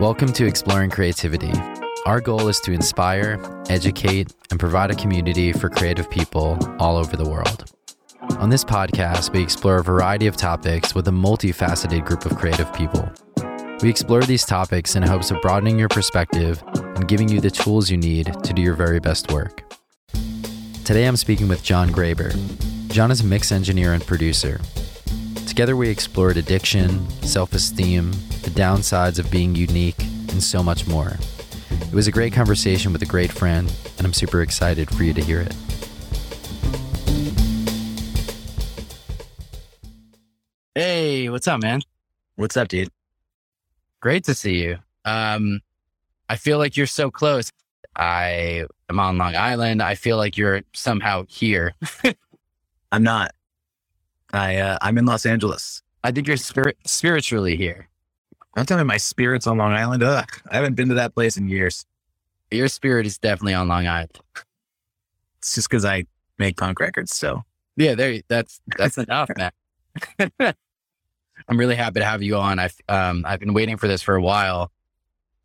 Welcome 0.00 0.32
to 0.34 0.46
Exploring 0.46 0.90
Creativity. 0.90 1.52
Our 2.06 2.20
goal 2.20 2.46
is 2.46 2.60
to 2.60 2.70
inspire, 2.70 3.42
educate, 3.68 4.32
and 4.52 4.60
provide 4.60 4.92
a 4.92 4.94
community 4.94 5.52
for 5.52 5.68
creative 5.68 6.08
people 6.08 6.56
all 6.78 6.96
over 6.96 7.16
the 7.16 7.28
world. 7.28 7.72
On 8.38 8.48
this 8.48 8.64
podcast, 8.64 9.32
we 9.32 9.42
explore 9.42 9.78
a 9.78 9.82
variety 9.82 10.28
of 10.28 10.36
topics 10.36 10.94
with 10.94 11.08
a 11.08 11.10
multifaceted 11.10 12.04
group 12.04 12.24
of 12.26 12.36
creative 12.38 12.72
people. 12.74 13.10
We 13.82 13.90
explore 13.90 14.22
these 14.22 14.46
topics 14.46 14.94
in 14.94 15.02
hopes 15.02 15.32
of 15.32 15.42
broadening 15.42 15.80
your 15.80 15.88
perspective 15.88 16.62
and 16.76 17.08
giving 17.08 17.28
you 17.28 17.40
the 17.40 17.50
tools 17.50 17.90
you 17.90 17.96
need 17.96 18.32
to 18.44 18.52
do 18.52 18.62
your 18.62 18.74
very 18.74 19.00
best 19.00 19.32
work. 19.32 19.64
Today, 20.84 21.06
I'm 21.06 21.16
speaking 21.16 21.48
with 21.48 21.64
Jon 21.64 21.90
Graber. 21.90 22.32
Jon 22.92 23.10
is 23.10 23.22
a 23.22 23.26
mix 23.26 23.50
engineer 23.50 23.94
and 23.94 24.06
producer. 24.06 24.60
Together, 25.48 25.76
we 25.76 25.88
explored 25.88 26.36
addiction, 26.36 27.08
self 27.22 27.54
esteem, 27.54 28.12
the 28.42 28.50
downsides 28.50 29.18
of 29.18 29.30
being 29.30 29.54
unique, 29.54 30.00
and 30.28 30.42
so 30.42 30.62
much 30.62 30.86
more. 30.86 31.16
It 31.70 31.94
was 31.94 32.06
a 32.06 32.12
great 32.12 32.34
conversation 32.34 32.92
with 32.92 33.00
a 33.02 33.06
great 33.06 33.32
friend, 33.32 33.72
and 33.96 34.06
I'm 34.06 34.12
super 34.12 34.42
excited 34.42 34.90
for 34.90 35.04
you 35.04 35.14
to 35.14 35.22
hear 35.22 35.40
it. 35.40 35.54
Hey, 40.74 41.30
what's 41.30 41.48
up, 41.48 41.62
man? 41.62 41.80
What's 42.36 42.56
up, 42.58 42.68
dude? 42.68 42.90
Great 44.00 44.24
to 44.24 44.34
see 44.34 44.62
you. 44.62 44.78
Um, 45.06 45.60
I 46.28 46.36
feel 46.36 46.58
like 46.58 46.76
you're 46.76 46.86
so 46.86 47.10
close. 47.10 47.50
I 47.96 48.66
am 48.90 49.00
on 49.00 49.16
Long 49.16 49.34
Island. 49.34 49.82
I 49.82 49.94
feel 49.94 50.18
like 50.18 50.36
you're 50.36 50.60
somehow 50.74 51.24
here. 51.26 51.72
I'm 52.92 53.02
not. 53.02 53.32
I 54.32 54.56
uh, 54.56 54.78
I'm 54.82 54.98
in 54.98 55.06
Los 55.06 55.26
Angeles. 55.26 55.82
I 56.04 56.10
think 56.12 56.26
you're 56.26 56.36
spirit 56.36 56.76
spiritually 56.84 57.56
here. 57.56 57.88
I'm 58.56 58.66
telling 58.66 58.84
me 58.84 58.88
my 58.88 58.96
spirit's 58.96 59.46
on 59.46 59.58
Long 59.58 59.72
Island. 59.72 60.02
Ugh, 60.02 60.28
I 60.50 60.56
haven't 60.56 60.74
been 60.74 60.88
to 60.88 60.94
that 60.94 61.14
place 61.14 61.36
in 61.36 61.48
years. 61.48 61.86
Your 62.50 62.68
spirit 62.68 63.06
is 63.06 63.18
definitely 63.18 63.54
on 63.54 63.68
Long 63.68 63.86
Island. 63.86 64.18
It's 65.38 65.54
just 65.54 65.68
because 65.68 65.84
I 65.84 66.04
make 66.38 66.56
punk 66.56 66.80
records. 66.80 67.14
So 67.14 67.42
Yeah, 67.76 67.94
there. 67.94 68.20
That's 68.28 68.60
that's 68.76 68.98
enough, 68.98 69.30
man. 69.36 69.52
I'm 71.48 71.58
really 71.58 71.76
happy 71.76 72.00
to 72.00 72.06
have 72.06 72.22
you 72.22 72.36
on. 72.36 72.58
I've 72.58 72.76
um 72.88 73.24
I've 73.26 73.40
been 73.40 73.54
waiting 73.54 73.76
for 73.76 73.88
this 73.88 74.02
for 74.02 74.14
a 74.16 74.22
while, 74.22 74.70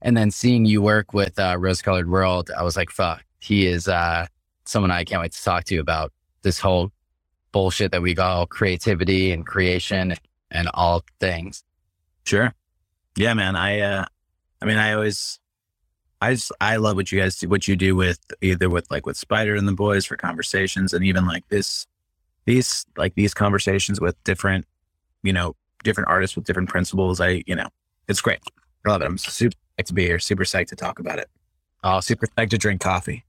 and 0.02 0.18
then 0.18 0.32
seeing 0.32 0.66
you 0.66 0.82
work 0.82 1.14
with 1.14 1.38
uh, 1.40 1.56
Rose 1.60 1.82
Colored 1.82 2.10
World, 2.10 2.50
I 2.58 2.64
was 2.64 2.76
like, 2.76 2.90
"Fuck, 2.90 3.24
he 3.40 3.68
is 3.68 3.88
uh 3.88 4.28
someone 4.66 4.92
I 4.92 5.04
can't 5.04 5.22
wait 5.22 5.34
to 5.34 5.44
talk 5.44 5.66
to 5.66 5.78
about 5.78 6.12
this 6.42 6.60
whole 6.60 6.92
bullshit 7.54 7.92
that 7.94 8.02
we 8.02 8.14
call 8.14 8.46
creativity 8.46 9.32
and 9.32 9.48
creation 9.48 10.16
and 10.52 10.70
all 10.74 11.04
things." 11.22 11.64
sure. 12.26 12.54
Yeah, 13.16 13.34
man. 13.34 13.56
I 13.56 13.80
uh, 13.80 14.06
I 14.62 14.66
mean, 14.66 14.78
I 14.78 14.94
always, 14.94 15.40
I 16.22 16.34
just 16.34 16.52
I 16.60 16.78
love 16.78 16.96
what 16.96 17.12
you 17.12 17.20
guys 17.20 17.38
do. 17.38 17.50
What 17.50 17.68
you 17.68 17.76
do 17.76 17.96
with 17.96 18.20
either 18.42 18.70
with 18.70 18.90
like 18.90 19.06
with 19.06 19.18
Spider 19.18 19.56
and 19.56 19.68
the 19.68 19.74
boys 19.74 20.06
for 20.06 20.18
conversations, 20.18 20.94
and 20.94 21.06
even 21.06 21.26
like 21.26 21.48
this, 21.50 21.86
these 22.46 22.86
like 22.98 23.16
these 23.16 23.34
conversations 23.34 24.02
with 24.02 24.22
different, 24.24 24.66
you 25.22 25.34
know, 25.34 25.56
different 25.84 26.10
artists 26.10 26.36
with 26.36 26.46
different 26.46 26.70
principles. 26.70 27.20
I 27.22 27.44
you 27.46 27.56
know, 27.56 27.68
it's 28.08 28.22
great. 28.22 28.40
I 28.86 28.90
love 28.90 29.02
it. 29.02 29.06
I'm 29.06 29.18
super 29.18 29.56
psyched 29.78 29.86
to 29.88 29.94
be 29.94 30.06
here. 30.06 30.20
Super 30.20 30.44
psyched 30.44 30.68
to 30.68 30.76
talk 30.76 31.00
about 31.00 31.20
it. 31.20 31.30
Oh, 31.84 32.00
Super 32.00 32.28
psyched 32.28 32.50
to 32.52 32.58
drink 32.58 32.82
coffee. 32.82 33.26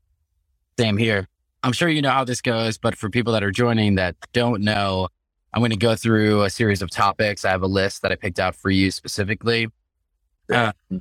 Same 0.79 0.97
here. 0.97 1.29
I'm 1.65 1.73
sure 1.73 1.89
you 1.89 2.03
know 2.03 2.11
how 2.11 2.25
this 2.25 2.43
goes, 2.43 2.77
but 2.77 2.95
for 2.95 3.09
people 3.09 3.33
that 3.33 3.43
are 3.43 3.51
joining 3.51 3.95
that 3.95 4.17
don't 4.35 4.61
know, 4.61 5.09
I'm 5.55 5.63
going 5.63 5.71
to 5.71 5.79
go 5.79 5.97
through 5.97 6.43
a 6.43 6.51
series 6.51 6.83
of 6.83 6.91
topics. 6.91 7.43
I 7.43 7.51
have 7.51 7.63
a 7.63 7.67
list 7.67 8.03
that 8.03 8.13
I 8.13 8.17
picked 8.17 8.39
out 8.39 8.55
for 8.55 8.69
you 8.69 8.91
specifically. 8.91 9.69
Uh, 10.53 10.73
I'm 10.91 11.01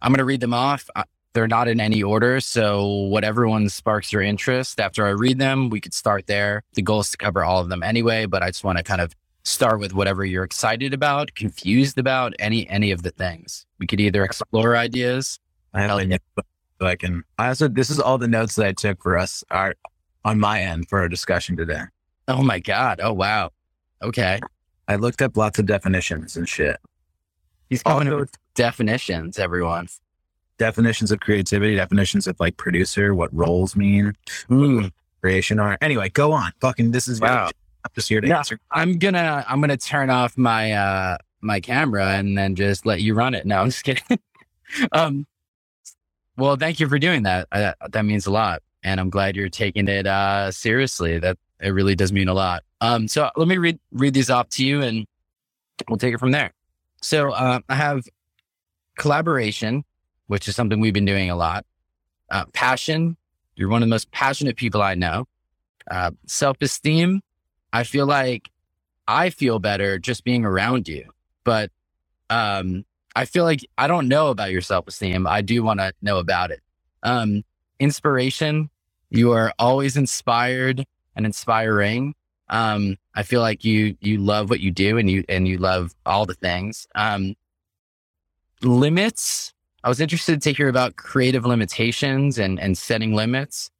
going 0.00 0.16
to 0.16 0.24
read 0.24 0.40
them 0.40 0.54
off. 0.54 0.88
They're 1.34 1.46
not 1.46 1.68
in 1.68 1.78
any 1.78 2.02
order. 2.02 2.40
So, 2.40 2.86
whatever 2.86 3.46
one 3.46 3.68
sparks 3.68 4.14
your 4.14 4.22
interest, 4.22 4.80
after 4.80 5.04
I 5.04 5.10
read 5.10 5.38
them, 5.38 5.68
we 5.68 5.78
could 5.78 5.92
start 5.92 6.26
there. 6.26 6.62
The 6.72 6.82
goal 6.82 7.00
is 7.00 7.10
to 7.10 7.18
cover 7.18 7.44
all 7.44 7.60
of 7.60 7.68
them 7.68 7.82
anyway, 7.82 8.24
but 8.24 8.42
I 8.42 8.48
just 8.48 8.64
want 8.64 8.78
to 8.78 8.84
kind 8.84 9.02
of 9.02 9.12
start 9.44 9.78
with 9.78 9.92
whatever 9.92 10.24
you're 10.24 10.44
excited 10.44 10.94
about, 10.94 11.34
confused 11.34 11.98
about, 11.98 12.32
any 12.38 12.66
any 12.70 12.92
of 12.92 13.02
the 13.02 13.10
things. 13.10 13.66
We 13.78 13.86
could 13.86 14.00
either 14.00 14.24
explore 14.24 14.74
ideas. 14.74 15.38
I 15.74 15.80
have 15.80 15.90
Hell 15.90 15.98
my 15.98 16.04
notebook, 16.04 16.46
so 16.82 16.88
I 16.88 16.96
can. 16.96 17.22
I 17.38 17.46
also 17.48 17.68
this 17.68 17.90
is 17.90 18.00
all 18.00 18.18
the 18.18 18.26
notes 18.26 18.56
that 18.56 18.66
I 18.66 18.72
took 18.72 19.00
for 19.00 19.16
us 19.16 19.44
are 19.52 19.76
on 20.24 20.40
my 20.40 20.60
end 20.60 20.88
for 20.88 20.98
our 20.98 21.08
discussion 21.08 21.56
today. 21.56 21.82
Oh 22.26 22.42
my 22.42 22.58
God. 22.58 23.00
Oh, 23.02 23.12
wow. 23.12 23.50
Okay. 24.02 24.40
I 24.88 24.96
looked 24.96 25.22
up 25.22 25.36
lots 25.36 25.60
of 25.60 25.66
definitions 25.66 26.36
and 26.36 26.48
shit. 26.48 26.76
He's 27.70 27.84
coming 27.84 28.08
Also, 28.08 28.18
with 28.20 28.32
definitions, 28.56 29.38
everyone. 29.38 29.86
definitions 30.58 31.12
of 31.12 31.20
creativity, 31.20 31.76
definitions 31.76 32.26
of 32.26 32.38
like 32.40 32.56
producer, 32.56 33.14
what 33.14 33.32
roles 33.32 33.76
mean, 33.76 34.14
Hmm. 34.48 34.86
creation 35.20 35.60
are. 35.60 35.78
Anyway, 35.80 36.08
go 36.08 36.32
on. 36.32 36.52
Fucking 36.60 36.90
this 36.90 37.06
is 37.06 37.20
Wow. 37.20 37.46
I'm 37.84 37.90
just 37.94 38.08
here 38.08 38.20
to 38.20 38.26
Yeah. 38.26 38.38
answer. 38.38 38.58
I'm 38.72 38.98
gonna 38.98 39.44
I'm 39.48 39.60
gonna 39.60 39.76
turn 39.76 40.10
off 40.10 40.36
my 40.36 40.72
uh 40.72 41.18
my 41.42 41.60
camera 41.60 42.06
and 42.14 42.36
then 42.36 42.56
just 42.56 42.84
let 42.86 43.00
you 43.02 43.14
run 43.14 43.34
it. 43.34 43.46
No, 43.46 43.60
I'm 43.60 43.68
just 43.70 43.84
kidding. 43.84 44.18
um, 44.92 45.26
well, 46.36 46.56
thank 46.56 46.80
you 46.80 46.88
for 46.88 46.98
doing 46.98 47.24
that. 47.24 47.48
Uh, 47.52 47.72
that 47.90 48.04
means 48.04 48.26
a 48.26 48.30
lot, 48.30 48.62
and 48.82 49.00
I'm 49.00 49.10
glad 49.10 49.36
you're 49.36 49.48
taking 49.48 49.88
it 49.88 50.06
uh 50.06 50.50
seriously. 50.50 51.18
That 51.18 51.38
it 51.60 51.70
really 51.70 51.94
does 51.94 52.12
mean 52.12 52.28
a 52.28 52.34
lot. 52.34 52.64
Um, 52.80 53.08
so 53.08 53.30
let 53.36 53.48
me 53.48 53.58
read 53.58 53.78
read 53.92 54.14
these 54.14 54.30
off 54.30 54.48
to 54.50 54.64
you, 54.64 54.82
and 54.82 55.06
we'll 55.88 55.98
take 55.98 56.14
it 56.14 56.18
from 56.18 56.32
there. 56.32 56.52
So 57.00 57.32
uh, 57.32 57.60
I 57.68 57.74
have 57.74 58.04
collaboration, 58.96 59.84
which 60.26 60.48
is 60.48 60.56
something 60.56 60.80
we've 60.80 60.94
been 60.94 61.04
doing 61.04 61.30
a 61.30 61.36
lot. 61.36 61.64
Uh, 62.30 62.44
passion, 62.52 63.16
you're 63.56 63.68
one 63.68 63.82
of 63.82 63.88
the 63.88 63.90
most 63.90 64.10
passionate 64.10 64.56
people 64.56 64.82
I 64.82 64.94
know. 64.94 65.26
Uh, 65.90 66.12
Self 66.26 66.56
esteem, 66.60 67.22
I 67.72 67.84
feel 67.84 68.06
like 68.06 68.50
I 69.06 69.30
feel 69.30 69.58
better 69.58 69.98
just 69.98 70.24
being 70.24 70.44
around 70.44 70.88
you. 70.88 71.10
But 71.44 71.70
um, 72.30 72.84
I 73.14 73.24
feel 73.24 73.44
like 73.44 73.66
I 73.78 73.86
don't 73.86 74.08
know 74.08 74.28
about 74.28 74.50
your 74.50 74.60
self 74.60 74.88
esteem. 74.88 75.26
I 75.26 75.42
do 75.42 75.62
want 75.62 75.80
to 75.80 75.92
know 76.02 76.18
about 76.18 76.50
it. 76.50 76.60
Um, 77.02 77.44
inspiration, 77.78 78.70
you 79.10 79.32
are 79.32 79.52
always 79.58 79.96
inspired 79.96 80.84
and 81.16 81.26
inspiring. 81.26 82.14
Um, 82.48 82.96
I 83.14 83.22
feel 83.22 83.40
like 83.40 83.64
you 83.64 83.96
you 84.00 84.18
love 84.18 84.50
what 84.50 84.60
you 84.60 84.70
do 84.70 84.98
and 84.98 85.10
you 85.10 85.24
and 85.28 85.46
you 85.46 85.58
love 85.58 85.94
all 86.06 86.26
the 86.26 86.34
things. 86.34 86.86
Um, 86.94 87.34
limits. 88.62 89.52
I 89.84 89.88
was 89.88 90.00
interested 90.00 90.40
to 90.42 90.52
hear 90.52 90.68
about 90.68 90.96
creative 90.96 91.44
limitations 91.44 92.38
and 92.38 92.58
and 92.60 92.76
setting 92.78 93.14
limits. 93.14 93.70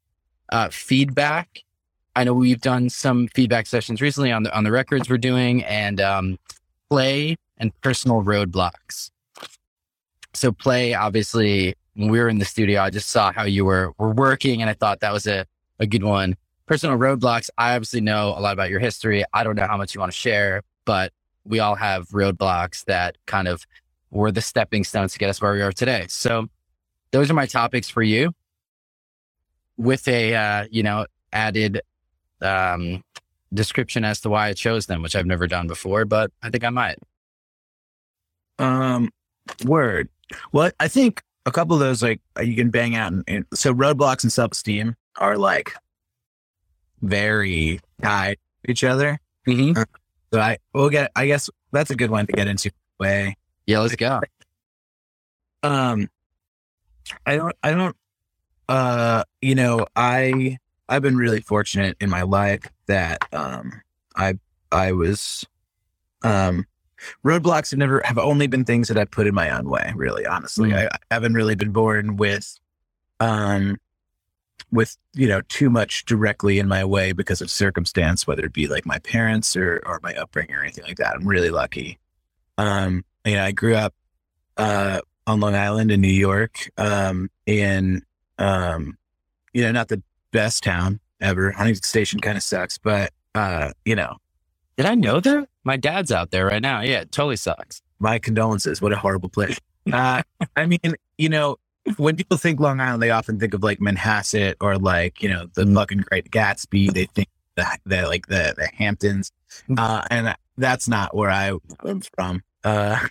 Uh, 0.51 0.69
feedback. 0.71 1.61
I 2.15 2.25
know 2.25 2.35
we've 2.35 2.61
done 2.61 2.91
some 2.91 3.29
feedback 3.29 3.67
sessions 3.67 4.03
recently 4.03 4.33
on 4.33 4.43
the 4.43 4.55
on 4.55 4.65
the 4.65 4.73
records 4.73 5.09
we're 5.09 5.17
doing, 5.19 5.65
and 5.65 6.01
um, 6.01 6.39
play 6.91 7.37
and 7.57 7.73
personal 7.81 8.23
roadblocks. 8.23 9.12
So 10.35 10.53
play, 10.53 10.95
obviously, 10.95 11.75
when 11.95 12.11
we 12.11 12.19
were 12.19 12.29
in 12.29 12.39
the 12.39 12.45
studio, 12.45 12.81
I 12.81 12.91
just 12.91 13.11
saw 13.11 13.33
how 13.33 13.45
you 13.45 13.65
were 13.65 13.93
were 13.99 14.13
working, 14.13 14.63
and 14.63 14.71
I 14.71 14.75
thought 14.75 15.01
that 15.01 15.13
was 15.13 15.27
a 15.27 15.47
a 15.79 15.87
good 15.87 16.05
one. 16.05 16.37
Personal 16.67 16.97
roadblocks. 16.97 17.51
I 17.59 17.75
obviously 17.75 18.01
know 18.01 18.29
a 18.29 18.41
lot 18.41 18.53
about 18.53 18.71
your 18.71 18.81
history. 18.81 19.25
I 19.35 19.45
don't 19.45 19.57
know 19.57 19.67
how 19.67 19.77
much 19.77 19.95
you 19.95 20.01
want 20.01 20.13
to 20.13 20.19
share, 20.19 20.63
but 20.85 21.13
we 21.45 21.59
all 21.59 21.75
have 21.75 22.09
roadblocks 22.09 22.85
that 22.85 23.17
kind 23.27 23.49
of 23.49 23.67
were 24.11 24.31
the 24.31 24.41
stepping 24.41 24.85
stones 24.85 25.13
to 25.13 25.19
get 25.19 25.29
us 25.29 25.41
where 25.41 25.53
we 25.53 25.63
are 25.63 25.73
today. 25.73 26.07
So 26.09 26.49
those 27.11 27.31
are 27.31 27.35
my 27.35 27.47
topics 27.47 27.89
for 27.89 28.03
you 28.03 28.33
with 29.77 30.07
a, 30.07 30.35
uh, 30.35 30.67
you 30.71 30.83
know, 30.83 31.07
added 31.33 31.81
um, 32.41 33.03
description 33.53 34.05
as 34.05 34.21
to 34.21 34.31
why 34.31 34.49
I 34.49 34.53
chose 34.53 34.87
them, 34.87 35.03
which 35.03 35.17
I've 35.17 35.27
never 35.27 35.47
done 35.47 35.67
before, 35.67 36.05
but 36.05 36.31
I 36.43 36.51
think 36.51 36.65
I 36.65 36.71
might. 36.71 36.99
Um, 38.59 39.11
word. 39.65 40.09
Well, 40.53 40.71
I 40.81 40.89
think 40.89 41.23
a 41.47 41.51
couple 41.51 41.75
of 41.75 41.81
those 41.81 42.03
like 42.03 42.21
you 42.43 42.55
can 42.55 42.71
bang 42.71 42.95
out. 42.95 43.13
And, 43.13 43.25
and 43.27 43.47
so 43.55 43.75
roadblocks 43.75 44.23
and 44.23 44.33
self 44.33 44.53
esteem 44.53 44.97
are 45.19 45.37
like 45.37 45.73
very 47.01 47.81
tied 48.03 48.39
to 48.65 48.71
each 48.71 48.85
other. 48.85 49.19
Mm-hmm. 49.47 49.83
So 50.33 50.41
I 50.41 50.59
we'll 50.73 50.91
get. 50.91 51.11
I 51.17 51.27
guess 51.27 51.51
that's 51.73 51.91
a 51.91 51.97
good 51.97 52.11
one 52.11 52.27
to 52.27 52.33
get 52.33 52.49
into. 52.49 52.71
Way. 52.99 53.37
Yeah, 53.67 53.81
let's 53.81 53.97
go. 53.97 54.21
Um, 55.65 56.09
I 57.25 57.37
don't. 57.37 57.55
I 57.63 57.71
don't. 57.71 57.97
Uh, 58.69 59.23
you 59.41 59.55
know, 59.55 59.87
I 59.95 60.59
I've 60.89 61.03
been 61.03 61.17
really 61.17 61.41
fortunate 61.41 61.97
in 62.01 62.11
my 62.11 62.23
life 62.23 62.65
that 62.87 63.21
um 63.33 63.81
I 64.17 64.35
I 64.73 64.91
was 64.91 65.47
um 66.23 66.67
roadblocks 67.25 67.71
have 67.71 67.79
never 67.79 68.03
have 68.05 68.19
only 68.19 68.47
been 68.47 68.65
things 68.65 68.89
that 68.89 68.99
I 68.99 69.05
put 69.05 69.27
in 69.27 69.35
my 69.35 69.51
own 69.51 69.69
way. 69.69 69.93
Really, 69.95 70.27
honestly, 70.27 70.71
Mm. 70.71 70.79
I, 70.79 70.87
I 70.87 71.15
haven't 71.15 71.35
really 71.35 71.55
been 71.55 71.73
born 71.73 72.17
with 72.17 72.59
um 73.21 73.77
with 74.71 74.97
you 75.15 75.29
know 75.29 75.41
too 75.49 75.71
much 75.71 76.05
directly 76.05 76.59
in 76.59 76.69
my 76.69 76.85
way 76.85 77.13
because 77.13 77.41
of 77.41 77.51
circumstance, 77.51 78.27
whether 78.27 78.45
it 78.45 78.53
be 78.53 78.69
like 78.69 78.87
my 78.87 78.99
parents 79.01 79.57
or 79.57 79.83
or 79.87 80.01
my 80.03 80.15
upbringing 80.15 80.55
or 80.55 80.63
anything 80.63 80.85
like 80.85 80.97
that. 80.99 81.15
I'm 81.15 81.27
really 81.27 81.51
lucky. 81.51 81.99
Um, 82.59 83.05
you 83.25 83.35
know, 83.35 83.45
I 83.45 83.53
grew 83.53 83.75
up 83.75 83.95
uh 84.57 85.01
on 85.27 85.41
Long 85.41 85.55
Island 85.55 85.91
in 85.91 86.01
New 86.01 86.09
York, 86.09 86.69
um, 86.77 87.31
in, 87.47 88.03
um, 88.39 88.99
you 89.53 89.63
know, 89.63 89.71
not 89.71 89.89
the 89.89 90.03
best 90.33 90.65
town 90.65 90.99
ever. 91.21 91.53
Huntington 91.53 91.85
Station 91.85 92.19
kind 92.19 92.37
of 92.37 92.43
sucks, 92.43 92.77
but, 92.77 93.13
uh, 93.35 93.71
you 93.85 93.95
know, 93.95 94.17
Did 94.77 94.87
I 94.87 94.95
know 94.95 95.21
that? 95.21 95.49
My 95.65 95.77
dad's 95.77 96.11
out 96.11 96.31
there 96.31 96.47
right 96.47 96.63
now. 96.63 96.81
Yeah, 96.81 97.01
it 97.01 97.13
totally 97.13 97.37
sucks. 97.37 97.83
my 97.99 98.19
condolences. 98.19 98.81
What 98.83 98.93
a 98.93 98.97
horrible 98.97 99.29
place. 99.29 99.59
Uh, 99.93 100.23
I 100.57 100.67
mean, 100.67 100.81
you 101.19 101.29
know, 101.29 101.57
when 101.97 102.17
people 102.17 102.37
think 102.37 102.61
Long 102.61 102.81
Island, 102.81 103.03
they 103.03 103.11
often 103.11 103.39
think 103.39 103.55
of 103.55 103.63
like 103.63 103.79
Manhasset 103.79 104.55
or 104.61 104.79
like, 104.79 105.23
you 105.23 105.29
know, 105.29 105.47
the 105.55 105.67
fucking 105.67 106.05
Great 106.09 106.31
Gatsby. 106.31 106.93
They 106.93 107.07
think 107.07 107.29
that, 107.57 107.81
that 107.87 108.09
like 108.09 108.27
the, 108.27 108.55
the 108.57 108.69
Hamptons. 108.75 109.31
Uh, 109.77 110.03
and 110.11 110.35
that's 110.57 110.89
not 110.89 111.15
where 111.15 111.31
I 111.31 111.53
am 111.85 112.01
from. 112.15 112.43
Uh, 112.65 113.07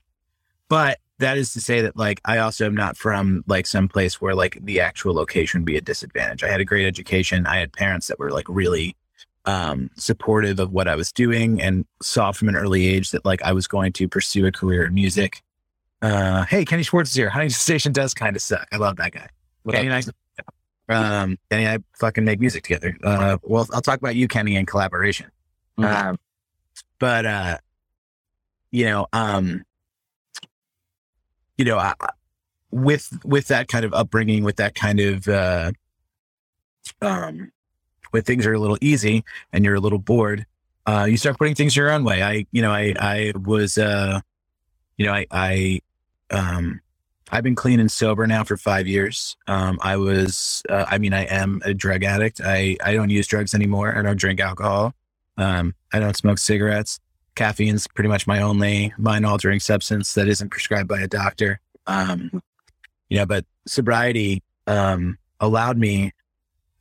but 0.70 1.00
that 1.20 1.38
is 1.38 1.54
to 1.54 1.62
say 1.62 1.82
that 1.82 1.96
like 1.96 2.20
I 2.26 2.40
also 2.40 2.66
am 2.66 2.76
not 2.76 2.98
from 2.98 3.44
like 3.48 3.68
some 3.68 3.88
place 3.88 4.20
where 4.20 4.36
like 4.36 4.58
the 4.62 4.80
actual 4.80 5.14
location 5.14 5.62
would 5.62 5.66
be 5.66 5.78
a 5.78 5.82
disadvantage. 5.82 6.44
I 6.44 6.50
had 6.50 6.62
a 6.62 6.66
great 6.66 6.86
education. 6.86 7.46
I 7.46 7.58
had 7.58 7.74
parents 7.74 8.08
that 8.08 8.20
were 8.20 8.32
like 8.32 8.48
really 8.50 8.96
um 9.46 9.90
supportive 9.98 10.60
of 10.60 10.72
what 10.72 10.88
I 10.88 10.96
was 10.96 11.12
doing 11.12 11.62
and 11.62 11.86
saw 12.02 12.32
from 12.32 12.48
an 12.50 12.56
early 12.56 12.88
age 12.88 13.12
that 13.12 13.26
like 13.26 13.42
I 13.42 13.54
was 13.54 13.68
going 13.68 13.92
to 13.94 14.08
pursue 14.08 14.46
a 14.46 14.52
career 14.52 14.86
in 14.86 14.94
music. 14.94 15.42
Uh 16.02 16.46
hey, 16.46 16.64
Kenny 16.66 16.84
Schwartz 16.84 17.10
is 17.12 17.16
here. 17.16 17.30
Huntington 17.30 17.54
Station 17.60 17.92
does 17.92 18.14
kind 18.14 18.36
of 18.36 18.42
suck. 18.42 18.68
I 18.72 18.78
love 18.78 18.98
that 18.98 19.12
guy. 19.12 19.28
What 19.64 19.76
Kenny 19.76 19.90
up? 19.90 20.04
and 20.04 20.14
I 20.90 21.22
um 21.24 21.38
Kenny 21.50 21.66
and 21.66 21.82
I 21.82 21.98
fucking 22.00 22.24
make 22.26 22.40
music 22.40 22.64
together. 22.64 22.96
Uh 23.04 23.38
well 23.44 23.68
I'll 23.74 23.82
talk 23.82 24.00
about 24.00 24.16
you, 24.16 24.28
Kenny, 24.28 24.56
in 24.56 24.66
collaboration. 24.66 25.32
Mhm. 25.80 25.86
Um, 26.10 26.20
but 27.00 27.26
uh, 27.26 27.58
you 28.72 28.86
know, 28.86 29.08
um, 29.14 29.64
you 31.58 31.66
know, 31.66 31.78
I- 31.78 31.94
with 32.72 33.18
with 33.26 33.48
that 33.48 33.68
kind 33.68 33.84
of 33.84 33.94
upbringing, 33.94 34.44
with 34.44 34.56
that 34.58 34.76
kind 34.76 35.00
of 35.00 35.28
uh, 35.28 35.72
um, 37.02 37.52
when 38.12 38.24
things 38.24 38.46
are 38.46 38.54
a 38.54 38.60
little 38.60 38.78
easy 38.82 39.26
and 39.52 39.66
you're 39.66 39.76
a 39.76 39.80
little 39.80 40.00
bored, 40.00 40.46
uh, 40.86 41.08
you 41.10 41.18
start 41.18 41.38
putting 41.38 41.56
things 41.56 41.76
your 41.76 41.92
own 41.92 42.04
way. 42.04 42.24
I, 42.24 42.46
you 42.52 42.62
know, 42.62 42.72
I 42.72 42.94
I 43.00 43.34
was, 43.36 43.78
uh, 43.78 44.22
you 44.98 45.06
know, 45.06 45.14
I 45.14 45.26
I 45.32 45.82
um. 46.30 46.82
I've 47.34 47.46
been 47.46 47.56
clean 47.56 47.80
and 47.80 47.90
sober 47.90 48.28
now 48.28 48.44
for 48.44 48.58
five 48.58 48.88
years. 48.88 49.38
Um, 49.48 49.80
I 49.82 49.96
was, 49.96 50.62
uh, 50.68 50.84
I 50.90 50.98
mean, 50.98 51.14
I 51.14 51.24
am 51.28 51.62
a 51.64 51.74
drug 51.74 52.04
addict. 52.04 52.42
I, 52.44 52.76
I 52.84 52.94
don't 52.94 53.10
use 53.10 53.26
drugs 53.26 53.56
anymore. 53.56 53.98
I 53.98 54.02
don't 54.02 54.20
drink 54.20 54.42
alcohol. 54.42 54.94
Um, 55.38 55.74
I 55.94 56.02
don't 56.02 56.18
smoke 56.18 56.40
cigarettes. 56.40 57.00
Caffeine's 57.36 57.88
pretty 57.88 58.10
much 58.10 58.28
my 58.28 58.42
only 58.42 58.94
mind 58.98 59.26
altering 59.26 59.62
substance 59.62 60.14
that 60.16 60.28
isn't 60.28 60.50
prescribed 60.50 60.90
by 60.90 61.00
a 61.00 61.08
doctor. 61.08 61.62
Um, 61.88 62.44
you 63.08 63.18
know, 63.18 63.26
but 63.26 63.46
sobriety 63.66 64.44
um, 64.68 65.18
allowed 65.40 65.78
me 65.78 66.12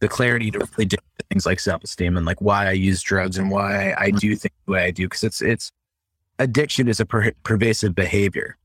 the 0.01 0.09
clarity 0.09 0.51
to 0.51 0.59
really 0.59 0.87
dig 0.87 1.01
into 1.01 1.29
things 1.31 1.47
like 1.47 1.61
self 1.61 1.85
esteem 1.85 2.17
and 2.17 2.27
like 2.27 2.41
why 2.41 2.67
I 2.67 2.73
use 2.73 3.03
drugs 3.03 3.39
and 3.39 3.51
why 3.51 3.95
I 3.97 4.11
do 4.11 4.35
things 4.35 4.55
the 4.67 4.73
way 4.73 4.85
I 4.85 4.91
do. 4.91 5.09
Cause 5.09 5.23
it's, 5.23 5.41
it's 5.41 5.71
addiction 6.39 6.89
is 6.89 7.01
a 7.01 7.07
per- 7.07 7.33
pervasive 7.43 7.95
behavior. 7.95 8.57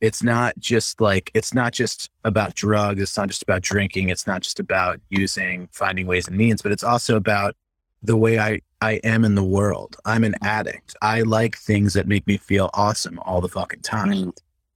It's 0.00 0.22
not 0.22 0.58
just 0.58 1.00
like, 1.00 1.30
it's 1.34 1.54
not 1.54 1.72
just 1.72 2.10
about 2.24 2.54
drugs. 2.54 3.00
It's 3.00 3.16
not 3.16 3.28
just 3.28 3.42
about 3.42 3.62
drinking. 3.62 4.10
It's 4.10 4.26
not 4.26 4.42
just 4.42 4.60
about 4.60 5.00
using, 5.08 5.68
finding 5.72 6.06
ways 6.06 6.28
and 6.28 6.36
means, 6.36 6.62
but 6.62 6.70
it's 6.70 6.84
also 6.84 7.16
about 7.16 7.56
the 8.02 8.16
way 8.16 8.38
I, 8.38 8.60
I 8.80 8.92
am 9.04 9.24
in 9.24 9.34
the 9.34 9.44
world. 9.44 9.96
I'm 10.04 10.22
an 10.22 10.34
addict. 10.42 10.94
I 11.00 11.22
like 11.22 11.56
things 11.56 11.94
that 11.94 12.06
make 12.06 12.26
me 12.26 12.36
feel 12.36 12.70
awesome 12.74 13.18
all 13.20 13.40
the 13.40 13.48
fucking 13.48 13.80
time. 13.80 14.32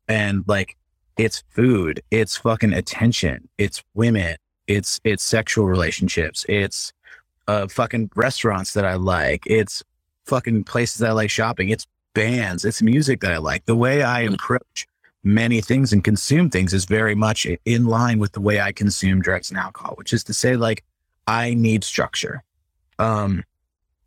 And 0.09 0.43
like 0.49 0.77
it's 1.17 1.45
food, 1.51 2.03
it's 2.11 2.39
fucking 2.39 2.73
attention, 2.73 3.49
it's 3.59 3.85
women, 3.95 4.37
it's 4.71 5.01
it's 5.05 5.25
sexual 5.25 5.67
relationships, 5.67 6.47
it's 6.49 6.93
uh 7.49 7.67
fucking 7.69 8.11
restaurants 8.15 8.73
that 8.75 8.85
I 8.85 8.95
like, 8.95 9.43
it's 9.47 9.83
fucking 10.27 10.65
places 10.65 10.99
that 10.99 11.11
I 11.11 11.13
like 11.13 11.31
shopping, 11.31 11.71
it's 11.71 11.87
bands, 12.15 12.65
it's 12.65 12.81
music 12.83 13.21
that 13.21 13.33
I 13.33 13.39
like. 13.39 13.65
The 13.67 13.77
way 13.77 14.03
I 14.03 14.23
approach 14.23 14.87
many 15.23 15.61
things 15.61 15.93
and 15.93 16.03
consume 16.03 16.49
things 16.51 16.73
is 16.73 16.85
very 16.85 17.15
much 17.15 17.47
in 17.65 17.85
line 17.87 18.19
with 18.19 18.33
the 18.33 18.41
way 18.41 18.61
I 18.61 18.73
consume 18.73 19.21
drugs 19.21 19.51
and 19.51 19.59
alcohol, 19.59 19.95
which 19.97 20.13
is 20.13 20.25
to 20.25 20.35
say 20.35 20.57
like 20.57 20.85
I 21.27 21.55
need 21.55 21.85
structure. 21.85 22.43
Um 22.99 23.45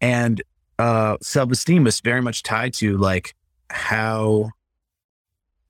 and 0.02 0.42
uh 0.80 1.18
self-esteem 1.22 1.86
is 1.88 2.00
very 2.00 2.22
much 2.22 2.44
tied 2.44 2.74
to 2.76 2.98
like 2.98 3.36
how 3.70 4.50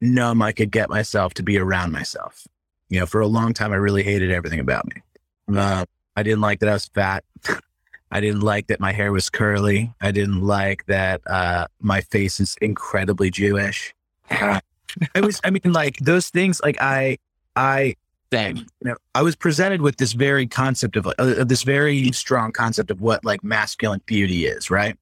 numb 0.02 0.42
I 0.42 0.52
could 0.52 0.72
get 0.72 0.90
myself 0.90 1.34
to 1.36 1.44
be 1.44 1.58
around 1.58 1.92
myself. 1.92 2.48
You 2.90 3.00
know, 3.00 3.06
for 3.06 3.22
a 3.22 3.28
long 3.28 3.54
time 3.54 3.72
I 3.72 3.78
really 3.78 4.04
hated 4.04 4.32
everything 4.32 4.60
about 4.60 4.86
me. 4.88 5.02
Uh, 5.58 5.86
I 6.16 6.24
didn't 6.24 6.42
like 6.42 6.60
that 6.60 6.70
I 6.70 6.74
was 6.74 6.86
fat. 6.88 7.24
I 8.12 8.22
didn't 8.22 8.42
like 8.42 8.68
that 8.68 8.80
my 8.80 8.92
hair 8.92 9.12
was 9.12 9.30
curly. 9.30 9.92
I 10.00 10.12
didn't 10.12 10.42
like 10.42 10.86
that 10.86 11.22
uh 11.26 11.66
my 11.80 12.02
face 12.02 12.40
is 12.40 12.56
incredibly 12.62 13.32
Jewish. 13.32 13.94
Uh, 14.30 14.60
I 15.16 15.22
was 15.22 15.42
I 15.44 15.50
mean 15.50 15.74
like 15.74 15.98
those 15.98 16.30
things 16.30 16.62
like 16.64 16.78
I 16.80 17.18
I 17.56 17.96
Same. 18.32 18.58
you 18.58 18.66
know, 18.82 18.96
I 19.16 19.24
was 19.24 19.36
presented 19.36 19.82
with 19.82 19.98
this 19.98 20.14
very 20.14 20.46
concept 20.48 20.96
of 20.96 21.08
uh, 21.08 21.44
this 21.44 21.64
very 21.64 22.12
strong 22.12 22.52
concept 22.52 22.92
of 22.92 23.02
what 23.02 23.26
like 23.26 23.44
masculine 23.44 24.02
beauty 24.06 24.46
is, 24.46 24.70
right? 24.70 24.96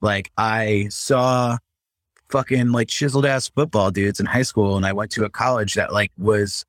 Like 0.00 0.30
I 0.36 0.88
saw 0.90 1.58
fucking 2.30 2.72
like 2.72 2.88
chiseled 2.88 3.26
ass 3.26 3.48
football 3.48 3.90
dudes 3.90 4.20
in 4.20 4.26
high 4.26 4.42
school, 4.42 4.76
and 4.76 4.84
I 4.84 4.92
went 4.92 5.10
to 5.12 5.24
a 5.24 5.30
college 5.30 5.74
that 5.74 5.92
like 5.92 6.12
was 6.18 6.64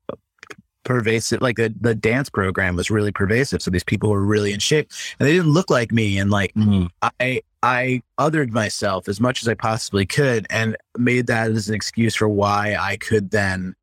pervasive. 0.88 1.42
Like 1.42 1.58
the 1.58 1.74
the 1.80 1.94
dance 1.94 2.30
program 2.30 2.76
was 2.76 2.90
really 2.90 3.12
pervasive, 3.12 3.62
so 3.62 3.70
these 3.70 3.84
people 3.84 4.10
were 4.10 4.24
really 4.24 4.54
in 4.54 4.60
shape, 4.60 4.90
and 5.20 5.28
they 5.28 5.34
didn't 5.34 5.52
look 5.52 5.70
like 5.70 5.92
me, 5.92 6.18
and 6.18 6.32
like 6.32 6.54
Mhm. 6.56 6.90
I 7.20 7.42
I 7.62 8.02
othered 8.18 8.52
myself 8.52 9.08
as 9.10 9.20
much 9.20 9.42
as 9.42 9.48
I 9.48 9.54
possibly 9.54 10.06
could 10.06 10.48
and 10.50 10.78
made 10.98 11.28
that 11.28 11.52
as 11.52 11.68
an 11.70 11.76
excuse 11.76 12.16
for 12.16 12.30
why 12.30 12.76
I 12.80 12.98
could 12.98 13.32
then 13.32 13.76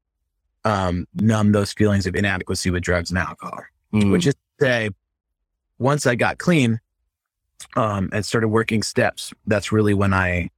um, 0.65 1.07
numb 1.17 1.53
those 1.53 1.75
feelings 1.75 2.07
of 2.07 2.17
inadequacy 2.17 2.71
with 2.71 2.83
drugs 2.83 3.11
and 3.11 3.19
alcohol. 3.19 3.63
Mhm. 3.93 4.11
Which 4.11 4.27
is 4.27 4.35
to 4.35 4.41
say, 4.65 4.91
once 5.79 6.07
I 6.07 6.15
got 6.15 6.39
clean 6.39 6.81
um, 7.77 8.09
and 8.13 8.25
started 8.25 8.49
working 8.49 8.83
steps, 8.83 9.35
that's 9.47 9.73
really 9.73 9.93
when 9.93 10.15
I 10.15 10.51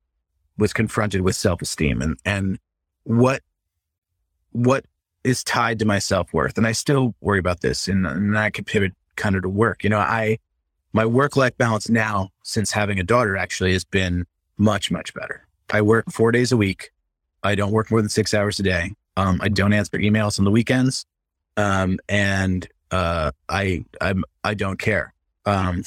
was 0.59 0.73
confronted 0.73 1.23
with 1.23 1.35
self 1.35 1.61
esteem 1.61 2.01
and 2.01 2.17
and 2.25 2.59
what 3.03 3.43
what 4.53 4.85
is 5.26 5.43
tied 5.43 5.78
to 5.81 5.84
my 5.84 5.99
self 5.99 6.32
worth. 6.32 6.56
And 6.56 6.67
I 6.67 6.73
still 6.73 7.14
worry 7.20 7.38
about 7.38 7.61
this, 7.61 7.88
and, 7.88 8.06
and 8.06 8.38
I 8.38 8.50
could 8.50 8.66
pivot 8.66 8.92
kind 9.16 9.35
of 9.35 9.42
to 9.42 9.49
work. 9.49 9.83
You 9.83 9.90
know, 9.90 9.99
I 9.99 10.38
my 10.92 11.04
work 11.04 11.37
life 11.37 11.56
balance 11.59 11.90
now 11.90 12.30
since 12.42 12.71
having 12.71 12.99
a 12.99 13.02
daughter 13.02 13.37
actually 13.37 13.73
has 13.73 13.85
been 13.85 14.25
much 14.56 14.90
much 14.90 15.12
better. 15.12 15.47
I 15.71 15.83
work 15.83 16.11
four 16.12 16.30
days 16.33 16.52
a 16.52 16.56
week. 16.56 16.90
I 17.42 17.54
don't 17.54 17.73
work 17.73 17.90
more 17.90 18.00
than 18.00 18.09
six 18.09 18.33
hours 18.33 18.59
a 18.61 18.62
day. 18.62 18.92
Um, 19.16 19.40
I 19.42 19.49
don't 19.49 19.73
answer 19.73 19.99
emails 19.99 20.38
on 20.38 20.45
the 20.45 20.50
weekends, 20.50 21.04
um, 21.56 21.99
and 22.09 22.66
uh, 22.90 23.33
I 23.49 23.85
I'm 24.00 24.25
I 24.45 24.54
don't 24.54 24.78
care. 24.78 25.12
Um, 25.45 25.83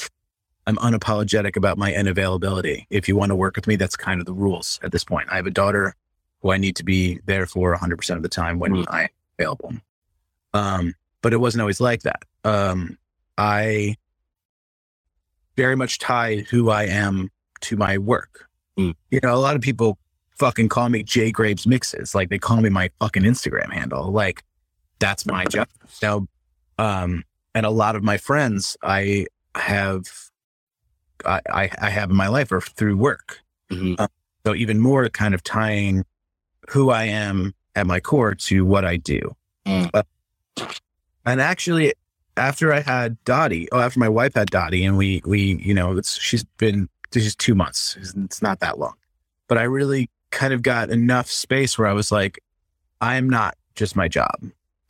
I'm 0.67 0.75
unapologetic 0.77 1.55
about 1.55 1.77
my 1.77 1.93
unavailability. 1.93 2.85
If 2.89 3.07
you 3.07 3.15
want 3.15 3.31
to 3.31 3.35
work 3.35 3.55
with 3.55 3.67
me, 3.67 3.75
that's 3.75 3.95
kind 3.95 4.19
of 4.19 4.25
the 4.27 4.33
rules 4.33 4.79
at 4.83 4.91
this 4.91 5.03
point. 5.03 5.27
I 5.31 5.37
have 5.37 5.47
a 5.47 5.51
daughter 5.51 5.95
who 6.41 6.51
I 6.51 6.57
need 6.57 6.75
to 6.75 6.83
be 6.83 7.19
there 7.25 7.45
for 7.45 7.75
100% 7.75 8.15
of 8.15 8.21
the 8.21 8.29
time 8.29 8.59
when 8.59 8.73
Mm. 8.73 8.85
I'm 8.89 9.07
available. 9.39 9.73
Um, 10.53 10.93
but 11.21 11.33
it 11.33 11.37
wasn't 11.37 11.61
always 11.61 11.79
like 11.79 12.01
that. 12.03 12.23
Um, 12.43 12.97
I 13.37 13.95
very 15.55 15.75
much 15.75 15.99
tie 15.99 16.45
who 16.49 16.69
I 16.69 16.83
am 16.83 17.29
to 17.61 17.77
my 17.77 17.97
work. 17.97 18.47
Mm. 18.77 18.95
You 19.11 19.19
know, 19.23 19.33
a 19.33 19.37
lot 19.37 19.55
of 19.55 19.61
people 19.61 19.97
fucking 20.37 20.69
call 20.69 20.89
me 20.89 21.03
J 21.03 21.31
Grapes 21.31 21.67
Mixes. 21.67 22.15
Like 22.15 22.29
they 22.29 22.39
call 22.39 22.61
me 22.61 22.69
my 22.69 22.89
fucking 22.99 23.23
Instagram 23.23 23.71
handle. 23.71 24.11
Like 24.11 24.43
that's 24.99 25.25
my 25.25 25.45
job. 25.45 25.67
Now, 26.03 26.27
um, 26.77 27.23
and 27.55 27.65
a 27.65 27.71
lot 27.71 27.95
of 27.95 28.03
my 28.03 28.17
friends 28.17 28.77
I 28.83 29.25
have, 29.55 30.03
I, 31.25 31.41
I, 31.81 31.89
have 31.89 32.11
in 32.11 32.15
my 32.15 32.27
life 32.27 32.51
are 32.51 32.61
through 32.61 32.95
work. 32.95 33.39
Mhm. 33.71 34.07
So 34.45 34.53
even 34.53 34.79
more 34.79 35.09
kind 35.09 35.33
of 35.33 35.43
tying 35.43 36.05
who 36.69 36.91
I 36.91 37.05
am 37.05 37.55
at 37.79 37.87
my 37.87 37.99
core 37.99 38.35
to 38.35 38.65
what 38.65 38.85
I 38.85 38.97
do. 38.97 39.35
Mm. 39.65 39.89
Uh, 39.93 40.03
and 41.25 41.41
actually, 41.41 41.93
after 42.37 42.71
I 42.73 42.81
had 42.81 43.23
Dottie, 43.23 43.67
oh, 43.71 43.79
after 43.79 43.99
my 43.99 44.09
wife 44.09 44.35
had 44.35 44.49
Dottie, 44.49 44.85
and 44.85 44.97
we 44.97 45.21
we 45.25 45.55
you 45.61 45.73
know 45.73 45.97
it's 45.97 46.19
she's 46.19 46.43
been 46.57 46.89
she's 47.13 47.35
two 47.35 47.55
months. 47.55 47.97
It's, 47.99 48.41
not 48.41 48.59
that 48.59 48.79
long, 48.79 48.95
but 49.47 49.57
I 49.57 49.63
really 49.63 50.09
kind 50.31 50.53
of 50.53 50.61
got 50.61 50.89
enough 50.89 51.29
space 51.29 51.77
where 51.77 51.87
I 51.87 51.93
was 51.93 52.11
like, 52.11 52.39
I 53.01 53.15
am 53.15 53.29
not 53.29 53.55
just 53.75 53.95
my 53.95 54.07
job. 54.07 54.35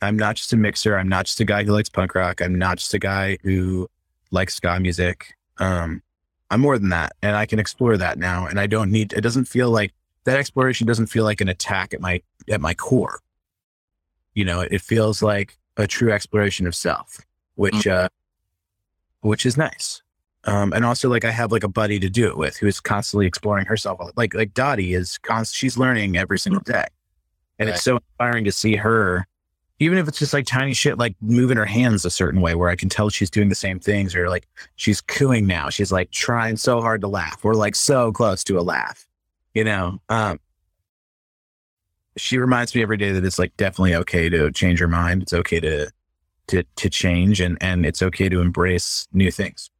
I'm 0.02 0.16
not 0.16 0.36
just 0.36 0.52
a 0.52 0.56
mixer. 0.56 0.96
I'm 0.96 1.08
not 1.08 1.26
just 1.26 1.40
a 1.40 1.44
guy 1.44 1.64
who 1.64 1.72
likes 1.72 1.88
punk 1.88 2.14
rock. 2.14 2.40
I'm 2.40 2.56
not 2.56 2.78
just 2.78 2.94
a 2.94 2.98
guy 2.98 3.38
who 3.42 3.88
likes 4.30 4.54
ska 4.54 4.78
music. 4.80 5.34
Um, 5.58 6.02
I'm 6.50 6.60
more 6.60 6.78
than 6.78 6.88
that, 6.88 7.12
and 7.22 7.36
I 7.36 7.46
can 7.46 7.58
explore 7.58 7.96
that 7.96 8.18
now. 8.18 8.46
And 8.46 8.58
I 8.58 8.66
don't 8.66 8.90
need. 8.90 9.12
It 9.12 9.20
doesn't 9.20 9.44
feel 9.44 9.70
like 9.70 9.92
that 10.24 10.38
exploration 10.38 10.86
doesn't 10.86 11.06
feel 11.06 11.24
like 11.24 11.40
an 11.40 11.48
attack 11.48 11.94
at 11.94 12.00
my 12.00 12.22
at 12.50 12.60
my 12.60 12.74
core. 12.74 13.20
you 14.34 14.44
know, 14.44 14.60
it 14.60 14.80
feels 14.80 15.22
like 15.22 15.56
a 15.76 15.86
true 15.86 16.12
exploration 16.12 16.66
of 16.66 16.74
self, 16.74 17.20
which, 17.56 17.86
uh, 17.86 18.08
which 19.22 19.44
is 19.44 19.56
nice. 19.56 20.02
Um, 20.44 20.72
and 20.72 20.84
also 20.84 21.08
like 21.10 21.24
I 21.24 21.30
have 21.32 21.50
like 21.52 21.64
a 21.64 21.68
buddy 21.68 21.98
to 22.00 22.08
do 22.08 22.26
it 22.28 22.36
with 22.36 22.56
who 22.56 22.66
is 22.66 22.80
constantly 22.80 23.26
exploring 23.26 23.66
herself. 23.66 24.00
Like, 24.16 24.32
like 24.34 24.54
Dottie 24.54 24.94
is 24.94 25.18
const- 25.18 25.54
she's 25.54 25.76
learning 25.76 26.16
every 26.16 26.38
single 26.38 26.62
day. 26.62 26.86
And 27.58 27.68
Right. 27.68 27.74
it's 27.74 27.82
so 27.84 27.96
inspiring 27.96 28.44
to 28.44 28.52
see 28.52 28.76
her, 28.76 29.26
even 29.80 29.98
if 29.98 30.08
it's 30.08 30.18
just 30.18 30.32
like 30.32 30.46
tiny 30.46 30.72
shit, 30.74 30.96
like 30.96 31.14
moving 31.20 31.56
her 31.58 31.66
hands 31.66 32.04
a 32.04 32.10
certain 32.10 32.40
way 32.40 32.54
where 32.54 32.70
I 32.70 32.76
can 32.76 32.88
tell 32.88 33.10
she's 33.10 33.30
doing 33.30 33.48
the 33.50 33.54
same 33.54 33.80
things 33.80 34.14
or 34.14 34.30
like 34.30 34.46
she's 34.76 35.00
cooing 35.02 35.46
now. 35.46 35.68
She's 35.70 35.90
like 35.92 36.10
trying 36.12 36.56
so 36.56 36.80
hard 36.80 37.00
to 37.02 37.08
laugh. 37.08 37.42
We're 37.44 37.54
like 37.54 37.74
so 37.74 38.12
close 38.12 38.42
to 38.44 38.58
a 38.58 38.62
laugh, 38.62 39.06
you 39.54 39.64
know? 39.64 40.00
Um, 40.08 40.38
she 42.20 42.38
reminds 42.38 42.74
me 42.74 42.82
every 42.82 42.96
day 42.96 43.12
that 43.12 43.24
it's 43.24 43.38
like 43.38 43.56
definitely 43.56 43.94
okay 43.94 44.28
to 44.28 44.50
change 44.52 44.78
your 44.78 44.88
mind. 44.88 45.22
It's 45.22 45.32
okay 45.32 45.60
to, 45.60 45.90
to, 46.48 46.64
to 46.76 46.90
change 46.90 47.40
and, 47.40 47.58
and 47.60 47.86
it's 47.86 48.02
okay 48.02 48.28
to 48.28 48.40
embrace 48.40 49.08
new 49.12 49.30
things. 49.30 49.70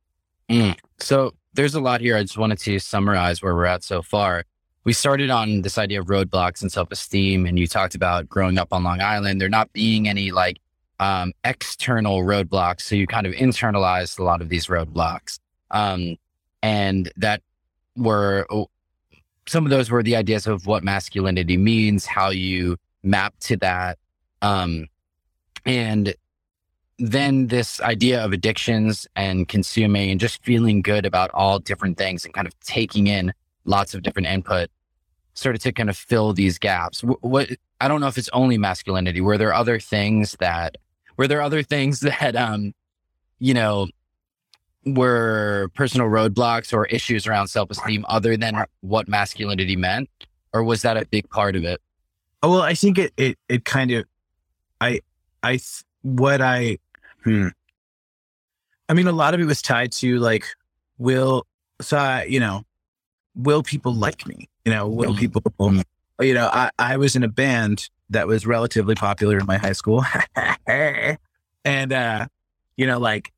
So 0.98 1.34
there's 1.54 1.74
a 1.74 1.80
lot 1.80 2.00
here. 2.00 2.16
I 2.16 2.22
just 2.22 2.38
wanted 2.38 2.58
to 2.60 2.78
summarize 2.78 3.42
where 3.42 3.54
we're 3.54 3.66
at 3.66 3.84
so 3.84 4.02
far. 4.02 4.44
We 4.84 4.92
started 4.92 5.30
on 5.30 5.62
this 5.62 5.76
idea 5.78 6.00
of 6.00 6.06
roadblocks 6.06 6.62
and 6.62 6.72
self 6.72 6.90
esteem, 6.90 7.44
and 7.44 7.58
you 7.58 7.66
talked 7.66 7.94
about 7.94 8.28
growing 8.28 8.58
up 8.58 8.72
on 8.72 8.82
Long 8.82 9.00
Island, 9.00 9.40
there 9.40 9.48
not 9.48 9.72
being 9.72 10.08
any 10.08 10.30
like 10.30 10.58
um, 10.98 11.32
external 11.44 12.22
roadblocks. 12.22 12.82
So 12.82 12.94
you 12.94 13.06
kind 13.06 13.26
of 13.26 13.34
internalized 13.34 14.18
a 14.18 14.22
lot 14.22 14.40
of 14.40 14.48
these 14.48 14.66
roadblocks. 14.68 15.38
Um, 15.70 16.16
and 16.62 17.12
that 17.16 17.42
were 17.96 18.46
oh, 18.50 18.70
some 19.50 19.66
of 19.66 19.70
those 19.70 19.90
were 19.90 20.00
the 20.04 20.14
ideas 20.14 20.46
of 20.46 20.66
what 20.66 20.84
masculinity 20.84 21.56
means, 21.56 22.06
how 22.06 22.30
you 22.30 22.76
map 23.02 23.34
to 23.40 23.56
that. 23.56 23.98
Um, 24.42 24.86
and 25.66 26.14
then 27.00 27.48
this 27.48 27.80
idea 27.80 28.24
of 28.24 28.32
addictions 28.32 29.08
and 29.16 29.48
consuming 29.48 30.12
and 30.12 30.20
just 30.20 30.40
feeling 30.44 30.82
good 30.82 31.04
about 31.04 31.32
all 31.34 31.58
different 31.58 31.98
things 31.98 32.24
and 32.24 32.32
kind 32.32 32.46
of 32.46 32.56
taking 32.60 33.08
in 33.08 33.32
lots 33.64 33.92
of 33.92 34.02
different 34.02 34.28
input 34.28 34.70
started 35.34 35.60
to 35.62 35.72
kind 35.72 35.90
of 35.90 35.96
fill 35.96 36.32
these 36.32 36.56
gaps. 36.56 37.00
Wh- 37.00 37.24
What 37.24 37.48
I 37.80 37.88
don't 37.88 38.00
know 38.00 38.06
if 38.06 38.18
it's 38.18 38.30
only 38.32 38.56
masculinity. 38.56 39.20
Were 39.20 39.36
there 39.36 39.52
other 39.52 39.80
things 39.80 40.36
that 40.38 40.76
were 41.16 41.26
there 41.26 41.42
other 41.42 41.64
things 41.64 42.00
that 42.10 42.36
um 42.36 42.72
you 43.40 43.54
know 43.54 43.88
were 44.86 45.70
personal 45.74 46.08
roadblocks 46.08 46.72
or 46.72 46.86
issues 46.86 47.26
around 47.26 47.48
self-esteem 47.48 48.04
other 48.08 48.36
than 48.36 48.64
what 48.80 49.08
masculinity 49.08 49.76
meant 49.76 50.08
or 50.52 50.64
was 50.64 50.82
that 50.82 50.96
a 50.96 51.04
big 51.06 51.28
part 51.30 51.56
of 51.56 51.64
it? 51.64 51.80
Oh, 52.42 52.50
well, 52.50 52.62
I 52.62 52.74
think 52.74 52.98
it, 52.98 53.12
it, 53.16 53.38
it 53.48 53.64
kind 53.64 53.90
of, 53.90 54.04
I, 54.80 55.00
I, 55.42 55.60
what 56.02 56.40
I, 56.40 56.78
hmm. 57.24 57.48
I 58.88 58.94
mean, 58.94 59.06
a 59.06 59.12
lot 59.12 59.34
of 59.34 59.40
it 59.40 59.44
was 59.44 59.60
tied 59.62 59.92
to 59.92 60.18
like, 60.18 60.46
will, 60.98 61.46
so 61.80 61.98
I, 61.98 62.24
you 62.24 62.40
know, 62.40 62.64
will 63.34 63.62
people 63.62 63.94
like 63.94 64.26
me? 64.26 64.48
You 64.64 64.72
know, 64.72 64.88
will 64.88 65.14
Mhm. 65.14 65.18
people, 65.18 65.42
you 66.20 66.34
know, 66.34 66.48
I, 66.52 66.70
I 66.78 66.96
was 66.96 67.14
in 67.14 67.22
a 67.22 67.28
band 67.28 67.88
that 68.08 68.26
was 68.26 68.46
relatively 68.46 68.94
popular 68.94 69.38
in 69.38 69.46
my 69.46 69.58
high 69.58 69.72
school. 69.72 70.04
and, 70.66 71.92
uh, 71.92 72.26
you 72.76 72.86
know, 72.86 72.98
like, 72.98 73.32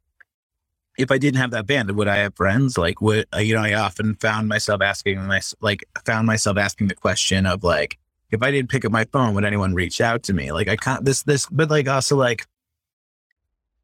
if 0.98 1.10
I 1.10 1.18
didn't 1.18 1.40
have 1.40 1.50
that 1.52 1.66
band, 1.66 1.90
would 1.92 2.08
I 2.08 2.16
have 2.16 2.34
friends? 2.36 2.76
Like, 2.76 3.00
would, 3.00 3.26
uh, 3.34 3.38
you 3.38 3.54
know, 3.54 3.62
I 3.62 3.74
often 3.74 4.14
found 4.16 4.48
myself 4.48 4.82
asking 4.82 5.22
my, 5.26 5.40
like, 5.60 5.84
found 6.04 6.26
myself 6.26 6.58
asking 6.58 6.88
the 6.88 6.94
question 6.94 7.46
of 7.46 7.64
like, 7.64 7.98
if 8.30 8.42
I 8.42 8.50
didn't 8.50 8.70
pick 8.70 8.84
up 8.84 8.92
my 8.92 9.04
phone, 9.12 9.34
would 9.34 9.44
anyone 9.44 9.74
reach 9.74 10.00
out 10.00 10.22
to 10.24 10.32
me? 10.32 10.52
Like 10.52 10.66
I 10.68 10.76
can't 10.76 11.04
this 11.04 11.22
this, 11.22 11.46
but 11.50 11.68
like 11.70 11.86
also 11.88 12.16
like 12.16 12.46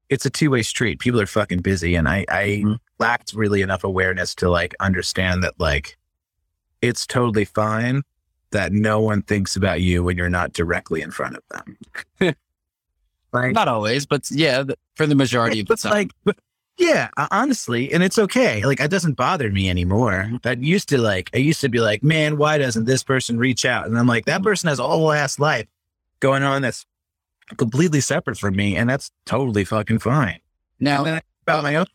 it's 0.08 0.24
a 0.24 0.30
two 0.30 0.50
way 0.50 0.62
street. 0.62 1.00
People 1.00 1.20
are 1.20 1.26
fucking 1.26 1.60
busy, 1.60 1.94
and 1.94 2.08
I 2.08 2.24
I 2.30 2.62
Mhm. 2.64 2.78
lacked 2.98 3.34
really 3.34 3.60
enough 3.60 3.84
awareness 3.84 4.34
to 4.36 4.48
like 4.48 4.74
understand 4.80 5.44
that 5.44 5.54
like 5.58 5.98
it's 6.80 7.06
totally 7.06 7.44
fine 7.44 8.02
that 8.52 8.72
no 8.72 9.00
one 9.00 9.20
thinks 9.20 9.54
about 9.54 9.82
you 9.82 10.02
when 10.02 10.16
you're 10.16 10.30
not 10.30 10.54
directly 10.54 11.02
in 11.02 11.10
front 11.10 11.36
of 11.36 11.42
them. 11.50 11.76
like 13.32 13.52
Not 13.52 13.68
always, 13.68 14.06
but 14.06 14.30
yeah, 14.30 14.64
for 14.96 15.06
the 15.06 15.14
majority 15.14 15.60
of 15.60 15.66
the 15.66 15.76
time. 15.76 15.92
like 15.92 16.10
but 16.24 16.38
yeah 16.78 17.08
uh, 17.16 17.26
honestly 17.30 17.92
and 17.92 18.02
it's 18.02 18.18
okay 18.18 18.64
like 18.64 18.80
it 18.80 18.90
doesn't 18.90 19.14
bother 19.14 19.50
me 19.50 19.68
anymore 19.68 20.30
that 20.42 20.62
used 20.62 20.88
to 20.88 20.98
like 20.98 21.30
i 21.34 21.38
used 21.38 21.60
to 21.60 21.68
be 21.68 21.80
like 21.80 22.02
man 22.02 22.38
why 22.38 22.56
doesn't 22.58 22.84
this 22.84 23.02
person 23.02 23.38
reach 23.38 23.64
out 23.64 23.86
and 23.86 23.98
i'm 23.98 24.06
like 24.06 24.24
that 24.26 24.42
person 24.42 24.68
has 24.68 24.78
a 24.78 24.86
whole 24.86 25.12
ass 25.12 25.38
life 25.38 25.66
going 26.20 26.42
on 26.42 26.62
that's 26.62 26.86
completely 27.56 28.00
separate 28.00 28.38
from 28.38 28.54
me 28.56 28.76
and 28.76 28.88
that's 28.88 29.10
totally 29.26 29.64
fucking 29.64 29.98
fine 29.98 30.38
now, 30.80 31.04
I- 31.04 31.22
about 31.42 31.62
my 31.64 31.76
own 31.76 31.86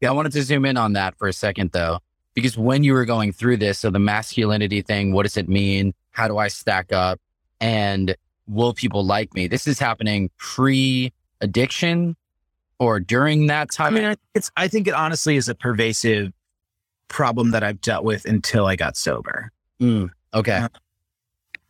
Yeah, 0.00 0.10
I 0.10 0.12
wanted 0.12 0.32
to 0.32 0.42
zoom 0.42 0.64
in 0.64 0.76
on 0.76 0.94
that 0.94 1.16
for 1.18 1.28
a 1.28 1.32
second 1.32 1.72
though, 1.72 1.98
because 2.34 2.56
when 2.56 2.82
you 2.82 2.92
were 2.92 3.04
going 3.04 3.32
through 3.32 3.58
this, 3.58 3.78
so 3.80 3.90
the 3.90 3.98
masculinity 3.98 4.80
thing, 4.82 5.12
what 5.12 5.24
does 5.24 5.36
it 5.36 5.48
mean? 5.48 5.92
How 6.12 6.28
do 6.28 6.38
I 6.38 6.48
stack 6.48 6.92
up? 6.92 7.20
And 7.60 8.16
will 8.48 8.72
people 8.74 9.04
like 9.04 9.32
me? 9.34 9.46
This 9.48 9.66
is 9.68 9.78
happening 9.78 10.30
pre 10.38 11.12
addiction 11.40 12.16
or 12.78 13.00
during 13.00 13.46
that 13.48 13.70
time? 13.70 13.96
i 13.96 14.00
mean 14.00 14.16
it's 14.34 14.50
i 14.56 14.66
think 14.68 14.86
it 14.88 14.94
honestly 14.94 15.36
is 15.36 15.48
a 15.48 15.54
pervasive 15.54 16.32
problem 17.08 17.50
that 17.50 17.62
i've 17.62 17.80
dealt 17.80 18.04
with 18.04 18.24
until 18.24 18.66
i 18.66 18.76
got 18.76 18.96
sober 18.96 19.50
Mm, 19.80 20.10
okay. 20.32 20.58
Uh, 20.58 20.68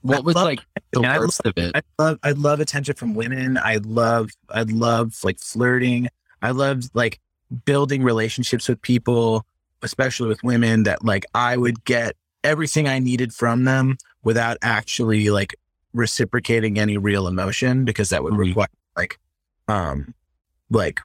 What 0.02 0.18
I 0.18 0.20
was 0.20 0.34
love- 0.36 0.44
like 0.44 0.60
the 0.90 0.98
and 0.98 1.06
I 1.06 1.18
worst 1.18 1.40
of 1.46 1.54
it? 1.56 1.74
I 1.74 1.80
love 1.98 2.18
I 2.22 2.32
love 2.32 2.60
attention 2.60 2.94
from 2.94 3.14
women. 3.14 3.56
I 3.56 3.76
love 3.76 4.28
I 4.50 4.62
love 4.64 5.14
like 5.24 5.38
flirting. 5.38 6.08
I 6.42 6.50
love 6.50 6.82
like 6.92 7.20
building 7.64 8.02
relationships 8.02 8.68
with 8.68 8.82
people, 8.82 9.46
especially 9.82 10.28
with 10.28 10.42
women 10.44 10.82
that 10.82 11.02
like 11.02 11.24
I 11.34 11.56
would 11.56 11.84
get 11.84 12.16
everything 12.44 12.86
I 12.86 12.98
needed 12.98 13.32
from 13.32 13.64
them 13.64 13.96
without 14.22 14.58
actually 14.60 15.30
like 15.30 15.54
reciprocating 15.94 16.78
any 16.78 16.98
real 16.98 17.26
emotion 17.28 17.86
because 17.86 18.10
that 18.10 18.22
would 18.22 18.34
Mhm. 18.34 18.38
require 18.48 18.68
like 18.94 19.18
um 19.68 20.12
like 20.72 21.00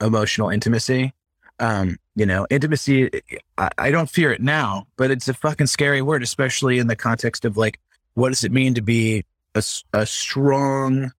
emotional 0.00 0.48
intimacy. 0.48 1.12
Um, 1.60 1.96
you 2.14 2.24
know, 2.24 2.46
intimacy 2.50 3.10
I, 3.58 3.70
I 3.78 3.90
don't 3.90 4.08
fear 4.08 4.32
it 4.32 4.40
now, 4.40 4.86
but 4.96 5.10
it's 5.10 5.28
a 5.28 5.34
fucking 5.34 5.66
scary 5.66 6.02
word, 6.02 6.22
especially 6.22 6.78
in 6.78 6.86
the 6.86 6.96
context 6.96 7.44
of 7.44 7.56
like 7.56 7.80
what 8.14 8.28
does 8.30 8.44
it 8.44 8.52
mean 8.52 8.74
to 8.74 8.80
be 8.82 9.24
a, 9.54 9.62
a 9.92 10.06
strong 10.06 11.12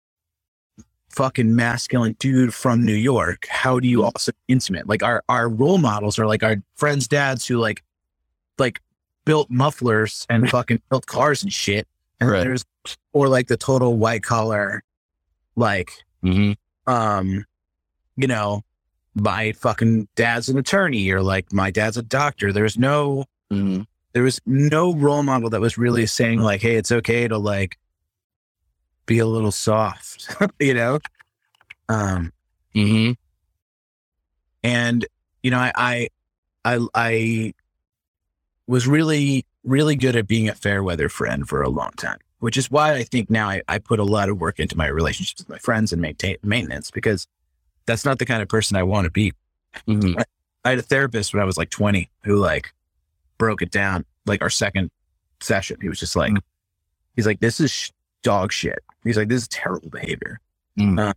fucking 1.10 1.54
masculine 1.54 2.14
dude 2.18 2.54
from 2.54 2.84
New 2.84 2.94
York? 2.94 3.46
How 3.48 3.80
do 3.80 3.88
you 3.88 4.04
also 4.04 4.32
intimate? 4.46 4.88
Like 4.88 5.02
our 5.02 5.22
our 5.28 5.48
role 5.48 5.78
models 5.78 6.18
are 6.18 6.26
like 6.26 6.42
our 6.42 6.56
friends' 6.76 7.08
dads 7.08 7.46
who 7.46 7.58
like 7.58 7.82
like 8.58 8.80
built 9.24 9.50
mufflers 9.50 10.26
and 10.30 10.48
fucking 10.48 10.80
built 10.90 11.06
cars 11.06 11.42
and 11.42 11.52
shit. 11.52 11.86
And 12.20 12.30
Right. 12.30 12.40
there's 12.40 12.64
or 13.12 13.28
like 13.28 13.46
the 13.48 13.56
total 13.56 13.96
white 13.96 14.22
collar, 14.22 14.82
like 15.56 15.92
hmm 16.22 16.52
um, 16.86 17.44
you 18.18 18.26
know, 18.26 18.62
my 19.14 19.52
fucking 19.52 20.08
dad's 20.14 20.48
an 20.48 20.58
attorney 20.58 21.10
or 21.10 21.22
like 21.22 21.52
my 21.52 21.70
dad's 21.70 21.96
a 21.96 22.02
doctor. 22.02 22.52
There's 22.52 22.76
no 22.76 23.24
hmm 23.50 23.82
there 24.12 24.22
was 24.22 24.40
no 24.46 24.94
role 24.94 25.22
model 25.22 25.50
that 25.50 25.60
was 25.60 25.78
really 25.78 26.06
saying 26.06 26.40
like, 26.40 26.62
hey, 26.62 26.74
it's 26.74 26.90
okay 26.90 27.28
to 27.28 27.38
like 27.38 27.78
be 29.06 29.20
a 29.20 29.26
little 29.26 29.52
soft, 29.52 30.34
you 30.58 30.74
know? 30.74 30.98
Um, 31.88 32.32
mm-hmm. 32.74 33.12
and 34.62 35.06
you 35.42 35.50
know, 35.50 35.58
I, 35.58 35.72
I, 35.76 36.08
I, 36.64 36.86
I 36.94 37.54
was 38.66 38.86
really, 38.86 39.46
really 39.62 39.94
good 39.94 40.16
at 40.16 40.26
being 40.26 40.48
a 40.48 40.54
fair 40.54 40.82
weather 40.82 41.08
friend 41.08 41.48
for 41.48 41.62
a 41.62 41.68
long 41.68 41.92
time, 41.92 42.18
which 42.40 42.56
is 42.56 42.70
why 42.70 42.94
I 42.94 43.04
think 43.04 43.30
now 43.30 43.48
I, 43.48 43.62
I 43.68 43.78
put 43.78 44.00
a 44.00 44.04
lot 44.04 44.28
of 44.28 44.40
work 44.40 44.58
into 44.58 44.76
my 44.76 44.88
relationships 44.88 45.42
with 45.42 45.48
my 45.48 45.58
friends 45.58 45.92
and 45.92 46.02
maintain 46.02 46.36
maintenance 46.42 46.90
because 46.90 47.26
that's 47.88 48.04
not 48.04 48.20
the 48.20 48.26
kind 48.26 48.40
of 48.42 48.48
person 48.48 48.76
I 48.76 48.84
want 48.84 49.06
to 49.06 49.10
be. 49.10 49.32
hmm 49.86 50.14
I 50.64 50.70
had 50.70 50.78
a 50.78 50.82
therapist 50.82 51.32
when 51.32 51.42
I 51.42 51.46
was 51.46 51.56
like 51.56 51.70
20 51.70 52.08
who 52.24 52.36
like 52.36 52.72
broke 53.38 53.62
it 53.62 53.70
down, 53.70 54.04
like 54.26 54.42
our 54.42 54.50
second 54.50 54.90
session. 55.40 55.78
He 55.80 55.88
was 55.88 55.98
just 55.98 56.14
like, 56.14 56.32
Mm. 56.32 56.42
he's 57.16 57.26
like, 57.26 57.40
this 57.40 57.58
is 57.60 57.70
sh- 57.70 57.90
dog 58.22 58.52
shit. 58.52 58.78
He's 59.04 59.16
like, 59.16 59.28
this 59.28 59.42
is 59.42 59.48
terrible 59.48 59.88
behavior. 59.88 60.40
Mm. 60.78 60.98
Uh, 61.00 61.14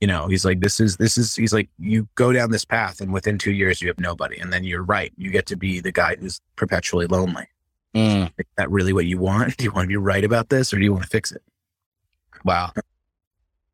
you 0.00 0.06
know, 0.06 0.26
he's 0.28 0.44
like, 0.44 0.60
this 0.60 0.80
is, 0.80 0.96
this 0.96 1.18
is, 1.18 1.34
he's 1.34 1.52
like, 1.52 1.68
you 1.78 2.08
go 2.14 2.32
down 2.32 2.50
this 2.50 2.64
path 2.64 3.00
and 3.00 3.12
within 3.12 3.36
two 3.36 3.52
years 3.52 3.82
you 3.82 3.88
have 3.88 3.98
nobody. 3.98 4.38
And 4.38 4.52
then 4.52 4.64
you're 4.64 4.82
right. 4.82 5.12
You 5.16 5.30
get 5.30 5.46
to 5.46 5.56
be 5.56 5.80
the 5.80 5.92
guy 5.92 6.16
who's 6.16 6.40
perpetually 6.56 7.06
lonely. 7.06 7.46
Mm. 7.94 8.32
Is 8.38 8.46
that 8.56 8.70
really 8.70 8.92
what 8.92 9.06
you 9.06 9.18
want? 9.18 9.56
Do 9.58 9.64
you 9.64 9.72
want 9.72 9.84
to 9.84 9.88
be 9.88 9.96
right 9.96 10.24
about 10.24 10.48
this 10.48 10.72
or 10.72 10.78
do 10.78 10.84
you 10.84 10.92
want 10.92 11.04
to 11.04 11.10
fix 11.10 11.30
it? 11.32 11.42
Wow. 12.44 12.72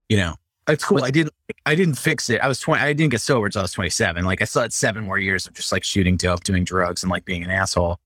You 0.09 0.17
know, 0.17 0.35
it's 0.69 0.85
cool. 0.85 0.97
Was- 0.97 1.05
I 1.05 1.11
didn't, 1.11 1.33
I 1.67 1.75
didn't 1.75 1.95
fix 1.97 2.31
it. 2.31 2.41
I 2.41 2.49
was 2.49 2.61
20, 2.61 2.83
I 2.83 2.93
didn't 2.93 3.11
get 3.11 3.21
sober 3.21 3.47
until 3.47 3.61
I 3.61 3.65
was 3.65 3.73
27. 3.73 4.25
Like 4.25 4.43
I 4.43 4.45
still 4.45 4.63
had 4.63 4.73
seven 4.73 5.05
more 5.05 5.19
years 5.19 5.47
of 5.47 5.55
just 5.55 5.73
like 5.73 5.85
shooting 5.85 6.17
dope, 6.17 6.45
doing 6.45 6.65
drugs 6.65 7.03
and 7.03 7.11
like 7.11 7.25
being 7.25 7.43
an 7.43 7.51
asshole. 7.51 7.99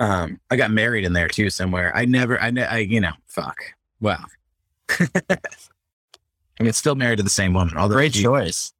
Um, 0.00 0.40
I 0.50 0.56
got 0.56 0.70
married 0.70 1.04
in 1.04 1.12
there 1.12 1.28
too 1.28 1.48
somewhere. 1.50 1.94
I 1.94 2.04
never, 2.04 2.40
I, 2.40 2.50
ne- 2.50 2.64
I 2.66 2.78
you 2.78 3.00
know, 3.00 3.12
fuck. 3.28 3.58
Wow. 4.00 4.24
I 4.90 6.64
mean, 6.64 6.72
still 6.72 6.94
married 6.94 7.16
to 7.16 7.22
the 7.22 7.30
same 7.30 7.54
woman. 7.54 7.76
Although 7.76 7.94
Great 7.96 8.14
she- 8.14 8.22
choice. 8.22 8.72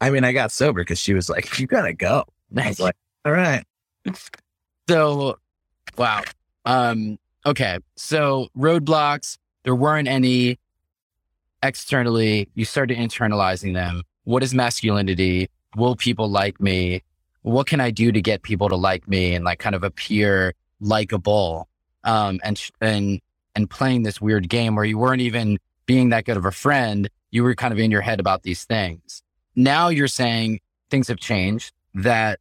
I 0.00 0.10
mean, 0.10 0.24
I 0.24 0.32
got 0.32 0.50
sober 0.50 0.80
because 0.80 0.98
she 0.98 1.14
was 1.14 1.28
like, 1.30 1.60
"You 1.60 1.68
gotta 1.68 1.92
go." 1.92 2.24
I 2.56 2.66
was 2.68 2.80
like, 2.80 2.96
"All 3.24 3.30
right." 3.30 3.64
So, 4.88 5.38
wow. 5.96 6.22
Um, 6.64 7.18
okay. 7.46 7.78
So 7.96 8.48
roadblocks, 8.58 9.38
there 9.62 9.76
weren't 9.76 10.08
any 10.08 10.58
externally. 11.62 12.48
You 12.54 12.64
started 12.64 12.98
internalizing 12.98 13.74
them. 13.74 14.02
What 14.24 14.42
is 14.42 14.54
masculinity? 14.54 15.48
Will 15.76 15.96
people 15.96 16.28
like 16.28 16.60
me? 16.60 17.02
What 17.42 17.66
can 17.66 17.80
I 17.80 17.90
do 17.90 18.12
to 18.12 18.20
get 18.20 18.42
people 18.42 18.68
to 18.68 18.76
like 18.76 19.08
me 19.08 19.34
and 19.34 19.44
like 19.44 19.58
kind 19.58 19.74
of 19.74 19.82
appear 19.82 20.54
likable? 20.80 21.68
Um, 22.04 22.40
and, 22.44 22.60
and, 22.80 23.20
and 23.54 23.70
playing 23.70 24.02
this 24.02 24.20
weird 24.20 24.48
game 24.48 24.74
where 24.74 24.84
you 24.84 24.98
weren't 24.98 25.22
even 25.22 25.58
being 25.86 26.10
that 26.10 26.24
good 26.24 26.36
of 26.36 26.44
a 26.44 26.52
friend. 26.52 27.08
You 27.30 27.42
were 27.42 27.54
kind 27.54 27.72
of 27.72 27.78
in 27.78 27.90
your 27.90 28.00
head 28.00 28.20
about 28.20 28.42
these 28.42 28.64
things. 28.64 29.22
Now 29.54 29.88
you're 29.88 30.08
saying 30.08 30.60
things 30.90 31.08
have 31.08 31.18
changed, 31.18 31.72
that 31.94 32.40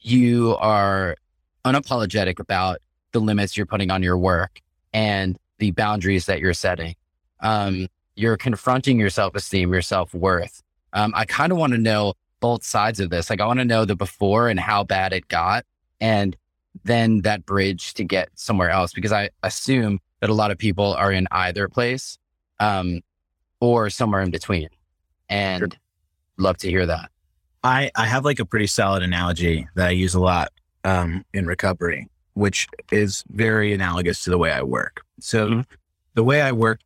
you 0.00 0.56
are 0.58 1.16
unapologetic 1.64 2.38
about 2.38 2.78
the 3.12 3.20
limits 3.20 3.56
you're 3.56 3.66
putting 3.66 3.90
on 3.90 4.02
your 4.02 4.18
work 4.18 4.60
and 4.92 5.38
the 5.58 5.70
boundaries 5.70 6.26
that 6.26 6.40
you're 6.40 6.54
setting. 6.54 6.94
Um, 7.40 7.88
you're 8.16 8.36
confronting 8.36 8.98
your 8.98 9.10
self 9.10 9.34
esteem, 9.34 9.72
your 9.72 9.82
self 9.82 10.14
worth. 10.14 10.62
Um, 10.92 11.12
I 11.16 11.24
kind 11.24 11.52
of 11.52 11.58
want 11.58 11.72
to 11.72 11.78
know 11.78 12.14
both 12.40 12.64
sides 12.64 13.00
of 13.00 13.10
this. 13.10 13.30
Like, 13.30 13.40
I 13.40 13.46
want 13.46 13.58
to 13.60 13.64
know 13.64 13.84
the 13.84 13.96
before 13.96 14.48
and 14.48 14.60
how 14.60 14.84
bad 14.84 15.12
it 15.12 15.28
got, 15.28 15.64
and 16.00 16.36
then 16.84 17.22
that 17.22 17.46
bridge 17.46 17.94
to 17.94 18.04
get 18.04 18.28
somewhere 18.34 18.70
else, 18.70 18.92
because 18.92 19.12
I 19.12 19.30
assume 19.42 20.00
that 20.20 20.30
a 20.30 20.34
lot 20.34 20.50
of 20.50 20.58
people 20.58 20.94
are 20.94 21.12
in 21.12 21.26
either 21.30 21.68
place 21.68 22.18
um, 22.60 23.00
or 23.60 23.90
somewhere 23.90 24.20
in 24.22 24.30
between. 24.30 24.68
And 25.28 25.76
love 26.36 26.56
to 26.58 26.68
hear 26.68 26.86
that. 26.86 27.10
I 27.62 27.90
I 27.96 28.06
have 28.06 28.24
like 28.24 28.38
a 28.38 28.44
pretty 28.44 28.66
solid 28.66 29.02
analogy 29.02 29.66
that 29.74 29.88
I 29.88 29.90
use 29.92 30.14
a 30.14 30.20
lot 30.20 30.52
um, 30.84 31.24
in 31.32 31.46
recovery, 31.46 32.08
which 32.34 32.68
is 32.92 33.24
very 33.30 33.72
analogous 33.72 34.22
to 34.24 34.30
the 34.30 34.38
way 34.38 34.52
I 34.52 34.62
work. 34.62 35.02
So 35.20 35.48
Mhm. 35.48 35.64
the 36.14 36.24
way 36.24 36.42
I 36.42 36.52
work 36.52 36.80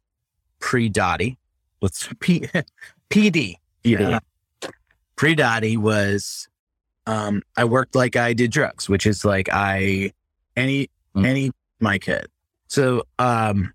pre 0.60 0.88
Dottie, 0.88 1.38
let's 1.80 2.08
P, 2.20 2.48
PD. 3.10 3.56
Yeah. 3.84 4.18
Pre 5.16 5.34
Dottie 5.34 5.76
was 5.76 6.48
um, 7.06 7.42
I 7.56 7.64
worked 7.64 7.94
like 7.94 8.16
I 8.16 8.32
did 8.32 8.50
drugs, 8.50 8.88
which 8.88 9.06
is 9.06 9.24
like 9.24 9.48
I 9.52 10.12
any 10.56 10.88
Mm. 11.18 11.26
any 11.26 11.50
my 11.80 11.98
kid. 11.98 12.26
So 12.68 13.02
um, 13.18 13.72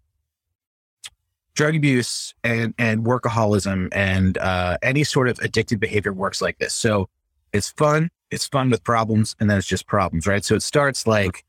drug 1.56 1.76
abuse 1.76 2.34
and 2.44 2.74
and 2.78 3.04
workaholism 3.06 3.90
and 3.92 4.38
uh, 4.38 4.78
any 4.82 5.04
sort 5.04 5.28
of 5.28 5.38
addictive 5.40 5.80
behavior 5.80 6.14
works 6.14 6.42
like 6.42 6.58
this. 6.60 6.74
So 6.74 7.10
it's 7.52 7.72
fun. 7.72 8.10
It's 8.32 8.48
fun 8.48 8.70
with 8.70 8.84
problems, 8.84 9.36
and 9.40 9.50
then 9.50 9.58
it's 9.58 9.68
just 9.68 9.86
problems, 9.88 10.26
right? 10.26 10.44
So 10.44 10.56
it 10.56 10.64
starts 10.64 11.06
like 11.06 11.44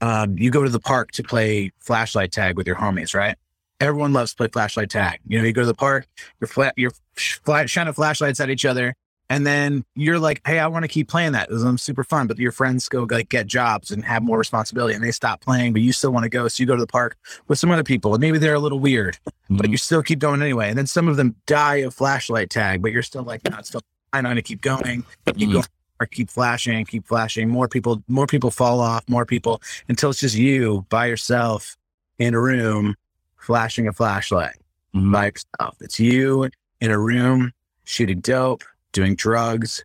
um, 0.00 0.36
you 0.38 0.50
go 0.50 0.62
to 0.62 0.70
the 0.70 0.80
park 0.80 1.12
to 1.12 1.22
play 1.22 1.72
flashlight 1.80 2.32
tag 2.32 2.56
with 2.56 2.66
your 2.66 2.76
homies, 2.76 3.14
right? 3.14 3.36
Everyone 3.82 4.12
loves 4.12 4.30
to 4.30 4.36
play 4.36 4.46
flashlight 4.46 4.90
tag. 4.90 5.18
You 5.26 5.38
know, 5.38 5.44
you 5.44 5.52
go 5.52 5.62
to 5.62 5.66
the 5.66 5.74
park, 5.74 6.06
you're 6.40 6.46
flat, 6.46 6.72
you're 6.76 6.92
flat, 7.16 7.68
shining 7.68 7.92
flashlights 7.92 8.38
at 8.38 8.48
each 8.48 8.64
other, 8.64 8.94
and 9.28 9.44
then 9.44 9.84
you're 9.96 10.20
like, 10.20 10.40
"Hey, 10.46 10.60
I 10.60 10.68
want 10.68 10.84
to 10.84 10.88
keep 10.88 11.08
playing 11.08 11.32
that. 11.32 11.50
This 11.50 11.62
is 11.62 11.82
super 11.82 12.04
fun." 12.04 12.28
But 12.28 12.38
your 12.38 12.52
friends 12.52 12.88
go 12.88 13.08
like 13.10 13.28
get 13.28 13.48
jobs 13.48 13.90
and 13.90 14.04
have 14.04 14.22
more 14.22 14.38
responsibility, 14.38 14.94
and 14.94 15.02
they 15.02 15.10
stop 15.10 15.40
playing, 15.40 15.72
but 15.72 15.82
you 15.82 15.92
still 15.92 16.12
want 16.12 16.22
to 16.22 16.28
go. 16.28 16.46
So 16.46 16.62
you 16.62 16.66
go 16.68 16.76
to 16.76 16.80
the 16.80 16.86
park 16.86 17.16
with 17.48 17.58
some 17.58 17.72
other 17.72 17.82
people, 17.82 18.14
and 18.14 18.20
maybe 18.20 18.38
they're 18.38 18.54
a 18.54 18.60
little 18.60 18.78
weird, 18.78 19.18
but 19.50 19.68
you 19.68 19.76
still 19.76 20.02
keep 20.02 20.20
going 20.20 20.42
anyway. 20.42 20.68
And 20.68 20.78
then 20.78 20.86
some 20.86 21.08
of 21.08 21.16
them 21.16 21.34
die 21.46 21.76
of 21.76 21.92
flashlight 21.92 22.50
tag, 22.50 22.82
but 22.82 22.92
you're 22.92 23.02
still 23.02 23.24
like, 23.24 23.40
"No, 23.50 23.56
it's 23.58 23.70
still 23.70 23.82
fine. 24.12 24.18
I'm 24.20 24.24
going 24.24 24.36
to 24.36 24.42
keep 24.42 24.60
going." 24.60 25.04
Keep 25.26 25.48
Mhm. 25.48 25.52
going. 25.54 25.64
Keep 26.10 26.30
flashing, 26.30 26.84
keep 26.84 27.06
flashing. 27.06 27.48
More 27.48 27.68
people, 27.68 28.02
more 28.08 28.26
people 28.26 28.50
fall 28.50 28.80
off. 28.80 29.04
More 29.08 29.24
people 29.24 29.60
until 29.88 30.10
it's 30.10 30.18
just 30.20 30.34
you 30.36 30.84
by 30.88 31.06
yourself 31.06 31.76
in 32.18 32.34
a 32.34 32.40
room 32.40 32.96
flashing 33.42 33.88
a 33.88 33.92
flashlight 33.92 34.56
Mhm. 34.94 35.12
by 35.12 35.26
yourself. 35.26 35.76
It's 35.80 35.98
you 36.00 36.48
in 36.80 36.90
a 36.90 36.98
room 36.98 37.52
shooting 37.84 38.20
dope, 38.20 38.64
doing 38.92 39.14
drugs, 39.14 39.84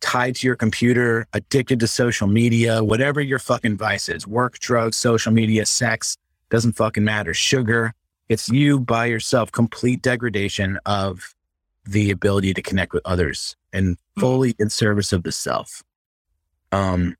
tied 0.00 0.36
to 0.36 0.46
your 0.46 0.56
computer, 0.56 1.26
addicted 1.32 1.80
to 1.80 1.86
social 1.86 2.26
media, 2.26 2.82
whatever 2.82 3.20
your 3.20 3.38
fucking 3.38 3.76
vice 3.76 4.08
is 4.08 4.26
work, 4.26 4.58
drugs, 4.58 4.96
social 4.96 5.32
media, 5.32 5.66
sex, 5.66 6.16
doesn't 6.50 6.72
fucking 6.74 7.04
matter. 7.04 7.34
Sugar. 7.34 7.92
It's 8.28 8.48
you 8.48 8.80
by 8.80 9.06
yourself, 9.06 9.52
complete 9.52 10.00
degradation 10.00 10.78
of 10.86 11.34
the 11.84 12.10
ability 12.10 12.54
to 12.54 12.62
connect 12.62 12.94
with 12.94 13.02
others 13.04 13.56
and 13.72 13.98
fully 14.18 14.54
in 14.58 14.70
service 14.70 15.12
of 15.12 15.22
the 15.24 15.32
self. 15.32 15.82
Um, 16.72 17.16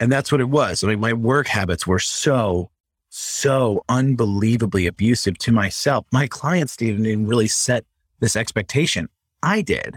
and 0.00 0.10
that's 0.10 0.32
what 0.32 0.40
it 0.40 0.48
was. 0.48 0.82
I 0.82 0.86
mean, 0.88 1.00
my 1.00 1.12
work 1.12 1.46
habits 1.46 1.86
were 1.86 1.98
so, 1.98 2.70
so 3.18 3.82
unbelievably 3.88 4.86
abusive 4.86 5.38
to 5.38 5.50
myself. 5.50 6.04
My 6.12 6.26
clients 6.26 6.76
didn't 6.76 7.06
even 7.06 7.26
really 7.26 7.48
set 7.48 7.86
this 8.20 8.36
expectation. 8.36 9.08
I 9.42 9.62
did. 9.62 9.96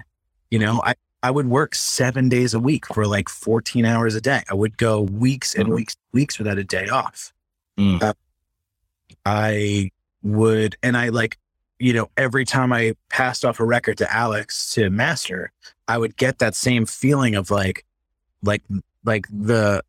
You 0.52 0.60
know, 0.60 0.82
I, 0.86 0.96
I 1.22 1.30
would 1.30 1.48
work 1.48 1.76
seven 1.76 2.30
days 2.30 2.54
a 2.54 2.60
week 2.62 2.86
for 2.88 3.06
like 3.06 3.28
14 3.28 3.84
hours 3.84 4.16
a 4.16 4.22
day. 4.22 4.44
I 4.50 4.54
would 4.54 4.78
go 4.78 5.02
weeks 5.02 5.54
and 5.54 5.68
Mhm. 5.68 5.76
weeks, 5.76 5.98
weeks 6.14 6.38
without 6.40 6.58
a 6.58 6.64
day 6.64 6.88
off. 6.88 7.34
Mm. 7.78 8.02
Uh, 8.02 8.14
I 9.26 9.92
would, 10.24 10.78
and 10.82 10.96
I 10.96 11.10
like, 11.10 11.38
you 11.78 11.92
know, 11.92 12.10
every 12.16 12.46
time 12.46 12.72
I 12.72 12.94
passed 13.10 13.44
off 13.44 13.60
a 13.60 13.66
record 13.66 13.98
to 13.98 14.14
Alex 14.14 14.74
to 14.76 14.90
master, 14.90 15.52
I 15.90 15.98
would 15.98 16.16
get 16.16 16.40
that 16.40 16.56
same 16.56 16.86
feeling 16.86 17.36
of 17.36 17.52
like, 17.52 17.86
like, 18.44 18.64
like 19.04 19.26
the 19.30 19.84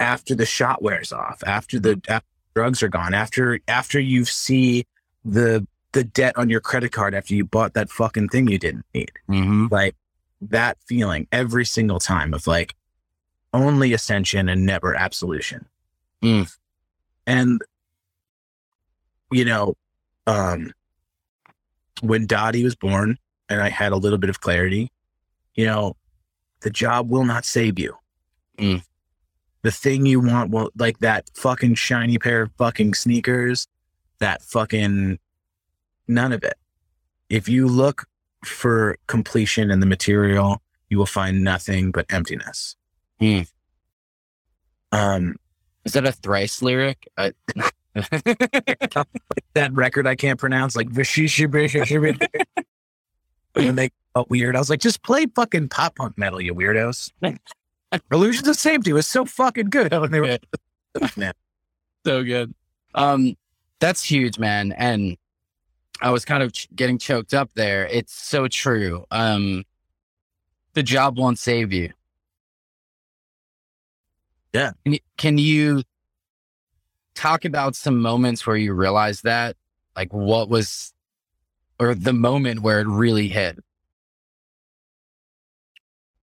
after 0.00 0.34
the 0.34 0.46
shot 0.46 0.82
wears 0.82 1.12
off, 1.12 1.42
after 1.46 1.78
the 1.78 2.00
after 2.08 2.26
drugs 2.54 2.82
are 2.82 2.88
gone, 2.88 3.14
after 3.14 3.60
after 3.68 3.98
you 4.00 4.24
see 4.24 4.86
the 5.24 5.66
the 5.92 6.04
debt 6.04 6.36
on 6.36 6.50
your 6.50 6.60
credit 6.60 6.92
card 6.92 7.14
after 7.14 7.34
you 7.34 7.44
bought 7.44 7.74
that 7.74 7.90
fucking 7.90 8.28
thing 8.28 8.46
you 8.48 8.58
didn't 8.58 8.84
need, 8.94 9.10
Mhm. 9.28 9.70
like 9.70 9.96
that 10.40 10.76
feeling 10.86 11.26
every 11.32 11.64
single 11.64 11.98
time 11.98 12.34
of 12.34 12.46
like 12.46 12.74
only 13.54 13.92
ascension 13.92 14.48
and 14.48 14.64
never 14.66 14.94
absolution. 14.94 15.66
Mm. 16.22 16.54
And 17.26 17.62
you 19.30 19.44
know, 19.44 19.74
um, 20.26 20.72
when 22.00 22.26
Dottie 22.26 22.64
was 22.64 22.76
born 22.76 23.18
and 23.48 23.60
I 23.60 23.68
had 23.68 23.92
a 23.92 23.96
little 23.96 24.18
bit 24.18 24.30
of 24.30 24.40
clarity, 24.40 24.90
you 25.54 25.64
know, 25.66 25.96
the 26.60 26.70
job 26.70 27.10
will 27.10 27.24
not 27.24 27.44
save 27.44 27.78
you. 27.78 27.94
Mm. 28.58 28.82
The 29.62 29.70
thing 29.70 30.06
you 30.06 30.20
want 30.20 30.50
will 30.50 30.70
like 30.76 30.98
that 31.00 31.28
fucking 31.34 31.74
shiny 31.74 32.18
pair 32.18 32.42
of 32.42 32.50
fucking 32.58 32.94
sneakers, 32.94 33.66
that 34.20 34.42
fucking 34.42 35.18
none 36.06 36.32
of 36.32 36.44
it. 36.44 36.54
If 37.28 37.48
you 37.48 37.66
look 37.66 38.06
for 38.44 38.96
completion 39.06 39.70
in 39.70 39.80
the 39.80 39.86
material, 39.86 40.62
you 40.88 40.98
will 40.98 41.06
find 41.06 41.42
nothing 41.42 41.90
but 41.90 42.06
emptiness. 42.08 42.76
Mm. 43.20 43.48
Um, 44.92 45.36
Is 45.84 45.92
that 45.92 46.06
a 46.06 46.12
Thrice 46.12 46.62
lyric? 46.62 47.08
I- 47.18 47.32
that 49.54 49.72
record 49.72 50.06
I 50.06 50.14
can't 50.14 50.38
pronounce, 50.38 50.76
like 50.76 50.88
when 53.54 53.76
they 53.76 53.90
got 54.14 54.30
weird, 54.30 54.56
I 54.56 54.58
was 54.60 54.70
like, 54.70 54.80
just 54.80 55.02
play 55.02 55.26
fucking 55.26 55.68
pop 55.68 55.96
punk 55.96 56.16
metal, 56.16 56.40
you 56.40 56.54
weirdos. 56.54 57.10
Illusions 58.12 58.48
of 58.48 58.56
Safety 58.56 58.92
was 58.92 59.06
so 59.06 59.24
fucking 59.24 59.70
good. 59.70 59.92
And 59.92 60.12
they 60.12 60.20
were, 60.20 60.38
Man. 61.16 61.32
so 62.04 62.22
good. 62.22 62.54
Um, 62.94 63.36
that's 63.80 64.02
huge, 64.02 64.38
man. 64.38 64.72
And 64.72 65.16
I 66.00 66.10
was 66.10 66.24
kind 66.24 66.42
of 66.42 66.52
ch- 66.52 66.68
getting 66.74 66.98
choked 66.98 67.34
up 67.34 67.50
there. 67.54 67.86
It's 67.86 68.12
so 68.12 68.48
true. 68.48 69.04
Um, 69.10 69.64
the 70.74 70.82
job 70.82 71.18
won't 71.18 71.38
save 71.38 71.72
you. 71.72 71.90
Yeah. 74.52 74.72
Can 74.84 74.92
you, 74.94 74.98
can 75.16 75.38
you 75.38 75.82
talk 77.14 77.44
about 77.44 77.76
some 77.76 77.98
moments 78.00 78.46
where 78.46 78.56
you 78.56 78.72
realized 78.72 79.24
that? 79.24 79.56
Like 79.94 80.12
what 80.12 80.48
was, 80.48 80.92
or 81.78 81.94
the 81.94 82.12
moment 82.12 82.60
where 82.60 82.80
it 82.80 82.86
really 82.86 83.28
hit? 83.28 83.58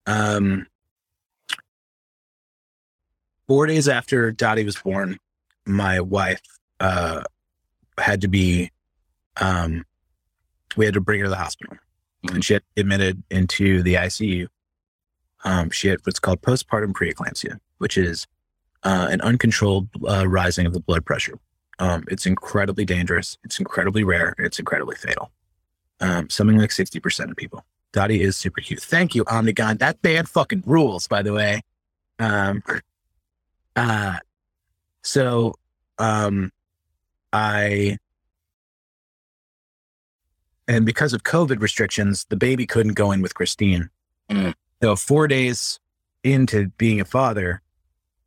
Um, 0.07 0.67
four 3.47 3.67
days 3.67 3.89
after 3.89 4.31
Dottie 4.31 4.65
was 4.65 4.77
born, 4.77 5.19
my 5.67 6.01
wife 6.01 6.41
uh, 6.81 7.23
had 7.99 8.21
to 8.23 8.29
be, 8.29 8.71
um, 9.41 9.85
we 10.77 10.85
had 10.85 10.95
to 10.95 11.01
bring 11.01 11.21
her 11.21 11.27
to 11.27 11.31
the 11.31 11.37
hospital. 11.37 11.77
And 12.33 12.45
she 12.45 12.55
had 12.55 12.63
admitted 12.77 13.23
into 13.31 13.83
the 13.83 13.95
ICU. 13.95 14.49
Um, 15.45 15.71
she 15.71 15.89
had 15.89 16.01
what's 16.05 16.19
called 16.19 16.41
postpartum 16.41 16.93
preeclampsia, 16.93 17.59
which 17.79 17.99
is 17.99 18.27
uh, 18.83 19.09
an 19.11 19.21
uncontrolled 19.21 19.89
uh, 20.09 20.27
rising 20.27 20.67
of 20.67 20.73
the 20.73 20.81
blood 20.81 21.05
pressure. 21.05 21.39
Um, 21.79 22.05
it's 22.09 22.25
incredibly 22.25 22.85
dangerous. 22.85 23.37
It's 23.45 23.59
incredibly 23.59 24.05
rare. 24.05 24.35
It's 24.39 24.59
incredibly 24.59 24.97
fatal. 24.97 25.31
Um, 26.01 26.31
something 26.31 26.57
like 26.57 26.71
60% 26.71 27.31
of 27.31 27.37
people. 27.37 27.65
Dottie 27.93 28.23
is 28.23 28.37
super 28.37 28.61
cute. 28.61 28.83
Thank 28.83 29.15
you, 29.15 29.25
Omnigone. 29.25 29.79
That 29.79 30.03
band 30.03 30.29
fucking 30.29 30.65
rules, 30.67 31.07
by 31.07 31.23
the 31.23 31.33
way. 31.33 31.63
Um, 32.19 32.63
uh, 33.77 34.19
so, 35.03 35.55
um, 35.99 36.51
I, 37.33 37.99
and 40.67 40.87
because 40.87 41.13
of 41.13 41.25
COVID 41.25 41.61
restrictions, 41.61 42.27
the 42.29 42.37
baby 42.37 42.67
couldn't 42.67 42.95
go 42.95 43.13
in 43.13 43.21
with 43.21 43.35
Christine. 43.35 43.91
Mm. 44.31 44.55
So, 44.83 44.97
four 44.97 45.29
days 45.29 45.81
into 46.23 46.69
being 46.79 47.01
a 47.01 47.05
father, 47.05 47.63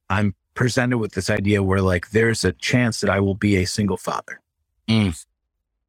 I'm 0.09 0.35
presented 0.53 0.97
with 0.97 1.13
this 1.13 1.29
idea 1.29 1.63
where, 1.63 1.81
like, 1.81 2.11
there's 2.11 2.45
a 2.45 2.51
chance 2.53 3.01
that 3.01 3.09
I 3.09 3.19
will 3.19 3.35
be 3.35 3.57
a 3.57 3.65
single 3.65 3.97
father. 3.97 4.39
Mm. 4.87 5.25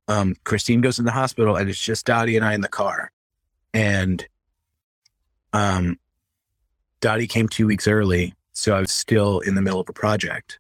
Um, 0.09 0.37
Christine 0.45 0.81
goes 0.81 0.99
in 0.99 1.05
the 1.05 1.13
hospital, 1.13 1.57
and 1.57 1.69
it's 1.69 1.83
just 1.83 2.07
Dottie 2.07 2.37
and 2.37 2.45
I 2.45 2.55
in 2.55 2.63
the 2.63 2.69
car. 2.69 3.13
And 3.75 4.27
um, 5.53 5.99
Dottie 7.01 7.27
came 7.27 7.49
two 7.49 7.67
weeks 7.67 7.87
early, 7.87 8.35
so 8.59 8.75
I 8.75 8.81
was 8.81 8.91
still 8.91 9.39
in 9.39 9.55
the 9.55 9.63
middle 9.63 9.79
of 9.79 9.89
a 9.89 9.93
project. 9.93 10.59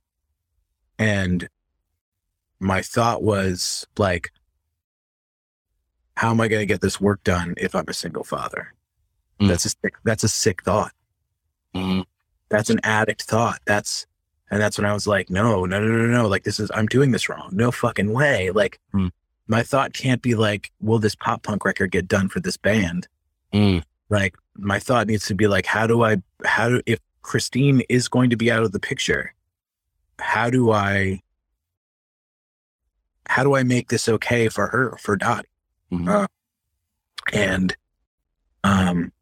And 1.00 1.48
my 2.60 2.80
thought 2.80 3.24
was 3.24 3.86
like, 3.98 4.30
how 6.16 6.30
am 6.30 6.40
I 6.40 6.46
going 6.46 6.60
to 6.60 6.66
get 6.66 6.80
this 6.80 7.00
work 7.00 7.22
done 7.24 7.54
if 7.56 7.74
I'm 7.74 7.84
a 7.88 7.92
single 7.92 8.22
father? 8.22 8.72
Mm. 9.40 9.48
That's 9.48 9.64
a 9.64 9.70
sick, 9.70 9.94
that's 10.04 10.22
a 10.22 10.28
sick 10.28 10.62
thought. 10.62 10.92
Mhm. 11.74 12.04
That's 12.50 12.70
an 12.70 12.78
addict 12.84 13.22
thought. 13.22 13.60
That's 13.66 14.06
and 14.50 14.60
that's 14.62 14.78
when 14.78 14.86
I 14.86 14.92
was 14.94 15.06
like, 15.08 15.28
no, 15.28 15.64
no, 15.64 15.80
no, 15.80 15.86
no, 15.88 16.06
no. 16.06 16.28
Like 16.28 16.44
this 16.44 16.58
is 16.60 16.70
I'm 16.74 16.86
doing 16.86 17.10
this 17.10 17.28
wrong. 17.28 17.50
No 17.52 17.70
fucking 17.72 18.12
way. 18.12 18.50
Like 18.52 18.78
Mm. 18.94 19.10
my 19.48 19.62
thought 19.64 19.92
can't 19.92 20.22
be 20.22 20.34
like, 20.36 20.70
will 20.80 20.98
this 21.00 21.14
pop 21.16 21.42
punk 21.42 21.64
record 21.64 21.90
get 21.90 22.06
done 22.08 22.28
for 22.28 22.38
this 22.40 22.56
band? 22.56 23.08
Mm. 23.52 23.82
like 24.08 24.36
my 24.56 24.78
thought 24.78 25.06
needs 25.08 25.26
to 25.26 25.34
be 25.34 25.46
like 25.48 25.64
how 25.66 25.86
do 25.86 26.02
i 26.04 26.16
how 26.44 26.68
do 26.68 26.82
if 26.86 26.98
christine 27.22 27.82
is 27.88 28.08
going 28.08 28.30
to 28.30 28.36
be 28.36 28.50
out 28.50 28.62
of 28.62 28.72
the 28.72 28.80
picture 28.80 29.34
how 30.18 30.48
do 30.50 30.70
i 30.72 31.20
how 33.28 33.42
do 33.42 33.54
i 33.54 33.62
make 33.62 33.88
this 33.88 34.08
okay 34.08 34.48
for 34.48 34.68
her 34.68 34.96
for 35.00 35.16
dottie 35.16 35.48
Mhm. 35.92 36.08
Uh, 36.08 36.26
and 37.32 37.74
um 38.64 39.12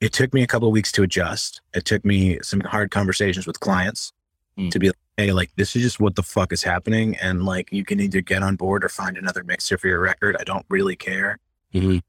it 0.00 0.12
took 0.12 0.32
me 0.34 0.42
a 0.42 0.46
couple 0.46 0.66
of 0.68 0.72
weeks 0.72 0.90
to 0.92 1.02
adjust 1.02 1.60
it 1.74 1.84
took 1.84 2.04
me 2.04 2.38
some 2.42 2.60
hard 2.60 2.90
conversations 2.90 3.46
with 3.46 3.60
clients 3.60 4.12
Mm. 4.58 4.72
to 4.72 4.78
be 4.80 4.88
like 4.88 4.96
hey 5.16 5.32
like 5.32 5.50
this 5.54 5.76
is 5.76 5.82
just 5.82 6.00
what 6.00 6.16
the 6.16 6.24
fuck 6.24 6.52
is 6.52 6.64
happening 6.64 7.16
and 7.18 7.44
like 7.44 7.70
you 7.72 7.84
can 7.84 8.00
either 8.00 8.20
get 8.20 8.42
on 8.42 8.56
board 8.56 8.82
or 8.84 8.88
find 8.88 9.16
another 9.16 9.44
mixer 9.44 9.78
for 9.78 9.86
your 9.86 10.00
record 10.00 10.36
i 10.40 10.44
don't 10.44 10.66
really 10.68 10.96
care 10.96 11.38
Mhm. 11.72 12.02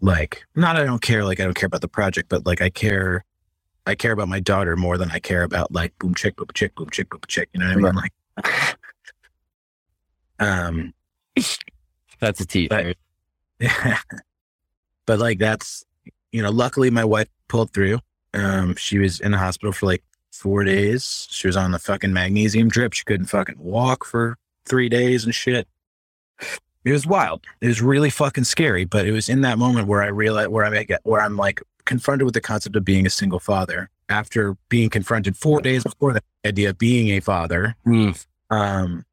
Like 0.00 0.44
not 0.54 0.76
I 0.76 0.84
don't 0.84 1.02
care 1.02 1.24
like 1.24 1.40
I 1.40 1.44
don't 1.44 1.54
care 1.54 1.66
about 1.66 1.80
the 1.80 1.88
project, 1.88 2.28
but 2.28 2.46
like 2.46 2.60
I 2.60 2.70
care 2.70 3.24
I 3.86 3.94
care 3.94 4.12
about 4.12 4.28
my 4.28 4.40
daughter 4.40 4.76
more 4.76 4.98
than 4.98 5.10
I 5.10 5.18
care 5.18 5.42
about 5.42 5.72
like 5.72 5.96
boom 5.98 6.14
chick, 6.14 6.36
boom 6.36 6.48
chick, 6.54 6.74
boom 6.74 6.90
chick, 6.90 7.10
boom 7.10 7.20
chick. 7.26 7.48
You 7.52 7.60
know 7.60 7.66
what 7.66 7.76
I 7.76 7.80
mean? 7.80 7.94
Like 7.94 8.12
um 10.38 10.94
That's 12.20 12.40
a 12.40 12.46
t-shirt. 12.46 12.96
but 15.06 15.18
like 15.18 15.38
that's 15.38 15.84
you 16.30 16.42
know, 16.42 16.50
luckily 16.50 16.90
my 16.90 17.04
wife 17.04 17.28
pulled 17.48 17.72
through. 17.72 17.98
Um 18.34 18.76
she 18.76 18.98
was 18.98 19.20
in 19.20 19.32
the 19.32 19.38
hospital 19.38 19.72
for 19.72 19.86
like 19.86 20.02
four 20.32 20.64
days. 20.64 21.28
She 21.30 21.46
was 21.46 21.56
on 21.56 21.72
the 21.72 21.78
fucking 21.78 22.12
magnesium 22.12 22.68
drip. 22.68 22.92
She 22.92 23.04
couldn't 23.04 23.26
fucking 23.26 23.58
walk 23.58 24.04
for 24.04 24.36
three 24.64 24.88
days 24.88 25.24
and 25.24 25.34
shit. 25.34 25.68
It 26.84 26.92
was 26.92 27.06
wild. 27.06 27.44
It 27.60 27.68
was 27.68 27.80
really 27.80 28.10
fucking 28.10 28.44
scary, 28.44 28.84
but 28.84 29.06
it 29.06 29.12
was 29.12 29.28
in 29.28 29.42
that 29.42 29.58
moment 29.58 29.86
where 29.86 30.02
I 30.02 30.08
realized 30.08 30.50
where 30.50 30.64
I 30.64 30.82
get 30.82 31.00
where 31.04 31.20
I'm 31.20 31.36
like 31.36 31.62
confronted 31.84 32.24
with 32.24 32.34
the 32.34 32.40
concept 32.40 32.76
of 32.76 32.84
being 32.84 33.06
a 33.06 33.10
single 33.10 33.38
father 33.38 33.88
after 34.08 34.56
being 34.68 34.90
confronted 34.90 35.36
four 35.36 35.60
days 35.60 35.84
before 35.84 36.12
the 36.12 36.22
idea 36.44 36.70
of 36.70 36.78
being 36.78 37.08
a 37.10 37.20
father. 37.20 37.76
Mm. 37.86 38.26
Um, 38.50 39.04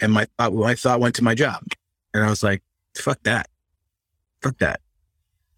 and 0.00 0.12
my 0.12 0.26
thought, 0.38 0.52
my 0.54 0.74
thought 0.74 1.00
went 1.00 1.14
to 1.16 1.24
my 1.24 1.34
job, 1.34 1.62
and 2.12 2.24
I 2.24 2.28
was 2.28 2.42
like, 2.42 2.62
"Fuck 2.96 3.22
that, 3.22 3.48
fuck 4.42 4.58
that." 4.58 4.80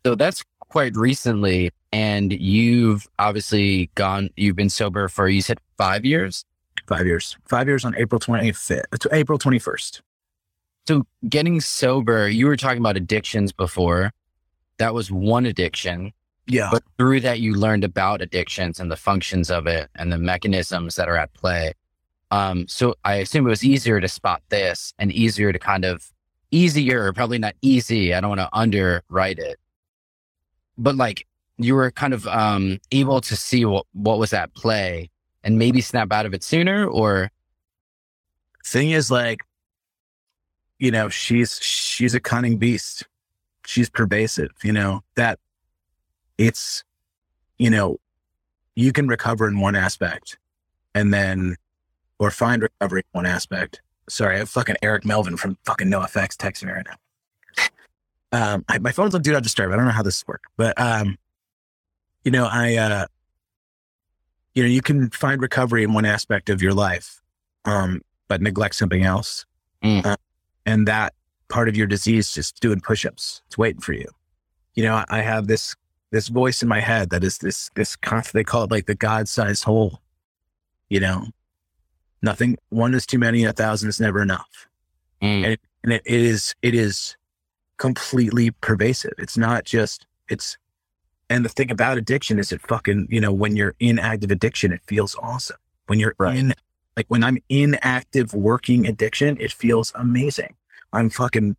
So 0.04 0.14
that's 0.14 0.44
quite 0.68 0.94
recently. 0.96 1.70
And 1.92 2.32
you've 2.32 3.06
obviously 3.20 3.88
gone, 3.94 4.28
you've 4.36 4.56
been 4.56 4.68
sober 4.68 5.06
for, 5.06 5.28
you 5.28 5.40
said 5.40 5.58
five 5.78 6.04
years. 6.04 6.44
Five 6.88 7.06
years, 7.06 7.36
five 7.48 7.68
years 7.68 7.84
on 7.84 7.94
April 7.96 8.18
twenty 8.18 8.52
fifth, 8.52 9.06
April 9.10 9.38
twenty 9.38 9.58
first. 9.58 10.02
So 10.86 11.06
getting 11.28 11.60
sober, 11.60 12.28
you 12.28 12.46
were 12.46 12.56
talking 12.56 12.78
about 12.78 12.96
addictions 12.96 13.52
before. 13.52 14.12
That 14.78 14.94
was 14.94 15.10
one 15.10 15.46
addiction. 15.46 16.12
Yeah, 16.46 16.68
But 16.70 16.82
through 16.98 17.20
that, 17.20 17.40
you 17.40 17.54
learned 17.54 17.84
about 17.84 18.20
addictions 18.20 18.78
and 18.78 18.90
the 18.90 18.96
functions 18.96 19.50
of 19.50 19.66
it 19.66 19.88
and 19.94 20.12
the 20.12 20.18
mechanisms 20.18 20.96
that 20.96 21.08
are 21.08 21.16
at 21.16 21.32
play. 21.32 21.72
Um, 22.30 22.68
so 22.68 22.96
I 23.04 23.14
assume 23.14 23.46
it 23.46 23.50
was 23.50 23.64
easier 23.64 23.98
to 23.98 24.08
spot 24.08 24.42
this 24.50 24.92
and 24.98 25.10
easier 25.10 25.52
to 25.52 25.58
kind 25.58 25.86
of 25.86 26.10
easier, 26.50 27.12
probably 27.14 27.38
not 27.38 27.54
easy. 27.62 28.12
I 28.12 28.20
don't 28.20 28.30
want 28.30 28.40
to 28.40 28.48
underwrite 28.52 29.38
it, 29.38 29.58
but 30.76 30.96
like 30.96 31.26
you 31.56 31.74
were 31.74 31.90
kind 31.90 32.12
of 32.12 32.26
um, 32.26 32.78
able 32.90 33.20
to 33.22 33.36
see 33.36 33.64
what, 33.64 33.86
what 33.92 34.18
was 34.18 34.32
at 34.34 34.54
play 34.54 35.10
and 35.44 35.58
maybe 35.58 35.80
snap 35.80 36.12
out 36.12 36.26
of 36.26 36.34
it 36.34 36.42
sooner 36.42 36.86
or 36.86 37.30
thing 38.64 38.90
is 38.90 39.10
like 39.10 39.40
you 40.84 40.90
know 40.90 41.08
she's 41.08 41.58
she's 41.62 42.14
a 42.14 42.20
cunning 42.20 42.58
beast 42.58 43.06
she's 43.64 43.88
pervasive 43.88 44.50
you 44.62 44.72
know 44.72 45.02
that 45.16 45.38
it's 46.36 46.84
you 47.56 47.70
know 47.70 47.98
you 48.76 48.92
can 48.92 49.08
recover 49.08 49.48
in 49.48 49.60
one 49.60 49.74
aspect 49.74 50.36
and 50.94 51.14
then 51.14 51.56
or 52.18 52.30
find 52.30 52.60
recovery 52.60 53.00
in 53.00 53.18
one 53.18 53.24
aspect 53.24 53.80
sorry 54.10 54.36
i 54.36 54.38
have 54.40 54.50
fucking 54.50 54.76
eric 54.82 55.06
melvin 55.06 55.38
from 55.38 55.56
fucking 55.64 55.88
NoFX 55.88 56.36
texting 56.36 56.64
me 56.66 56.72
right 56.72 56.86
now 56.86 58.52
um 58.52 58.64
I, 58.68 58.76
my 58.78 58.92
phone's 58.92 59.14
on 59.14 59.22
do 59.22 59.32
not 59.32 59.42
disturb 59.42 59.72
i 59.72 59.76
don't 59.76 59.86
know 59.86 59.90
how 59.90 60.02
this 60.02 60.22
works 60.26 60.50
but 60.58 60.78
um 60.78 61.16
you 62.24 62.30
know 62.30 62.46
i 62.52 62.76
uh 62.76 63.06
you 64.54 64.62
know 64.62 64.68
you 64.68 64.82
can 64.82 65.08
find 65.08 65.40
recovery 65.40 65.82
in 65.82 65.94
one 65.94 66.04
aspect 66.04 66.50
of 66.50 66.60
your 66.60 66.74
life 66.74 67.22
um 67.64 68.02
but 68.28 68.40
neglect 68.40 68.74
something 68.74 69.04
else. 69.04 69.44
Mm. 69.82 70.04
Uh, 70.04 70.16
and 70.66 70.88
that 70.88 71.14
part 71.48 71.68
of 71.68 71.76
your 71.76 71.86
disease 71.86 72.32
just 72.32 72.60
doing 72.60 72.80
push-ups. 72.80 73.42
It's 73.46 73.58
waiting 73.58 73.80
for 73.80 73.92
you. 73.92 74.08
You 74.74 74.84
know, 74.84 75.04
I, 75.08 75.22
have 75.22 75.46
this 75.46 75.76
this 76.10 76.28
voice 76.28 76.62
in 76.62 76.68
my 76.68 76.80
head 76.80 77.10
that 77.10 77.22
is 77.22 77.38
this 77.38 77.70
this 77.74 77.96
they 78.32 78.44
call 78.44 78.64
it 78.64 78.70
like 78.70 78.86
the 78.86 78.94
God-sized 78.94 79.64
hole. 79.64 80.00
You 80.88 81.00
know, 81.00 81.26
nothing 82.22 82.56
one 82.70 82.94
is 82.94 83.06
too 83.06 83.18
many, 83.18 83.44
a 83.44 83.52
thousand 83.52 83.88
is 83.88 84.00
never 84.00 84.20
enough. 84.20 84.68
Mm. 85.22 85.58
And 85.84 85.92
it, 85.92 86.02
it 86.04 86.20
is 86.20 86.54
it 86.62 86.74
is 86.74 87.16
completely 87.76 88.50
pervasive. 88.50 89.12
It's 89.18 89.36
not 89.36 89.64
just 89.64 90.06
it's 90.28 90.56
and 91.30 91.44
the 91.44 91.48
thing 91.48 91.70
about 91.70 91.98
addiction 91.98 92.38
is 92.38 92.52
it 92.52 92.60
fucking, 92.60 93.08
you 93.10 93.20
know, 93.20 93.32
when 93.32 93.56
you're 93.56 93.74
in 93.80 93.98
active 93.98 94.30
addiction, 94.30 94.72
it 94.72 94.82
feels 94.86 95.16
awesome. 95.22 95.56
When 95.86 95.98
you're 95.98 96.14
Right. 96.18 96.36
in 96.36 96.54
like 96.96 97.06
when 97.08 97.24
I'm 97.24 97.38
in 97.48 97.76
active 97.82 98.32
working 98.34 98.86
addiction, 98.86 99.36
it 99.40 99.52
feels 99.52 99.92
amazing. 99.94 100.54
I'm 100.92 101.10
fucking 101.10 101.56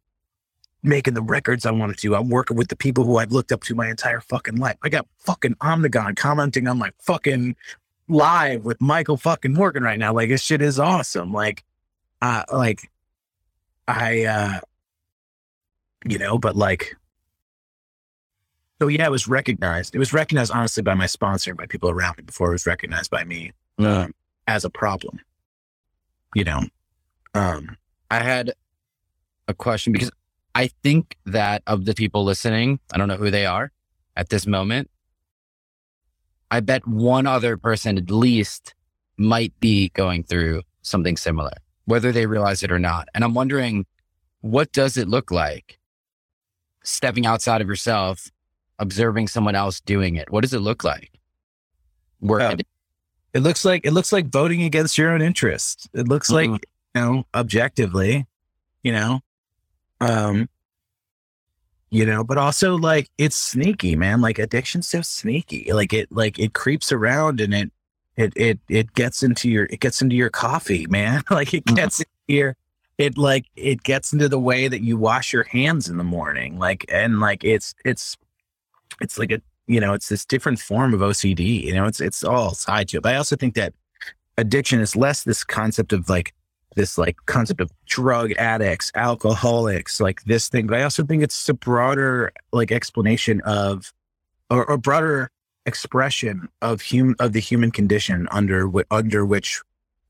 making 0.81 1.13
the 1.15 1.21
records 1.21 1.65
I 1.65 1.71
wanted 1.71 1.97
to. 1.97 2.15
I'm 2.15 2.29
working 2.29 2.55
with 2.55 2.67
the 2.69 2.75
people 2.75 3.03
who 3.03 3.17
I've 3.17 3.31
looked 3.31 3.51
up 3.51 3.63
to 3.63 3.75
my 3.75 3.89
entire 3.89 4.21
fucking 4.21 4.57
life. 4.57 4.77
I 4.83 4.89
got 4.89 5.07
fucking 5.19 5.55
Omnigone 5.55 6.15
commenting 6.15 6.67
on 6.67 6.77
my 6.77 6.91
fucking 6.99 7.55
live 8.07 8.63
with 8.63 8.79
Michael 8.79 9.17
fucking 9.17 9.53
Morgan 9.53 9.83
right 9.83 9.97
now. 9.99 10.13
Like 10.13 10.29
this 10.29 10.41
shit 10.43 10.61
is 10.61 10.79
awesome. 10.79 11.33
Like, 11.33 11.63
uh, 12.21 12.43
like 12.53 12.91
I, 13.87 14.25
uh, 14.25 14.59
you 16.07 16.19
know, 16.19 16.37
but 16.37 16.55
like, 16.55 16.95
so 18.81 18.87
yeah, 18.87 19.05
it 19.05 19.11
was 19.11 19.27
recognized. 19.27 19.95
It 19.95 19.99
was 19.99 20.13
recognized 20.13 20.51
honestly 20.51 20.83
by 20.83 20.93
my 20.93 21.07
sponsor, 21.07 21.55
by 21.55 21.65
people 21.65 21.89
around 21.89 22.17
me 22.17 22.23
before 22.23 22.49
it 22.49 22.53
was 22.53 22.65
recognized 22.67 23.09
by 23.09 23.23
me 23.23 23.51
Yeah. 23.77 24.03
um, 24.03 24.13
as 24.47 24.65
a 24.65 24.69
problem. 24.69 25.19
You 26.33 26.43
know, 26.43 26.61
um, 27.33 27.77
I 28.11 28.21
had 28.21 28.53
a 29.47 29.53
question 29.53 29.93
because 29.93 30.11
I 30.53 30.67
think 30.83 31.17
that 31.25 31.63
of 31.67 31.85
the 31.85 31.93
people 31.93 32.23
listening, 32.23 32.79
I 32.93 32.97
don't 32.97 33.07
know 33.07 33.17
who 33.17 33.31
they 33.31 33.45
are 33.45 33.71
at 34.15 34.29
this 34.29 34.47
moment. 34.47 34.89
I 36.51 36.59
bet 36.59 36.87
one 36.87 37.27
other 37.27 37.57
person 37.57 37.97
at 37.97 38.09
least 38.11 38.75
might 39.17 39.57
be 39.59 39.89
going 39.89 40.23
through 40.23 40.61
something 40.81 41.17
similar, 41.17 41.51
whether 41.85 42.11
they 42.11 42.25
realize 42.25 42.63
it 42.63 42.71
or 42.71 42.79
not. 42.79 43.07
And 43.13 43.23
I'm 43.23 43.33
wondering, 43.33 43.85
what 44.41 44.71
does 44.71 44.97
it 44.97 45.07
look 45.07 45.31
like 45.31 45.79
stepping 46.83 47.25
outside 47.25 47.61
of 47.61 47.67
yourself, 47.67 48.29
observing 48.77 49.27
someone 49.27 49.55
else 49.55 49.81
doing 49.81 50.15
it? 50.15 50.29
What 50.29 50.41
does 50.41 50.53
it 50.53 50.59
look 50.59 50.83
like? 50.83 51.11
Work 52.21 52.41
Oh. 52.41 52.55
It 53.35 53.41
looks 53.41 53.63
like 53.65 53.85
it 53.85 53.91
looks 53.91 54.11
like 54.11 54.27
voting 54.27 54.63
against 54.63 54.97
your 54.97 55.11
own 55.11 55.21
interests. 55.21 55.87
It 55.93 56.07
looks 56.07 56.31
like 56.31 56.49
Mhm. 56.49 56.59
you 56.95 57.01
know 57.01 57.25
objectively, 57.35 58.25
you 58.81 58.91
know, 58.91 59.21
Um, 60.01 60.49
you 61.91 62.05
know, 62.05 62.23
but 62.23 62.37
also 62.37 62.75
like 62.77 63.09
it's 63.17 63.35
sneaky, 63.35 63.95
man. 63.95 64.19
Like 64.21 64.39
addiction's 64.39 64.87
so 64.87 65.01
sneaky. 65.01 65.71
Like 65.71 65.93
it, 65.93 66.11
like 66.11 66.39
it 66.39 66.53
creeps 66.53 66.91
around 66.91 67.39
and 67.39 67.53
it, 67.53 67.71
it, 68.17 68.33
it, 68.35 68.59
it 68.69 68.93
gets 68.93 69.23
into 69.23 69.49
your, 69.49 69.65
it 69.65 69.79
gets 69.79 70.01
into 70.01 70.15
your 70.15 70.29
coffee, 70.29 70.87
man. 70.87 71.23
like 71.29 71.53
it 71.53 71.65
Mhm. 71.65 71.75
gets 71.75 71.99
into 71.99 72.09
your, 72.27 72.55
it 72.97 73.17
like 73.17 73.45
it 73.55 73.83
gets 73.83 74.11
into 74.13 74.27
the 74.29 74.39
way 74.39 74.67
that 74.67 74.81
you 74.81 74.97
wash 74.97 75.31
your 75.33 75.43
hands 75.43 75.87
in 75.89 75.97
the 75.97 76.03
morning. 76.03 76.57
Like 76.57 76.85
and 76.89 77.19
like 77.19 77.43
it's 77.43 77.75
it's 77.85 78.17
it's 79.01 79.17
like 79.19 79.31
a 79.31 79.41
you 79.67 79.79
know 79.79 79.93
it's 79.93 80.09
this 80.09 80.25
different 80.25 80.59
form 80.59 80.93
of 80.93 80.99
OCD. 81.01 81.63
You 81.63 81.73
know, 81.73 81.85
it's 81.85 81.99
it's 82.01 82.23
all 82.23 82.51
tied 82.51 82.89
to 82.89 82.97
it. 82.97 83.03
But 83.03 83.13
I 83.13 83.17
also 83.17 83.35
think 83.35 83.55
that 83.55 83.73
addiction 84.37 84.79
is 84.81 84.95
less 84.95 85.23
this 85.23 85.43
concept 85.43 85.93
of 85.93 86.09
like 86.09 86.33
this 86.75 86.97
like 86.97 87.15
concept 87.25 87.61
of 87.61 87.71
drug 87.85 88.33
addicts, 88.33 88.91
alcoholics, 88.95 89.99
like 90.01 90.23
this 90.25 90.49
thing. 90.49 90.67
But 90.67 90.79
I 90.79 90.83
also 90.83 91.03
think 91.03 91.23
it's 91.23 91.47
a 91.49 91.53
broader 91.53 92.31
like 92.51 92.71
explanation 92.71 93.41
of 93.41 93.93
or, 94.49 94.69
or 94.69 94.77
broader 94.77 95.31
expression 95.65 96.47
of 96.61 96.81
hum 96.81 97.15
of 97.19 97.33
the 97.33 97.39
human 97.39 97.71
condition 97.71 98.27
under 98.31 98.67
wh- 98.67 98.85
under 98.91 99.25
which 99.25 99.61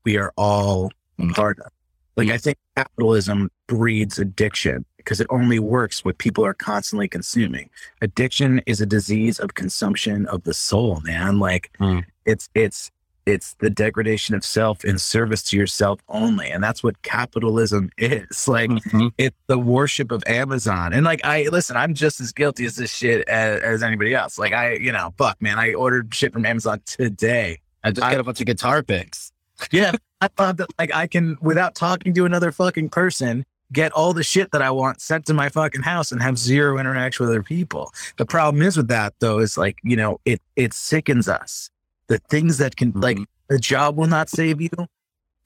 we 0.04 0.16
are 0.16 0.32
all 0.36 0.90
Mhm. 1.18 1.34
part 1.34 1.58
of. 1.60 1.72
Like 2.16 2.28
I 2.28 2.36
think 2.38 2.58
capitalism 2.76 3.50
breeds 3.68 4.18
addiction 4.18 4.84
because 5.06 5.20
it 5.20 5.28
only 5.30 5.60
works 5.60 6.04
what 6.04 6.18
people 6.18 6.44
are 6.44 6.52
constantly 6.52 7.06
consuming. 7.06 7.70
Addiction 8.02 8.60
is 8.66 8.80
a 8.80 8.86
disease 8.86 9.38
of 9.38 9.54
consumption 9.54 10.26
of 10.26 10.42
the 10.42 10.52
soul, 10.52 11.00
man. 11.04 11.38
Like 11.38 11.70
Mm. 11.80 12.04
it's 12.24 12.48
it's 12.56 12.90
it's 13.24 13.54
the 13.54 13.70
degradation 13.70 14.34
of 14.36 14.44
self 14.44 14.84
in 14.84 14.98
service 14.98 15.42
to 15.44 15.56
yourself 15.56 16.00
only. 16.08 16.48
And 16.48 16.62
that's 16.62 16.82
what 16.84 17.00
capitalism 17.02 17.90
is. 17.98 18.46
Like 18.48 18.70
Mhm. 18.70 19.12
it's 19.16 19.36
the 19.46 19.58
worship 19.58 20.10
of 20.10 20.22
Amazon. 20.26 20.92
And 20.92 21.04
like 21.04 21.20
I 21.24 21.48
listen, 21.52 21.76
I'm 21.76 21.94
just 21.94 22.20
as 22.20 22.32
guilty 22.32 22.64
as 22.66 22.74
this 22.76 22.92
shit 22.92 23.28
as, 23.28 23.60
as 23.62 23.82
anybody 23.84 24.12
else. 24.14 24.38
Like 24.40 24.52
I, 24.52 24.72
you 24.74 24.90
know, 24.92 25.14
fuck 25.18 25.40
man, 25.40 25.58
I 25.58 25.72
ordered 25.74 26.12
shit 26.14 26.32
from 26.32 26.44
Amazon 26.44 26.80
today. 26.84 27.60
I 27.84 27.90
just 27.92 28.00
got 28.00 28.18
a 28.18 28.24
bunch 28.24 28.40
of 28.40 28.46
guitar 28.46 28.82
picks. 28.82 29.30
Yeah. 29.70 29.92
I 30.20 30.28
thought 30.28 30.56
that 30.56 30.68
like 30.78 30.92
I 30.94 31.06
can 31.06 31.36
without 31.40 31.74
talking 31.76 32.12
to 32.14 32.24
another 32.24 32.50
fucking 32.50 32.88
person 32.90 33.44
get 33.72 33.90
all 33.92 34.12
the 34.12 34.22
shit 34.22 34.52
that 34.52 34.62
I 34.62 34.70
want 34.70 35.00
sent 35.00 35.26
to 35.26 35.34
my 35.34 35.48
fucking 35.48 35.82
house 35.82 36.12
and 36.12 36.22
have 36.22 36.38
zero 36.38 36.78
interaction 36.78 37.24
with 37.26 37.30
other 37.34 37.42
people. 37.42 37.92
The 38.16 38.26
problem 38.26 38.62
is 38.62 38.76
with 38.76 38.88
that 38.88 39.14
though 39.18 39.38
is 39.38 39.58
like, 39.58 39.78
you 39.82 39.96
know, 39.96 40.20
it 40.24 40.40
it 40.54 40.72
sickens 40.72 41.28
us. 41.28 41.68
The 42.06 42.18
things 42.30 42.58
that 42.58 42.76
can 42.76 42.92
like 42.92 43.16
Mhm. 43.18 43.26
the 43.48 43.58
job 43.58 43.96
will 43.96 44.06
not 44.06 44.28
save 44.28 44.60
you, 44.60 44.70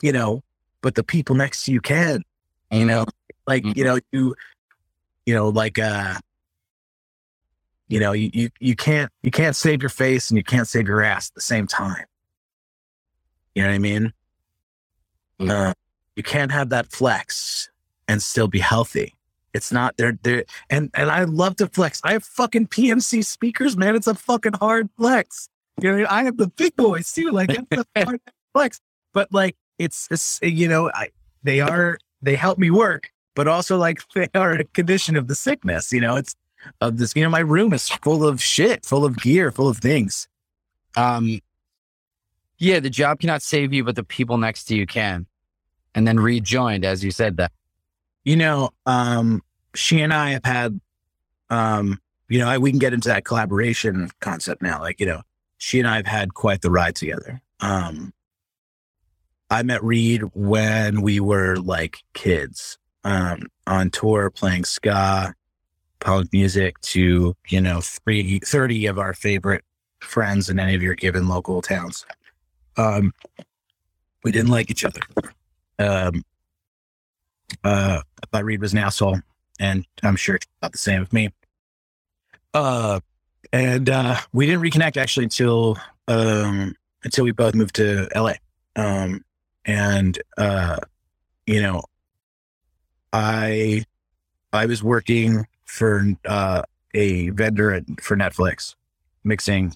you 0.03 0.13
know, 0.13 0.43
but 0.83 0.95
the 0.95 1.03
people 1.05 1.35
next 1.35 1.65
to 1.65 1.73
you 1.73 1.81
can. 1.81 2.23
You 2.71 2.85
know, 2.85 3.07
like, 3.47 3.65
you 3.77 3.85
know, 3.85 3.99
you 4.13 4.35
you 5.27 5.35
know, 5.35 5.49
like 5.49 5.79
uh 5.79 6.15
you 7.89 7.99
know, 7.99 8.13
you, 8.13 8.31
you 8.33 8.51
you 8.61 8.77
can't 8.77 9.11
you 9.23 9.31
can't 9.31 9.57
save 9.57 9.83
your 9.83 9.89
face 9.89 10.31
and 10.31 10.37
you 10.37 10.45
can't 10.45 10.69
save 10.69 10.87
your 10.87 11.03
ass 11.03 11.31
at 11.31 11.35
the 11.35 11.41
same 11.41 11.67
time. 11.67 12.05
You 13.55 13.63
know 13.63 13.69
what 13.71 13.75
I 13.75 13.79
mean? 13.79 14.13
Mhm. 15.41 15.51
Uh, 15.71 15.75
you 16.17 16.23
can't 16.23 16.53
have 16.53 16.69
that 16.69 16.93
flex 16.93 17.69
and 18.11 18.21
still 18.21 18.49
be 18.49 18.59
healthy. 18.59 19.15
It's 19.55 19.71
not 19.71 19.97
there. 19.97 20.19
There 20.23 20.45
and 20.69 20.91
and 20.95 21.11
I 21.11 21.25
love 21.25 21.57
to 21.57 21.69
flex. 21.69 22.01
I 22.03 22.13
have 22.13 22.25
fucking 22.25 22.67
PMC 22.67 23.25
speakers, 23.25 23.77
man. 23.77 23.95
It's 23.95 24.09
a 24.09 24.15
fucking 24.15 24.55
hard 24.55 24.89
flex. 24.99 25.49
You 25.81 25.97
know, 25.97 26.07
I 26.11 26.25
have 26.25 26.37
the 26.37 26.49
big 26.49 26.75
boys 26.75 27.13
too. 27.13 27.31
Like 27.31 27.51
it's 27.51 27.85
a 27.95 28.05
hard 28.05 28.21
flex, 28.53 28.81
but 29.13 29.33
like 29.33 29.57
it's, 29.79 30.09
it's 30.11 30.41
you 30.43 30.67
know, 30.67 30.91
I 30.93 31.11
they 31.45 31.61
are 31.61 31.99
they 32.21 32.35
help 32.35 32.59
me 32.59 32.71
work, 32.71 33.11
but 33.37 33.47
also 33.47 33.77
like 33.77 34.01
they 34.15 34.29
are 34.35 34.53
a 34.55 34.65
condition 34.65 35.17
of 35.17 35.29
the 35.29 35.37
sickness. 35.37 35.93
You 35.93 36.01
know, 36.01 36.17
it's 36.17 36.35
of 36.81 36.99
this. 36.99 37.15
You 37.15 37.23
know, 37.23 37.31
my 37.31 37.41
room 37.41 37.73
is 37.73 37.89
full 37.89 38.27
of 38.27 38.43
shit, 38.43 38.85
full 38.85 39.05
of 39.05 39.19
gear, 39.19 39.53
full 39.53 39.69
of 39.69 39.79
things. 39.79 40.29
Um, 40.97 41.41
yeah, 42.59 42.81
the 42.81 42.91
job 42.91 43.21
cannot 43.21 43.43
save 43.43 43.73
you, 43.73 43.85
but 43.85 43.95
the 43.95 44.05
people 44.05 44.37
next 44.37 44.65
to 44.65 44.77
you 44.77 44.87
can. 44.87 45.27
And 45.95 46.07
then 46.07 46.19
rejoined, 46.19 46.85
as 46.85 47.03
you 47.05 47.13
said 47.13 47.37
that. 47.37 47.53
You 48.31 48.37
know, 48.37 48.71
um, 48.87 49.43
she 49.75 50.01
and 50.03 50.15
I 50.15 50.31
have 50.31 50.45
had, 50.45 50.81
um, 51.51 51.99
you 52.29 52.39
know, 52.39 52.47
I, 52.47 52.59
we 52.59 52.71
can 52.71 52.79
get 52.79 52.95
into 52.95 53.09
that 53.09 53.25
collaboration 53.25 54.09
concept 54.21 54.63
now. 54.63 54.79
Like, 54.79 55.01
you 55.01 55.07
know, 55.07 55.23
she 55.59 55.81
and 55.81 55.89
I 55.89 55.97
have 55.97 56.07
had 56.07 56.35
quite 56.35 56.61
the 56.61 56.71
ride 56.71 56.95
together. 56.95 57.43
Um, 57.59 58.13
I 59.51 59.65
met 59.65 59.83
Reed 59.83 60.23
when 60.33 61.03
we 61.03 61.19
were 61.19 61.57
like 61.57 62.05
kids, 62.15 62.79
um, 63.03 63.49
on 63.67 63.91
tour 63.91 64.31
playing 64.31 64.65
ska, 64.65 65.35
punk 65.99 66.33
music 66.33 66.81
to, 66.83 67.35
you 67.49 67.61
know, 67.61 67.81
three, 67.81 68.39
30 68.39 68.87
of 68.87 69.01
our 69.01 69.13
favorite 69.13 69.65
friends 69.99 70.49
in 70.49 70.61
any 70.61 70.77
of 70.77 70.83
your 70.85 70.95
given 70.95 71.27
local 71.27 71.63
towns. 71.63 72.07
Um, 72.77 73.13
we 74.23 74.31
didn't 74.31 74.53
like 74.53 74.71
each 74.71 74.85
other. 74.85 75.01
Um, 75.81 76.23
uh, 77.65 78.01
I 78.03 78.27
thought 78.31 78.45
Reed 78.45 78.61
was 78.61 78.73
an 78.73 78.79
asshole, 78.79 79.19
and 79.59 79.87
I'm 80.03 80.17
sure 80.17 80.39
she 80.41 80.49
thought 80.61 80.73
the 80.73 80.79
same 80.79 81.03
of 81.03 81.13
me. 81.13 81.31
Uh, 82.55 83.01
and 83.53 83.89
uh, 83.89 84.17
we 84.33 84.47
didn't 84.47 84.63
reconnect 84.63 84.97
actually 84.97 85.25
until 85.25 85.79
um, 86.09 86.75
until 87.05 87.25
we 87.25 87.33
both 87.33 87.55
moved 87.55 87.75
to 87.77 88.09
LA. 88.15 88.35
Um, 88.77 89.25
and 89.65 90.19
uh, 90.37 90.79
you 91.47 91.61
know, 91.63 91.83
I 93.13 93.85
I 94.53 94.67
was 94.67 94.83
working 94.83 95.47
for 95.65 96.05
uh, 96.25 96.63
a 96.95 97.31
vendor 97.31 97.73
at, 97.73 97.85
for 98.01 98.17
Netflix, 98.17 98.75
mixing 99.25 99.75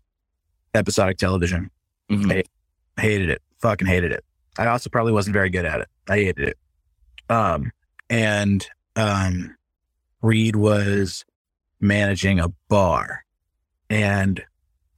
episodic 0.75 1.19
television. 1.19 1.71
Mhm. 2.11 2.31
Hey. 2.31 2.43
Hated 2.97 3.29
it, 3.29 3.43
fucking 3.59 3.89
hated 3.89 4.13
it. 4.13 4.25
I 4.57 4.67
also 4.67 4.89
probably 4.89 5.13
wasn't 5.13 5.35
very 5.35 5.51
good 5.51 5.65
at 5.65 5.81
it. 5.81 5.89
I 6.09 6.17
hated 6.17 6.49
it. 6.49 6.59
Um, 7.29 7.73
and 8.11 8.67
um, 8.97 9.57
Reed 10.23 10.57
was 10.57 11.25
managing 11.81 12.39
a 12.41 12.49
bar, 12.69 13.25
and 13.91 14.43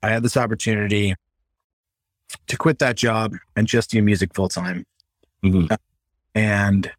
I 0.02 0.10
had 0.10 0.22
this 0.22 0.36
opportunity 0.36 1.14
to 2.48 2.56
quit 2.56 2.78
that 2.80 2.96
job 2.96 3.34
and 3.54 3.66
just 3.66 3.90
do 3.90 4.02
music 4.02 4.34
full 4.34 4.48
time. 4.48 4.84
Mhm. 5.42 5.76
And 6.34 6.92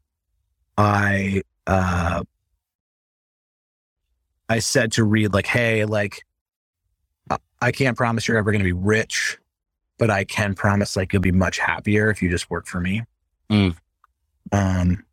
I, 0.77 1.41
uh, 1.67 2.23
I 4.49 4.59
said 4.59 4.91
to 4.93 5.03
Reed, 5.03 5.33
like, 5.33 5.45
"Hey, 5.47 5.83
like, 5.85 6.25
I- 7.29 7.37
I 7.61 7.71
can't 7.71 7.97
promise 7.97 8.27
you're 8.27 8.37
ever 8.37 8.51
going 8.51 8.59
to 8.59 8.65
be 8.65 8.71
rich, 8.71 9.37
but 9.97 10.09
I 10.09 10.23
can 10.23 10.55
promise 10.55 10.95
like 10.95 11.11
you'll 11.11 11.21
be 11.21 11.31
much 11.31 11.59
happier 11.59 12.09
if 12.09 12.21
you 12.21 12.29
just 12.29 12.49
work 12.49 12.65
for 12.67 12.79
me." 12.79 13.03
Mm. 13.49 13.75
Um, 14.51 15.03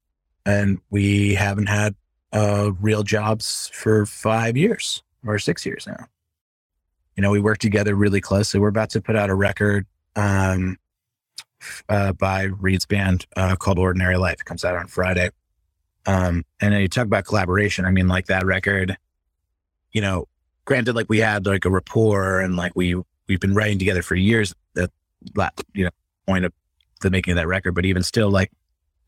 and 0.47 0.81
we 0.91 1.35
haven't 1.35 1.67
had 1.67 1.95
uh, 2.33 2.73
real 2.81 3.03
jobs 3.03 3.71
for 3.73 4.07
five 4.07 4.57
years 4.57 5.03
or 5.27 5.39
six 5.39 5.65
years 5.65 5.87
now. 5.87 6.07
You 7.17 7.23
know, 7.23 7.31
we 7.31 7.41
work 7.41 7.59
together 7.59 7.95
really 7.95 8.21
closely. 8.21 8.59
We're 8.59 8.69
about 8.69 8.91
to 8.91 9.01
put 9.01 9.17
out 9.17 9.31
a 9.31 9.35
record 9.35 9.87
um, 10.17 10.79
uh, 11.89 12.13
by 12.13 12.45
Reed's 12.45 12.87
band 12.87 13.27
uh, 13.37 13.57
called 13.57 13.79
Ordinary 13.79 14.17
Life. 14.17 14.41
It 14.41 14.45
comes 14.45 14.65
out 14.65 14.77
on 14.77 14.89
Friday. 14.89 15.31
Um, 16.07 16.45
and 16.61 16.75
then 16.75 16.81
you 16.81 16.89
talk 16.89 17.07
about 17.07 17.25
collaboration. 17.25 17.85
I 17.85 17.91
mean, 17.91 18.09
like 18.09 18.27
that 18.27 18.45
record, 18.45 18.99
you 19.93 20.01
know, 20.01 20.27
granted, 20.65 20.95
like 20.95 21.09
we 21.09 21.19
had 21.19 21.47
like 21.47 21.65
a 21.65 21.71
rapport 21.71 22.41
and 22.41 22.57
like 22.57 22.73
we, 22.75 22.95
we've 23.29 23.41
been 23.41 23.55
writing 23.55 23.79
together 23.79 24.03
for 24.03 24.17
years 24.17 24.55
at 24.77 24.91
that, 25.35 25.55
you 25.73 25.85
know, 25.85 25.91
point 26.27 26.45
of 26.45 26.53
the 27.01 27.11
making 27.11 27.33
of 27.33 27.37
that 27.37 27.47
record. 27.47 27.75
But 27.75 27.85
even 27.87 28.03
still, 28.03 28.31
like 28.31 28.51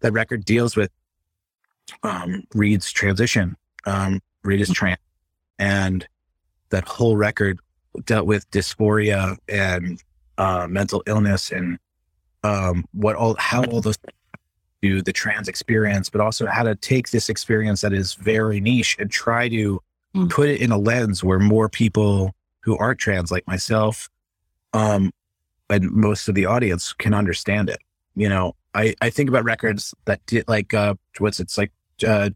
that 0.01 0.12
record 0.12 0.44
deals 0.44 0.77
with 0.77 0.90
um, 2.03 2.44
Reed's 2.55 2.90
transition. 2.90 3.57
Um, 3.85 4.20
Reed 4.42 4.61
is 4.61 4.70
trans, 4.70 4.99
and 5.59 6.07
that 6.70 6.87
whole 6.87 7.16
record 7.16 7.59
dealt 8.05 8.27
with 8.27 8.51
dysphoria 8.51 9.37
and 9.49 10.03
uh, 10.38 10.66
mental 10.68 11.03
illness 11.07 11.51
and 11.51 11.79
um, 12.44 12.85
what 12.92 13.16
all 13.16 13.37
how 13.38 13.64
all 13.64 13.81
those 13.81 13.96
do 14.83 15.01
the 15.03 15.12
trans 15.12 15.49
experience, 15.49 16.11
but 16.11 16.20
also 16.20 16.46
how 16.46 16.62
to 16.62 16.75
take 16.75 17.11
this 17.11 17.29
experience 17.29 17.81
that 17.81 17.92
is 17.92 18.14
very 18.14 18.61
niche 18.61 18.96
and 18.99 19.11
try 19.11 19.49
to 19.49 19.81
Mm. 20.14 20.31
put 20.31 20.49
it 20.49 20.62
in 20.62 20.72
a 20.72 20.79
lens 20.79 21.22
where 21.22 21.38
more 21.38 21.68
people 21.68 22.35
who 22.61 22.75
aren't 22.79 22.99
trans, 22.99 23.31
like 23.31 23.46
myself, 23.46 24.09
um, 24.72 25.11
and 25.68 25.90
most 25.90 26.27
of 26.29 26.35
the 26.35 26.46
audience 26.46 26.94
can 26.94 27.12
understand 27.12 27.68
it. 27.68 27.79
You 28.14 28.31
know, 28.31 28.55
I, 28.75 28.94
I 29.03 29.11
think 29.11 29.29
about 29.29 29.44
records 29.44 29.94
that 30.07 30.25
did 30.25 30.49
like 30.49 30.72
uh 30.72 30.94
what's 31.20 31.40
it's 31.40 31.57
like 31.59 31.72
uh 32.07 32.31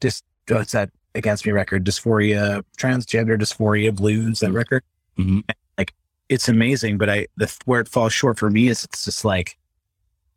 dis 0.00 0.22
what's 0.48 0.72
that 0.72 0.90
against 1.14 1.44
me 1.46 1.52
record 1.52 1.84
dysphoria 1.84 2.62
transgender 2.78 3.38
dysphoria 3.38 3.94
blues 3.94 4.40
that 4.40 4.52
record 4.52 4.82
Mhm. 5.18 5.42
like 5.78 5.92
it's 6.28 6.48
amazing 6.48 6.98
but 6.98 7.10
I 7.10 7.26
the 7.36 7.54
where 7.64 7.80
it 7.80 7.88
falls 7.88 8.12
short 8.12 8.38
for 8.38 8.50
me 8.50 8.68
is 8.68 8.84
it's 8.84 9.04
just 9.04 9.24
like 9.24 9.56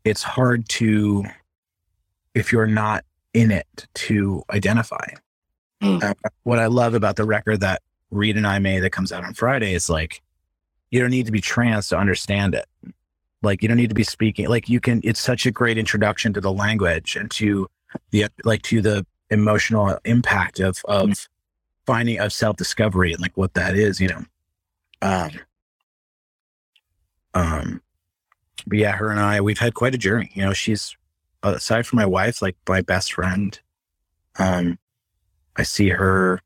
it's 0.04 0.24
hard 0.24 0.67
to 0.69 1.24
if 2.34 2.52
you're 2.52 2.67
not 2.67 3.06
in 3.34 3.52
it 3.52 3.88
to 3.93 4.43
identify. 4.52 5.06
Mm. 5.82 6.04
Uh, 6.04 6.13
what 6.43 6.60
I 6.60 6.67
love 6.67 6.93
about 6.93 7.15
the 7.15 7.26
record 7.26 7.62
that 7.62 7.82
Reed 8.12 8.38
and 8.38 8.46
I 8.46 8.60
made 8.60 8.82
that 8.82 8.91
comes 8.91 9.12
out 9.12 9.24
on 9.24 9.34
Friday 9.34 9.74
is 9.74 9.89
like, 9.89 10.22
you 10.91 11.00
don't 11.00 11.10
need 11.10 11.26
to 11.26 11.32
be 11.32 11.41
trans 11.41 11.88
to 11.89 11.98
understand 11.98 12.54
it. 12.56 12.65
Like 13.44 13.62
you 13.62 13.68
don't 13.68 13.78
need 13.78 13.90
to 13.90 13.96
be 13.96 14.04
speaking. 14.04 14.48
Like 14.48 14.70
you 14.70 14.80
can. 14.80 15.02
It's 15.04 15.20
such 15.20 15.46
a 15.46 15.52
great 15.52 15.78
introduction 15.78 16.34
to 16.34 16.42
the 16.42 16.52
language 16.52 17.16
and 17.16 17.30
to 17.32 17.68
the 18.12 18.28
like 18.46 18.62
to 18.64 18.82
the 18.82 19.06
emotional 19.30 19.98
impact 20.06 20.60
of 20.60 20.82
of 20.86 21.28
finding 21.86 22.20
of 22.20 22.32
self 22.32 22.56
discovery 22.56 23.12
and 23.12 23.22
like 23.22 23.36
what 23.36 23.54
that 23.54 23.76
is. 23.76 24.00
You 24.00 24.08
know. 24.08 24.26
Um. 25.02 25.32
Um. 27.34 27.82
But 28.66 28.78
yeah, 28.78 28.94
her 28.94 29.10
and 29.10 29.20
I, 29.20 29.42
we've 29.42 29.60
had 29.60 29.74
quite 29.74 29.94
a 29.94 29.98
journey. 29.98 30.32
You 30.34 30.46
know, 30.46 30.54
she's 30.54 30.96
aside 31.44 31.86
from 31.86 31.98
my 31.98 32.06
wife, 32.06 32.42
like 32.42 32.56
my 32.68 32.82
best 32.82 33.12
friend. 33.12 33.60
Um, 34.40 34.80
I 35.58 35.64
see 35.64 35.90
her. 35.90 36.42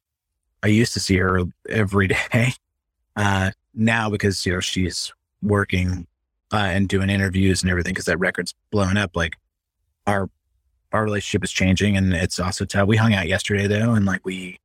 I 0.63 0.67
used 0.67 0.93
to 0.93 0.99
see 0.99 1.17
her 1.17 1.41
every 1.69 2.07
day. 2.33 2.53
Uh, 3.15 3.51
now 3.73 4.09
because 4.09 4.45
you 4.45 4.53
know 4.53 4.59
she's 4.59 5.13
working 5.43 6.07
uh, 6.51 6.57
and 6.57 6.87
doing 6.87 7.09
interviews 7.09 7.61
and 7.61 7.69
everything 7.69 7.93
because 7.93 8.05
that 8.05 8.19
record's 8.19 8.53
blowing 8.71 8.97
up. 8.97 9.15
Like 9.15 9.35
our 10.05 10.29
our 10.93 11.03
relationship 11.03 11.43
is 11.43 11.51
changing, 11.51 11.97
and 11.97 12.13
it's 12.13 12.39
also 12.39 12.65
tough. 12.65 12.87
We 12.87 12.97
hung 12.97 13.13
out 13.13 13.27
yesterday 13.27 13.67
though, 13.67 13.93
and 13.93 14.05
like 14.05 14.25
we 14.25 14.59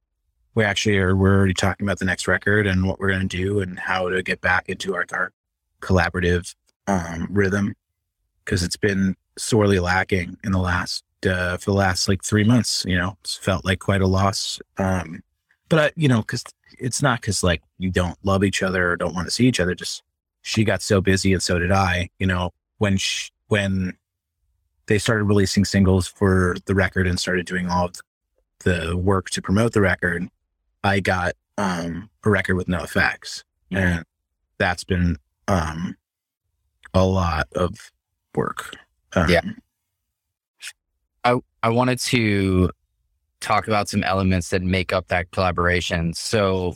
we 0.54 0.64
actually 0.64 0.98
are 0.98 1.16
we're 1.16 1.36
already 1.36 1.54
talking 1.54 1.86
about 1.86 1.98
the 1.98 2.04
next 2.04 2.28
record 2.28 2.66
and 2.66 2.86
what 2.86 3.00
we're 3.00 3.10
going 3.10 3.28
to 3.28 3.36
do 3.36 3.60
and 3.60 3.78
how 3.78 4.08
to 4.08 4.22
get 4.22 4.40
back 4.40 4.68
into 4.68 4.94
our, 4.94 5.04
our 5.12 5.32
collaborative 5.80 6.54
um, 6.86 7.26
rhythm 7.30 7.74
because 8.44 8.62
it's 8.62 8.76
been 8.76 9.16
sorely 9.38 9.80
lacking 9.80 10.36
in 10.44 10.52
the 10.52 10.58
last 10.58 11.04
uh, 11.26 11.56
for 11.56 11.70
the 11.70 11.76
last 11.76 12.08
like 12.08 12.22
three 12.22 12.44
months. 12.44 12.84
You 12.86 12.98
know, 12.98 13.16
it's 13.22 13.36
felt 13.36 13.64
like 13.64 13.78
quite 13.78 14.02
a 14.02 14.06
loss. 14.06 14.60
Um, 14.78 15.22
but 15.68 15.78
I, 15.78 15.92
you 15.96 16.08
know, 16.08 16.18
because 16.18 16.44
it's 16.78 17.02
not 17.02 17.20
because 17.20 17.42
like 17.42 17.62
you 17.78 17.90
don't 17.90 18.18
love 18.22 18.44
each 18.44 18.62
other 18.62 18.90
or 18.90 18.96
don't 18.96 19.14
want 19.14 19.26
to 19.26 19.30
see 19.30 19.46
each 19.46 19.60
other. 19.60 19.74
Just 19.74 20.02
she 20.42 20.64
got 20.64 20.82
so 20.82 21.00
busy 21.00 21.32
and 21.32 21.42
so 21.42 21.58
did 21.58 21.72
I. 21.72 22.10
You 22.18 22.26
know, 22.26 22.50
when 22.78 22.96
she, 22.96 23.30
when 23.48 23.96
they 24.86 24.98
started 24.98 25.24
releasing 25.24 25.64
singles 25.64 26.06
for 26.06 26.56
the 26.66 26.74
record 26.74 27.06
and 27.06 27.18
started 27.18 27.46
doing 27.46 27.68
all 27.68 27.86
of 27.86 27.94
the 28.64 28.96
work 28.96 29.30
to 29.30 29.42
promote 29.42 29.72
the 29.72 29.80
record, 29.80 30.28
I 30.84 31.00
got 31.00 31.34
um, 31.58 32.10
a 32.24 32.30
record 32.30 32.56
with 32.56 32.66
NOFX, 32.66 33.44
and 33.70 34.04
that's 34.58 34.84
been 34.84 35.16
um, 35.48 35.96
a 36.94 37.04
lot 37.04 37.48
of 37.54 37.90
work. 38.34 38.76
Um, 39.14 39.30
Yeah. 39.30 39.40
I 41.24 41.38
I 41.62 41.68
wanted 41.68 42.00
to 42.00 42.70
talk 43.40 43.68
about 43.68 43.88
some 43.88 44.02
elements 44.02 44.50
that 44.50 44.62
make 44.62 44.92
up 44.92 45.08
that 45.08 45.30
collaboration. 45.30 46.14
So 46.14 46.74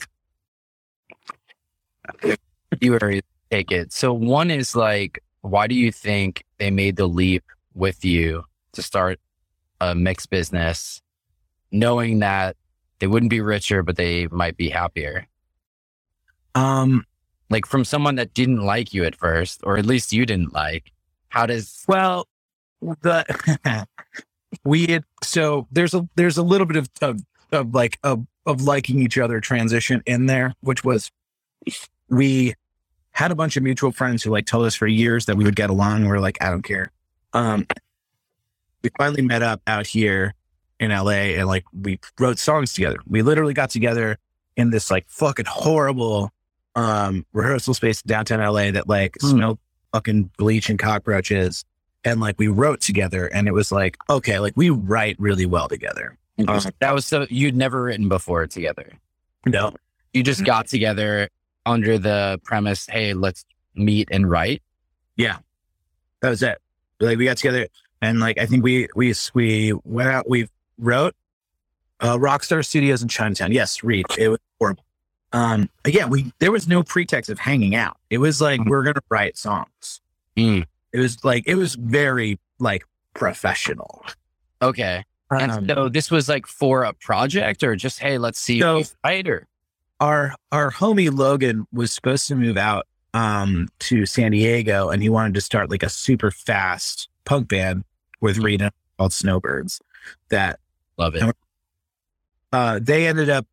you 2.81 2.93
already 2.93 3.23
take 3.51 3.71
it. 3.73 3.93
So 3.93 4.13
one 4.13 4.51
is 4.51 4.75
like, 4.77 5.23
why 5.43 5.67
do 5.67 5.75
you 5.75 5.93
think 5.93 6.45
they 6.59 6.71
made 6.71 6.97
the 6.97 7.07
leap 7.07 7.45
with 7.75 8.05
you 8.05 8.45
to 8.73 8.83
start 8.83 9.21
a 9.81 9.95
mixed 9.95 10.31
business, 10.31 11.01
knowing 11.71 12.21
that 12.21 12.57
they 12.99 13.07
wouldn't 13.07 13.31
be 13.31 13.41
richer, 13.41 13.83
but 13.83 13.97
they 13.97 14.27
might 14.29 14.57
be 14.57 14.69
happier? 14.69 15.27
Um, 16.55 17.05
Like 17.51 17.67
from 17.67 17.85
someone 17.85 18.17
that 18.17 18.35
didn't 18.35 18.65
like 18.65 18.93
you 18.93 19.05
at 19.05 19.15
first, 19.15 19.61
or 19.63 19.77
at 19.77 19.87
least 19.87 20.13
you 20.13 20.27
didn't 20.27 20.53
like. 20.53 20.91
How 21.29 21.47
does 21.47 21.85
Well, 21.87 22.27
the 22.81 23.87
we 24.65 24.87
had 24.87 25.05
so 25.23 25.67
there's 25.71 25.95
a 25.95 26.09
there's 26.17 26.39
a 26.39 26.43
little 26.43 26.67
bit 26.67 26.77
of 26.77 26.89
of, 27.03 27.21
of 27.53 27.75
like 27.75 27.99
of 28.03 28.27
of 28.47 28.63
liking 28.63 29.01
each 29.01 29.19
other 29.19 29.41
transition 29.41 30.03
in 30.07 30.27
there, 30.27 30.55
which 30.61 30.83
was 30.85 31.11
we 32.09 32.55
had 33.17 33.31
a 33.33 33.35
bunch 33.35 33.57
of 33.57 33.63
mutual 33.63 33.93
friends 33.93 34.23
who 34.23 34.31
like 34.31 34.45
told 34.47 34.67
us 34.67 34.75
for 34.75 34.87
years 34.87 35.25
that 35.25 35.37
we 35.37 35.45
would 35.45 35.57
get 35.57 35.71
along. 35.71 36.03
We 36.05 36.11
are 36.11 36.21
like, 36.21 36.37
I 36.43 36.51
don't 36.51 36.63
care. 36.63 36.93
Um, 37.33 37.67
we 38.83 38.91
finally 38.99 39.23
met 39.23 39.43
up 39.43 39.63
out 39.67 39.87
here 39.87 40.35
in 40.79 40.91
LA 40.91 41.33
and 41.39 41.47
like 41.49 41.65
we 41.73 41.99
wrote 42.21 42.39
songs 42.39 42.75
together. 42.75 42.99
We 43.09 43.23
literally 43.23 43.55
got 43.55 43.71
together 43.71 44.19
in 44.57 44.69
this 44.71 44.91
like 44.91 45.07
fucking 45.09 45.47
horrible 45.49 46.31
um 46.75 47.25
rehearsal 47.33 47.73
space 47.73 48.03
downtown 48.03 48.39
LA 48.41 48.71
that 48.73 48.87
like 48.87 49.17
Hmm. 49.21 49.29
smelled 49.29 49.59
fucking 49.95 50.31
bleach 50.37 50.69
and 50.69 50.79
cockroaches. 50.79 51.65
And 52.05 52.21
like 52.21 52.39
we 52.39 52.49
wrote 52.49 52.83
together 52.83 53.27
and 53.29 53.49
it 53.49 53.53
was 53.53 53.73
like, 53.73 53.97
okay, 54.11 54.39
like 54.41 54.53
we 54.57 54.69
write 54.71 55.17
really 55.19 55.47
well 55.47 55.69
together. 55.69 56.19
Uh, 56.47 56.61
that 56.81 56.95
was 56.95 57.07
so 57.07 57.27
you'd 57.31 57.57
never 57.57 57.83
written 57.85 58.09
before 58.11 58.47
together? 58.47 58.93
no. 59.47 59.73
You 60.13 60.23
just 60.23 60.45
got 60.45 60.67
together 60.67 61.29
under 61.67 61.99
the 61.99 62.41
premise, 62.45 62.87
hey, 62.87 63.13
let's 63.13 63.45
meet 63.75 64.09
and 64.11 64.31
write. 64.31 64.63
Yeah. 65.17 65.39
That 66.23 66.31
was 66.31 66.43
it. 66.43 66.59
Like 67.01 67.19
we 67.19 67.25
got 67.27 67.37
together 67.37 67.67
and 68.01 68.21
like 68.21 68.39
I 68.39 68.47
think 68.47 68.65
we 68.65 68.89
we 68.97 69.15
we 69.35 69.75
went 69.85 70.09
out, 70.09 70.29
we 70.31 70.49
wrote 70.79 71.15
uh 72.01 72.17
Rockstar 72.17 72.65
Studios 72.65 73.03
in 73.03 73.09
Chinatown. 73.09 73.53
Yes, 73.53 73.83
read 73.85 74.07
It 74.17 74.29
was 74.29 74.39
horrible. 74.59 74.85
Um 75.33 75.69
yeah, 75.87 76.07
we 76.07 76.33
there 76.39 76.53
was 76.53 76.67
no 76.69 76.83
pretext 76.83 77.29
of 77.29 77.39
hanging 77.39 77.75
out. 77.75 77.99
It 78.09 78.19
was 78.19 78.41
like 78.41 78.61
Mhm. 78.61 78.69
we're 78.69 78.83
gonna 78.85 79.03
write 79.11 79.37
songs. 79.37 80.01
Mm. 80.37 80.65
It 80.93 81.01
was 81.01 81.23
like 81.25 81.45
it 81.47 81.57
was 81.57 81.75
very 81.75 82.39
like 82.59 82.85
professional. 83.15 84.05
Okay. 84.63 85.05
And 85.31 85.51
Um, 85.53 85.67
so 85.69 85.89
this 85.89 86.11
was 86.11 86.29
like 86.29 86.47
for 86.47 86.85
a 86.85 86.93
project 86.93 87.63
or 87.65 87.75
just, 87.75 87.99
hey, 87.99 88.17
let's 88.17 88.39
see 88.39 88.61
So- 88.61 88.79
if 88.79 88.91
we 88.91 88.95
fight 89.03 89.29
or 89.29 89.47
our 90.01 90.35
our 90.53 90.71
homie 90.71 91.17
Logan 91.17 91.67
was 91.73 91.93
supposed 91.93 92.29
to 92.29 92.35
move 92.35 92.57
out 92.57 92.87
um 93.15 93.69
to 93.81 94.05
San 94.07 94.33
Diego 94.33 94.91
and 94.91 95.03
he 95.03 95.09
wanted 95.09 95.35
to 95.35 95.41
start 95.41 95.71
like 95.71 95.83
a 95.83 95.89
super 95.89 96.31
fast 96.31 97.09
punk 97.25 97.49
band 97.49 97.85
with 98.21 98.39
Rita 98.39 98.73
called 98.99 99.13
Snowbirds 99.13 99.81
that 100.29 100.61
love 100.99 101.15
it. 101.15 101.35
Uh 102.53 102.79
they 102.83 103.07
ended 103.07 103.31
up 103.31 103.47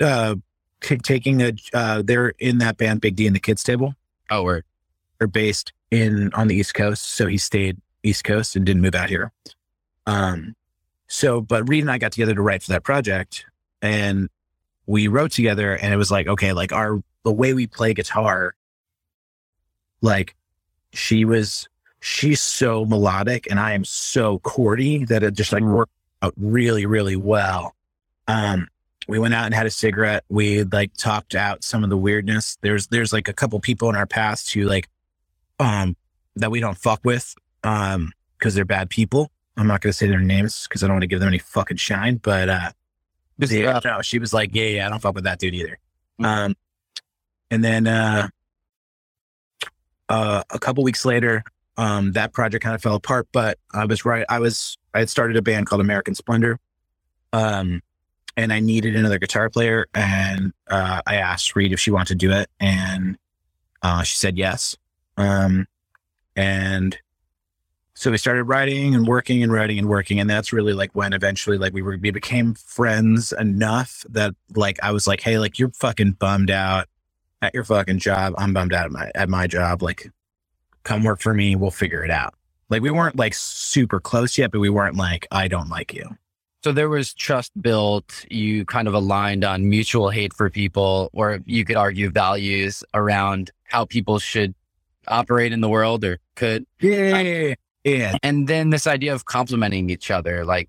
uh 0.00 0.36
t- 0.80 0.96
taking 0.96 1.42
a 1.42 1.52
uh 1.74 2.02
they're 2.02 2.30
in 2.38 2.58
that 2.58 2.78
band 2.78 3.00
Big 3.00 3.16
D 3.16 3.26
and 3.26 3.36
the 3.36 3.40
Kids 3.40 3.62
Table. 3.62 3.94
Oh, 4.30 4.42
we're 4.42 4.62
They're 5.18 5.28
based 5.28 5.72
in 5.90 6.32
on 6.34 6.48
the 6.48 6.54
East 6.54 6.74
Coast, 6.74 7.04
so 7.04 7.26
he 7.26 7.36
stayed 7.36 7.76
East 8.02 8.24
Coast 8.24 8.56
and 8.56 8.64
didn't 8.64 8.82
move 8.82 8.94
out 8.94 9.10
here. 9.10 9.32
Um 10.06 10.54
so 11.08 11.40
but 11.40 11.68
Reed 11.68 11.82
and 11.82 11.90
I 11.90 11.98
got 11.98 12.12
together 12.12 12.34
to 12.34 12.42
write 12.42 12.62
for 12.62 12.72
that 12.72 12.84
project 12.84 13.44
and 13.82 14.30
we 14.90 15.06
wrote 15.08 15.30
together 15.30 15.74
and 15.76 15.94
it 15.94 15.96
was 15.96 16.10
like 16.10 16.26
okay 16.26 16.52
like 16.52 16.72
our 16.72 17.00
the 17.24 17.32
way 17.32 17.54
we 17.54 17.66
play 17.66 17.94
guitar 17.94 18.54
like 20.00 20.34
she 20.92 21.24
was 21.24 21.68
she's 22.00 22.40
so 22.40 22.84
melodic 22.86 23.46
and 23.50 23.60
i 23.60 23.72
am 23.72 23.84
so 23.84 24.38
chordy 24.40 25.06
that 25.06 25.22
it 25.22 25.34
just 25.34 25.52
like 25.52 25.62
Mm. 25.62 25.74
worked 25.74 25.92
out 26.22 26.34
really 26.36 26.86
really 26.86 27.16
well. 27.16 27.74
Um 28.26 28.68
we 29.08 29.18
went 29.18 29.34
out 29.34 29.46
and 29.46 29.54
had 29.54 29.66
a 29.66 29.70
cigarette. 29.70 30.22
We 30.28 30.62
like 30.64 30.92
talked 30.96 31.34
out 31.34 31.64
some 31.64 31.82
of 31.82 31.90
the 31.90 31.96
weirdness. 31.96 32.58
There's 32.60 32.86
there's 32.88 33.12
like 33.12 33.28
a 33.28 33.32
couple 33.32 33.58
people 33.60 33.88
in 33.90 33.96
our 33.96 34.06
past 34.06 34.52
who 34.52 34.62
like 34.64 34.88
um 35.58 35.96
that 36.36 36.50
we 36.50 36.60
don't 36.60 36.76
fuck 36.76 37.00
with 37.04 37.34
um 37.64 38.12
because 38.38 38.54
they're 38.54 38.64
bad 38.64 38.88
people. 38.90 39.30
I'm 39.56 39.66
not 39.66 39.80
going 39.82 39.90
to 39.92 39.96
say 39.96 40.08
their 40.08 40.20
names 40.20 40.66
because 40.66 40.82
i 40.82 40.86
don't 40.86 40.94
want 40.94 41.02
to 41.02 41.12
give 41.12 41.20
them 41.20 41.28
any 41.28 41.38
fucking 41.38 41.76
shine 41.76 42.16
but 42.16 42.48
uh 42.48 42.70
yeah, 43.48 43.76
uh, 43.76 43.80
no, 43.84 44.02
she 44.02 44.18
was 44.18 44.32
like, 44.32 44.50
yeah, 44.54 44.66
yeah, 44.66 44.86
I 44.86 44.90
don't 44.90 45.00
fuck 45.00 45.14
with 45.14 45.24
that 45.24 45.38
dude 45.38 45.54
either. 45.54 45.78
Mm. 46.20 46.24
Um, 46.26 46.56
and 47.50 47.64
then 47.64 47.86
uh, 47.86 48.28
uh, 50.08 50.42
a 50.50 50.58
couple 50.58 50.84
weeks 50.84 51.04
later, 51.04 51.42
um, 51.76 52.12
that 52.12 52.32
project 52.32 52.62
kind 52.62 52.74
of 52.74 52.82
fell 52.82 52.94
apart. 52.94 53.28
But 53.32 53.58
I 53.72 53.86
was 53.86 54.04
right. 54.04 54.24
I 54.28 54.38
was 54.38 54.76
I 54.94 55.00
had 55.00 55.10
started 55.10 55.36
a 55.36 55.42
band 55.42 55.66
called 55.66 55.80
American 55.80 56.14
Splendor, 56.14 56.58
um, 57.32 57.80
and 58.36 58.52
I 58.52 58.60
needed 58.60 58.96
another 58.96 59.18
guitar 59.18 59.50
player. 59.50 59.86
And 59.94 60.52
uh, 60.68 61.00
I 61.06 61.16
asked 61.16 61.56
Reed 61.56 61.72
if 61.72 61.80
she 61.80 61.90
wanted 61.90 62.08
to 62.08 62.14
do 62.16 62.32
it, 62.32 62.48
and 62.60 63.16
uh, 63.82 64.02
she 64.02 64.16
said 64.16 64.36
yes. 64.36 64.76
Um, 65.16 65.66
and 66.36 66.96
so 68.00 68.10
we 68.10 68.16
started 68.16 68.44
writing 68.44 68.94
and 68.94 69.06
working 69.06 69.42
and 69.42 69.52
writing 69.52 69.78
and 69.78 69.86
working. 69.86 70.20
And 70.20 70.30
that's 70.30 70.54
really 70.54 70.72
like 70.72 70.90
when 70.94 71.12
eventually 71.12 71.58
like 71.58 71.74
we 71.74 71.82
were 71.82 71.98
we 72.00 72.10
became 72.10 72.54
friends 72.54 73.30
enough 73.32 74.06
that 74.08 74.34
like 74.56 74.78
i 74.82 74.90
was 74.90 75.06
like 75.06 75.20
hey 75.20 75.38
like 75.38 75.58
you're 75.58 75.70
fucking 75.72 76.12
bummed 76.12 76.50
out 76.50 76.88
at 77.42 77.52
your 77.52 77.62
fucking 77.62 77.98
job. 77.98 78.32
I'm 78.38 78.54
bummed 78.54 78.72
out 78.72 78.86
at 78.86 78.90
my 78.90 79.10
at 79.14 79.28
my 79.28 79.46
job. 79.46 79.82
Like 79.82 80.10
come 80.82 81.04
work 81.04 81.20
for 81.20 81.34
me. 81.34 81.56
We'll 81.56 81.70
figure 81.70 82.02
it 82.02 82.10
out. 82.10 82.32
Like 82.70 82.80
we 82.80 82.90
weren't 82.90 83.16
like 83.16 83.34
super 83.34 84.00
close 84.00 84.38
yet 84.38 84.50
but 84.50 84.60
we 84.60 84.70
weren't 84.70 84.96
like 84.96 85.26
i 85.30 85.46
don't 85.46 85.68
like 85.68 85.92
you. 85.92 86.16
So 86.64 86.72
there 86.72 86.88
was 86.88 87.12
trust 87.12 87.52
built. 87.60 88.24
You 88.30 88.64
kind 88.64 88.88
of 88.88 88.94
aligned 88.94 89.44
on 89.44 89.68
mutual 89.68 90.08
hate 90.08 90.32
for 90.32 90.48
people, 90.48 91.10
or 91.12 91.40
you 91.44 91.66
could 91.66 91.76
argue 91.76 92.10
values 92.10 92.82
around 92.94 93.50
how 93.64 93.84
people 93.84 94.18
should 94.18 94.54
operate 95.06 95.52
in 95.52 95.60
the 95.60 95.68
world 95.68 96.02
or 96.02 96.18
could. 96.34 96.64
yeah 96.80 97.20
yeah 97.20 97.54
And 98.22 98.48
then 98.48 98.70
this 98.70 98.86
idea 98.86 99.14
of 99.14 99.24
complementing 99.24 99.90
each 99.90 100.10
other, 100.10 100.44
like 100.44 100.68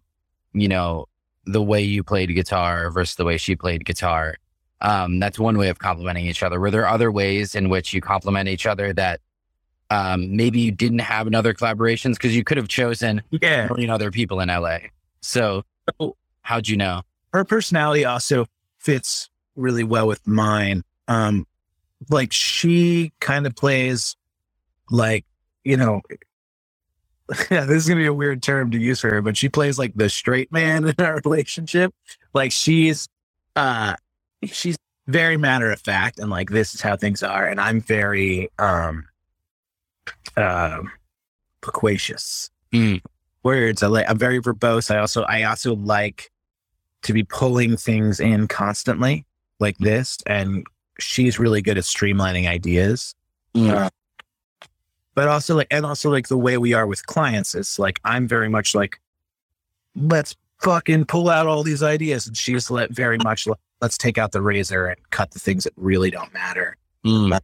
you 0.54 0.68
know, 0.68 1.06
the 1.46 1.62
way 1.62 1.82
you 1.82 2.04
played 2.04 2.34
guitar 2.36 2.90
versus 2.92 3.16
the 3.16 3.26
way 3.26 3.38
she 3.38 3.56
played 3.56 3.86
guitar. 3.86 4.36
Um, 4.82 5.20
that's 5.20 5.38
one 5.38 5.58
way 5.58 5.70
of 5.70 5.78
complementing 5.80 6.26
each 6.26 6.42
other. 6.44 6.60
Were 6.60 6.72
there 6.72 6.88
other 6.88 7.12
ways 7.12 7.54
in 7.56 7.70
which 7.70 7.94
you 7.94 8.02
complement 8.02 8.50
each 8.50 8.66
other 8.66 8.94
that 8.94 9.22
um, 9.92 10.36
maybe 10.36 10.60
you 10.60 10.72
didn't 10.72 11.00
have 11.00 11.28
in 11.28 11.36
other 11.36 11.54
collaborations 11.54 12.14
because 12.14 12.36
you 12.36 12.44
could 12.44 12.58
have 12.58 12.68
chosen 12.68 13.22
Yeah. 13.30 13.68
million 13.68 13.90
other 13.90 14.10
people 14.10 14.40
in 14.40 14.48
LA. 14.50 14.78
So 15.22 15.64
how'd 16.42 16.68
you 16.68 16.78
know? 16.78 17.02
her 17.34 17.46
personality 17.46 18.04
also 18.06 18.46
fits 18.80 19.30
really 19.56 19.84
well 19.84 20.08
with 20.08 20.26
mine. 20.28 20.84
Um, 21.08 21.46
like 22.10 22.32
she 22.34 23.14
kind 23.20 23.46
of 23.46 23.56
plays 23.56 24.16
like, 24.90 25.26
you 25.64 25.78
know, 25.78 26.02
yeah, 27.52 27.66
this 27.66 27.84
is 27.84 27.88
gonna 27.88 28.02
be 28.02 28.08
a 28.08 28.14
weird 28.14 28.44
term 28.44 28.72
to 28.72 28.78
use 28.78 29.00
for 29.00 29.10
her, 29.10 29.22
but 29.22 29.38
she 29.38 29.50
plays 29.50 29.80
like 29.80 29.94
the 29.96 30.10
straight 30.10 30.52
man 30.52 30.88
in 30.98 31.06
our 31.06 31.22
relationship. 31.24 31.94
Like 32.34 32.52
she's 32.52 33.08
uh 33.56 33.96
she's 34.46 34.78
very 35.08 35.38
matter 35.38 35.72
of 35.72 35.80
fact 35.80 36.20
and 36.20 36.30
like 36.30 36.50
this 36.50 36.74
is 36.74 36.82
how 36.82 36.96
things 36.96 37.24
are. 37.24 37.46
And 37.46 37.60
I'm 37.60 37.82
very 37.82 38.50
um 38.60 39.06
um 40.38 40.92
loquacious. 41.66 42.50
Mm. 42.74 43.02
Words. 43.44 43.84
I 43.84 43.88
like 43.88 44.10
I'm 44.10 44.18
very 44.18 44.40
verbose. 44.40 44.94
I 44.94 45.00
also 45.00 45.24
I 45.24 45.44
also 45.44 45.76
like 45.76 46.32
to 47.04 47.14
be 47.14 47.24
pulling 47.24 47.78
things 47.78 48.20
in 48.20 48.48
constantly 48.48 49.26
like 49.60 49.78
this. 49.78 50.18
And 50.28 50.66
she's 51.00 51.40
really 51.40 51.62
good 51.62 51.78
at 51.78 51.84
streamlining 51.84 52.48
ideas. 52.48 53.16
Mm. 53.56 53.90
But 55.14 55.28
also 55.28 55.56
like 55.56 55.68
and 55.72 55.86
also 55.86 56.10
like 56.10 56.28
the 56.28 56.38
way 56.38 56.58
we 56.58 56.74
are 56.74 56.88
with 56.88 57.06
clients 57.06 57.54
is 57.54 57.78
like 57.78 58.00
I'm 58.04 58.28
very 58.28 58.50
much 58.50 58.74
like, 58.74 59.00
let's 59.96 60.36
fucking 60.62 61.06
pull 61.06 61.30
out 61.30 61.48
all 61.48 61.64
these 61.64 61.84
ideas. 61.84 62.28
And 62.28 62.38
she's 62.38 62.72
let 62.72 62.92
very 62.92 63.18
much 63.24 63.48
like, 63.48 63.60
let's 63.82 63.98
take 63.98 64.18
out 64.18 64.32
the 64.32 64.42
razor 64.42 64.88
and 64.88 65.10
cut 65.10 65.32
the 65.32 65.40
things 65.40 65.64
that 65.66 65.74
really 65.76 66.12
don't 66.12 66.34
matter. 66.34 66.78
Mm. 67.06 67.40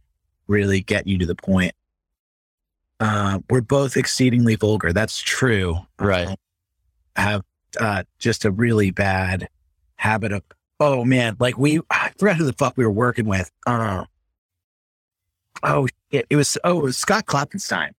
Really 0.46 0.80
get 0.80 1.06
you 1.06 1.18
to 1.18 1.26
the 1.26 1.34
point. 1.34 1.74
Uh, 3.00 3.40
we're 3.50 3.60
both 3.60 3.96
exceedingly 3.96 4.56
vulgar. 4.56 4.92
That's 4.92 5.20
true. 5.20 5.76
Right. 5.98 6.36
I 7.16 7.20
have 7.20 7.42
uh, 7.78 8.04
just 8.18 8.44
a 8.44 8.50
really 8.50 8.90
bad 8.90 9.48
habit 9.96 10.32
of, 10.32 10.42
oh 10.80 11.04
man, 11.04 11.36
like 11.38 11.58
we, 11.58 11.80
I 11.90 12.12
forgot 12.18 12.36
who 12.36 12.44
the 12.44 12.52
fuck 12.52 12.76
we 12.76 12.84
were 12.84 12.90
working 12.90 13.26
with. 13.26 13.50
Uh, 13.66 14.04
oh, 15.62 15.88
shit. 16.10 16.26
it 16.30 16.36
was, 16.36 16.58
oh, 16.64 16.78
it 16.78 16.82
was 16.82 16.96
Scott 16.96 17.26
Klopfenstein. 17.26 17.90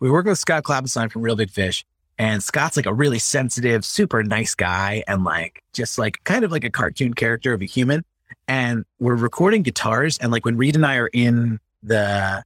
We 0.00 0.08
were 0.08 0.14
working 0.14 0.30
with 0.30 0.38
Scott 0.38 0.62
Klopfenstein 0.64 1.10
from 1.10 1.22
Reel 1.22 1.36
Big 1.36 1.50
Fish. 1.50 1.84
And 2.20 2.42
Scott's 2.42 2.76
like 2.76 2.86
a 2.86 2.92
really 2.92 3.20
sensitive, 3.20 3.84
super 3.84 4.24
nice 4.24 4.54
guy 4.54 5.04
and 5.06 5.22
like 5.22 5.62
just 5.72 5.98
like 5.98 6.18
kind 6.24 6.44
of 6.44 6.50
like 6.50 6.64
a 6.64 6.70
cartoon 6.70 7.14
character 7.14 7.52
of 7.52 7.62
a 7.62 7.64
human. 7.64 8.04
And 8.48 8.84
we're 8.98 9.14
recording 9.14 9.62
guitars. 9.62 10.18
And 10.18 10.32
like 10.32 10.44
when 10.44 10.56
Reed 10.56 10.74
and 10.74 10.84
I 10.84 10.96
are 10.96 11.10
in 11.12 11.60
the, 11.82 12.42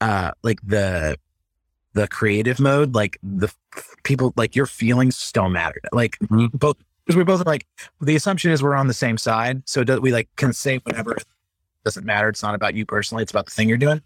uh, 0.00 0.30
like 0.42 0.58
the, 0.64 1.16
the 1.92 2.08
creative 2.08 2.58
mode, 2.58 2.94
like 2.96 3.18
the 3.22 3.52
people, 4.02 4.32
like 4.36 4.56
your 4.56 4.66
feelings 4.66 5.30
don't 5.30 5.52
matter. 5.52 5.80
Like 5.92 6.18
Mhm. 6.18 6.50
both, 6.58 6.76
because 7.06 7.16
we 7.16 7.22
both 7.22 7.40
are 7.40 7.44
like, 7.44 7.66
the 8.00 8.16
assumption 8.16 8.50
is 8.50 8.64
we're 8.64 8.74
on 8.74 8.88
the 8.88 8.94
same 8.94 9.16
side. 9.16 9.62
So 9.64 9.84
do, 9.84 10.00
we 10.00 10.10
like 10.10 10.28
can 10.34 10.52
say 10.52 10.78
whatever 10.78 11.16
doesn't 11.84 12.04
matter. 12.06 12.28
It's 12.30 12.42
not 12.42 12.54
about 12.56 12.74
you 12.74 12.84
personally. 12.86 13.22
It's 13.22 13.30
about 13.30 13.44
the 13.44 13.52
thing 13.52 13.68
you're 13.68 13.78
doing. 13.78 14.00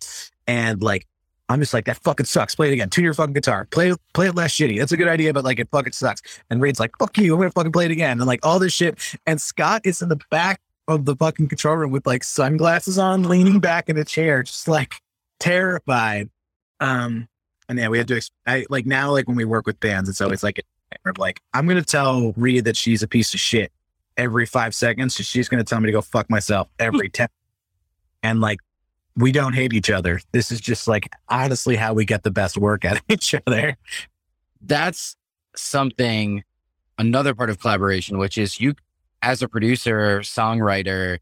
And 0.48 0.82
like, 0.82 1.06
I'm 1.48 1.60
just 1.60 1.72
like, 1.72 1.84
that 1.84 1.98
fucking 1.98 2.26
sucks. 2.26 2.54
Play 2.54 2.70
it 2.70 2.72
again. 2.72 2.90
Tune 2.90 3.04
your 3.04 3.14
fucking 3.14 3.34
guitar. 3.34 3.66
Play, 3.70 3.94
play 4.12 4.26
it 4.26 4.34
less 4.34 4.52
shitty. 4.52 4.78
That's 4.78 4.92
a 4.92 4.96
good 4.96 5.08
idea, 5.08 5.32
but 5.32 5.44
like 5.44 5.58
it 5.58 5.68
fucking 5.70 5.92
sucks. 5.92 6.20
And 6.50 6.60
Reed's 6.60 6.80
like, 6.80 6.90
fuck 6.98 7.16
you. 7.18 7.34
I'm 7.34 7.40
to 7.42 7.50
fucking 7.50 7.72
play 7.72 7.84
it 7.84 7.90
again. 7.90 8.18
And 8.18 8.26
like 8.26 8.44
all 8.44 8.58
this 8.58 8.72
shit. 8.72 8.98
And 9.26 9.40
Scott 9.40 9.82
is 9.84 10.02
in 10.02 10.08
the 10.08 10.18
back 10.30 10.60
of 10.88 11.04
the 11.04 11.14
fucking 11.14 11.48
control 11.48 11.76
room 11.76 11.90
with 11.90 12.06
like 12.06 12.24
sunglasses 12.24 12.98
on, 12.98 13.22
leaning 13.22 13.60
back 13.60 13.88
in 13.88 13.96
a 13.96 14.04
chair, 14.04 14.42
just 14.42 14.66
like 14.68 14.96
terrified. 15.38 16.28
Um, 16.80 17.28
and 17.68 17.78
yeah, 17.78 17.88
we 17.88 17.98
had 17.98 18.08
to, 18.08 18.20
I 18.46 18.66
like 18.70 18.86
now, 18.86 19.12
like 19.12 19.28
when 19.28 19.36
we 19.36 19.44
work 19.44 19.66
with 19.66 19.78
bands, 19.80 20.08
it's 20.08 20.20
always 20.20 20.42
like, 20.42 20.64
like, 21.18 21.40
I'm 21.52 21.66
to 21.76 21.84
tell 21.84 22.32
Reed 22.36 22.64
that 22.64 22.76
she's 22.76 23.02
a 23.02 23.08
piece 23.08 23.34
of 23.34 23.40
shit 23.40 23.72
every 24.16 24.46
five 24.46 24.74
seconds. 24.74 25.14
so 25.16 25.22
She's 25.22 25.48
to 25.62 25.68
tell 25.68 25.80
me 25.80 25.86
to 25.86 25.92
go 25.92 26.00
fuck 26.00 26.28
myself 26.28 26.68
every 26.78 27.08
10. 27.10 27.28
And 28.22 28.40
like, 28.40 28.58
we 29.18 29.32
don't 29.32 29.52
hate 29.52 29.72
each 29.72 29.90
other. 29.90 30.20
This 30.32 30.52
is 30.52 30.60
just 30.60 30.86
like 30.86 31.10
honestly 31.28 31.74
how 31.76 31.92
we 31.92 32.04
get 32.04 32.22
the 32.22 32.30
best 32.30 32.56
work 32.56 32.84
out 32.84 32.96
of 32.98 33.02
each 33.08 33.34
other. 33.46 33.76
that's 34.62 35.16
something 35.56 36.44
another 36.98 37.34
part 37.34 37.50
of 37.50 37.58
collaboration 37.58 38.18
which 38.18 38.38
is 38.38 38.60
you 38.60 38.74
as 39.22 39.42
a 39.42 39.48
producer 39.48 40.20
songwriter 40.20 41.18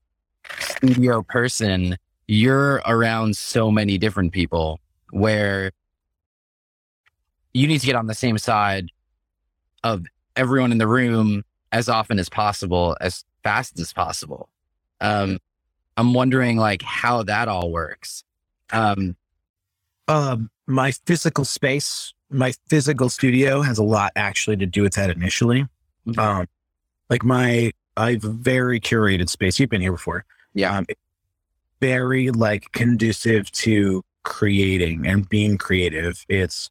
studio 0.58 1.22
person 1.22 1.96
you're 2.26 2.82
around 2.86 3.36
so 3.36 3.70
many 3.70 3.98
different 3.98 4.32
people 4.32 4.80
where 5.10 5.70
you 7.54 7.66
need 7.66 7.80
to 7.80 7.86
get 7.86 7.94
on 7.94 8.06
the 8.06 8.14
same 8.14 8.36
side 8.36 8.88
of 9.84 10.04
everyone 10.34 10.72
in 10.72 10.78
the 10.78 10.88
room 10.88 11.42
as 11.72 11.88
often 11.88 12.18
as 12.18 12.28
possible 12.28 12.96
as 13.00 13.24
fast 13.42 13.78
as 13.78 13.92
possible 13.92 14.48
um 15.00 15.38
i'm 15.96 16.12
wondering 16.14 16.56
like 16.56 16.82
how 16.82 17.22
that 17.22 17.48
all 17.48 17.70
works 17.70 18.24
um 18.72 19.16
Um, 20.08 20.50
my 20.68 20.92
physical 20.92 21.44
space, 21.44 22.14
my 22.30 22.52
physical 22.68 23.08
studio 23.08 23.60
has 23.62 23.76
a 23.78 23.82
lot 23.82 24.12
actually 24.14 24.56
to 24.58 24.66
do 24.66 24.82
with 24.82 24.94
that 24.94 25.10
initially. 25.10 25.66
Mhm. 26.06 26.18
Um, 26.18 26.46
like 27.10 27.24
my, 27.24 27.72
I 27.96 28.12
have 28.12 28.24
a 28.24 28.28
very 28.28 28.78
curated 28.78 29.28
space. 29.28 29.58
You've 29.58 29.70
been 29.70 29.80
here 29.80 29.90
before. 29.90 30.24
Yeah. 30.54 30.76
Um, 30.78 30.86
very 31.80 32.30
like 32.30 32.70
conducive 32.72 33.50
to 33.52 34.04
creating 34.22 35.06
and 35.06 35.28
being 35.28 35.58
creative. 35.58 36.24
It's, 36.28 36.70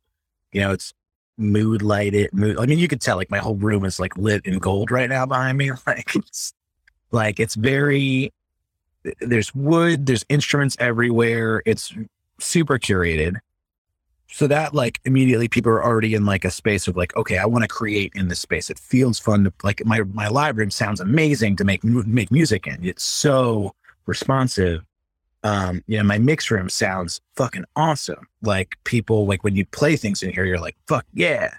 you 0.54 0.62
know, 0.62 0.72
it's 0.72 0.94
mood 1.38 1.82
lighted. 1.82 2.32
Mood. 2.34 2.58
I 2.58 2.66
mean, 2.68 2.80
you 2.80 2.88
could 2.88 3.02
tell 3.02 3.18
like 3.18 3.30
my 3.32 3.40
whole 3.40 3.56
room 3.56 3.84
is 3.84 4.00
like 4.00 4.16
lit 4.18 4.46
in 4.46 4.60
gold 4.60 4.92
right 4.92 5.10
now 5.10 5.26
behind 5.26 5.58
me. 5.58 5.72
Like 5.86 6.16
it's, 6.16 6.54
like 7.12 7.40
it's 7.42 7.56
very. 7.56 8.32
There's 9.20 9.54
wood. 9.54 10.06
There's 10.06 10.26
instruments 10.30 10.76
everywhere. 10.80 11.62
It's 11.66 11.94
super 12.40 12.78
curated. 12.80 13.38
So 14.28 14.48
that 14.48 14.74
like 14.74 15.00
immediately 15.06 15.48
people 15.48 15.72
are 15.72 15.84
already 15.84 16.14
in 16.16 16.26
like 16.26 16.44
a 16.44 16.52
space 16.52 16.88
of 16.88 16.98
like, 16.98 17.16
okay, 17.16 17.38
I 17.38 17.46
want 17.46 17.64
to 17.64 17.68
create 17.68 18.12
in 18.16 18.28
this 18.28 18.40
space. 18.40 18.70
It 18.70 18.80
feels 18.80 19.20
fun 19.20 19.46
to 19.46 19.54
like 19.64 19.86
my 19.86 20.02
my 20.02 20.28
live 20.28 20.58
room 20.58 20.72
sounds 20.72 21.00
amazing 21.00 21.56
to 21.58 21.64
make 21.64 21.84
make 21.84 22.32
music 22.32 22.68
in. 22.68 22.84
It's 22.84 23.04
so 23.04 23.74
responsive. 24.08 24.84
Um, 25.44 25.84
you 25.88 25.98
know, 26.00 26.04
my 26.04 26.18
mix 26.18 26.50
room 26.50 26.70
sounds 26.70 27.22
fucking 27.36 27.66
awesome. 27.76 28.28
Like 28.42 28.76
people 28.84 29.28
like 29.28 29.44
when 29.44 29.56
you 29.56 29.66
play 29.68 29.96
things 29.96 30.24
in 30.24 30.32
here, 30.32 30.44
you're 30.44 30.60
like, 30.60 30.76
fuck 30.88 31.06
yeah. 31.14 31.54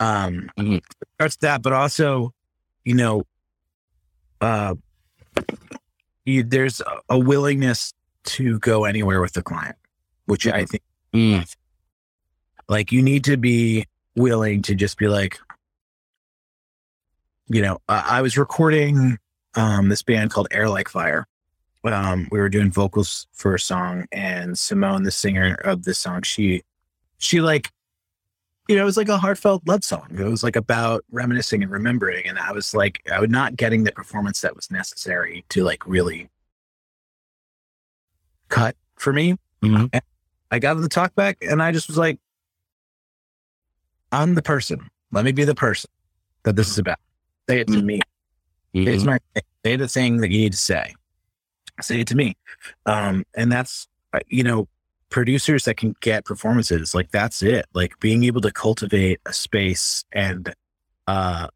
Um, 0.00 0.50
Mhm. 0.58 0.82
starts 1.14 1.36
that, 1.36 1.62
but 1.62 1.72
also, 1.72 2.34
you 2.84 2.94
know, 2.94 3.22
uh, 4.40 4.74
you, 6.24 6.42
there's 6.42 6.80
a, 6.80 7.00
a 7.10 7.18
willingness 7.18 7.92
to 8.24 8.58
go 8.60 8.84
anywhere 8.84 9.20
with 9.20 9.32
the 9.32 9.42
client, 9.42 9.76
which 10.26 10.46
I 10.46 10.64
think 10.64 10.82
mm, 11.14 11.54
like 12.68 12.92
you 12.92 13.02
need 13.02 13.24
to 13.24 13.36
be 13.36 13.86
willing 14.14 14.62
to 14.62 14.74
just 14.74 14.98
be 14.98 15.08
like, 15.08 15.38
you 17.48 17.62
know, 17.62 17.78
I, 17.88 18.18
I 18.18 18.22
was 18.22 18.38
recording 18.38 19.18
um, 19.54 19.88
this 19.88 20.02
band 20.02 20.30
called 20.30 20.48
Air 20.50 20.68
Like 20.68 20.88
Fire. 20.88 21.26
Um, 21.84 22.28
we 22.30 22.38
were 22.38 22.48
doing 22.48 22.70
vocals 22.70 23.26
for 23.32 23.56
a 23.56 23.60
song, 23.60 24.06
and 24.12 24.56
Simone, 24.56 25.02
the 25.02 25.10
singer 25.10 25.56
of 25.64 25.82
the 25.82 25.94
song, 25.94 26.22
she, 26.22 26.62
she 27.18 27.40
like, 27.40 27.70
you 28.68 28.76
know, 28.76 28.82
it 28.82 28.86
was 28.86 28.96
like 28.96 29.08
a 29.08 29.18
heartfelt 29.18 29.66
love 29.66 29.84
song. 29.84 30.06
It 30.16 30.24
was 30.24 30.42
like 30.42 30.56
about 30.56 31.04
reminiscing 31.10 31.62
and 31.62 31.70
remembering, 31.72 32.26
and 32.26 32.38
I 32.38 32.52
was 32.52 32.74
like, 32.74 33.00
I 33.12 33.20
was 33.20 33.30
not 33.30 33.56
getting 33.56 33.84
the 33.84 33.92
performance 33.92 34.40
that 34.42 34.54
was 34.54 34.70
necessary 34.70 35.44
to 35.50 35.64
like 35.64 35.86
really 35.86 36.28
cut 38.48 38.76
for 38.96 39.12
me. 39.12 39.36
mhm. 39.62 39.90
I 40.50 40.58
got 40.58 40.74
the 40.74 40.88
talk 40.88 41.14
back 41.14 41.38
and 41.40 41.62
I 41.62 41.72
just 41.72 41.88
was 41.88 41.96
like, 41.96 42.18
I'm 44.10 44.34
the 44.34 44.42
person. 44.42 44.90
Let 45.10 45.24
me 45.24 45.32
be 45.32 45.44
the 45.44 45.54
person 45.54 45.88
that 46.42 46.56
this 46.56 46.68
is 46.68 46.78
about. 46.78 46.98
Say 47.48 47.60
it 47.60 47.68
to 47.68 47.82
me. 47.82 48.00
It's 48.74 49.02
Mhm. 49.02 49.06
my 49.06 49.18
say 49.64 49.76
the 49.76 49.88
thing 49.88 50.18
that 50.18 50.30
you 50.30 50.38
need 50.40 50.52
to 50.52 50.58
say. 50.58 50.94
Say 51.80 52.00
it 52.00 52.06
to 52.08 52.14
me. 52.14 52.36
Um, 52.84 53.24
and 53.34 53.50
that's 53.50 53.88
uh, 54.12 54.20
you 54.28 54.44
know, 54.44 54.68
producers 55.12 55.64
that 55.66 55.76
can 55.76 55.94
get 56.00 56.24
performances, 56.24 56.94
like 56.94 57.10
that's 57.12 57.42
it. 57.42 57.66
Like 57.74 57.98
being 58.00 58.24
able 58.24 58.40
to 58.40 58.50
cultivate 58.50 59.20
a 59.26 59.32
space 59.32 60.04
and 60.12 60.52
uh 61.06 61.46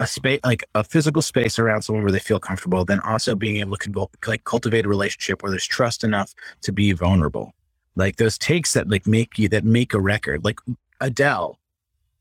a 0.00 0.06
space 0.06 0.38
like 0.44 0.62
a 0.76 0.84
physical 0.84 1.22
space 1.22 1.58
around 1.58 1.82
someone 1.82 2.04
where 2.04 2.12
they 2.12 2.20
feel 2.20 2.38
comfortable, 2.38 2.84
then 2.84 3.00
also 3.00 3.34
being 3.34 3.56
able 3.56 3.76
to 3.76 3.90
convol- 3.90 4.10
like 4.28 4.44
cultivate 4.44 4.86
a 4.86 4.88
relationship 4.88 5.42
where 5.42 5.50
there's 5.50 5.66
trust 5.66 6.04
enough 6.04 6.34
to 6.62 6.70
be 6.70 6.92
vulnerable. 6.92 7.52
Like 7.96 8.16
those 8.16 8.38
takes 8.38 8.74
that 8.74 8.88
like 8.88 9.06
make 9.08 9.38
you 9.38 9.48
that 9.48 9.64
make 9.64 9.92
a 9.94 10.00
record, 10.00 10.44
like 10.44 10.60
Adele. 11.00 11.58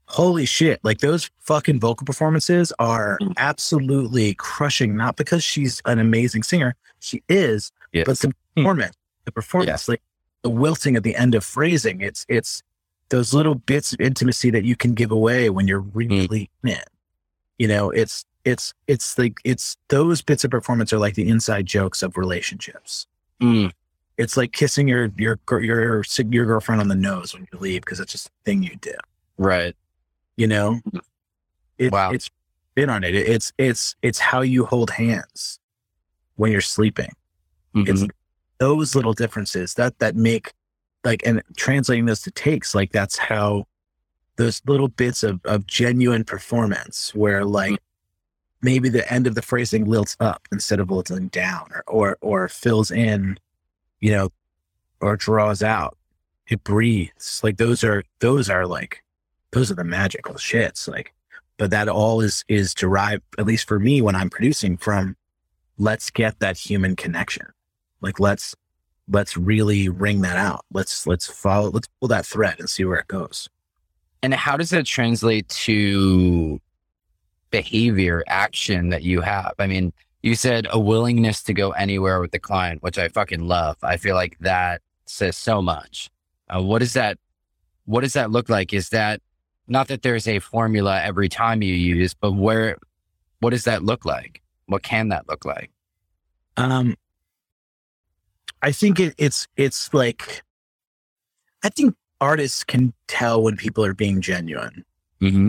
holy 0.06 0.46
shit, 0.46 0.80
like 0.84 1.00
those 1.00 1.30
fucking 1.42 1.80
vocal 1.80 2.06
performances 2.06 2.74
are 2.80 3.20
absolutely 3.38 4.34
crushing, 4.36 4.96
not 4.96 5.18
because 5.18 5.44
she's 5.44 5.82
an 5.86 6.00
amazing 6.00 6.42
singer. 6.44 6.76
She 7.00 7.22
is, 7.30 7.72
Yes. 7.94 8.06
but 8.08 8.18
the 8.20 8.34
performance, 8.56 8.96
the 9.26 9.32
performance, 9.32 9.88
like 9.88 10.02
the 10.44 10.50
wilting 10.50 10.96
at 10.96 11.04
the 11.04 11.16
end 11.16 11.36
of 11.36 11.44
phrasing, 11.44 12.02
it's 12.02 12.26
it's 12.30 12.62
those 13.10 13.34
little 13.34 13.56
bits 13.56 13.94
of 13.94 14.02
intimacy 14.02 14.50
that 14.52 14.66
you 14.66 14.76
can 14.76 14.94
give 14.94 15.12
away 15.12 15.50
when 15.50 15.68
you're 15.68 15.80
really 15.80 16.50
in. 16.64 16.78
You 17.58 17.68
know, 17.68 17.90
it's 17.90 18.26
it's 18.46 18.74
it's 18.88 19.18
like 19.18 19.38
it's 19.44 19.78
those 19.90 20.22
bits 20.22 20.44
of 20.44 20.52
performance 20.52 20.94
are 20.94 21.00
like 21.00 21.16
the 21.16 21.28
inside 21.28 21.66
jokes 21.66 22.04
of 22.04 22.18
relationships. 22.18 23.08
Mm. 23.42 23.72
It's 24.18 24.36
like 24.38 24.52
kissing 24.52 24.88
your 24.88 25.10
your 25.18 25.40
your 25.50 26.04
your 26.30 26.46
girlfriend 26.46 26.82
on 26.82 26.88
the 26.88 26.96
nose 26.96 27.34
when 27.34 27.48
you 27.52 27.60
leave 27.60 27.82
because 27.82 28.00
it's 28.00 28.12
just 28.12 28.28
a 28.28 28.32
thing 28.46 28.64
you 28.64 28.76
do. 28.78 28.94
Right. 29.38 29.76
You 30.38 30.48
know, 30.48 30.80
it, 31.78 31.92
Wow. 31.92 32.12
it's 32.12 32.30
been 32.76 32.90
on 32.90 33.04
it. 33.04 33.16
It's 33.16 33.52
it's 33.58 33.96
it's 34.02 34.20
how 34.20 34.42
you 34.42 34.66
hold 34.66 34.92
hands 34.92 35.60
when 36.36 36.52
you're 36.52 36.62
sleeping. 36.62 37.10
It's 37.76 38.02
Mhm. 38.04 38.10
Those 38.60 38.96
little 38.96 39.14
differences 39.14 39.74
that 39.76 39.98
that 40.00 40.16
make 40.16 40.54
like 41.04 41.22
and 41.26 41.42
translating 41.56 42.06
those 42.06 42.22
to 42.22 42.32
takes 42.32 42.74
like 42.74 42.92
that's 42.92 43.18
how 43.18 43.66
those 44.38 44.62
little 44.66 44.88
bits 44.88 45.24
of 45.24 45.40
of 45.46 45.66
genuine 45.68 46.24
performance 46.24 47.14
where 47.14 47.42
mm-hmm. 47.42 47.52
like 47.52 47.80
maybe 48.62 48.90
the 48.90 49.12
end 49.12 49.28
of 49.28 49.36
the 49.36 49.42
phrasing 49.42 49.86
lilts 49.86 50.16
up 50.20 50.48
instead 50.52 50.80
of 50.80 50.90
lilting 50.90 51.28
down 51.30 51.70
or 51.72 51.84
or, 51.88 52.18
or 52.22 52.48
fills 52.48 52.92
in 52.92 53.38
you 54.00 54.12
know 54.12 54.30
or 55.00 55.16
draws 55.16 55.62
out. 55.62 55.96
It 56.48 56.64
breathes. 56.64 57.42
Like 57.44 57.58
those 57.58 57.84
are 57.84 58.04
those 58.20 58.50
are 58.50 58.66
like 58.66 59.04
those 59.52 59.72
are 59.72 59.76
the 59.76 59.84
magical 59.84 60.36
shits 60.36 60.88
like 60.88 61.14
but 61.58 61.72
that 61.72 61.90
all 61.90 62.22
is 62.22 62.44
is 62.48 62.74
derived 62.74 63.24
at 63.38 63.46
least 63.46 63.68
for 63.68 63.80
me 63.80 64.02
when 64.02 64.16
i'm 64.16 64.30
producing 64.30 64.78
from 64.78 65.16
let's 65.78 66.10
get 66.10 66.40
that 66.40 66.58
human 66.58 66.96
connection 66.96 67.48
like 68.02 68.20
let's 68.20 68.56
let's 69.10 69.38
really 69.38 69.90
ring 69.90 70.22
that 70.22 70.38
out 70.38 70.66
let's 70.72 71.08
let's 71.08 71.28
follow 71.28 71.70
let's 71.72 71.88
pull 72.00 72.08
that 72.10 72.26
thread 72.26 72.56
and 72.60 72.70
see 72.70 72.86
where 72.86 73.00
it 73.00 73.08
goes 73.08 73.50
And 74.24 74.34
how 74.34 74.58
does 74.58 74.72
that 74.72 74.86
translate 74.86 75.48
to 75.50 76.60
behavior, 77.52 78.24
action 78.28 78.90
that 78.90 79.04
you 79.04 79.22
have? 79.22 79.54
I 79.60 79.68
mean, 79.68 79.94
you 80.24 80.36
said 80.36 80.68
a 80.70 80.80
willingness 80.80 81.44
to 81.44 81.54
go 81.54 81.72
anywhere 81.72 82.20
with 82.20 82.32
the 82.32 82.40
client, 82.40 82.84
which 82.84 82.98
I 82.98 83.08
fucking 83.10 83.48
love. 83.48 83.78
I 83.84 83.98
feel 83.98 84.16
like 84.16 84.38
that 84.40 84.82
says 85.06 85.38
so 85.38 85.62
much. 85.62 86.10
Uh, 86.50 86.62
what 86.62 86.80
does 86.80 86.94
that, 86.94 87.18
what 87.86 88.02
does 88.02 88.14
that 88.14 88.32
look 88.32 88.50
like? 88.50 88.74
Is 88.74 88.90
that 88.90 89.22
not 89.68 89.88
that 89.88 90.02
there's 90.02 90.28
a 90.28 90.40
formula 90.40 91.02
every 91.02 91.30
time 91.30 91.62
you 91.62 91.74
use, 91.74 92.14
but 92.14 92.34
where, 92.34 92.78
what 93.40 93.52
does 93.52 93.64
that 93.66 93.84
look 93.84 94.06
like? 94.06 94.42
What 94.66 94.84
can 94.84 95.10
that 95.10 95.28
look 95.30 95.46
like? 95.46 95.72
um 96.58 96.96
i 98.62 98.72
think 98.72 99.00
it, 99.00 99.14
it's 99.18 99.48
it's 99.58 99.94
like 99.94 100.44
i 101.64 101.70
think 101.70 101.96
artists 102.22 102.64
can 102.64 102.94
tell 103.08 103.44
when 103.44 103.56
people 103.56 103.84
are 103.86 103.94
being 103.94 104.22
genuine 104.22 104.84
Mm-hmm. 105.22 105.48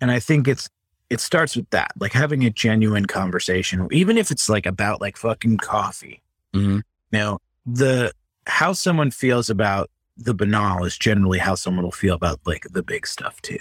and 0.00 0.10
i 0.10 0.18
think 0.18 0.48
it's 0.48 0.68
it 1.08 1.20
starts 1.20 1.54
with 1.54 1.70
that 1.70 1.92
like 2.00 2.12
having 2.12 2.44
a 2.44 2.50
genuine 2.50 3.06
conversation 3.06 3.86
even 3.92 4.18
if 4.18 4.30
it's 4.30 4.48
like 4.48 4.66
about 4.66 5.00
like 5.00 5.16
fucking 5.16 5.58
coffee 5.58 6.22
Mm-hmm. 6.54 6.80
Now, 7.12 7.38
the 7.66 8.12
how 8.46 8.72
someone 8.72 9.10
feels 9.10 9.48
about 9.48 9.90
the 10.16 10.34
banal 10.34 10.84
is 10.84 10.98
generally 10.98 11.38
how 11.38 11.54
someone 11.54 11.84
will 11.84 11.92
feel 11.92 12.14
about 12.14 12.40
like 12.44 12.64
the 12.70 12.82
big 12.82 13.06
stuff 13.06 13.40
too. 13.42 13.58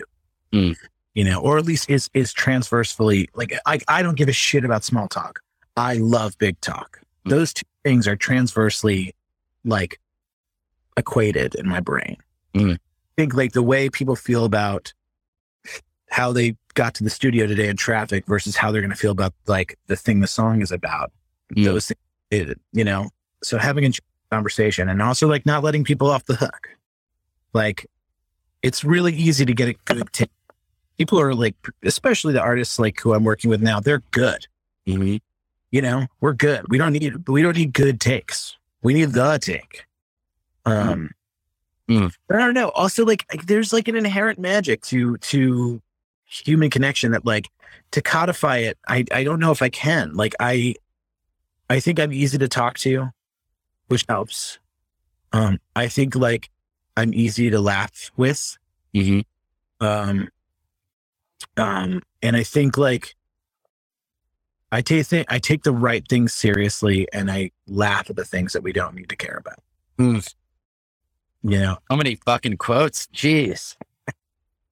Mm. 0.53 0.75
You 1.13 1.23
know, 1.23 1.41
or 1.41 1.57
at 1.57 1.65
least 1.65 1.89
is 1.89 2.09
is 2.13 2.33
transversely 2.33 3.29
like 3.33 3.53
I 3.65 3.79
I 3.87 4.01
don't 4.01 4.17
give 4.17 4.29
a 4.29 4.33
shit 4.33 4.65
about 4.65 4.83
small 4.83 5.07
talk. 5.07 5.39
I 5.77 5.95
love 5.95 6.37
big 6.37 6.59
talk. 6.61 6.99
Mm. 7.25 7.29
Those 7.29 7.53
two 7.53 7.63
things 7.83 8.07
are 8.07 8.15
transversely 8.15 9.13
like 9.63 9.99
equated 10.97 11.55
in 11.55 11.67
my 11.67 11.79
brain. 11.79 12.17
Mm. 12.53 12.75
I 12.75 12.77
think 13.17 13.33
like 13.33 13.53
the 13.53 13.63
way 13.63 13.89
people 13.89 14.15
feel 14.15 14.45
about 14.45 14.93
how 16.09 16.31
they 16.31 16.55
got 16.73 16.93
to 16.95 17.03
the 17.03 17.09
studio 17.09 17.47
today 17.47 17.69
in 17.69 17.77
traffic 17.77 18.25
versus 18.25 18.55
how 18.55 18.71
they're 18.71 18.81
going 18.81 18.91
to 18.91 18.97
feel 18.97 19.11
about 19.11 19.33
like 19.47 19.77
the 19.87 19.95
thing 19.95 20.19
the 20.19 20.27
song 20.27 20.61
is 20.61 20.71
about 20.71 21.11
Mm. 21.55 21.65
those 21.65 21.87
things, 21.87 21.99
it, 22.29 22.59
you 22.71 22.85
know, 22.85 23.09
so 23.43 23.57
having 23.57 23.85
a 23.85 23.91
conversation 24.31 24.87
and 24.87 25.01
also 25.01 25.27
like 25.27 25.45
not 25.45 25.63
letting 25.63 25.83
people 25.83 26.09
off 26.09 26.23
the 26.25 26.35
hook. 26.35 26.69
Like 27.53 27.87
it's 28.61 28.85
really 28.85 29.13
easy 29.13 29.45
to 29.45 29.53
get 29.53 29.67
a 29.67 29.73
good 29.85 30.13
take. 30.13 30.31
People 30.97 31.19
are 31.19 31.33
like, 31.33 31.55
especially 31.83 32.31
the 32.31 32.41
artists 32.41 32.79
like 32.79 32.99
who 33.01 33.13
I'm 33.13 33.25
working 33.25 33.49
with 33.49 33.61
now, 33.61 33.81
they're 33.81 34.03
good. 34.11 34.47
Mm-hmm. 34.87 35.17
You 35.71 35.81
know, 35.81 36.07
we're 36.19 36.33
good. 36.33 36.65
We 36.69 36.77
don't 36.77 36.93
need, 36.93 37.27
we 37.27 37.41
don't 37.41 37.55
need 37.55 37.73
good 37.73 37.99
takes. 38.01 38.57
We 38.81 38.93
need 38.93 39.11
the 39.13 39.37
take. 39.41 39.85
Um, 40.65 41.11
Mm. 41.89 42.13
but 42.27 42.37
I 42.37 42.39
don't 42.39 42.53
know. 42.53 42.69
Also, 42.69 43.03
like, 43.05 43.25
like, 43.33 43.47
there's 43.47 43.73
like 43.73 43.89
an 43.89 43.97
inherent 43.97 44.39
magic 44.39 44.81
to 44.83 45.17
to 45.17 45.81
human 46.25 46.69
connection 46.69 47.11
that, 47.11 47.25
like, 47.25 47.49
to 47.91 48.01
codify 48.01 48.57
it. 48.57 48.77
I 48.87 49.03
I 49.11 49.25
don't 49.25 49.39
know 49.39 49.51
if 49.51 49.61
I 49.61 49.67
can. 49.67 50.13
Like, 50.13 50.33
I 50.39 50.75
I 51.69 51.81
think 51.81 51.99
I'm 51.99 52.13
easy 52.13 52.37
to 52.37 52.47
talk 52.47 52.77
to, 52.79 53.09
which 53.87 54.05
helps. 54.07 54.57
Um, 55.33 55.59
I 55.75 55.89
think 55.89 56.15
like 56.15 56.49
I'm 56.95 57.13
easy 57.13 57.49
to 57.49 57.59
laugh 57.59 58.11
with. 58.15 58.57
Mm-hmm. 58.93 59.85
Um, 59.85 60.29
um, 61.57 62.01
and 62.21 62.35
I 62.37 62.43
think 62.43 62.77
like 62.77 63.15
I 64.71 64.81
take 64.81 65.07
th- 65.07 65.25
I 65.29 65.39
take 65.39 65.63
the 65.63 65.71
right 65.73 66.07
things 66.07 66.33
seriously, 66.33 67.07
and 67.11 67.29
I 67.29 67.51
laugh 67.67 68.09
at 68.09 68.15
the 68.15 68.23
things 68.25 68.53
that 68.53 68.63
we 68.63 68.71
don't 68.71 68.95
need 68.95 69.09
to 69.09 69.15
care 69.15 69.35
about. 69.37 69.59
Mm. 69.99 70.33
You 71.43 71.59
know, 71.59 71.77
So 71.89 71.97
many 71.97 72.15
fucking 72.15 72.57
quotes. 72.57 73.07
Jeez. 73.07 73.75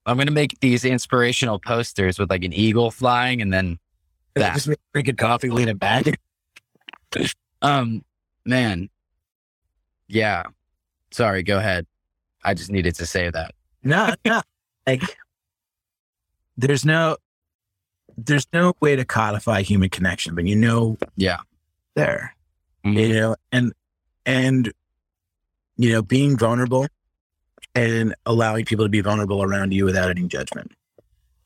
I'm 0.05 0.15
going 0.17 0.27
to 0.27 0.33
make 0.33 0.59
these 0.61 0.85
inspirational 0.85 1.59
posters 1.59 2.17
with 2.17 2.29
like 2.29 2.43
an 2.43 2.53
eagle 2.53 2.89
flying 2.91 3.41
and 3.41 3.51
then 3.53 3.77
That. 4.35 4.53
just 4.55 4.67
make 4.67 4.79
drinking 4.93 5.17
coffee, 5.17 5.49
leaning 5.49 5.77
back. 5.77 6.05
Um, 7.61 8.05
man. 8.45 8.89
Yeah. 10.07 10.43
Sorry, 11.11 11.43
go 11.43 11.57
ahead. 11.57 11.85
I 12.45 12.53
just 12.53 12.71
needed 12.71 12.95
to 12.95 13.05
say 13.05 13.29
that. 13.29 13.53
No, 13.83 14.13
no. 14.23 14.41
Like 14.87 15.01
there's 16.57 16.85
no 16.85 17.17
there's 18.25 18.47
no 18.53 18.73
way 18.79 18.95
to 18.95 19.05
codify 19.05 19.61
human 19.61 19.89
connection, 19.89 20.35
but 20.35 20.45
you 20.45 20.55
know 20.55 20.97
Yeah. 21.15 21.39
there. 21.95 22.35
Mhm. 22.85 22.95
You 22.99 23.13
know, 23.13 23.35
and 23.51 23.73
and 24.25 24.71
you 25.77 25.91
know, 25.93 26.01
being 26.01 26.37
vulnerable 26.37 26.87
and 27.75 28.13
allowing 28.25 28.65
people 28.65 28.83
to 28.85 28.89
be 28.89 29.01
vulnerable 29.01 29.41
around 29.43 29.73
you 29.73 29.85
without 29.85 30.09
any 30.09 30.27
judgment. 30.27 30.71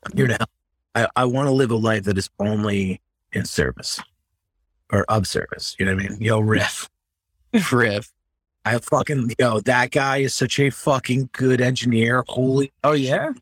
I'm 0.04 0.16
here 0.16 0.26
to 0.26 0.34
help. 0.34 0.50
I, 0.96 1.08
I 1.16 1.24
want 1.24 1.46
to 1.46 1.52
live 1.52 1.70
a 1.70 1.76
life 1.76 2.04
that 2.04 2.18
is 2.18 2.28
only 2.40 3.00
in 3.32 3.44
service 3.44 4.00
or 4.92 5.04
of 5.08 5.26
service. 5.26 5.76
You 5.78 5.86
know 5.86 5.94
what 5.94 6.04
I 6.04 6.08
mean? 6.10 6.20
Yo, 6.20 6.40
riff. 6.40 6.88
Riff. 7.72 8.12
I 8.64 8.78
fucking 8.78 9.34
yo, 9.38 9.60
that 9.60 9.90
guy 9.92 10.18
is 10.18 10.34
such 10.34 10.58
a 10.58 10.70
fucking 10.70 11.28
good 11.32 11.60
engineer. 11.60 12.24
Holy 12.28 12.72
Oh, 12.82 12.92
yeah. 12.92 13.32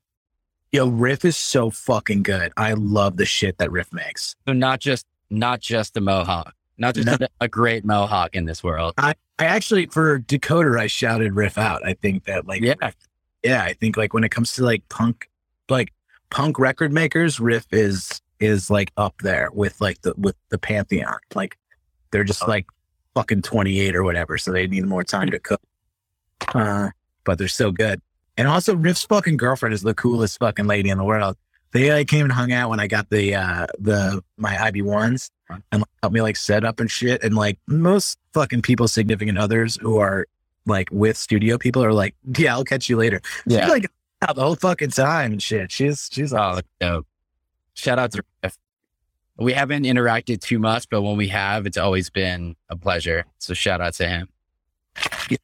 Yo, 0.72 0.88
Riff 0.88 1.24
is 1.24 1.36
so 1.36 1.68
fucking 1.70 2.22
good. 2.22 2.50
I 2.56 2.72
love 2.72 3.18
the 3.18 3.26
shit 3.26 3.58
that 3.58 3.70
Riff 3.70 3.92
makes. 3.92 4.34
So 4.46 4.54
not 4.54 4.80
just, 4.80 5.06
not 5.28 5.60
just 5.60 5.96
a 5.98 6.00
mohawk, 6.00 6.54
not 6.78 6.94
just 6.94 7.20
No. 7.20 7.26
a, 7.40 7.46
great 7.48 7.84
mohawk 7.84 8.34
in 8.34 8.46
this 8.46 8.64
world. 8.64 8.94
I 8.96 9.14
actually 9.38 9.86
for 9.86 10.20
Decoder 10.20 10.80
I 10.80 10.86
shouted 10.86 11.34
Riff 11.34 11.58
out. 11.58 11.84
I 11.86 11.92
think 11.94 12.24
that 12.24 12.46
like 12.46 12.62
Yeah. 12.62 12.74
yeah, 13.42 13.62
I 13.62 13.74
think 13.74 13.96
like 13.98 14.14
when 14.14 14.24
it 14.24 14.30
comes 14.30 14.52
to 14.54 14.64
like 14.64 14.88
punk 14.88 15.28
like 15.68 15.92
punk 16.30 16.58
record 16.58 16.92
makers, 16.92 17.38
Riff 17.38 17.66
is 17.70 18.22
is 18.40 18.70
like 18.70 18.92
up 18.96 19.14
there 19.22 19.50
with 19.52 19.78
like 19.80 20.00
the 20.02 20.14
with 20.16 20.36
the 20.48 20.58
pantheon. 20.58 21.18
Like 21.34 21.58
they're 22.12 22.24
just 22.24 22.48
like 22.48 22.66
fucking 23.14 23.42
28 23.42 23.94
or 23.94 24.04
whatever, 24.04 24.38
so 24.38 24.52
they 24.52 24.66
need 24.66 24.86
more 24.86 25.04
time 25.04 25.30
to 25.30 25.38
cook. 25.38 25.60
Uh, 26.54 26.90
but 27.24 27.36
they're 27.38 27.48
so 27.48 27.70
good. 27.70 28.00
And 28.36 28.48
also 28.48 28.74
Riff's 28.74 29.04
fucking 29.04 29.36
girlfriend 29.36 29.74
is 29.74 29.82
the 29.82 29.94
coolest 29.94 30.38
fucking 30.38 30.66
lady 30.66 30.88
in 30.90 30.98
the 30.98 31.04
world. 31.04 31.36
They 31.72 31.90
like 31.92 32.08
came 32.08 32.24
and 32.24 32.32
hung 32.32 32.52
out 32.52 32.68
when 32.70 32.80
I 32.80 32.86
got 32.86 33.08
the 33.10 33.34
uh 33.34 33.66
the 33.78 34.22
my 34.36 34.62
IB 34.62 34.82
ones 34.82 35.30
and 35.50 35.62
like, 35.82 35.88
helped 36.02 36.14
me 36.14 36.20
like 36.22 36.36
set 36.36 36.64
up 36.64 36.80
and 36.80 36.90
shit. 36.90 37.22
And 37.22 37.34
like 37.34 37.58
most 37.66 38.18
fucking 38.34 38.62
people's 38.62 38.92
significant 38.92 39.38
others 39.38 39.76
who 39.80 39.98
are 39.98 40.26
like 40.66 40.88
with 40.92 41.16
studio 41.16 41.58
people 41.58 41.82
are 41.84 41.92
like, 41.92 42.14
yeah, 42.36 42.52
I'll 42.54 42.64
catch 42.64 42.88
you 42.88 42.96
later. 42.96 43.20
She's 43.44 43.56
Yeah. 43.56 43.68
like 43.68 43.86
out 44.26 44.36
the 44.36 44.42
whole 44.42 44.54
fucking 44.56 44.90
time 44.90 45.32
and 45.32 45.42
shit. 45.42 45.72
She's 45.72 46.08
she's 46.12 46.32
Oh, 46.32 46.60
dope. 46.80 47.06
Shout 47.74 47.98
out 47.98 48.12
to 48.12 48.22
Riff. 48.42 48.58
We 49.38 49.54
haven't 49.54 49.84
interacted 49.84 50.40
too 50.42 50.58
much, 50.58 50.88
but 50.90 51.00
when 51.02 51.16
we 51.16 51.28
have, 51.28 51.66
it's 51.66 51.78
always 51.78 52.10
been 52.10 52.54
a 52.68 52.76
pleasure. 52.76 53.24
So 53.38 53.54
shout 53.54 53.80
out 53.80 53.94
to 53.94 54.06
him. 54.06 54.28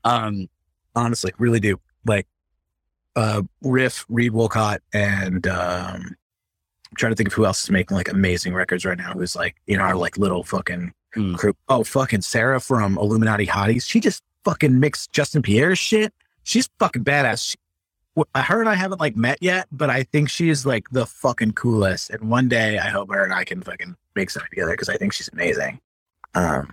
Um, 0.04 0.48
honestly 0.94 1.32
really 1.38 1.58
do 1.60 1.80
like 2.04 2.26
uh, 3.18 3.42
Riff, 3.62 4.06
Reed 4.08 4.32
Wolcott, 4.32 4.80
and 4.92 5.46
um, 5.48 6.14
I'm 6.90 6.96
trying 6.96 7.10
to 7.12 7.16
think 7.16 7.28
of 7.28 7.32
who 7.32 7.44
else 7.44 7.64
is 7.64 7.70
making 7.70 7.96
like 7.96 8.08
amazing 8.08 8.54
records 8.54 8.84
right 8.84 8.96
now. 8.96 9.12
Who's 9.12 9.34
like 9.34 9.56
in 9.66 9.80
our 9.80 9.96
like 9.96 10.16
little 10.16 10.44
fucking 10.44 10.92
crew. 11.34 11.54
Oh, 11.68 11.82
fucking 11.82 12.22
Sarah 12.22 12.60
from 12.60 12.96
Illuminati 12.96 13.46
Hotties. 13.46 13.88
She 13.88 13.98
just 13.98 14.22
fucking 14.44 14.78
mixed 14.78 15.12
Justin 15.12 15.42
Pierre's 15.42 15.80
shit. 15.80 16.14
She's 16.44 16.70
fucking 16.78 17.02
badass. 17.02 17.50
She, 17.50 17.56
wh- 18.16 18.40
her 18.40 18.60
and 18.60 18.68
I 18.68 18.74
haven't 18.74 19.00
like 19.00 19.16
met 19.16 19.38
yet, 19.40 19.66
but 19.72 19.90
I 19.90 20.04
think 20.04 20.30
she 20.30 20.48
is 20.48 20.64
like 20.64 20.88
the 20.90 21.04
fucking 21.04 21.52
coolest. 21.52 22.10
And 22.10 22.30
one 22.30 22.48
day 22.48 22.78
I 22.78 22.88
hope 22.88 23.10
her 23.10 23.24
and 23.24 23.32
I 23.32 23.42
can 23.42 23.62
fucking 23.62 23.96
make 24.14 24.30
something 24.30 24.50
together 24.50 24.72
because 24.72 24.88
I 24.88 24.96
think 24.96 25.12
she's 25.12 25.28
amazing. 25.32 25.80
Um, 26.36 26.72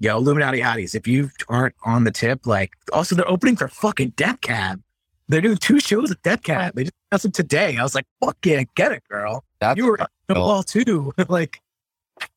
yo, 0.00 0.16
Illuminati 0.16 0.60
Hotties. 0.60 0.96
If 0.96 1.06
you 1.06 1.30
aren't 1.48 1.76
on 1.84 2.02
the 2.02 2.10
tip, 2.10 2.44
like 2.44 2.72
also 2.92 3.14
they're 3.14 3.30
opening 3.30 3.54
for 3.54 3.68
fucking 3.68 4.14
Death 4.16 4.40
Cab. 4.40 4.82
They're 5.30 5.40
doing 5.40 5.58
two 5.58 5.78
shows 5.78 6.10
at 6.10 6.20
Death 6.22 6.42
Cab. 6.42 6.74
They 6.74 6.84
just 6.84 6.94
announced 7.10 7.24
it 7.24 7.34
today. 7.34 7.76
I 7.76 7.84
was 7.84 7.94
like, 7.94 8.04
fuck 8.22 8.36
yeah, 8.44 8.64
get 8.74 8.90
it, 8.90 9.04
girl. 9.08 9.44
That's 9.60 9.78
you 9.78 9.86
were 9.86 9.96
in 9.96 10.06
the 10.26 10.34
cool. 10.34 10.44
ball 10.44 10.62
too. 10.64 11.12
like 11.28 11.60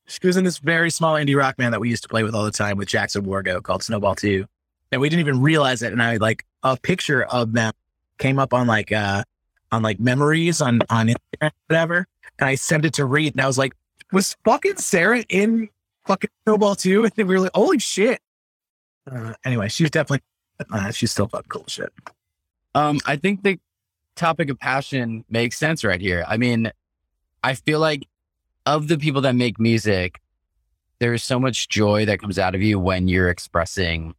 she 0.06 0.24
was 0.24 0.36
in 0.36 0.44
this 0.44 0.58
very 0.58 0.90
small 0.90 1.14
indie 1.14 1.36
rock 1.36 1.56
band 1.56 1.74
that 1.74 1.80
we 1.80 1.90
used 1.90 2.04
to 2.04 2.08
play 2.08 2.22
with 2.22 2.36
all 2.36 2.44
the 2.44 2.52
time 2.52 2.76
with 2.76 2.86
Jackson 2.86 3.24
Wargo 3.24 3.60
called 3.60 3.82
Snowball 3.82 4.14
2. 4.14 4.46
And 4.92 5.00
we 5.00 5.08
didn't 5.08 5.20
even 5.20 5.42
realize 5.42 5.82
it. 5.82 5.92
And 5.92 6.00
I 6.00 6.18
like 6.18 6.44
a 6.62 6.76
picture 6.76 7.24
of 7.24 7.52
them 7.52 7.72
came 8.18 8.38
up 8.38 8.54
on 8.54 8.68
like 8.68 8.92
uh 8.92 9.24
on 9.72 9.82
like 9.82 9.98
memories 9.98 10.60
on 10.60 10.80
on 10.88 11.08
Instagram, 11.08 11.50
whatever. 11.66 12.06
And 12.38 12.48
I 12.48 12.54
sent 12.54 12.84
it 12.84 12.94
to 12.94 13.04
Reed 13.06 13.34
and 13.34 13.40
I 13.40 13.48
was 13.48 13.58
like, 13.58 13.74
was 14.12 14.36
fucking 14.44 14.76
Sarah 14.76 15.24
in 15.28 15.68
fucking 16.06 16.30
Snowball 16.44 16.76
2? 16.76 17.02
And 17.04 17.12
then 17.16 17.26
we 17.26 17.34
were 17.34 17.40
like, 17.40 17.54
holy 17.56 17.80
shit. 17.80 18.20
Uh, 19.10 19.34
anyway, 19.44 19.68
she's 19.68 19.90
definitely 19.90 20.22
uh, 20.72 20.92
she's 20.92 21.10
still 21.10 21.26
fucking 21.26 21.48
cool 21.48 21.64
shit. 21.66 21.92
Um, 22.74 22.98
I 23.06 23.16
think 23.16 23.42
the 23.42 23.58
topic 24.16 24.50
of 24.50 24.58
passion 24.58 25.24
makes 25.28 25.58
sense 25.58 25.84
right 25.84 26.00
here. 26.00 26.24
I 26.26 26.36
mean, 26.36 26.70
I 27.42 27.54
feel 27.54 27.80
like 27.80 28.08
of 28.66 28.88
the 28.88 28.98
people 28.98 29.20
that 29.22 29.34
make 29.34 29.60
music, 29.60 30.20
there 30.98 31.14
is 31.14 31.22
so 31.22 31.38
much 31.38 31.68
joy 31.68 32.06
that 32.06 32.20
comes 32.20 32.38
out 32.38 32.54
of 32.54 32.62
you 32.62 32.78
when 32.78 33.08
you're 33.08 33.28
expressing 33.28 34.14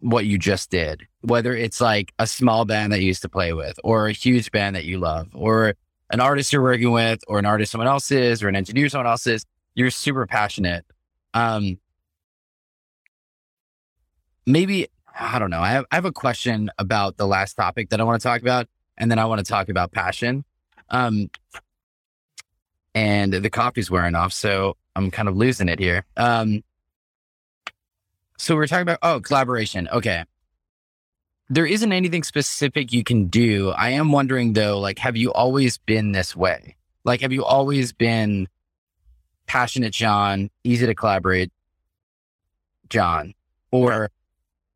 what 0.00 0.26
you 0.26 0.38
just 0.38 0.70
did, 0.70 1.02
whether 1.22 1.54
it's 1.54 1.80
like 1.80 2.12
a 2.18 2.26
small 2.26 2.64
band 2.64 2.92
that 2.92 3.00
you 3.00 3.06
used 3.06 3.22
to 3.22 3.28
play 3.28 3.52
with, 3.52 3.78
or 3.82 4.06
a 4.06 4.12
huge 4.12 4.50
band 4.52 4.76
that 4.76 4.84
you 4.84 4.98
love, 4.98 5.28
or 5.34 5.74
an 6.10 6.20
artist 6.20 6.52
you're 6.52 6.62
working 6.62 6.92
with, 6.92 7.20
or 7.26 7.38
an 7.38 7.46
artist 7.46 7.72
someone 7.72 7.88
else 7.88 8.10
is, 8.10 8.42
or 8.42 8.48
an 8.48 8.56
engineer 8.56 8.88
someone 8.88 9.08
else 9.08 9.26
is. 9.26 9.44
You're 9.74 9.90
super 9.90 10.26
passionate. 10.26 10.84
Um, 11.34 11.78
maybe 14.46 14.88
I 15.18 15.38
don't 15.38 15.50
know. 15.50 15.60
I 15.60 15.70
have, 15.70 15.84
I 15.90 15.96
have 15.96 16.04
a 16.04 16.12
question 16.12 16.70
about 16.78 17.16
the 17.16 17.26
last 17.26 17.54
topic 17.54 17.90
that 17.90 18.00
I 18.00 18.04
want 18.04 18.20
to 18.20 18.26
talk 18.26 18.40
about, 18.40 18.68
and 18.96 19.10
then 19.10 19.18
I 19.18 19.24
want 19.24 19.40
to 19.40 19.44
talk 19.44 19.68
about 19.68 19.92
passion. 19.92 20.44
Um, 20.90 21.30
and 22.94 23.32
the 23.32 23.50
coffee's 23.50 23.90
wearing 23.90 24.14
off, 24.14 24.32
so 24.32 24.76
I'm 24.96 25.10
kind 25.10 25.28
of 25.28 25.36
losing 25.36 25.68
it 25.68 25.78
here. 25.78 26.04
Um, 26.16 26.62
so 28.38 28.54
we're 28.54 28.66
talking 28.66 28.82
about 28.82 28.98
oh 29.02 29.20
collaboration. 29.20 29.88
Okay, 29.92 30.24
there 31.50 31.66
isn't 31.66 31.92
anything 31.92 32.22
specific 32.22 32.92
you 32.92 33.04
can 33.04 33.26
do. 33.26 33.70
I 33.70 33.90
am 33.90 34.12
wondering 34.12 34.52
though, 34.52 34.78
like, 34.78 34.98
have 35.00 35.16
you 35.16 35.32
always 35.32 35.78
been 35.78 36.12
this 36.12 36.36
way? 36.36 36.76
Like, 37.04 37.20
have 37.20 37.32
you 37.32 37.44
always 37.44 37.92
been 37.92 38.48
passionate, 39.46 39.92
Jon, 39.92 40.50
easy 40.62 40.86
to 40.86 40.94
collaborate, 40.94 41.50
Jon, 42.88 43.34
or 43.72 44.10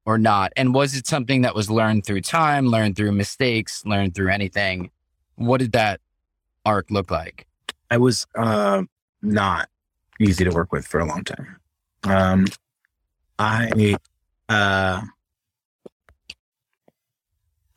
or 0.05 0.19
not? 0.19 0.53
And 0.57 0.75
was 0.75 0.95
it 0.97 1.07
something 1.07 1.43
that 1.43 1.55
was 1.55 1.71
learned 1.71 2.05
through 2.07 2.21
time, 2.23 2.67
learned 2.67 2.97
through 2.97 3.13
mistakes, 3.13 3.85
learned 3.87 4.15
through 4.15 4.31
anything? 4.31 4.91
What 5.37 5.59
did 5.59 5.73
that 5.73 6.01
arc 6.65 6.91
look 6.91 7.11
like? 7.11 7.47
I 7.91 7.99
was 7.99 8.27
uh, 8.37 8.83
not 9.23 9.69
easy 10.21 10.45
to 10.45 10.51
work 10.51 10.73
with 10.73 10.87
for 10.87 11.01
a 11.01 11.05
long 11.05 11.25
time. 11.25 11.57
Um, 12.05 12.47
I, 13.39 13.97
uh, 14.49 15.03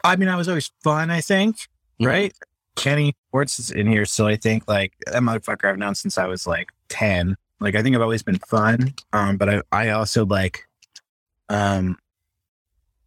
I 0.04 0.16
mean, 0.16 0.30
I 0.30 0.36
was 0.36 0.48
always 0.48 0.72
fun. 0.84 1.10
I 1.10 1.22
think, 1.22 1.58
Mhm. 2.00 2.08
right? 2.08 2.34
Kenny 2.76 3.16
Schwartz 3.30 3.58
is 3.60 3.72
in 3.72 3.88
here, 3.88 4.06
so 4.06 4.28
I 4.28 4.36
think 4.36 4.68
like 4.68 4.94
that 5.08 5.22
motherfucker 5.22 5.70
I've 5.70 5.78
known 5.78 5.96
since 5.96 6.18
I 6.18 6.28
was 6.28 6.46
like 6.46 6.70
ten. 6.90 7.38
Like 7.62 7.76
I 7.76 7.82
think 7.82 7.96
I've 7.96 8.02
always 8.02 8.22
been 8.24 8.38
fun. 8.40 8.94
Um, 9.14 9.38
but 9.38 9.50
I, 9.50 9.62
I 9.72 9.90
also 9.90 10.26
like, 10.26 10.68
um, 11.50 11.98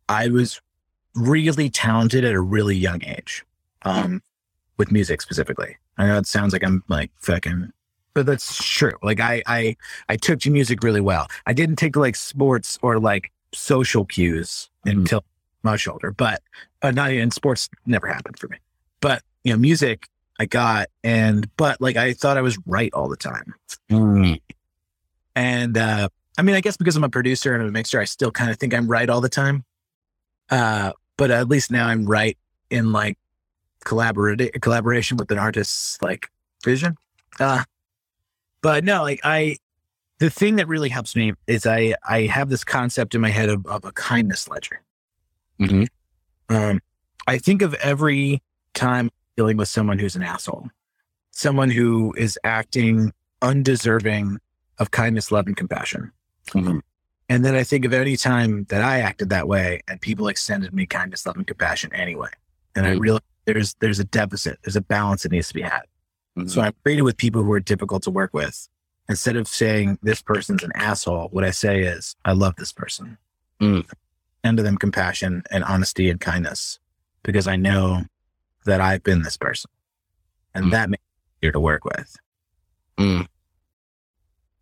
I 0.09 0.29
was 0.29 0.61
really 1.15 1.71
talented 1.71 2.25
at 2.25 2.35
a 2.35 2.41
really 2.41 2.77
young 2.77 3.03
age. 3.05 3.45
Um, 3.83 4.23
with 4.77 4.93
music 4.93 5.21
specifically. 5.21 5.77
I 5.97 6.07
know 6.07 6.19
it 6.19 6.27
sounds 6.27 6.53
like 6.53 6.63
I'm 6.65 6.85
like 6.89 7.11
fucking, 7.19 7.73
but 8.15 8.27
that's 8.27 8.63
true. 8.65 8.93
Like 9.03 9.19
I, 9.19 9.43
I, 9.47 9.77
I 10.09 10.17
took 10.17 10.39
to 10.41 10.51
music 10.51 10.83
really 10.85 11.01
well. 11.01 11.27
I 11.47 11.53
didn't 11.53 11.77
take 11.77 11.97
like 11.97 12.15
sports 12.15 12.79
or 12.83 13.01
like 13.01 13.33
social 13.53 14.05
cues 14.05 14.71
Mhm. 14.87 14.93
until 14.93 15.25
much 15.65 15.89
older, 15.89 16.13
but 16.13 16.43
uh, 16.83 16.93
not 16.93 17.11
in 17.13 17.31
sports 17.33 17.69
never 17.87 18.07
happened 18.07 18.39
for 18.39 18.47
me. 18.49 18.59
But 19.01 19.23
you 19.43 19.53
know, 19.53 19.59
music 19.59 20.07
I 20.39 20.47
got, 20.47 20.89
and 21.03 21.49
but 21.57 21.81
like 21.81 21.97
I 21.97 22.13
thought 22.13 22.37
I 22.37 22.43
was 22.43 22.57
right 22.67 22.93
all 22.95 23.09
the 23.09 23.17
time. 23.17 23.55
Mm, 23.91 24.41
And 25.35 25.77
uh, 25.77 26.09
I 26.37 26.43
mean, 26.43 26.55
I 26.55 26.61
guess 26.61 26.77
because 26.77 26.95
I'm 26.97 27.03
a 27.05 27.09
producer 27.09 27.55
and 27.55 27.67
a 27.67 27.71
mixer, 27.73 28.01
I 28.01 28.05
still 28.05 28.31
kind 28.31 28.51
of 28.51 28.59
think 28.59 28.75
I'm 28.75 28.87
right 28.89 29.09
all 29.11 29.21
the 29.21 29.29
time. 29.29 29.65
Uh, 30.51 30.93
but 31.17 31.31
at 31.31 31.49
least 31.49 31.71
now 31.71 31.87
I'm 31.89 32.07
right 32.07 32.37
in 32.71 32.93
like 32.93 33.19
collaborati- 33.85 34.61
collaboration 34.61 35.17
with 35.17 35.31
an 35.31 35.39
artist's 35.39 36.01
like 36.03 36.29
vision. 36.65 36.97
Uh, 37.41 37.65
but 38.63 38.85
no, 38.85 39.03
like 39.03 39.21
I, 39.25 39.57
the 40.19 40.31
thing 40.31 40.57
that 40.57 40.67
really 40.69 40.89
helps 40.89 41.15
me 41.15 41.33
is 41.47 41.67
I 41.67 41.95
I 42.09 42.23
have 42.23 42.49
this 42.49 42.65
concept 42.65 43.15
in 43.15 43.21
my 43.21 43.31
head 43.31 43.49
of, 43.49 43.65
of 43.67 43.85
a 43.85 43.93
kindness 43.93 44.49
ledger. 44.49 44.81
mhm, 45.61 45.87
Um, 46.49 46.81
I 47.27 47.39
think 47.39 47.63
of 47.63 47.75
every 47.75 48.43
time 48.75 49.11
dealing 49.37 49.57
with 49.57 49.69
someone 49.69 49.99
who's 49.99 50.17
an 50.17 50.23
asshole, 50.23 50.69
someone 51.31 51.71
who 51.71 52.13
is 52.17 52.39
acting 52.43 53.13
undeserving 53.43 54.39
of 54.79 54.91
kindness, 54.91 55.31
love, 55.31 55.47
and 55.47 55.57
compassion. 55.57 56.11
mhm, 56.49 56.81
And 57.29 57.45
then 57.45 57.55
I 57.55 57.63
think 57.63 57.85
of 57.85 57.93
any 57.93 58.17
time 58.17 58.65
that 58.71 58.83
I 58.83 59.01
acted 59.01 59.29
that 59.31 59.47
way 59.49 59.83
and 59.89 60.01
people 60.01 60.29
extended 60.29 60.73
me 60.73 60.87
kindness, 60.87 61.27
love, 61.27 61.37
and 61.37 61.47
compassion 61.47 61.93
anyway. 61.95 62.31
And 62.75 62.87
I 62.87 62.95
Mm. 62.95 63.01
realize 63.01 63.23
there's 63.45 63.75
there's 63.81 63.99
a 63.99 64.05
deficit, 64.05 64.59
there's 64.65 64.77
a 64.77 64.81
balance 64.81 65.23
that 65.25 65.33
needs 65.33 65.49
to 65.49 65.55
be 65.55 65.63
had. 65.63 65.83
mhm. 66.39 66.49
So 66.51 66.61
I'm 66.63 66.73
treated 66.85 67.03
with 67.03 67.17
people 67.17 67.43
who 67.43 67.53
are 67.53 67.61
difficult 67.61 68.03
to 68.05 68.11
work 68.11 68.33
with. 68.33 68.69
Instead 69.09 69.37
of 69.37 69.49
saying 69.49 69.99
this 70.03 70.23
person's 70.23 70.63
an 70.63 70.71
asshole, 70.75 71.29
what 71.31 71.43
I 71.45 71.51
say 71.51 71.81
is 71.83 72.15
I 72.25 72.33
love 72.33 72.55
this 72.57 72.73
person. 72.73 73.19
Mm. 73.61 73.91
And 74.45 74.57
to 74.57 74.63
them 74.63 74.77
compassion 74.79 75.43
and 75.51 75.65
honesty 75.65 76.09
and 76.11 76.21
kindness 76.21 76.79
because 77.23 77.49
I 77.49 77.57
know 77.57 78.05
that 78.67 78.81
I've 78.81 79.03
been 79.03 79.23
this 79.23 79.37
person. 79.37 79.71
And 80.55 80.67
Mm. 80.67 80.71
that 80.73 80.91
makes 80.91 81.03
it 81.03 81.47
easier 81.47 81.53
to 81.53 81.61
work 81.61 81.85
with. 81.85 82.17
Mm. 82.99 83.27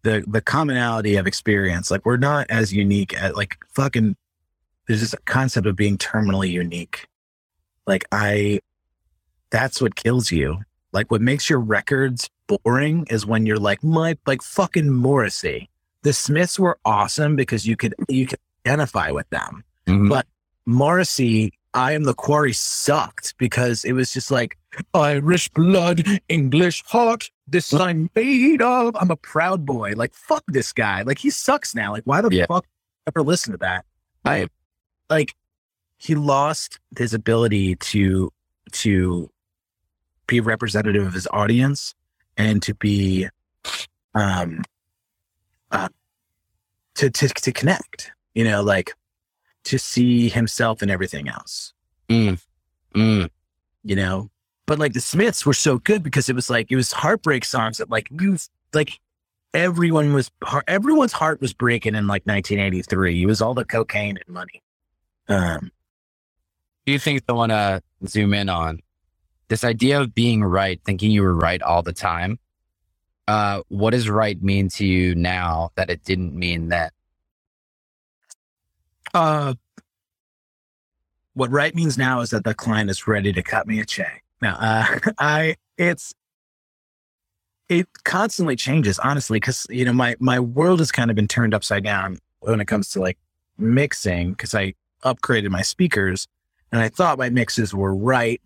The 0.06 0.22
the 0.24 0.40
commonality 0.40 1.16
of 1.16 1.26
experience, 1.26 1.90
like 1.90 2.06
we're 2.06 2.16
not 2.16 2.46
as 2.48 2.72
unique 2.72 3.12
as 3.20 3.34
like 3.34 3.58
fucking 3.74 4.14
there's 4.86 5.00
this 5.00 5.16
concept 5.24 5.66
of 5.66 5.74
being 5.74 5.98
terminally 5.98 6.48
unique. 6.48 7.08
Like 7.88 8.04
I 8.12 8.60
that's 9.50 9.80
what 9.82 9.96
kills 9.96 10.30
you. 10.30 10.58
Like 10.92 11.10
what 11.10 11.20
makes 11.20 11.50
your 11.50 11.58
records 11.58 12.30
boring 12.46 13.04
is 13.10 13.26
when 13.26 13.46
you're 13.46 13.58
like 13.58 13.82
my 13.82 14.16
like 14.28 14.42
fucking 14.42 14.90
Morrissey. 14.92 15.68
The 16.02 16.12
Smiths 16.12 16.56
were 16.56 16.78
awesome 16.84 17.34
because 17.34 17.66
you 17.66 17.74
could 17.74 17.96
you 18.08 18.28
could 18.28 18.38
identify 18.64 19.10
with 19.10 19.28
them. 19.30 19.64
Mhm. 19.88 20.08
But 20.08 20.26
Morrissey, 20.66 21.55
I 21.76 21.92
am 21.92 22.04
the 22.04 22.14
quarry 22.14 22.54
sucked 22.54 23.34
because 23.36 23.84
it 23.84 23.92
was 23.92 24.10
just 24.12 24.30
like 24.30 24.56
Irish 24.94 25.50
blood, 25.50 26.04
English 26.28 26.82
heart. 26.86 27.30
This 27.46 27.72
I'm 27.74 28.10
made 28.16 28.62
of. 28.62 28.96
I'm 28.98 29.10
a 29.10 29.16
proud 29.16 29.66
boy. 29.66 29.92
Like 29.94 30.14
fuck 30.14 30.42
this 30.48 30.72
guy. 30.72 31.02
Like 31.02 31.18
he 31.18 31.28
sucks 31.30 31.74
now. 31.74 31.92
Like 31.92 32.04
why 32.04 32.22
the 32.22 32.30
Yeah. 32.34 32.46
fuck 32.46 32.64
ever 33.06 33.22
listen 33.22 33.52
to 33.52 33.58
that? 33.58 33.84
I 34.24 34.48
like 35.10 35.34
he 35.98 36.14
lost 36.14 36.80
his 36.96 37.12
ability 37.14 37.76
to 37.76 38.32
to 38.72 39.30
be 40.26 40.40
representative 40.40 41.06
of 41.06 41.12
his 41.12 41.28
audience 41.30 41.94
and 42.38 42.62
to 42.62 42.74
be 42.74 43.28
um 44.14 44.62
uh 45.70 45.88
to 46.94 47.10
to 47.10 47.28
to 47.28 47.52
connect 47.52 48.10
you 48.34 48.42
know 48.44 48.62
like 48.62 48.94
to 49.66 49.78
see 49.78 50.28
himself 50.28 50.82
and 50.82 50.90
everything 50.90 51.28
else 51.28 51.72
Mm. 52.08 52.40
Mm. 52.94 53.28
you 53.84 53.96
know 53.96 54.30
but 54.66 54.78
like 54.78 54.92
the 54.94 55.00
smiths 55.00 55.44
were 55.46 55.54
so 55.54 55.78
good 55.78 56.02
because 56.02 56.28
it 56.28 56.34
was 56.34 56.48
like 56.50 56.70
it 56.70 56.76
was 56.76 56.92
heartbreak 56.92 57.44
songs 57.44 57.78
that 57.78 57.90
like 57.90 58.08
you 58.20 58.36
like 58.72 58.98
everyone 59.54 60.12
was 60.12 60.30
heart- 60.44 60.64
everyone's 60.68 61.12
heart 61.12 61.40
was 61.40 61.52
breaking 61.52 61.94
in 61.94 62.06
like 62.06 62.22
1983 62.26 63.22
it 63.22 63.26
was 63.26 63.40
all 63.42 63.54
the 63.54 63.64
cocaine 63.64 64.16
and 64.18 64.34
money 64.34 64.62
um 65.28 65.70
Do 66.86 66.92
you 66.92 66.98
think 67.00 67.22
I 67.28 67.32
want 67.32 67.50
to 67.50 67.82
zoom 68.06 68.32
in 68.34 68.48
on. 68.48 68.78
This 69.48 69.64
idea 69.64 70.00
of 70.00 70.14
being 70.14 70.42
right, 70.44 70.80
thinking 70.84 71.10
you 71.10 71.22
were 71.22 71.34
right 71.34 71.60
all 71.62 71.82
the 71.82 71.92
time. 71.92 72.38
Uh, 73.28 73.62
what 73.68 73.90
does 73.90 74.08
right 74.08 74.40
mean 74.42 74.68
to 74.70 74.84
you 74.86 75.14
now 75.16 75.70
that 75.74 75.90
it 75.90 76.04
didn't 76.04 76.34
mean 76.34 76.68
then? 76.68 76.90
Uh, 79.16 79.54
what 81.34 81.50
right 81.50 81.74
means 81.74 81.98
now 81.98 82.20
is 82.20 82.30
that 82.30 82.44
the 82.44 82.54
client 82.54 82.90
is 82.90 83.06
ready 83.06 83.32
to 83.32 83.42
cut 83.42 83.66
me 83.66 83.80
a 83.80 83.84
check. 83.84 84.22
Now, 84.40 84.56
uh, 84.58 84.98
I 85.18 85.56
it's 85.78 86.14
it 87.68 87.86
constantly 88.04 88.56
changes, 88.56 88.98
honestly, 88.98 89.36
because 89.38 89.66
you 89.70 89.84
know 89.84 89.92
my 89.92 90.16
my 90.20 90.38
world 90.40 90.78
has 90.80 90.92
kind 90.92 91.10
of 91.10 91.16
been 91.16 91.28
turned 91.28 91.54
upside 91.54 91.84
down 91.84 92.18
when 92.40 92.60
it 92.60 92.66
comes 92.66 92.90
to 92.90 93.00
like 93.00 93.18
mixing 93.58 94.30
because 94.30 94.54
I 94.54 94.74
upgraded 95.04 95.50
my 95.50 95.62
speakers 95.62 96.26
and 96.72 96.80
I 96.80 96.88
thought 96.88 97.18
my 97.18 97.30
mixes 97.30 97.74
were 97.74 97.94
right 97.94 98.40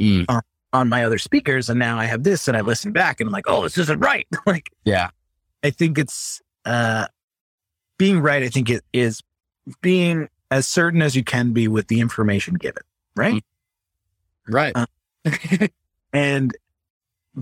Mm. 0.00 0.24
on, 0.28 0.42
on 0.72 0.88
my 0.88 1.04
other 1.04 1.18
speakers, 1.18 1.68
and 1.68 1.76
now 1.78 1.98
I 1.98 2.04
have 2.04 2.22
this 2.22 2.46
and 2.46 2.56
I 2.56 2.60
listen 2.60 2.92
back 2.92 3.20
and 3.20 3.26
I'm 3.28 3.32
like, 3.32 3.46
oh, 3.48 3.62
this 3.64 3.76
isn't 3.78 3.98
right. 3.98 4.26
like 4.46 4.70
Yeah. 4.84 5.10
I 5.64 5.70
think 5.70 5.98
it's 5.98 6.40
uh 6.64 7.06
being 7.98 8.20
right. 8.20 8.42
I 8.44 8.48
think 8.48 8.70
it 8.70 8.84
is 8.92 9.20
being 9.80 10.28
as 10.50 10.66
certain 10.66 11.02
as 11.02 11.14
you 11.16 11.22
can 11.24 11.52
be 11.52 11.68
with 11.68 11.88
the 11.88 12.00
information 12.00 12.54
given, 12.54 12.82
right? 13.16 13.44
Right. 14.48 14.72
Uh, 14.74 14.86
and 16.12 16.56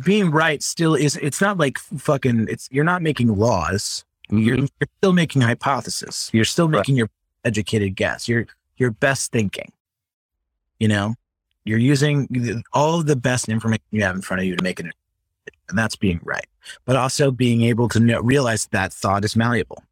being 0.05 0.31
right 0.31 0.63
still 0.63 0.95
is 0.95 1.17
it's 1.17 1.41
not 1.41 1.57
like 1.57 1.79
fucking 1.79 2.47
it's 2.51 2.69
you're 2.71 2.85
not 2.85 3.01
making 3.01 3.29
laws 3.35 4.05
you're, 4.29 4.57
Mhm. 4.59 4.69
you're 4.81 4.89
still 4.99 5.13
making 5.13 5.41
hypothesis 5.43 6.29
you're 6.35 6.45
still 6.45 6.69
Right. 6.69 6.79
making 6.81 6.97
your 6.97 7.09
educated 7.45 7.95
guess 7.97 8.29
your 8.29 8.47
your 8.77 8.91
best 8.91 9.33
thinking 9.33 9.73
you 10.81 10.89
know 10.89 11.15
you're 11.65 11.79
using 11.79 12.63
all 12.75 12.99
of 13.01 13.07
the 13.07 13.17
best 13.17 13.49
information 13.49 13.85
you 13.91 14.03
have 14.03 14.17
in 14.17 14.21
front 14.23 14.41
of 14.41 14.47
you 14.47 14.55
to 14.57 14.63
make 14.63 14.81
it 14.81 14.87
and 15.69 15.79
that's 15.79 15.97
being 15.97 16.21
right 16.25 16.47
but 16.85 16.97
also 16.97 17.31
being 17.31 17.63
able 17.63 17.89
to 17.89 18.01
know, 18.01 18.21
realize 18.21 18.67
that 18.73 18.93
thought 18.93 19.25
is 19.25 19.35
malleable 19.37 19.83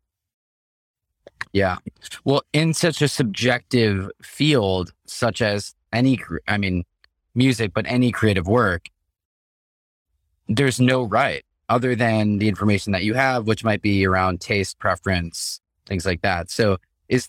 Yeah. 1.55 1.76
Well, 2.24 2.42
in 2.52 2.74
such 2.74 3.00
a 3.00 3.07
subjective 3.07 4.11
field, 4.20 4.92
such 5.07 5.40
as 5.40 5.74
any, 5.92 6.20
I 6.48 6.59
mean, 6.59 6.84
music, 7.36 7.72
but 7.72 7.86
any 7.88 8.11
creative 8.11 8.48
work, 8.48 8.88
there's 10.48 10.80
no 10.80 11.05
right 11.05 11.44
other 11.68 11.94
than 11.94 12.38
the 12.38 12.48
information 12.48 12.92
that 12.92 13.05
you 13.05 13.14
have, 13.14 13.46
which 13.46 13.62
might 13.62 13.82
be 13.82 14.05
around 14.05 14.40
taste, 14.40 14.80
preference, 14.80 15.61
things 15.86 16.05
like 16.05 16.22
that. 16.22 16.50
So 16.50 16.78
is 17.09 17.28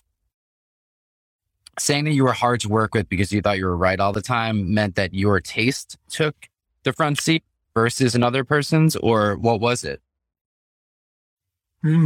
saying 1.78 2.04
that 2.06 2.12
you 2.12 2.24
were 2.24 2.32
hard 2.32 2.60
to 2.62 2.68
work 2.68 2.94
with 2.94 3.08
because 3.08 3.32
you 3.32 3.40
thought 3.40 3.58
you 3.58 3.66
were 3.66 3.76
right 3.76 4.00
all 4.00 4.12
the 4.12 4.20
time 4.20 4.74
meant 4.74 4.96
that 4.96 5.14
your 5.14 5.40
taste 5.40 5.98
took 6.08 6.34
the 6.82 6.92
front 6.92 7.20
seat 7.20 7.44
versus 7.74 8.16
another 8.16 8.42
person's, 8.42 8.96
or 8.96 9.36
what 9.36 9.60
was 9.60 9.84
it? 9.84 10.02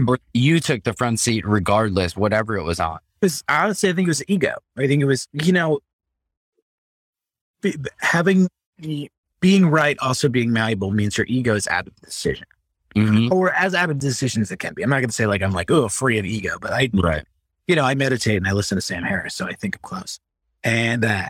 Or 0.09 0.18
you 0.35 0.61
took 0.61 0.85
the 0.85 0.93
front 0.93 1.20
seat 1.20 1.47
regardless, 1.47 2.16
whatever 2.16 2.57
it 2.57 2.62
was 2.64 2.81
on. 2.81 2.99
was 3.22 3.43
honestly, 3.49 3.89
I 3.89 3.93
think 3.93 4.07
it 4.07 4.11
was 4.11 4.22
ego. 4.28 4.55
I 4.76 4.87
think 4.87 5.03
it 5.03 5.07
was, 5.07 5.26
you 5.33 5.53
know, 5.53 5.81
be, 7.62 7.74
having 7.99 8.49
being 9.41 9.66
right, 9.66 9.99
also 10.01 10.28
being 10.28 10.53
malleable 10.53 10.91
means 10.91 11.16
your 11.18 11.26
ego 11.28 11.55
is 11.55 11.66
out 11.68 11.87
of 11.87 11.95
the 11.95 12.07
decision, 12.07 12.47
Mm-hmm. 12.97 13.33
or 13.33 13.53
as 13.53 13.74
out 13.74 13.89
of 13.91 13.99
decision 13.99 14.43
as 14.43 14.51
it 14.51 14.59
can 14.59 14.74
be. 14.74 14.83
I'm 14.83 14.91
not 14.91 14.97
going 14.99 15.09
to 15.11 15.14
say 15.14 15.26
like 15.26 15.43
I'm 15.43 15.53
like 15.53 15.70
oh 15.70 15.89
free 15.89 16.18
of 16.18 16.24
ego, 16.24 16.57
but 16.61 16.72
I, 16.72 16.91
Right. 16.93 17.24
you 17.68 17.76
know, 17.76 17.85
I 17.85 17.95
meditate 17.95 18.37
and 18.37 18.49
I 18.49 18.53
listen 18.53 18.76
to 18.76 18.83
Sam 18.83 19.03
Harris, 19.05 19.35
so 19.35 19.47
I 19.47 19.53
think 19.55 19.76
I'm 19.76 19.83
close. 19.83 20.18
And 20.64 21.05
uh, 21.05 21.28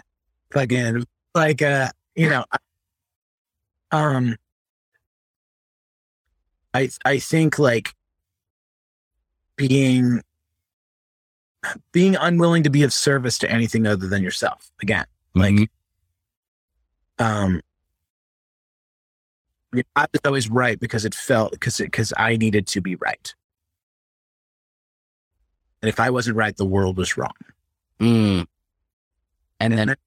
fucking 0.53 1.05
like 1.34 1.61
uh, 1.62 1.90
you 2.14 2.28
know, 2.30 2.44
I- 2.51 2.57
um, 3.92 4.36
I 6.72 6.88
I 7.05 7.18
think 7.18 7.59
like 7.59 7.94
being 9.68 10.22
being 11.92 12.16
unwilling 12.16 12.62
to 12.62 12.70
be 12.70 12.82
of 12.82 12.92
service 12.92 13.36
to 13.38 13.50
anything 13.50 13.86
other 13.86 14.08
than 14.08 14.22
yourself. 14.22 14.70
Again, 14.80 15.04
like 15.34 15.54
Mhm. 15.54 15.68
um, 17.18 17.61
I 19.94 20.06
was 20.12 20.20
always 20.24 20.48
right 20.48 20.80
because 20.80 21.04
it 21.04 21.14
felt 21.14 21.52
because 21.52 21.76
because 21.76 22.12
I 22.16 22.36
needed 22.36 22.66
to 22.68 22.80
be 22.80 22.94
right. 22.96 23.34
And 25.82 25.88
if 25.88 26.00
I 26.00 26.08
wasn't 26.11 26.36
right, 26.36 26.56
the 26.56 26.64
world 26.66 26.96
was 26.96 27.16
wrong. 27.16 27.32
Mm. 28.00 28.46
And 29.61 29.78
then, 29.78 29.88
that- 29.88 29.98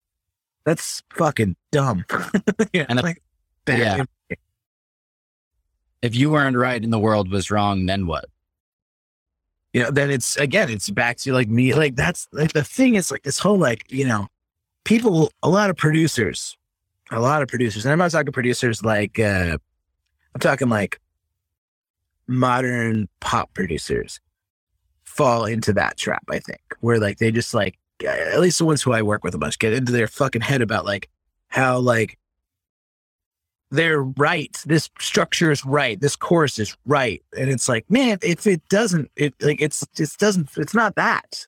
that's 0.66 1.02
fucking 1.14 1.56
dumb. 1.72 2.06
yeah, 2.74 2.86
And 2.90 3.02
like, 3.04 3.22
yeah. 3.68 4.04
if 6.02 6.16
you 6.16 6.30
weren't 6.32 6.58
right 6.58 6.82
and 6.84 6.92
the 6.94 7.00
world 7.00 7.30
was 7.30 7.50
wrong, 7.52 7.86
then 7.86 8.06
what? 8.08 8.26
You 9.74 9.82
know, 9.82 9.92
then 9.92 10.12
it's 10.12 10.38
again, 10.38 10.70
it's 10.70 10.90
back 10.90 11.18
to 11.18 11.34
like 11.34 11.50
me. 11.50 11.74
Like 11.74 11.96
that's 11.96 12.28
like 12.32 12.54
the 12.54 12.64
thing 12.64 12.96
is 12.96 13.12
like 13.12 13.24
this 13.24 13.40
whole 13.40 13.58
like 13.58 13.92
you 13.92 14.08
know, 14.08 14.28
people, 14.86 15.32
a 15.42 15.50
lot 15.50 15.70
of 15.70 15.76
producers, 15.76 16.56
a 17.12 17.20
lot 17.20 17.42
of 17.42 17.48
producers, 17.48 17.86
and 17.86 17.92
I'm 17.92 17.98
not 17.98 18.12
talking 18.12 18.32
producers 18.32 18.84
like 18.84 19.20
uh 19.20 19.58
I'm 20.36 20.40
talking 20.40 20.70
like 20.70 21.00
modern 22.28 23.10
pop 23.20 23.54
producers 23.54 24.20
fall 25.04 25.46
into 25.46 25.74
that 25.74 25.98
trap. 25.98 26.24
I 26.30 26.40
think 26.40 26.62
where 26.80 27.00
like 27.00 27.18
they 27.18 27.32
just 27.32 27.54
like 27.54 27.78
at 28.08 28.40
least 28.40 28.60
the 28.60 28.66
ones 28.66 28.82
who 28.82 28.94
I 28.94 29.02
work 29.02 29.24
with 29.24 29.34
a 29.34 29.38
bunch 29.38 29.60
get 29.60 29.74
into 29.74 29.92
their 29.92 30.08
fucking 30.08 30.42
head 30.42 30.62
about 30.62 30.86
like 30.86 31.10
how 31.48 31.80
like 31.80 32.18
they're 33.74 34.04
right. 34.04 34.56
This 34.66 34.90
structure 35.00 35.52
is 35.52 35.66
right. 35.66 36.00
This 36.00 36.16
course 36.16 36.60
is 36.60 36.78
right. 36.86 37.22
And 37.38 37.50
it's 37.50 37.68
like, 37.68 37.90
man, 37.90 38.20
if 38.22 38.46
it 38.46 38.62
doesn't, 38.70 39.10
it 39.16 39.34
like 39.42 39.62
it's 39.62 39.84
it 40.00 40.16
doesn't. 40.20 40.50
It's 40.58 40.76
not 40.76 40.96
that. 40.96 41.48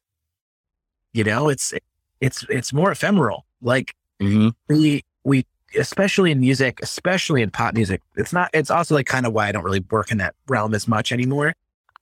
You 1.14 1.24
know, 1.24 1.50
it's 1.50 1.74
it's 2.22 2.46
it's 2.50 2.74
more 2.74 2.92
ephemeral. 2.92 3.46
Like 3.62 3.96
Mm-hmm. 4.22 4.50
we 4.74 5.04
we 5.26 5.46
especially 5.78 6.32
in 6.32 6.40
music, 6.40 6.80
especially 6.82 7.42
in 7.42 7.52
pop 7.52 7.74
music. 7.74 8.02
It's 8.16 8.32
not. 8.32 8.50
It's 8.54 8.72
also 8.72 8.96
like 8.96 9.08
kind 9.08 9.26
of 9.26 9.34
why 9.34 9.48
I 9.50 9.52
don't 9.52 9.64
really 9.66 9.84
work 9.92 10.10
in 10.10 10.18
that 10.20 10.36
realm 10.48 10.74
as 10.74 10.88
much 10.88 11.12
anymore. 11.12 11.54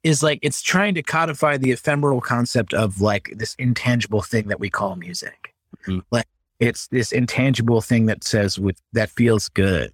Is 0.04 0.22
like 0.22 0.40
it's 0.44 0.62
trying 0.62 0.94
to 0.96 1.02
codify 1.02 1.58
the 1.58 1.72
ephemeral 1.72 2.22
concept 2.22 2.74
of 2.74 3.02
like 3.02 3.34
this 3.36 3.56
intangible 3.58 4.22
thing 4.22 4.48
that 4.50 4.60
we 4.60 4.70
call 4.70 4.96
music. 4.96 5.54
Mhm. 5.88 6.04
Like 6.12 6.28
it's 6.60 6.88
this 6.90 7.12
intangible 7.12 7.82
thing 7.82 8.06
that 8.06 8.24
says 8.24 8.60
with 8.60 8.78
that 8.94 9.10
feels 9.10 9.50
good. 9.50 9.92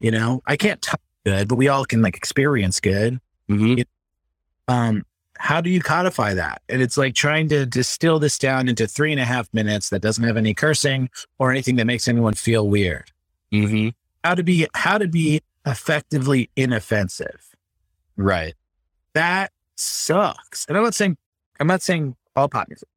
You 0.00 0.10
know, 0.10 0.42
I 0.46 0.56
can't 0.56 0.80
touch 0.82 1.00
good, 1.24 1.48
but 1.48 1.56
we 1.56 1.68
all 1.68 1.84
can 1.84 2.02
like 2.02 2.16
experience 2.16 2.80
good. 2.80 3.20
Mm-hmm. 3.48 3.82
Um, 4.68 5.04
how 5.38 5.60
do 5.60 5.70
you 5.70 5.80
codify 5.80 6.34
that? 6.34 6.62
And 6.68 6.80
it's 6.80 6.96
like 6.96 7.14
trying 7.14 7.48
to 7.48 7.66
distill 7.66 8.18
this 8.18 8.38
down 8.38 8.68
into 8.68 8.86
three 8.86 9.12
and 9.12 9.20
a 9.20 9.24
half 9.24 9.52
minutes 9.52 9.90
that 9.90 10.00
doesn't 10.00 10.24
have 10.24 10.36
any 10.36 10.54
cursing 10.54 11.10
or 11.38 11.50
anything 11.50 11.76
that 11.76 11.86
makes 11.86 12.08
anyone 12.08 12.34
feel 12.34 12.68
weird. 12.68 13.10
Mm-hmm. 13.52 13.90
How 14.22 14.34
to 14.34 14.42
be 14.42 14.66
how 14.74 14.98
to 14.98 15.08
be 15.08 15.42
effectively 15.66 16.50
inoffensive. 16.56 17.48
Right. 18.16 18.54
That 19.14 19.52
sucks. 19.76 20.66
And 20.66 20.76
I'm 20.76 20.84
not 20.84 20.94
saying 20.94 21.16
I'm 21.60 21.66
not 21.66 21.82
saying 21.82 22.16
all 22.36 22.48
pop 22.48 22.68
music. 22.68 22.88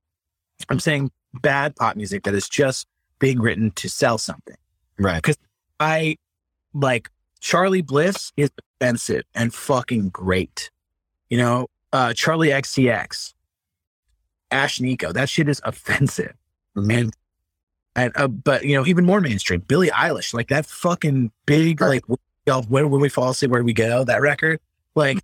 I'm 0.69 0.79
saying 0.79 1.11
bad 1.33 1.75
pop 1.75 1.95
music 1.95 2.23
that 2.23 2.33
is 2.33 2.47
just 2.47 2.87
being 3.19 3.39
written 3.39 3.71
to 3.71 3.89
sell 3.89 4.17
something. 4.17 4.57
Right. 4.97 5.21
Because 5.21 5.37
I 5.79 6.17
like 6.73 7.09
Charly 7.39 7.81
Bliss 7.81 8.31
is 8.37 8.51
offensive 8.79 9.23
and 9.35 9.53
fucking 9.53 10.09
great. 10.09 10.71
You 11.29 11.37
know, 11.37 11.67
uh 11.93 12.09
Charli 12.09 12.49
XCX, 12.49 13.33
Ashnikko, 14.51 15.13
that 15.13 15.29
shit 15.29 15.49
is 15.49 15.61
offensive. 15.65 16.33
And 16.75 17.13
and 17.95 18.13
uh, 18.15 18.27
but 18.27 18.63
you 18.63 18.75
know, 18.75 18.85
even 18.85 19.05
more 19.05 19.19
mainstream, 19.19 19.61
Billie 19.61 19.89
Eilish, 19.89 20.33
like 20.33 20.49
that 20.49 20.65
fucking 20.65 21.31
big 21.45 21.81
like 21.81 22.03
when, 22.07 22.17
when 22.69 22.89
when 22.91 23.01
we 23.01 23.09
fall 23.09 23.31
asleep, 23.31 23.51
where 23.51 23.63
we 23.63 23.73
go, 23.73 24.03
that 24.03 24.21
record, 24.21 24.59
like, 24.95 25.19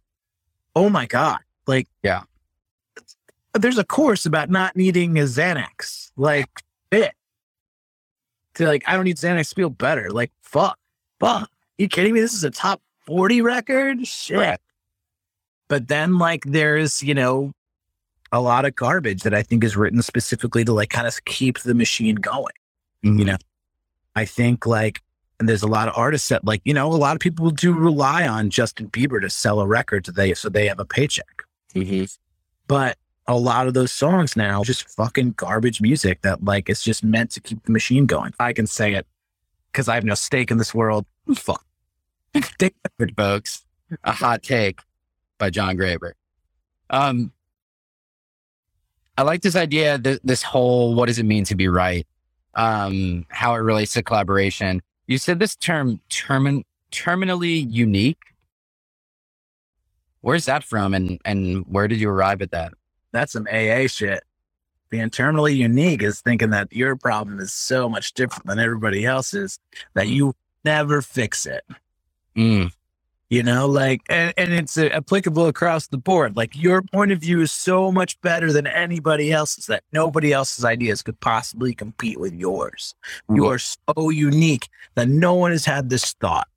oh 0.75 0.89
my 0.89 1.05
god, 1.05 1.39
like 1.67 1.87
Yeah. 2.01 2.23
There's 3.53 3.77
a 3.77 3.83
course 3.83 4.25
about 4.25 4.49
not 4.49 4.75
needing 4.75 5.19
a 5.19 5.23
Xanax, 5.23 6.11
like 6.17 6.49
it. 6.91 7.13
To 8.55 8.65
like, 8.65 8.83
I 8.87 8.95
don't 8.95 9.05
need 9.05 9.17
Xanax 9.17 9.49
to 9.49 9.55
feel 9.55 9.69
better. 9.69 10.09
Like, 10.09 10.31
fuck, 10.41 10.79
fuck. 11.23 11.49
you 11.77 11.87
kidding 11.87 12.13
me? 12.13 12.21
This 12.21 12.33
is 12.33 12.43
a 12.43 12.51
top 12.51 12.81
40 13.05 13.41
record? 13.41 14.05
Shit. 14.07 14.37
Right. 14.37 14.59
But 15.67 15.87
then, 15.87 16.17
like, 16.17 16.43
there's, 16.45 17.01
you 17.01 17.13
know, 17.13 17.53
a 18.31 18.41
lot 18.41 18.65
of 18.65 18.75
garbage 18.75 19.23
that 19.23 19.33
I 19.33 19.43
think 19.43 19.63
is 19.63 19.77
written 19.77 20.01
specifically 20.01 20.65
to 20.65 20.73
like 20.73 20.89
kind 20.89 21.07
of 21.07 21.23
keep 21.25 21.59
the 21.59 21.75
machine 21.75 22.15
going. 22.15 22.53
You 23.03 23.25
know, 23.25 23.37
I 24.15 24.25
think 24.25 24.65
like, 24.65 25.01
and 25.39 25.47
there's 25.47 25.61
a 25.61 25.67
lot 25.67 25.87
of 25.87 25.93
artists 25.97 26.29
that 26.29 26.45
like, 26.45 26.61
you 26.63 26.73
know, 26.73 26.87
a 26.87 26.95
lot 26.95 27.15
of 27.15 27.19
people 27.19 27.51
do 27.51 27.73
rely 27.73 28.27
on 28.27 28.49
Justin 28.49 28.89
Bieber 28.89 29.21
to 29.21 29.29
sell 29.29 29.59
a 29.59 29.67
record 29.67 30.05
so 30.05 30.13
they 30.13 30.33
so 30.33 30.49
they 30.49 30.67
have 30.67 30.79
a 30.79 30.85
paycheck. 30.85 31.43
Mm-hmm. 31.75 32.05
But 32.67 32.97
a 33.27 33.37
lot 33.37 33.67
of 33.67 33.73
those 33.73 33.91
songs 33.91 34.35
now 34.35 34.63
just 34.63 34.89
fucking 34.89 35.33
garbage 35.33 35.81
music 35.81 36.21
that 36.21 36.43
like 36.43 36.69
it's 36.69 36.83
just 36.83 37.03
meant 37.03 37.31
to 37.31 37.41
keep 37.41 37.61
the 37.65 37.71
machine 37.71 38.05
going. 38.05 38.33
I 38.39 38.53
can 38.53 38.67
say 38.67 38.93
it 38.93 39.05
because 39.73 39.87
I 39.87 39.95
have 39.95 40.03
no 40.03 40.13
stake 40.13 40.51
in 40.51 40.57
this 40.57 40.73
world. 40.73 41.05
Fuck. 41.35 41.65
Take 42.59 42.75
folks. 43.17 43.65
A 44.03 44.11
hot 44.11 44.41
take 44.41 44.79
by 45.37 45.49
Jon 45.49 45.77
Graber. 45.77 46.13
Um, 46.89 47.31
I 49.17 49.23
like 49.23 49.41
this 49.41 49.55
idea, 49.55 49.99
th- 49.99 50.19
this 50.23 50.41
whole 50.41 50.95
what 50.95 51.07
does 51.07 51.19
it 51.19 51.25
mean 51.25 51.43
to 51.45 51.55
be 51.55 51.67
right? 51.67 52.07
Um, 52.55 53.25
how 53.29 53.53
it 53.53 53.59
relates 53.59 53.93
to 53.93 54.03
collaboration. 54.03 54.81
You 55.05 55.17
said 55.17 55.39
this 55.39 55.55
term 55.55 55.99
termin- 56.09 56.63
terminally 56.91 57.71
unique. 57.71 58.17
Where's 60.21 60.45
that 60.45 60.63
from 60.63 60.93
and 60.93 61.19
and 61.25 61.65
where 61.67 61.87
did 61.87 61.99
you 61.99 62.09
arrive 62.09 62.41
at 62.41 62.51
that? 62.51 62.73
That's 63.11 63.33
some 63.33 63.47
AA 63.51 63.87
shit. 63.87 64.23
Being 64.93 65.09
terminally 65.09 65.55
unique 65.55 66.03
is 66.03 66.21
thinking 66.21 66.51
that 66.51 66.71
your 66.71 66.95
problem 66.95 67.39
is 67.39 67.51
so 67.51 67.89
much 67.89 68.13
different 68.13 68.45
than 68.45 68.59
everybody 68.59 69.07
else's 69.07 69.57
that 69.95 70.07
you 70.07 70.35
never 70.63 71.01
fix 71.01 71.47
it. 71.47 71.63
Mm, 72.37 72.71
You 73.33 73.41
know, 73.41 73.65
like, 73.65 74.01
and, 74.09 74.31
and 74.37 74.53
it's 74.53 74.77
uh, 74.77 74.89
applicable 74.93 75.47
across 75.47 75.87
the 75.87 75.97
board. 75.97 76.37
Like, 76.37 76.55
your 76.55 76.83
point 76.83 77.11
of 77.11 77.17
view 77.17 77.41
is 77.41 77.51
so 77.51 77.91
much 77.91 78.21
better 78.21 78.53
than 78.53 78.67
anybody 78.67 79.31
else's 79.31 79.65
that 79.65 79.81
nobody 79.91 80.31
else's 80.31 80.63
ideas 80.63 81.01
could 81.01 81.19
possibly 81.19 81.73
compete 81.73 82.19
with 82.19 82.35
yours. 82.35 82.93
You 83.33 83.47
are 83.47 83.57
so 83.57 84.11
unique 84.11 84.69
that 84.93 85.09
no 85.09 85.33
one 85.33 85.49
has 85.49 85.65
had 85.65 85.89
this 85.89 86.13
thought. 86.13 86.47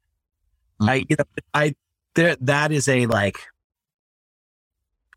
I, 0.79 1.07
you 1.09 1.17
know, 1.17 1.25
I, 1.55 1.75
there, 2.15 2.37
that 2.43 2.73
is 2.73 2.89
a 2.89 3.07
like, 3.07 3.39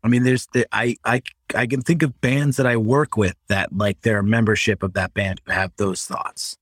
I 0.02 0.08
mean, 0.08 0.22
there's 0.22 0.46
the, 0.52 0.66
I, 0.72 0.96
I, 1.04 1.22
I 1.54 1.66
can 1.66 1.82
think 1.82 2.02
of 2.02 2.20
bands 2.20 2.56
that 2.56 2.66
I 2.66 2.76
work 2.76 3.16
with 3.16 3.36
that 3.48 3.76
like 3.76 4.00
their 4.00 4.22
membership 4.22 4.82
of 4.82 4.94
that 4.94 5.12
band 5.14 5.40
who 5.44 5.52
have 5.52 5.72
those 5.76 6.04
thoughts. 6.04 6.56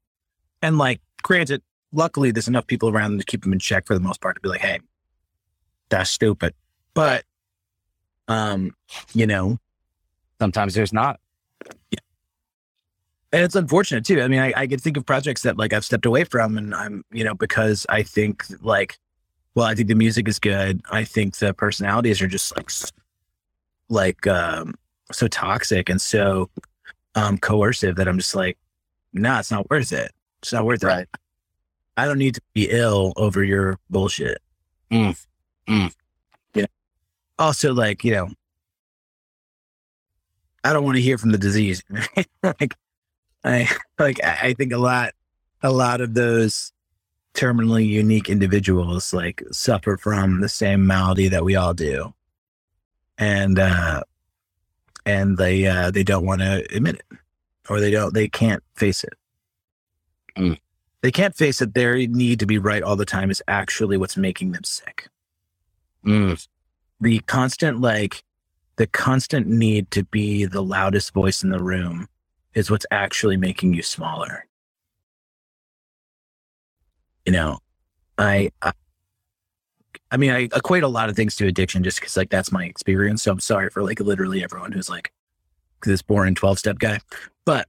And 0.61 0.79
like, 0.79 1.01
granted, 1.23 1.63
luckily 1.93 2.31
there's 2.31 2.49
enough 2.49 2.67
people 2.67 2.89
around 2.89 3.13
them 3.13 3.21
to 3.21 3.27
keep 3.27 3.43
them 3.43 3.53
in 3.53 3.59
check 3.59 3.87
for 3.87 3.95
the 3.95 4.01
most 4.01 4.21
part 4.21 4.37
to 4.37 4.41
be 4.41 4.49
like, 4.49 4.61
Hey, 4.61 4.81
that's 5.89 6.11
stupid. 6.11 6.55
But, 6.95 7.25
um, 8.27 8.75
you 9.15 9.27
know, 9.27 9.59
sometimes 10.41 10.75
there's 10.75 10.93
not. 10.93 11.21
Yeah. 11.91 11.99
and 13.33 13.43
it's 13.43 13.55
unfortunate 13.55 14.05
too. 14.05 14.21
I 14.21 14.29
mean, 14.29 14.41
I, 14.41 14.53
I 14.57 14.67
can 14.67 14.79
think 14.79 14.97
of 14.97 15.07
projects 15.07 15.43
that 15.43 15.57
like 15.57 15.73
I've 15.73 15.85
stepped 15.85 16.07
away 16.07 16.25
from 16.25 16.59
and 16.59 16.75
I'm, 16.75 17.05
you 17.13 17.25
know, 17.25 17.35
because 17.35 17.87
I 17.89 18.03
think 18.03 18.45
like, 18.63 18.99
well, 19.55 19.67
I 19.67 19.75
think 19.75 19.89
the 19.89 19.95
music 19.95 20.29
is 20.29 20.39
good. 20.39 20.83
I 20.91 21.05
think 21.05 21.37
the 21.37 21.55
personalities 21.55 22.21
are 22.21 22.29
just 22.29 22.57
like, 22.57 22.71
like, 23.89 24.27
um, 24.27 24.75
so 25.13 25.27
toxic 25.29 25.89
and 25.89 26.01
so, 26.01 26.51
um, 27.15 27.39
coercive 27.39 27.97
that 27.97 28.07
I'm 28.09 28.19
just 28.19 28.35
like, 28.35 28.59
nah, 29.13 29.39
it's 29.41 29.51
not 29.51 29.69
worth 29.71 29.93
it. 29.93 30.13
It's 30.43 30.53
not 30.53 30.65
worth 30.65 30.85
Right. 30.85 31.03
it. 31.03 31.09
I 31.97 32.05
don't 32.07 32.19
need 32.19 32.35
to 32.35 32.43
be 32.55 32.69
ill 32.71 33.13
over 33.17 33.43
your 33.43 33.79
bullshit. 33.91 34.39
Mm. 34.91 35.27
Mm. 35.69 35.93
Yeah. 36.55 36.67
Also, 37.39 37.75
like, 37.75 38.05
you 38.05 38.13
know, 38.13 38.29
I 40.65 40.73
don't 40.73 40.85
want 40.85 40.97
to 40.97 41.03
hear 41.03 41.19
from 41.19 41.33
the 41.33 41.39
disease. 41.39 41.83
like, 42.43 42.75
I 43.45 43.69
like. 43.99 44.23
I 44.25 44.39
I 44.49 44.55
think 44.55 44.73
a 44.73 44.79
lot, 44.79 45.13
a 45.63 45.71
lot 45.71 46.01
of 46.01 46.15
those 46.15 46.73
terminally 47.35 47.87
unique 47.87 48.29
individuals 48.29 49.13
like 49.13 49.43
suffer 49.53 49.97
from 49.97 50.41
the 50.41 50.49
same 50.49 50.87
malady 50.87 51.29
that 51.29 51.45
we 51.45 51.55
all 51.55 51.75
do, 51.75 52.13
and 53.19 53.59
uh, 53.59 54.03
and 55.05 55.37
they 55.37 55.67
uh, 55.67 55.91
they 55.91 56.05
don't 56.05 56.25
want 56.25 56.41
to 56.41 56.65
admit 56.75 56.97
it, 56.97 57.19
or 57.69 57.81
they 57.81 57.91
don't. 57.91 58.15
They 58.15 58.29
can't 58.29 58.63
face 58.77 59.05
it. 59.05 59.15
Mm. 60.37 60.59
They 61.03 61.11
can't 61.11 61.37
face 61.37 61.59
that 61.59 61.75
their 61.75 61.97
need 61.97 62.41
to 62.41 62.47
be 62.47 62.59
right 62.59 62.83
all 62.83 62.97
the 62.97 63.05
time 63.05 63.31
is 63.31 63.43
actually 63.47 63.97
what's 63.97 64.17
making 64.17 64.53
them 64.53 64.65
sick 64.65 65.09
Mm, 66.05 66.47
the 67.01 67.19
constant 67.21 67.81
like 67.81 68.23
the 68.77 68.87
constant 68.87 69.47
need 69.47 69.91
to 69.91 70.05
be 70.05 70.45
the 70.45 70.63
loudest 70.63 71.13
voice 71.13 71.43
in 71.43 71.51
the 71.51 71.63
room 71.63 72.09
is 72.55 72.71
what's 72.71 72.87
actually 72.91 73.37
making 73.37 73.75
you 73.75 73.83
smaller 73.83 74.47
you 77.27 77.33
know 77.33 77.59
i 78.17 78.51
i, 78.63 78.73
I 80.11 80.17
mean 80.17 80.31
i 80.31 80.49
equate 80.55 80.83
a 80.83 80.89
lot 80.89 81.09
of 81.09 81.17
things 81.17 81.37
to 81.37 81.47
addiction 81.47 81.83
just 81.83 82.01
because 82.01 82.17
like 82.17 82.31
that's 82.31 82.51
my 82.51 82.65
experience 82.65 83.23
so 83.23 83.33
i'm 83.33 83.41
sorry 83.41 83.71
for 83.71 83.83
like 83.83 84.01
literally 84.01 84.43
everyone 84.43 84.73
who's 84.73 84.89
like 84.89 85.13
this 85.85 86.03
boring 86.03 86.35
12 86.35 86.59
step 86.59 86.79
guy. 86.79 86.99
But 87.45 87.69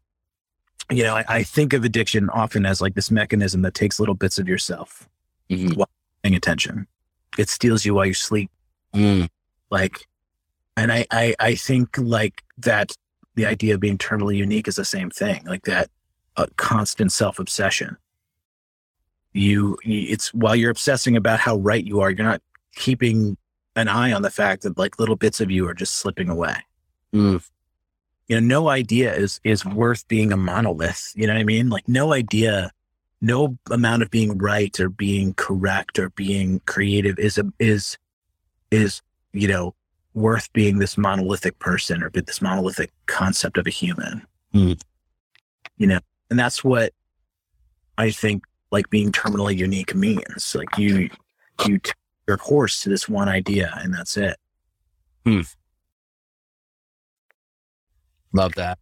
you 0.90 1.04
know 1.04 1.16
I, 1.16 1.26
I 1.28 1.44
think 1.44 1.74
of 1.74 1.84
addiction 1.84 2.30
often 2.30 2.66
as 2.66 2.82
like 2.82 2.96
this 2.96 3.12
mechanism 3.12 3.62
that 3.64 3.74
takes 3.74 4.00
little 4.00 4.16
bits 4.16 4.40
of 4.40 4.48
yourself 4.48 5.08
mhm, 5.50 5.84
paying 6.24 6.36
attention. 6.36 6.88
It 7.38 7.50
steals 7.50 7.86
you 7.86 7.94
while 7.94 8.06
you 8.06 8.14
sleep. 8.14 8.50
Mm, 8.94 9.30
like 9.70 10.08
and 10.76 10.92
I, 10.92 11.06
I 11.12 11.36
i 11.40 11.56
think 11.56 11.98
like 11.98 12.44
that 12.58 12.94
the 13.36 13.46
idea 13.46 13.76
of 13.76 13.80
being 13.80 13.98
terminally 13.98 14.36
unique 14.36 14.68
is 14.68 14.76
the 14.78 14.86
same 14.86 15.10
thing 15.12 15.46
like 15.46 15.64
that 15.64 15.90
uh, 16.38 16.48
constant 16.58 17.12
self-obsession. 17.12 17.90
you, 17.90 18.09
you 19.34 19.77
it's 19.84 20.34
while 20.34 20.55
you're 20.55 20.71
obsessing 20.71 21.15
about 21.15 21.39
how 21.39 21.57
right 21.57 21.86
you 21.86 21.99
are 22.01 22.09
you're 22.09 22.25
not 22.25 22.41
keeping 22.75 23.38
an 23.75 23.88
eye 23.88 24.11
on 24.11 24.21
the 24.21 24.32
fact 24.32 24.63
that 24.63 24.77
like 24.77 24.99
little 24.99 25.15
bits 25.15 25.39
of 25.39 25.51
you 25.51 25.67
are 25.67 25.73
just 25.73 25.95
slipping 25.95 26.30
away. 26.30 26.55
Mm, 27.13 27.47
you 28.27 28.39
know 28.39 28.45
no 28.45 28.69
idea 28.69 29.13
is 29.13 29.39
is 29.43 29.65
worth 29.65 30.07
being 30.07 30.32
a 30.32 30.38
monolith 30.38 31.11
you 31.15 31.25
know 31.27 31.34
what 31.34 31.39
i 31.39 31.43
mean? 31.43 31.69
Like 31.69 31.88
no 31.88 32.13
idea 32.13 32.71
no 33.21 33.57
amount 33.69 34.01
of 34.03 34.09
being 34.09 34.38
right 34.38 34.80
or 34.80 34.89
being 34.89 35.34
correct 35.34 35.99
or 35.99 36.09
being 36.11 36.61
creative 36.65 37.19
is 37.19 37.38
a 37.38 37.45
is 37.59 37.97
is 38.71 39.01
you 39.34 39.47
know 39.47 39.75
worth 40.13 40.51
being 40.53 40.80
this 40.80 40.97
monolithic 40.97 41.59
person 41.59 42.01
or 42.03 42.09
this 42.09 42.41
monolithic 42.41 42.91
concept 43.05 43.57
of 43.57 43.67
a 43.67 43.69
human. 43.69 44.25
Hmm. 44.51 44.73
you 45.77 45.86
know 45.86 45.99
and 46.32 46.39
that's 46.39 46.63
what 46.63 46.91
i 47.99 48.09
think 48.09 48.43
like 48.72 48.89
being 48.89 49.11
terminally 49.11 49.55
unique 49.55 49.95
means 49.95 50.55
like 50.55 50.78
you 50.78 51.09
you 51.65 51.80
t- 51.80 51.91
your 52.28 52.38
course 52.38 52.82
to 52.82 52.89
this 52.89 53.09
one 53.09 53.28
idea 53.28 53.74
and 53.78 53.93
that's 53.93 54.15
it 54.17 54.38
love 58.34 58.55
that. 58.55 58.80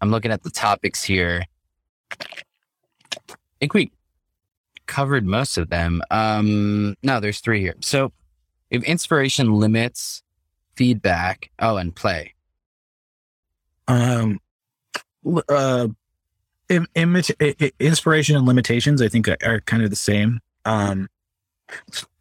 I'm 0.00 0.10
looking 0.10 0.30
at 0.30 0.42
the 0.42 0.50
topics 0.50 1.02
here. 1.02 1.44
I 2.20 2.26
think 3.58 3.74
we 3.74 3.90
covered 4.86 5.24
most 5.24 5.56
of 5.56 5.70
them. 5.70 6.02
Um, 6.10 6.94
no, 7.02 7.20
there's 7.20 7.40
three 7.40 7.60
here. 7.60 7.76
So, 7.80 8.12
if 8.70 8.82
inspiration 8.84 9.52
limits 9.54 10.22
feedback, 10.76 11.50
oh, 11.58 11.76
and 11.76 11.94
play. 11.94 12.34
um 13.88 14.40
uh 15.48 15.88
imit- 16.68 17.72
inspiration 17.78 18.36
and 18.36 18.46
limitations 18.46 19.02
i 19.02 19.08
think 19.08 19.28
are, 19.28 19.36
are 19.44 19.60
kind 19.60 19.82
of 19.82 19.90
the 19.90 19.96
same 19.96 20.40
um 20.64 21.08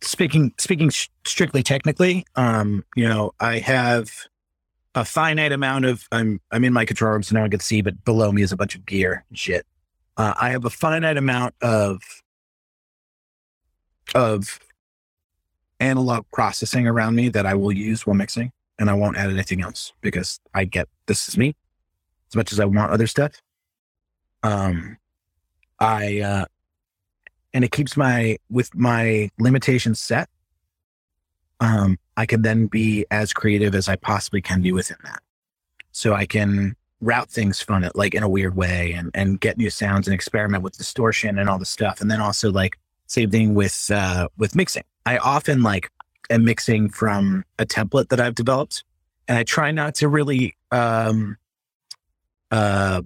speaking 0.02 0.54
speaking 0.58 0.90
strictly 1.26 1.64
technically 1.64 2.26
um 2.36 2.84
you 2.96 3.08
know 3.08 3.32
i 3.40 3.60
have 3.60 4.12
a 4.96 5.04
finite 5.04 5.52
amount 5.52 5.86
of 5.86 6.08
i'm 6.12 6.40
i'm 6.52 6.64
in 6.64 6.74
my 6.74 6.86
control 6.86 7.12
room 7.12 7.24
so 7.24 7.36
no 7.36 7.42
one 7.42 7.50
can 7.50 7.60
see 7.60 7.82
but 7.82 8.04
below 8.06 8.32
me 8.32 8.42
is 8.42 8.52
a 8.52 8.58
bunch 8.58 8.76
of 8.76 8.86
gear 8.86 9.26
and 9.30 9.38
shit 9.38 9.66
uh, 10.18 10.34
i 10.40 10.50
have 10.50 10.66
a 10.66 10.70
finite 10.70 11.18
amount 11.18 11.54
of 11.62 12.02
of 14.16 14.60
analog 15.80 16.26
processing 16.32 16.88
around 16.88 17.16
me 17.16 17.30
that 17.30 17.46
i 17.46 17.54
will 17.54 17.72
use 17.72 18.06
while 18.06 18.16
mixing 18.16 18.52
and 18.80 18.90
I 18.90 18.94
won't 18.94 19.18
add 19.18 19.30
anything 19.30 19.62
else 19.62 19.94
because 20.02 20.40
I 20.54 20.66
get 20.66 20.88
this 21.06 21.28
is 21.28 21.38
me 21.38 21.56
as 22.30 22.36
much 22.36 22.52
as 22.52 22.60
I 22.60 22.66
want 22.66 22.92
other 22.92 23.08
stuff. 23.08 23.32
Um, 24.44 24.98
I, 25.80 26.20
uh, 26.20 26.46
and 27.54 27.64
it 27.64 27.72
keeps 27.72 27.98
my, 27.98 28.38
with 28.50 28.74
my 28.76 29.30
limitations 29.40 30.02
set, 30.02 30.30
um, 31.60 31.98
I 32.18 32.26
can 32.26 32.42
then 32.42 32.68
be 32.68 33.06
as 33.10 33.34
creative 33.34 33.74
as 33.74 33.88
I 33.88 33.96
possibly 33.96 34.42
can 34.42 34.62
be 34.62 34.72
within 34.72 34.98
that. 35.04 35.22
So 35.92 36.14
I 36.14 36.26
can 36.26 36.76
route 37.00 37.30
things 37.30 37.62
fun, 37.62 37.84
it 37.84 37.96
like 37.96 38.14
in 38.16 38.24
a 38.24 38.30
weird 38.30 38.56
way 38.56 38.94
and, 38.94 39.12
and 39.14 39.40
get 39.40 39.58
new 39.58 39.70
sounds 39.70 40.08
and 40.08 40.14
experiment 40.14 40.64
with 40.64 40.78
distortion 40.78 41.38
and 41.38 41.50
all 41.50 41.60
the 41.60 41.66
stuff. 41.66 42.02
And 42.02 42.10
then 42.10 42.22
also 42.22 42.52
like 42.52 42.78
same 43.08 43.30
thing 43.30 43.54
with, 43.54 43.92
uh, 43.94 44.28
with 44.38 44.56
mixing. 44.56 44.84
I 45.06 45.18
often 45.18 45.64
like 45.64 45.92
am 46.30 46.46
mixing 46.46 46.90
from 46.90 47.44
a 47.60 47.66
template 47.66 48.10
that 48.10 48.20
I've 48.20 48.36
developed 48.36 48.84
and 49.28 49.38
I 49.38 49.44
try 49.44 49.72
not 49.72 49.96
to 49.96 50.08
really, 50.08 50.56
um, 50.72 51.38
uh, 52.52 53.02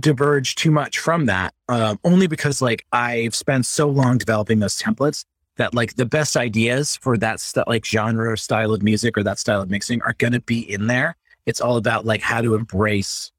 diverge 0.00 0.54
too 0.54 0.70
much 0.70 0.98
from 0.98 1.26
that, 1.26 1.54
um, 1.68 1.98
only 2.04 2.26
because 2.26 2.60
like 2.60 2.84
I've 2.92 3.34
spent 3.34 3.66
so 3.66 3.88
long 3.88 4.18
developing 4.18 4.58
those 4.58 4.80
templates 4.80 5.24
that 5.56 5.74
like 5.74 5.96
the 5.96 6.06
best 6.06 6.36
ideas 6.36 6.96
for 6.96 7.16
that 7.18 7.40
stuff, 7.40 7.66
like 7.66 7.84
genre 7.84 8.30
or 8.30 8.36
style 8.36 8.74
of 8.74 8.82
music 8.82 9.16
or 9.16 9.22
that 9.22 9.38
style 9.38 9.62
of 9.62 9.70
mixing 9.70 10.02
are 10.02 10.14
going 10.18 10.32
to 10.32 10.40
be 10.40 10.60
in 10.70 10.86
there. 10.86 11.16
It's 11.46 11.60
all 11.60 11.76
about 11.76 12.04
like 12.04 12.20
how 12.20 12.40
to 12.40 12.54
embrace 12.54 13.30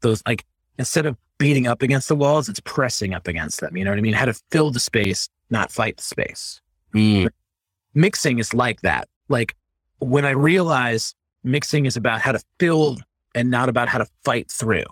those, 0.00 0.22
like 0.26 0.44
instead 0.78 1.06
of 1.06 1.16
beating 1.38 1.66
up 1.66 1.82
against 1.82 2.08
the 2.08 2.16
walls, 2.16 2.48
it's 2.48 2.60
pressing 2.60 3.14
up 3.14 3.26
against 3.28 3.60
them. 3.60 3.76
You 3.76 3.84
know 3.84 3.90
what 3.90 3.98
I 3.98 4.02
mean? 4.02 4.12
How 4.12 4.26
to 4.26 4.34
fill 4.50 4.70
the 4.70 4.80
space, 4.80 5.28
not 5.50 5.70
fight 5.70 5.96
the 5.96 6.02
space. 6.02 6.60
Mm. 6.94 7.30
Mixing 7.94 8.38
is 8.38 8.52
like 8.52 8.80
that. 8.82 9.08
Like 9.28 9.56
when 9.98 10.24
I 10.24 10.30
realize 10.30 11.14
mixing 11.44 11.86
is 11.86 11.96
about 11.96 12.20
how 12.20 12.32
to 12.32 12.40
fill 12.58 12.98
and 13.34 13.50
not 13.50 13.68
about 13.68 13.88
how 13.88 13.98
to 13.98 14.06
fight 14.24 14.50
through. 14.50 14.84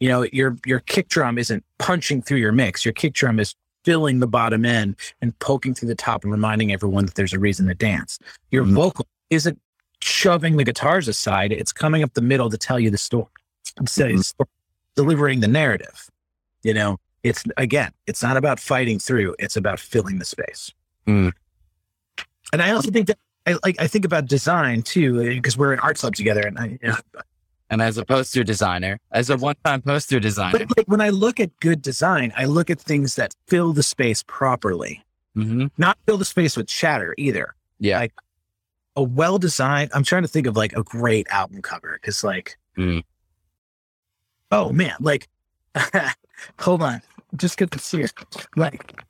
You 0.00 0.08
know, 0.08 0.26
your 0.32 0.56
your 0.66 0.80
kick 0.80 1.08
drum 1.08 1.38
isn't 1.38 1.62
punching 1.78 2.22
through 2.22 2.38
your 2.38 2.52
mix. 2.52 2.84
Your 2.84 2.92
kick 2.94 3.12
drum 3.12 3.38
is 3.38 3.54
filling 3.84 4.18
the 4.20 4.26
bottom 4.26 4.64
end 4.64 4.96
and 5.22 5.38
poking 5.38 5.74
through 5.74 5.88
the 5.88 5.94
top 5.94 6.24
and 6.24 6.32
reminding 6.32 6.72
everyone 6.72 7.06
that 7.06 7.14
there's 7.14 7.32
a 7.32 7.38
reason 7.38 7.66
to 7.66 7.74
dance. 7.74 8.18
Your 8.50 8.64
Mhm. 8.64 8.74
vocal 8.74 9.06
isn't 9.30 9.58
shoving 10.02 10.56
the 10.56 10.64
guitars 10.64 11.06
aside. 11.08 11.52
It's 11.52 11.72
coming 11.72 12.02
up 12.02 12.14
the 12.14 12.22
middle 12.22 12.50
to 12.50 12.58
tell 12.58 12.80
you 12.80 12.90
the 12.90 12.98
story. 12.98 13.26
Instead, 13.78 14.10
Mhm. 14.10 14.46
delivering 14.96 15.40
the 15.40 15.48
narrative. 15.48 16.10
You 16.62 16.74
know, 16.74 16.98
it's 17.22 17.44
again, 17.56 17.92
it's 18.06 18.22
not 18.22 18.36
about 18.36 18.58
fighting 18.60 18.98
through. 18.98 19.34
It's 19.38 19.56
about 19.56 19.78
filling 19.80 20.18
the 20.18 20.24
space. 20.24 20.72
Mm. 21.06 21.32
And 22.52 22.62
I 22.62 22.72
also 22.72 22.90
think 22.90 23.06
that 23.06 23.18
I 23.46 23.56
like 23.64 23.76
I 23.80 23.86
think 23.86 24.04
about 24.04 24.26
design 24.26 24.82
too 24.82 25.22
because 25.22 25.56
we're 25.56 25.72
in 25.72 25.78
art 25.80 25.98
club 25.98 26.14
together, 26.14 26.40
and 26.46 26.58
I, 26.58 26.78
you 26.82 26.88
know, 26.88 26.96
And 27.70 27.80
as 27.80 27.96
a 27.98 28.04
poster 28.04 28.42
designer, 28.42 28.98
as 29.12 29.30
a 29.30 29.36
one-time 29.36 29.80
poster 29.82 30.18
designer, 30.18 30.58
but 30.58 30.76
like 30.76 30.88
when 30.88 31.00
I 31.00 31.10
look 31.10 31.38
at 31.38 31.50
good 31.60 31.80
design, 31.82 32.32
I 32.36 32.44
look 32.46 32.68
at 32.68 32.80
things 32.80 33.14
that 33.14 33.32
fill 33.46 33.72
the 33.72 33.82
space 33.84 34.24
properly, 34.26 35.04
hmm 35.34 35.66
not 35.78 35.96
fill 36.04 36.18
the 36.18 36.24
space 36.24 36.56
with 36.56 36.66
chatter 36.66 37.14
either. 37.16 37.54
yeah, 37.78 37.98
Like, 38.00 38.12
A 38.96 39.02
well 39.04 39.38
designed. 39.38 39.92
I'm 39.94 40.02
trying 40.02 40.22
to 40.22 40.28
think 40.28 40.48
of 40.48 40.56
like 40.56 40.72
a 40.76 40.82
great 40.82 41.28
album 41.30 41.62
cover 41.62 41.96
because 42.00 42.24
like, 42.24 42.58
Mm. 42.76 43.02
oh 44.50 44.72
man, 44.72 44.94
like, 45.00 45.28
hold 46.60 46.82
on, 46.82 47.02
just 47.36 47.56
get 47.56 47.70
this 47.70 47.88
here. 47.90 48.08
Like, 48.56 49.00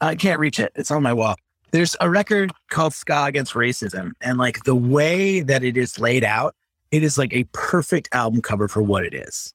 I 0.00 0.14
can't 0.14 0.38
reach 0.40 0.58
it. 0.60 0.72
It's 0.76 0.90
on 0.92 1.02
my 1.02 1.12
wall. 1.12 1.34
There's 1.72 1.96
a 2.00 2.08
record 2.10 2.52
called 2.70 2.92
Ska 2.94 3.24
Against 3.24 3.54
Racism, 3.54 4.12
and 4.20 4.36
like 4.38 4.62
the 4.64 4.74
way 4.74 5.40
that 5.40 5.64
it 5.64 5.76
is 5.76 5.98
laid 5.98 6.22
out, 6.22 6.54
it 6.92 7.02
is 7.02 7.18
like 7.18 7.32
a 7.34 7.44
perfect 7.52 8.08
album 8.12 8.40
cover 8.42 8.68
for 8.68 8.82
what 8.82 9.04
it 9.04 9.14
is. 9.14 9.52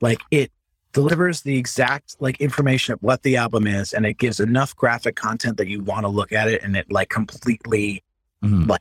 Like 0.00 0.20
it 0.30 0.52
delivers 0.92 1.42
the 1.42 1.56
exact 1.56 2.16
like 2.20 2.40
information 2.40 2.92
of 2.94 3.02
what 3.02 3.22
the 3.22 3.36
album 3.36 3.66
is, 3.66 3.92
and 3.92 4.06
it 4.06 4.14
gives 4.18 4.38
enough 4.38 4.76
graphic 4.76 5.16
content 5.16 5.56
that 5.56 5.66
you 5.66 5.82
want 5.82 6.04
to 6.04 6.08
look 6.08 6.32
at 6.32 6.48
it, 6.48 6.62
and 6.62 6.76
it 6.76 6.90
like 6.90 7.08
completely 7.08 8.04
Mhm. 8.44 8.76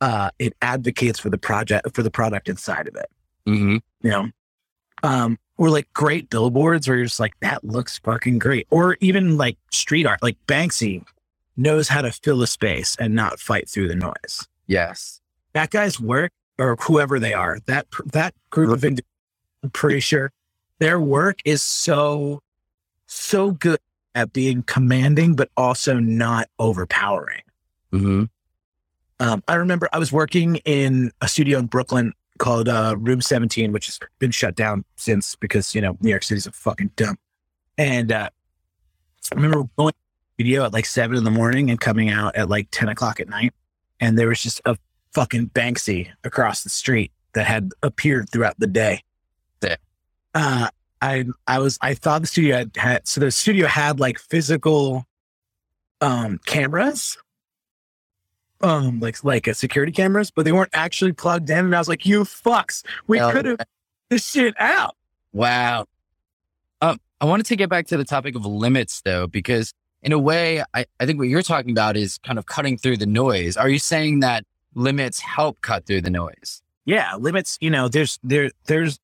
uh 0.00 0.30
it 0.38 0.54
advocates 0.62 1.18
for 1.18 1.30
the 1.30 1.38
project 1.38 1.92
for 1.92 2.04
the 2.04 2.10
product 2.12 2.48
inside 2.48 2.86
of 2.86 2.94
it 2.94 3.10
Mhm. 3.44 3.80
you 4.02 4.10
know 4.10 4.30
um 5.02 5.36
or 5.56 5.68
like 5.68 5.92
great 5.94 6.30
billboards 6.30 6.86
where 6.86 6.98
you're 6.98 7.06
just 7.06 7.18
like 7.18 7.34
that 7.40 7.64
looks 7.64 7.98
fucking 7.98 8.38
great 8.38 8.68
or 8.70 8.96
even 9.00 9.36
like 9.36 9.58
street 9.72 10.06
art 10.06 10.22
like 10.22 10.36
banksy 10.46 11.04
knows 11.56 11.88
how 11.88 12.00
to 12.02 12.12
fill 12.12 12.40
a 12.42 12.46
space 12.46 12.94
and 13.00 13.16
not 13.16 13.40
fight 13.40 13.68
through 13.68 13.88
the 13.88 13.96
noise 13.96 14.46
yes, 14.68 15.20
that 15.54 15.70
guy's 15.70 15.98
work 15.98 16.30
or 16.58 16.76
whoever 16.80 17.18
they 17.18 17.34
are 17.34 17.58
that 17.66 17.86
that 18.06 18.34
group 18.50 18.70
of 18.70 18.84
individuals 18.84 19.04
i'm 19.62 19.70
pretty 19.70 20.00
sure 20.00 20.32
their 20.78 21.00
work 21.00 21.40
is 21.44 21.62
so 21.62 22.42
so 23.06 23.50
good 23.52 23.78
at 24.14 24.32
being 24.32 24.62
commanding 24.62 25.34
but 25.34 25.48
also 25.56 25.98
not 25.98 26.48
overpowering 26.58 27.42
hmm 27.90 28.24
um, 29.20 29.42
I 29.48 29.54
remember 29.54 29.88
I 29.92 29.98
was 29.98 30.12
working 30.12 30.56
in 30.64 31.12
a 31.20 31.28
studio 31.28 31.58
in 31.58 31.66
Brooklyn 31.66 32.12
called 32.38 32.68
uh, 32.68 32.94
Room 32.98 33.20
17, 33.20 33.72
which 33.72 33.86
has 33.86 33.98
been 34.18 34.30
shut 34.30 34.54
down 34.54 34.84
since 34.96 35.34
because, 35.34 35.74
you 35.74 35.80
know, 35.80 35.96
New 36.00 36.10
York 36.10 36.22
City's 36.22 36.46
a 36.46 36.52
fucking 36.52 36.92
dump. 36.96 37.18
And 37.76 38.12
uh, 38.12 38.30
I 39.32 39.34
remember 39.34 39.68
going 39.76 39.92
to 39.92 39.98
the 40.36 40.44
studio 40.44 40.64
at 40.64 40.72
like 40.72 40.86
seven 40.86 41.16
in 41.16 41.24
the 41.24 41.30
morning 41.30 41.68
and 41.70 41.80
coming 41.80 42.10
out 42.10 42.36
at 42.36 42.48
like 42.48 42.68
10 42.70 42.88
o'clock 42.88 43.18
at 43.18 43.28
night. 43.28 43.52
And 44.00 44.16
there 44.16 44.28
was 44.28 44.40
just 44.40 44.60
a 44.64 44.76
fucking 45.12 45.50
Banksy 45.50 46.08
across 46.24 46.62
the 46.62 46.70
street 46.70 47.12
that 47.34 47.46
had 47.46 47.72
appeared 47.82 48.30
throughout 48.30 48.58
the 48.58 48.66
day. 48.66 49.02
Yeah. 49.62 49.76
Uh, 50.34 50.68
I, 51.00 51.26
I 51.46 51.58
was, 51.58 51.78
I 51.80 51.94
thought 51.94 52.22
the 52.22 52.26
studio 52.26 52.56
had, 52.56 52.76
had, 52.76 53.08
so 53.08 53.20
the 53.20 53.30
studio 53.30 53.66
had 53.66 54.00
like 54.00 54.18
physical 54.18 55.06
um, 56.00 56.38
cameras 56.46 57.16
um 58.60 58.98
like 59.00 59.22
like 59.24 59.46
uh, 59.48 59.52
security 59.52 59.92
cameras, 59.92 60.30
but 60.30 60.44
they 60.44 60.52
weren't 60.52 60.70
actually 60.72 61.12
plugged 61.12 61.50
in. 61.50 61.58
And 61.58 61.74
I 61.74 61.78
was 61.78 61.88
like, 61.88 62.04
"You 62.04 62.24
fucks, 62.24 62.82
we 63.06 63.18
Well, 63.18 63.32
could 63.32 63.44
have 63.44 63.58
this 64.10 64.28
shit 64.28 64.54
out." 64.58 64.96
Wow. 65.32 65.86
Um, 66.80 66.98
I 67.20 67.24
wanted 67.24 67.46
to 67.46 67.56
get 67.56 67.68
back 67.68 67.86
to 67.88 67.96
the 67.96 68.04
topic 68.04 68.34
of 68.34 68.44
limits 68.46 69.00
though, 69.02 69.26
because 69.26 69.72
in 70.02 70.12
a 70.12 70.18
way, 70.18 70.62
I, 70.74 70.86
I 71.00 71.06
think 71.06 71.18
what 71.18 71.28
you're 71.28 71.42
talking 71.42 71.70
about 71.70 71.96
is 71.96 72.18
kind 72.18 72.38
of 72.38 72.46
cutting 72.46 72.78
through 72.78 72.98
the 72.98 73.06
noise. 73.06 73.56
Are 73.56 73.68
you 73.68 73.78
saying 73.78 74.20
that 74.20 74.44
limits 74.78 75.20
help 75.20 75.60
cut 75.60 75.84
through 75.86 76.02
the 76.02 76.10
noise? 76.10 76.62
Yeah, 76.84 77.16
limits. 77.16 77.58
You 77.60 77.70
know, 77.70 77.88
there's 77.88 78.18
there 78.22 78.50
there's 78.66 78.98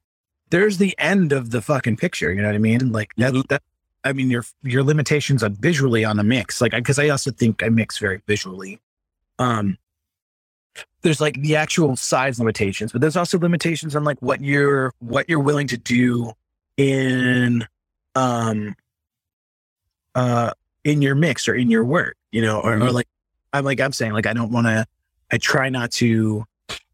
there's 0.50 0.78
the 0.78 0.94
end 0.98 1.32
of 1.32 1.50
the 1.50 1.62
fucking 1.62 1.96
picture. 1.96 2.32
You 2.32 2.42
know 2.42 2.48
what 2.48 2.54
I 2.54 2.58
mean? 2.58 2.90
Like 2.92 3.14
that. 3.16 3.32
Mhm. 3.34 3.46
that 3.48 3.62
I 4.04 4.12
mean, 4.12 4.30
your 4.30 4.44
your 4.62 4.82
limitations 4.82 5.42
on 5.42 5.54
visually 5.54 6.04
on 6.04 6.18
a 6.18 6.24
mix, 6.24 6.60
like 6.60 6.72
because 6.72 6.98
I 6.98 7.08
also 7.08 7.30
think 7.30 7.62
I 7.62 7.68
mix 7.68 7.98
very 7.98 8.20
visually. 8.26 8.80
Um, 9.38 9.76
there's 11.02 11.20
like 11.20 11.40
the 11.42 11.56
actual 11.56 11.94
size 11.96 12.38
limitations, 12.38 12.92
but 12.92 13.00
there's 13.00 13.16
also 13.16 13.38
limitations 13.38 13.94
on 13.94 14.04
like 14.04 14.18
what 14.20 14.40
you're 14.40 14.92
what 15.00 15.28
you're 15.28 15.40
willing 15.40 15.66
to 15.68 15.76
do 15.76 16.32
in 16.76 17.66
um 18.14 18.74
uh 20.14 20.52
in 20.84 21.02
your 21.02 21.14
mix 21.14 21.48
or 21.48 21.54
in 21.54 21.70
your 21.70 21.84
work, 21.84 22.16
you 22.32 22.40
know, 22.42 22.60
or, 22.60 22.74
or 22.74 22.78
Mhm. 22.78 22.92
like 22.92 23.08
I'm 23.52 23.64
like 23.64 23.80
I'm 23.80 23.92
saying, 23.92 24.12
like 24.12 24.26
I 24.26 24.32
don't 24.32 24.50
want 24.50 24.66
to. 24.66 24.86
I 25.30 25.38
try 25.38 25.68
not 25.68 25.90
to 25.92 26.44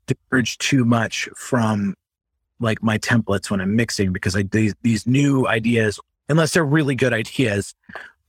diverge 0.07 0.59
too 0.59 0.85
much 0.85 1.29
from 1.37 1.95
like 2.61 2.83
my 2.83 2.99
templates 2.99 3.51
when 3.51 3.61
I'm 3.61 3.77
mixing 3.77 4.13
because 4.13 4.37
I 4.37 4.43
these 4.43 4.75
these 4.83 5.07
new 5.07 5.47
ideas, 5.47 6.01
unless 6.29 6.53
they're 6.53 6.65
really 6.65 6.95
good 6.95 7.13
ideas, 7.13 7.75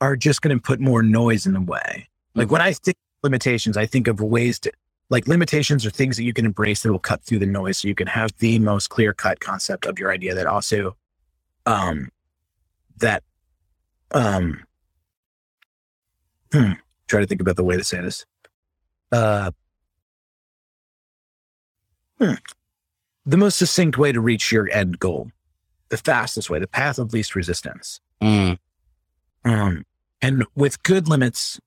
are 0.02 0.16
just 0.16 0.42
going 0.42 0.56
to 0.56 0.62
put 0.62 0.80
more 0.80 1.04
noise 1.04 1.46
in 1.46 1.54
the 1.54 1.62
way. 1.62 2.08
Like 2.34 2.52
when 2.52 2.62
I 2.62 2.74
think 2.74 2.98
limitations, 3.24 3.78
I 3.78 3.86
think 3.86 4.08
of 4.08 4.20
ways 4.20 4.60
to 4.60 4.72
like 5.10 5.28
limitations 5.28 5.86
are 5.86 5.92
things 5.92 6.18
that 6.18 6.24
you 6.24 6.34
can 6.34 6.46
embrace 6.46 6.82
that 6.84 6.92
will 6.92 7.00
cut 7.00 7.24
through 7.24 7.40
the 7.40 7.46
noise, 7.46 7.78
so 7.78 7.88
you 7.88 7.96
can 7.96 8.08
have 8.08 8.32
the 8.40 8.60
most 8.60 8.90
clear 8.90 9.14
cut 9.14 9.40
concept 9.40 9.86
of 9.86 10.00
your 10.00 10.12
idea 10.12 10.34
that 10.34 10.48
also, 10.48 10.96
um, 11.66 12.10
that, 12.98 13.24
um, 14.12 14.64
hmm, 16.52 16.72
try 17.08 17.20
to 17.20 17.28
think 17.28 17.42
about 17.42 17.56
the 17.56 17.64
way 17.64 17.78
to 17.78 17.84
say 17.84 18.02
this. 18.02 18.26
Uh, 19.12 19.52
hmm, 22.20 22.34
the 23.26 23.38
most 23.38 23.58
succinct 23.58 23.98
way 23.98 24.12
to 24.12 24.22
reach 24.22 24.52
your 24.52 24.70
end 24.72 25.00
goal, 25.00 25.32
the 25.90 25.98
fastest 25.98 26.50
way, 26.50 26.60
the 26.60 26.68
path 26.68 26.98
of 27.00 27.14
least 27.14 27.36
resistance. 27.36 28.00
Mm, 28.22 28.58
Um, 29.44 29.86
and 30.22 30.46
with 30.56 30.82
good 30.84 31.08
limits, 31.08 31.60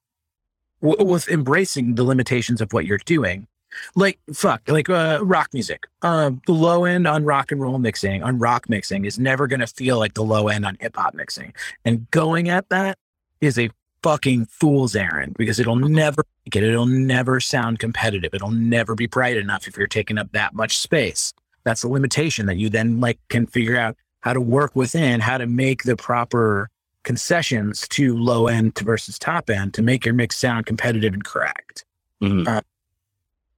w- 0.82 1.04
with 1.04 1.28
embracing 1.28 1.94
the 1.94 2.04
limitations 2.04 2.60
of 2.60 2.72
what 2.72 2.86
you're 2.86 2.98
doing, 2.98 3.46
like 3.94 4.18
fuck, 4.32 4.62
like 4.66 4.88
uh, 4.88 5.20
rock 5.22 5.50
music. 5.52 5.86
Um, 6.02 6.40
the 6.46 6.52
low 6.52 6.84
end 6.84 7.06
on 7.06 7.24
rock 7.24 7.52
and 7.52 7.60
roll 7.60 7.78
mixing, 7.78 8.22
on 8.22 8.38
rock 8.38 8.68
mixing, 8.68 9.04
is 9.04 9.18
never 9.18 9.46
going 9.46 9.60
to 9.60 9.66
feel 9.66 9.98
like 9.98 10.14
the 10.14 10.24
low 10.24 10.48
end 10.48 10.64
on 10.64 10.76
hip 10.80 10.96
hop 10.96 11.14
mixing. 11.14 11.52
And 11.84 12.10
going 12.10 12.48
at 12.48 12.68
that 12.70 12.98
is 13.40 13.58
a 13.58 13.70
fucking 14.02 14.46
fool's 14.46 14.94
errand 14.94 15.34
because 15.36 15.58
it'll 15.58 15.76
never 15.76 16.22
make 16.44 16.56
it. 16.56 16.62
It'll 16.62 16.86
never 16.86 17.40
sound 17.40 17.78
competitive. 17.78 18.34
It'll 18.34 18.50
never 18.50 18.94
be 18.94 19.06
bright 19.06 19.36
enough 19.36 19.66
if 19.66 19.76
you're 19.76 19.86
taking 19.86 20.18
up 20.18 20.32
that 20.32 20.54
much 20.54 20.78
space. 20.78 21.32
That's 21.64 21.82
a 21.82 21.88
limitation 21.88 22.46
that 22.46 22.56
you 22.56 22.68
then 22.68 23.00
like 23.00 23.18
can 23.28 23.46
figure 23.46 23.76
out 23.76 23.96
how 24.20 24.32
to 24.32 24.40
work 24.40 24.74
within, 24.74 25.20
how 25.20 25.38
to 25.38 25.46
make 25.46 25.84
the 25.84 25.96
proper 25.96 26.70
concessions 27.04 27.86
to 27.88 28.16
low 28.16 28.48
end 28.48 28.74
to 28.76 28.84
versus 28.84 29.18
top 29.18 29.48
end 29.48 29.74
to 29.74 29.82
make 29.82 30.04
your 30.04 30.14
mix 30.14 30.36
sound 30.36 30.66
competitive 30.66 31.14
and 31.14 31.24
correct. 31.24 31.84
mhm. 32.22 32.62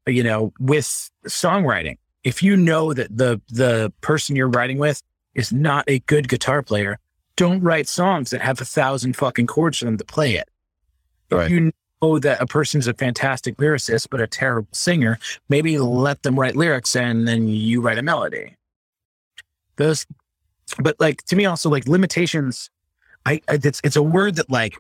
You 0.07 0.23
know, 0.23 0.53
with 0.59 1.11
songwriting, 1.27 1.99
if 2.25 2.43
you 2.43 2.57
know 2.57 2.93
that 2.93 3.17
the 3.17 3.41
the 3.49 3.93
person 4.01 4.35
you're 4.35 4.49
writing 4.49 4.79
with 4.79 5.03
is 5.35 5.53
not 5.53 5.85
a 5.87 6.01
good 6.01 6.29
guitar 6.29 6.63
player, 6.63 6.99
don't 7.41 7.61
write 7.63 7.89
songs 7.89 8.31
that 8.31 8.41
have 8.41 8.61
a 8.61 8.65
thousand 8.65 9.17
fucking 9.17 9.47
chords 9.47 9.79
for 9.79 9.87
them 9.87 9.97
to 9.97 10.05
play 10.05 10.35
it. 10.35 10.49
Right. 11.31 11.47
If 11.47 11.51
you 11.51 11.73
know 12.03 12.19
that 12.19 12.43
a 12.43 12.47
person's 12.47 12.87
a 12.87 12.95
fantastic 12.95 13.57
lyricist 13.57 14.09
but 14.11 14.21
a 14.21 14.27
terrible 14.27 14.69
singer, 14.73 15.19
maybe 15.49 15.79
let 15.79 16.23
them 16.23 16.39
write 16.39 16.57
lyrics 16.57 16.95
and 16.95 17.27
then 17.27 17.49
you 17.49 17.81
write 17.81 17.99
a 17.99 18.03
melody. 18.03 18.57
Those, 19.77 20.07
but 20.79 20.97
like 21.01 21.23
to 21.25 21.37
me 21.37 21.47
also 21.47 21.71
like 21.71 21.89
limitations 21.89 22.71
I, 23.25 23.41
I 23.49 23.59
it's 23.63 23.81
it's 23.85 23.97
a 23.97 24.03
word 24.03 24.37
that 24.37 24.51
like 24.51 24.77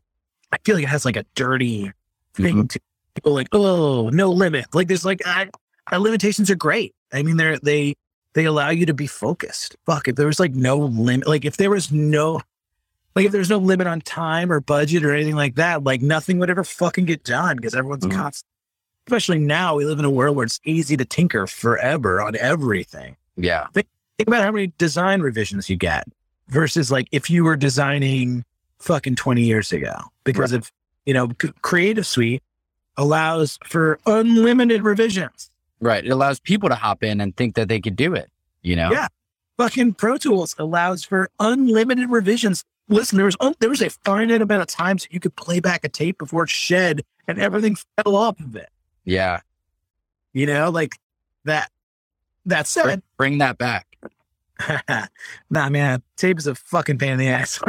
I 0.52 0.58
feel 0.64 0.74
like 0.74 0.84
it 0.84 0.90
has 0.90 1.04
like 1.04 1.16
a 1.16 1.24
dirty 1.34 1.92
thing 2.34 2.68
to 2.68 2.80
people 3.14 3.32
like, 3.32 3.48
oh, 3.52 4.08
no 4.10 4.30
limit. 4.30 4.66
Like 4.74 4.88
there's 4.88 5.04
like, 5.04 5.20
I, 5.24 5.48
uh, 5.92 5.98
limitations 5.98 6.50
are 6.50 6.56
great. 6.56 6.94
I 7.12 7.22
mean, 7.22 7.36
they're, 7.36 7.58
they, 7.58 7.94
they 8.34 8.44
allow 8.44 8.70
you 8.70 8.86
to 8.86 8.94
be 8.94 9.06
focused. 9.06 9.76
Fuck, 9.86 10.08
if 10.08 10.16
there 10.16 10.26
was 10.26 10.40
like 10.40 10.54
no 10.54 10.78
limit, 10.78 11.26
like 11.26 11.44
if 11.44 11.56
there 11.56 11.70
was 11.70 11.90
no, 11.90 12.40
like 13.16 13.26
if 13.26 13.32
there's 13.32 13.50
no 13.50 13.58
limit 13.58 13.86
on 13.86 14.00
time 14.00 14.52
or 14.52 14.60
budget 14.60 15.04
or 15.04 15.12
anything 15.14 15.34
like 15.36 15.56
that, 15.56 15.82
like 15.84 16.00
nothing 16.02 16.38
would 16.38 16.50
ever 16.50 16.64
fucking 16.64 17.04
get 17.06 17.24
done 17.24 17.56
because 17.56 17.74
everyone's 17.74 18.04
Mhm. 18.06 18.12
constant. 18.14 18.46
Especially 19.06 19.38
now, 19.38 19.74
we 19.76 19.84
live 19.84 19.98
in 19.98 20.04
a 20.04 20.10
world 20.10 20.36
where 20.36 20.44
it's 20.46 20.60
easy 20.64 20.96
to 20.96 21.04
tinker 21.04 21.46
forever 21.46 22.20
on 22.20 22.36
everything. 22.36 23.16
Yeah. 23.36 23.66
Think 23.72 23.88
about 24.26 24.44
how 24.44 24.52
many 24.52 24.72
design 24.78 25.20
revisions 25.22 25.68
you 25.70 25.76
get 25.76 26.06
versus 26.48 26.90
like 26.90 27.08
if 27.10 27.30
you 27.30 27.42
were 27.42 27.56
designing 27.56 28.44
fucking 28.78 29.16
20 29.16 29.42
years 29.42 29.72
ago 29.72 29.94
because 30.24 30.52
of, 30.52 30.70
you 31.06 31.14
know, 31.14 31.30
C- 31.40 31.52
Creative 31.62 32.06
Suite 32.06 32.42
allows 32.96 33.58
for 33.66 33.98
unlimited 34.06 34.82
revisions. 34.82 35.50
Right. 35.80 36.04
It 36.04 36.10
allows 36.10 36.38
people 36.40 36.68
to 36.68 36.74
hop 36.74 37.02
in 37.02 37.20
and 37.20 37.34
think 37.36 37.54
that 37.54 37.68
they 37.68 37.80
could 37.80 37.96
do 37.96 38.14
it, 38.14 38.30
you 38.62 38.76
know? 38.76 38.92
Yeah. 38.92 39.08
Fucking 39.56 39.94
Pro 39.94 40.18
Tools 40.18 40.54
allows 40.58 41.04
for 41.04 41.30
unlimited 41.40 42.10
revisions. 42.10 42.64
Listen, 42.90 43.16
there 43.16 43.24
was 43.24 43.36
un- 43.40 43.54
there 43.60 43.70
was 43.70 43.80
a 43.80 43.88
finite 43.90 44.42
amount 44.42 44.60
of 44.62 44.68
times 44.68 45.04
that 45.04 45.12
you 45.12 45.20
could 45.20 45.34
play 45.36 45.60
back 45.60 45.84
a 45.84 45.88
tape 45.88 46.18
before 46.18 46.42
it 46.44 46.50
shed 46.50 47.02
and 47.26 47.38
everything 47.38 47.76
fell 47.96 48.16
off 48.16 48.38
of 48.40 48.56
it. 48.56 48.68
Yeah. 49.04 49.40
You 50.32 50.46
know, 50.46 50.70
like 50.70 50.96
that. 51.44 51.70
That 52.46 52.66
said, 52.66 52.84
Bring, 52.84 53.02
bring 53.16 53.38
that 53.38 53.58
back. 53.58 53.86
nah, 55.50 55.68
man, 55.68 56.02
tape 56.16 56.38
is 56.38 56.46
a 56.46 56.54
fucking 56.54 56.98
pain 56.98 57.12
in 57.12 57.18
the 57.18 57.28
ass. 57.28 57.60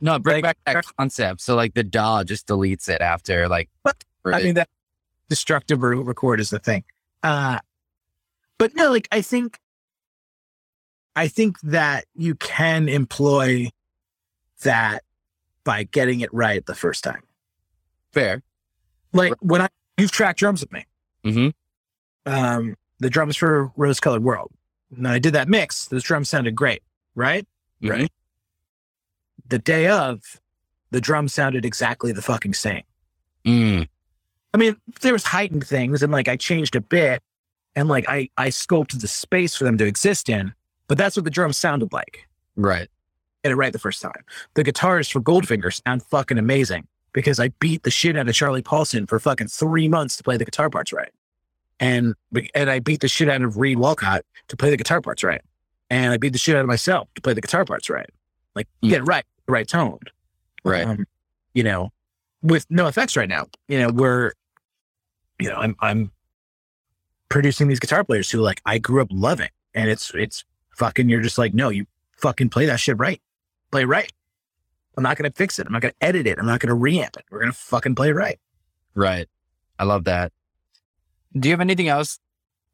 No, 0.00 0.18
bring 0.18 0.42
Like- 0.42 0.56
back 0.64 0.84
that 0.84 0.96
concept. 0.96 1.40
So 1.40 1.54
like 1.56 1.74
the 1.74 1.82
DAW 1.82 2.22
just 2.24 2.46
deletes 2.46 2.88
it 2.88 3.00
after 3.00 3.48
like. 3.48 3.68
For 4.22 4.34
I 4.34 4.42
mean, 4.42 4.54
that 4.54 4.68
destructive 5.28 5.82
record 5.82 6.40
is 6.40 6.50
the 6.50 6.58
thing. 6.58 6.84
Uh, 7.22 7.58
but 8.58 8.74
no, 8.76 8.90
like 8.92 9.08
I 9.10 9.20
think, 9.22 9.58
I 11.16 11.26
think 11.28 11.58
that 11.62 12.04
you 12.14 12.34
can 12.36 12.88
employ 12.88 13.70
that 14.62 15.04
by 15.64 15.84
getting 15.84 16.20
it 16.20 16.32
right 16.32 16.64
the 16.66 16.74
first 16.74 17.04
time. 17.04 17.22
fair. 18.12 18.42
Like 19.12 19.34
when 19.40 19.60
I 19.60 19.68
you've 19.98 20.10
tracked 20.10 20.38
drums 20.38 20.60
with 20.60 20.72
me, 20.72 20.86
hmm 21.24 21.48
um, 22.24 22.76
the 22.98 23.10
drums 23.10 23.36
for 23.36 23.72
Rose 23.76 24.00
Colored 24.00 24.22
World. 24.22 24.52
And 24.96 25.08
I 25.08 25.18
did 25.18 25.32
that 25.34 25.48
mix. 25.48 25.86
Those 25.86 26.02
drums 26.04 26.28
sounded 26.28 26.54
great, 26.54 26.82
right? 27.14 27.46
Right. 27.82 28.10
The 29.48 29.58
day 29.58 29.88
of, 29.88 30.40
the 30.92 31.00
drums 31.00 31.34
sounded 31.34 31.64
exactly 31.64 32.12
the 32.12 32.22
fucking 32.22 32.54
same. 32.54 32.84
Mm, 33.44 33.88
I 34.54 34.56
mean, 34.56 34.76
there 35.00 35.12
was 35.12 35.24
heightened 35.24 35.66
things, 35.66 36.02
and 36.02 36.12
like 36.12 36.28
I 36.28 36.36
changed 36.36 36.76
a 36.76 36.80
bit, 36.80 37.22
and 37.74 37.88
like 37.88 38.08
I 38.08 38.28
I 38.36 38.50
sculpted 38.50 39.00
the 39.00 39.08
space 39.08 39.56
for 39.56 39.64
them 39.64 39.78
to 39.78 39.86
exist 39.86 40.28
in. 40.28 40.54
But 40.88 40.98
that's 40.98 41.16
what 41.16 41.24
the 41.24 41.30
drums 41.30 41.58
sounded 41.58 41.92
like. 41.92 42.28
right. 42.56 42.88
Get 43.44 43.52
it 43.52 43.56
right 43.56 43.72
the 43.72 43.78
first 43.78 44.00
time. 44.00 44.12
The 44.54 44.62
guitars 44.62 45.08
for 45.08 45.20
Goldfinger 45.20 45.80
sound 45.84 46.02
fucking 46.04 46.38
amazing 46.38 46.86
because 47.12 47.40
I 47.40 47.48
beat 47.58 47.82
the 47.82 47.90
shit 47.90 48.16
out 48.16 48.28
of 48.28 48.34
Charlie 48.34 48.62
Paulson 48.62 49.06
for 49.06 49.18
fucking 49.18 49.48
three 49.48 49.88
months 49.88 50.16
to 50.16 50.22
play 50.22 50.36
the 50.36 50.44
guitar 50.44 50.70
parts 50.70 50.92
right, 50.92 51.10
and 51.80 52.14
and 52.54 52.70
I 52.70 52.78
beat 52.78 53.00
the 53.00 53.08
shit 53.08 53.28
out 53.28 53.42
of 53.42 53.56
Reed 53.56 53.78
Walcott 53.78 54.24
to 54.48 54.56
play 54.56 54.70
the 54.70 54.76
guitar 54.76 55.00
parts 55.00 55.24
right, 55.24 55.40
and 55.90 56.12
I 56.12 56.16
beat 56.18 56.32
the 56.32 56.38
shit 56.38 56.54
out 56.56 56.60
of 56.60 56.68
myself 56.68 57.08
to 57.16 57.20
play 57.20 57.34
the 57.34 57.40
guitar 57.40 57.64
parts 57.64 57.90
right. 57.90 58.08
Like 58.54 58.68
Mm. 58.84 58.90
get 58.90 59.00
it 59.00 59.04
right, 59.04 59.24
the 59.46 59.52
right 59.52 59.66
tone. 59.66 59.98
Right. 60.64 60.86
Um, 60.86 61.06
you 61.54 61.64
know, 61.64 61.90
with 62.42 62.64
no 62.70 62.86
effects 62.86 63.16
right 63.16 63.28
now, 63.28 63.46
you 63.66 63.78
know, 63.80 63.88
we're, 63.88 64.32
you 65.40 65.48
know, 65.48 65.56
I'm, 65.56 65.74
I'm 65.80 66.12
producing 67.28 67.68
these 67.68 67.80
guitar 67.80 68.04
players 68.04 68.30
who 68.30 68.40
like 68.40 68.60
I 68.66 68.78
grew 68.78 69.02
up 69.02 69.08
loving 69.10 69.48
and 69.74 69.88
it's, 69.90 70.12
it's 70.14 70.44
fucking, 70.76 71.08
you're 71.08 71.20
just 71.20 71.38
like, 71.38 71.54
no, 71.54 71.68
you 71.70 71.86
fucking 72.18 72.50
play 72.50 72.66
that 72.66 72.78
shit 72.78 72.98
right. 72.98 73.20
Play 73.72 73.84
right. 73.84 74.12
I'm 74.96 75.02
not 75.02 75.16
going 75.16 75.30
to 75.30 75.36
fix 75.36 75.58
it. 75.58 75.66
I'm 75.66 75.72
not 75.72 75.82
going 75.82 75.94
to 75.98 76.06
edit 76.06 76.26
it. 76.26 76.38
I'm 76.38 76.46
not 76.46 76.60
going 76.60 76.68
to 76.68 76.80
reamp 76.80 77.16
it. 77.16 77.24
We're 77.30 77.40
going 77.40 77.50
to 77.50 77.58
fucking 77.58 77.94
play 77.94 78.12
right. 78.12 78.38
Right. 78.94 79.26
I 79.78 79.84
love 79.84 80.04
that. 80.04 80.32
Do 81.32 81.48
you 81.48 81.52
have 81.52 81.60
anything 81.60 81.88
else 81.88 82.18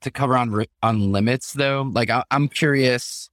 to 0.01 0.11
cover 0.11 0.37
on 0.37 0.67
on 0.83 1.13
limits 1.13 1.53
though? 1.53 1.89
Like 1.93 2.11
I, 2.11 2.25
I'm 2.31 2.49
curious. 2.49 3.31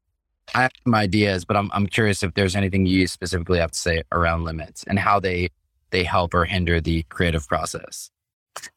I 0.54 0.62
have 0.64 0.72
some 0.84 0.94
ideas, 0.94 1.44
but 1.44 1.58
I'm 1.58 1.72
I'm 1.74 1.88
curious 1.88 2.22
if 2.22 2.36
there's 2.36 2.56
anything 2.56 2.86
you 2.86 3.08
specifically 3.08 3.58
have 3.58 3.72
to 3.72 3.80
say 3.80 4.04
around 4.12 4.44
limits 4.44 4.84
and 4.84 5.00
how 5.00 5.20
they 5.20 5.50
they 5.90 6.04
help 6.04 6.34
or 6.34 6.46
hinder 6.46 6.80
the 6.80 7.04
creative 7.04 7.48
process. 7.48 8.12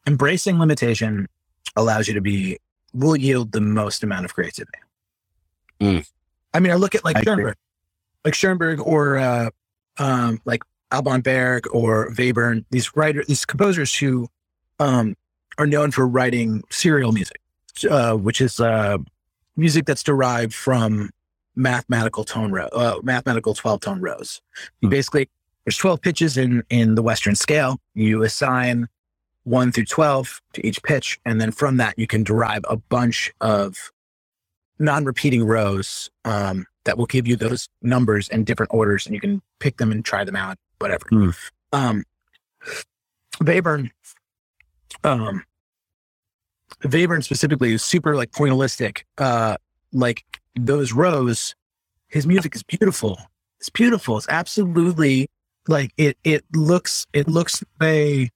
Embracing 0.07 0.57
limitation 0.59 1.27
allows 1.75 2.07
you 2.07 2.13
to 2.13 2.21
be, 2.21 2.57
will 2.93 3.15
yield 3.15 3.51
the 3.51 3.61
most 3.61 4.03
amount 4.03 4.25
of 4.25 4.33
creativity. 4.33 4.79
Mm. 5.79 6.09
I 6.53 6.59
mean, 6.59 6.71
I 6.71 6.75
look 6.75 6.95
at 6.95 7.05
like 7.05 7.17
like 8.25 8.33
Schoenberg 8.33 8.79
or 8.81 9.17
uh, 9.17 9.49
um, 9.97 10.41
like 10.45 10.63
Alban 10.91 11.21
Berg 11.21 11.67
or 11.71 12.09
Webern, 12.11 12.65
these 12.71 12.95
writers, 12.95 13.27
these 13.27 13.45
composers 13.45 13.95
who 13.95 14.27
um, 14.79 15.15
are 15.57 15.67
known 15.67 15.91
for 15.91 16.07
writing 16.07 16.63
serial 16.69 17.11
music, 17.11 17.41
uh, 17.89 18.13
which 18.15 18.41
is 18.41 18.59
uh, 18.59 18.97
music 19.55 19.85
that's 19.85 20.03
derived 20.03 20.53
from 20.53 21.09
mathematical 21.55 22.23
tone 22.23 22.51
row, 22.51 22.67
uh, 22.67 22.95
mathematical 23.03 23.53
12 23.53 23.81
tone 23.81 24.01
rows. 24.01 24.41
You 24.81 24.87
Hmm. 24.87 24.91
basically, 24.91 25.29
there's 25.65 25.77
12 25.77 26.01
pitches 26.01 26.37
in, 26.37 26.63
in 26.69 26.95
the 26.95 27.03
Western 27.03 27.35
scale. 27.35 27.79
You 27.93 28.23
assign 28.23 28.87
one 29.43 29.71
through 29.71 29.85
12 29.85 30.41
to 30.53 30.65
each 30.65 30.81
pitch. 30.83 31.19
And 31.25 31.39
then 31.39 31.51
from 31.51 31.77
that, 31.77 31.97
you 31.99 32.07
can 32.07 32.23
derive 32.23 32.61
a 32.69 32.77
bunch 32.77 33.31
of 33.41 33.91
non-repeating 34.79 35.43
rows 35.43 36.09
um, 36.25 36.65
that 36.89 36.97
will 36.97 37.05
give 37.05 37.27
you 37.27 37.35
those 37.35 37.69
numbers 37.83 38.27
in 38.29 38.43
different 38.43 38.73
orders 38.73 39.05
and 39.05 39.13
you 39.13 39.21
can 39.21 39.43
pick 39.59 39.77
them 39.77 39.91
and 39.91 40.03
try 40.03 40.23
them 40.23 40.35
out, 40.35 40.57
whatever. 40.79 41.05
Hmm. 41.07 41.29
Um, 41.71 42.03
Webern, 43.35 43.91
um, 45.03 45.43
Webern 46.81 47.23
specifically 47.23 47.73
is 47.73 47.83
super 47.83 48.15
like 48.15 48.31
pointillistic. 48.31 49.03
Uh, 49.19 49.57
like 49.93 50.23
those 50.55 50.93
rows, 50.93 51.53
his 52.07 52.25
music 52.25 52.55
is 52.55 52.63
beautiful. 52.63 53.19
It's 53.59 53.69
beautiful. 53.69 54.17
It's 54.17 54.27
absolutely 54.29 55.29
like 55.67 55.91
it. 55.95 56.17
It 56.23 56.43
looks. 56.55 57.05
It 57.13 57.27
looks 57.27 57.59
the 57.59 57.67
way. 57.79 58.31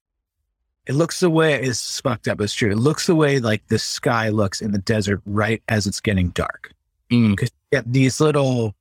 It 0.86 0.94
looks 0.94 1.22
the 1.22 1.30
way 1.32 1.60
it's 1.60 2.00
fucked 2.02 2.28
up. 2.28 2.40
It's 2.40 2.54
true. 2.54 2.70
It 2.72 2.78
looks 2.78 3.08
the 3.08 3.16
way 3.16 3.40
like 3.40 3.66
the 3.70 3.80
sky 3.80 4.30
looks 4.30 4.62
in 4.62 4.74
the 4.74 4.78
desert 4.78 5.22
right 5.26 5.64
as 5.70 5.88
it's 5.88 6.00
getting 6.02 6.30
dark. 6.30 6.72
Mm, 7.10 7.32
Because 7.32 7.50
you 7.50 7.63
get 7.74 7.92
these 7.92 8.22
little 8.22 8.76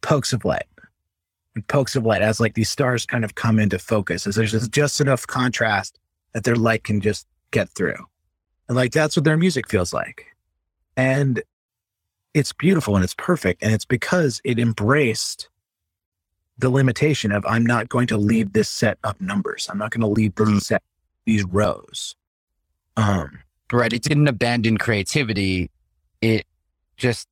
pokes 0.00 0.32
of 0.32 0.44
light, 0.44 0.66
and 1.54 1.66
pokes 1.68 1.94
of 1.94 2.04
light 2.04 2.22
as 2.22 2.40
like 2.40 2.54
these 2.54 2.70
stars 2.70 3.06
kind 3.06 3.24
of 3.24 3.36
come 3.36 3.60
into 3.60 3.78
focus. 3.78 4.26
As 4.26 4.34
there's 4.34 4.50
just- 4.50 4.72
just 4.72 5.00
enough 5.00 5.26
contrast 5.26 6.00
that 6.32 6.42
their 6.42 6.56
light 6.56 6.82
can 6.82 7.00
just 7.00 7.26
get 7.52 7.68
through, 7.68 8.06
and 8.68 8.76
like 8.76 8.90
that's 8.92 9.16
what 9.16 9.24
their 9.24 9.36
music 9.36 9.68
feels 9.68 9.92
like, 9.92 10.26
and 10.96 11.42
it's 12.34 12.52
beautiful 12.52 12.96
and 12.96 13.04
it's 13.04 13.14
perfect, 13.14 13.62
and 13.62 13.72
it's 13.72 13.84
because 13.84 14.40
it 14.44 14.58
embraced 14.58 15.48
the 16.58 16.70
limitation 16.70 17.30
of 17.30 17.44
I'm 17.46 17.64
not 17.64 17.88
going 17.88 18.06
to 18.08 18.16
leave 18.16 18.52
this 18.52 18.68
set 18.68 18.98
of 19.04 19.20
numbers. 19.20 19.68
I'm 19.70 19.78
not 19.78 19.90
going 19.90 20.00
to 20.02 20.06
leave 20.06 20.34
this 20.34 20.66
set 20.66 20.82
these 21.26 21.44
rows. 21.44 22.16
Um, 22.96 23.38
right. 23.72 23.92
It 23.92 24.02
didn't 24.02 24.28
abandon 24.28 24.78
creativity. 24.78 25.70
It 26.20 26.46
just 26.96 27.28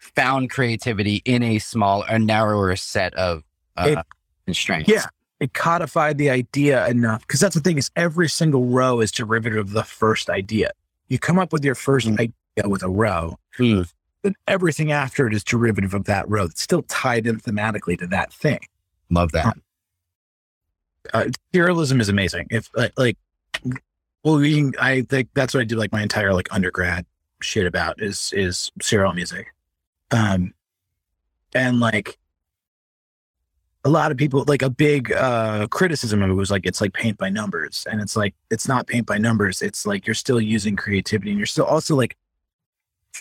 found 0.00 0.50
creativity 0.50 1.22
in 1.24 1.42
a 1.42 1.58
small, 1.60 2.02
a 2.08 2.18
narrower 2.18 2.74
set 2.76 3.14
of 3.14 3.44
uh, 3.76 3.94
It- 3.98 4.06
constraints. 4.46 4.88
Yeah. 4.90 5.04
it 5.38 5.54
codified 5.54 6.18
the 6.18 6.28
idea 6.28 6.86
enough 6.88 7.20
because 7.22 7.40
that's 7.40 7.54
the 7.54 7.60
thing 7.62 7.78
is 7.78 7.90
every 7.96 8.28
single 8.28 8.66
row 8.66 9.00
is 9.00 9.10
derivative 9.12 9.58
of 9.58 9.70
the 9.70 9.84
first 9.84 10.28
idea. 10.28 10.70
You 11.08 11.18
come 11.18 11.38
up 11.38 11.52
with 11.52 11.64
your 11.64 11.74
first 11.74 12.06
Mm. 12.08 12.14
idea 12.20 12.68
with 12.68 12.82
a 12.82 12.88
row, 12.90 13.36
Mm, 13.58 13.90
then 14.22 14.34
everything 14.48 14.92
after 14.92 15.26
it 15.26 15.32
is 15.34 15.42
derivative 15.44 15.94
of 15.94 16.04
that 16.04 16.28
row. 16.28 16.44
It's 16.44 16.60
still 16.62 16.82
tied 16.82 17.26
in 17.26 17.38
thematically 17.40 17.96
to 18.00 18.06
that 18.08 18.32
thing. 18.32 18.60
love 19.08 19.32
that. 19.32 19.56
Uh, 21.14 21.24
serialism 21.54 22.00
is 22.00 22.08
amazing. 22.08 22.46
If 22.50 22.68
like, 22.74 22.92
like 22.98 23.16
well, 24.22 24.36
we 24.36 24.70
I 24.78 25.02
think 25.02 25.30
that's 25.34 25.54
what 25.54 25.60
I 25.60 25.64
do 25.64 25.76
like 25.76 25.92
my 25.92 26.02
entire 26.02 26.34
like 26.34 26.48
undergrad 26.52 27.06
shit 27.40 27.66
about 27.66 28.00
is 28.02 28.32
is 28.36 28.70
serial 28.82 29.12
music. 29.14 29.46
Um, 30.10 30.54
and 31.54 31.80
like 31.80 32.18
a 33.84 33.88
lot 33.88 34.10
of 34.10 34.18
people 34.18 34.44
like 34.46 34.62
a 34.62 34.68
big 34.68 35.10
uh 35.12 35.66
criticism 35.68 36.22
of 36.22 36.30
it 36.30 36.34
was 36.34 36.50
like 36.50 36.66
it's 36.66 36.82
like 36.82 36.92
paint 36.92 37.16
by 37.16 37.30
numbers 37.30 37.86
and 37.90 38.02
it's 38.02 38.14
like 38.14 38.34
it's 38.50 38.68
not 38.68 38.86
paint 38.86 39.06
by 39.06 39.16
numbers 39.16 39.62
it's 39.62 39.86
like 39.86 40.06
you're 40.06 40.12
still 40.12 40.38
using 40.38 40.76
creativity 40.76 41.30
and 41.30 41.38
you're 41.38 41.46
still 41.46 41.64
also 41.64 41.96
like 41.96 42.14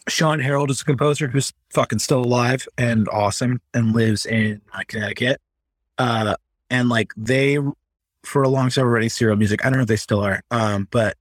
sean 0.09 0.37
harold 0.37 0.69
is 0.69 0.81
a 0.81 0.85
composer 0.85 1.29
who's 1.29 1.53
fucking 1.69 1.97
still 1.97 2.19
alive 2.19 2.67
and 2.77 3.07
awesome 3.07 3.61
and 3.73 3.93
lives 3.93 4.25
in 4.25 4.61
uh, 4.73 4.81
connecticut 4.89 5.39
uh 5.97 6.35
and 6.69 6.89
like 6.89 7.13
they 7.15 7.57
for 8.23 8.43
a 8.43 8.49
long 8.49 8.69
time 8.69 8.85
were 8.85 8.91
writing 8.91 9.09
serial 9.09 9.37
music. 9.37 9.65
I 9.65 9.69
don't 9.69 9.77
know 9.77 9.83
if 9.83 9.87
they 9.87 9.95
still 9.95 10.21
are. 10.21 10.41
Um, 10.51 10.87
but 10.91 11.17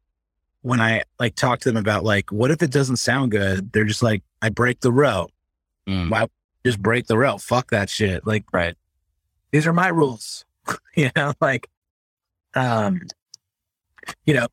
when 0.63 0.81
I 0.81 1.05
like 1.19 1.35
talk 1.35 1.61
to 1.61 1.69
them 1.71 1.77
about 1.77 2.05
like, 2.05 2.31
what 2.33 2.51
if 2.51 2.63
it 2.63 2.71
doesn't 2.71 2.97
sound 2.97 3.31
good? 3.31 3.73
They're 3.73 3.85
just 3.85 4.03
like, 4.03 4.23
I 4.43 4.49
break 4.51 4.81
the 4.81 4.93
row. 4.93 5.29
Mm. 5.89 6.11
Why 6.11 6.27
just 6.65 6.81
break 6.81 7.07
the 7.07 7.17
rail? 7.17 7.39
Fuck 7.39 7.71
that 7.71 7.89
shit. 7.89 8.27
Like, 8.27 8.45
Right. 8.53 8.77
these 9.51 9.67
are 9.67 9.73
my 9.73 9.89
rules. 9.89 10.45
you 10.97 11.11
know, 11.17 11.33
like, 11.41 11.69
um, 12.55 13.01
you 14.27 14.35
know, 14.35 14.49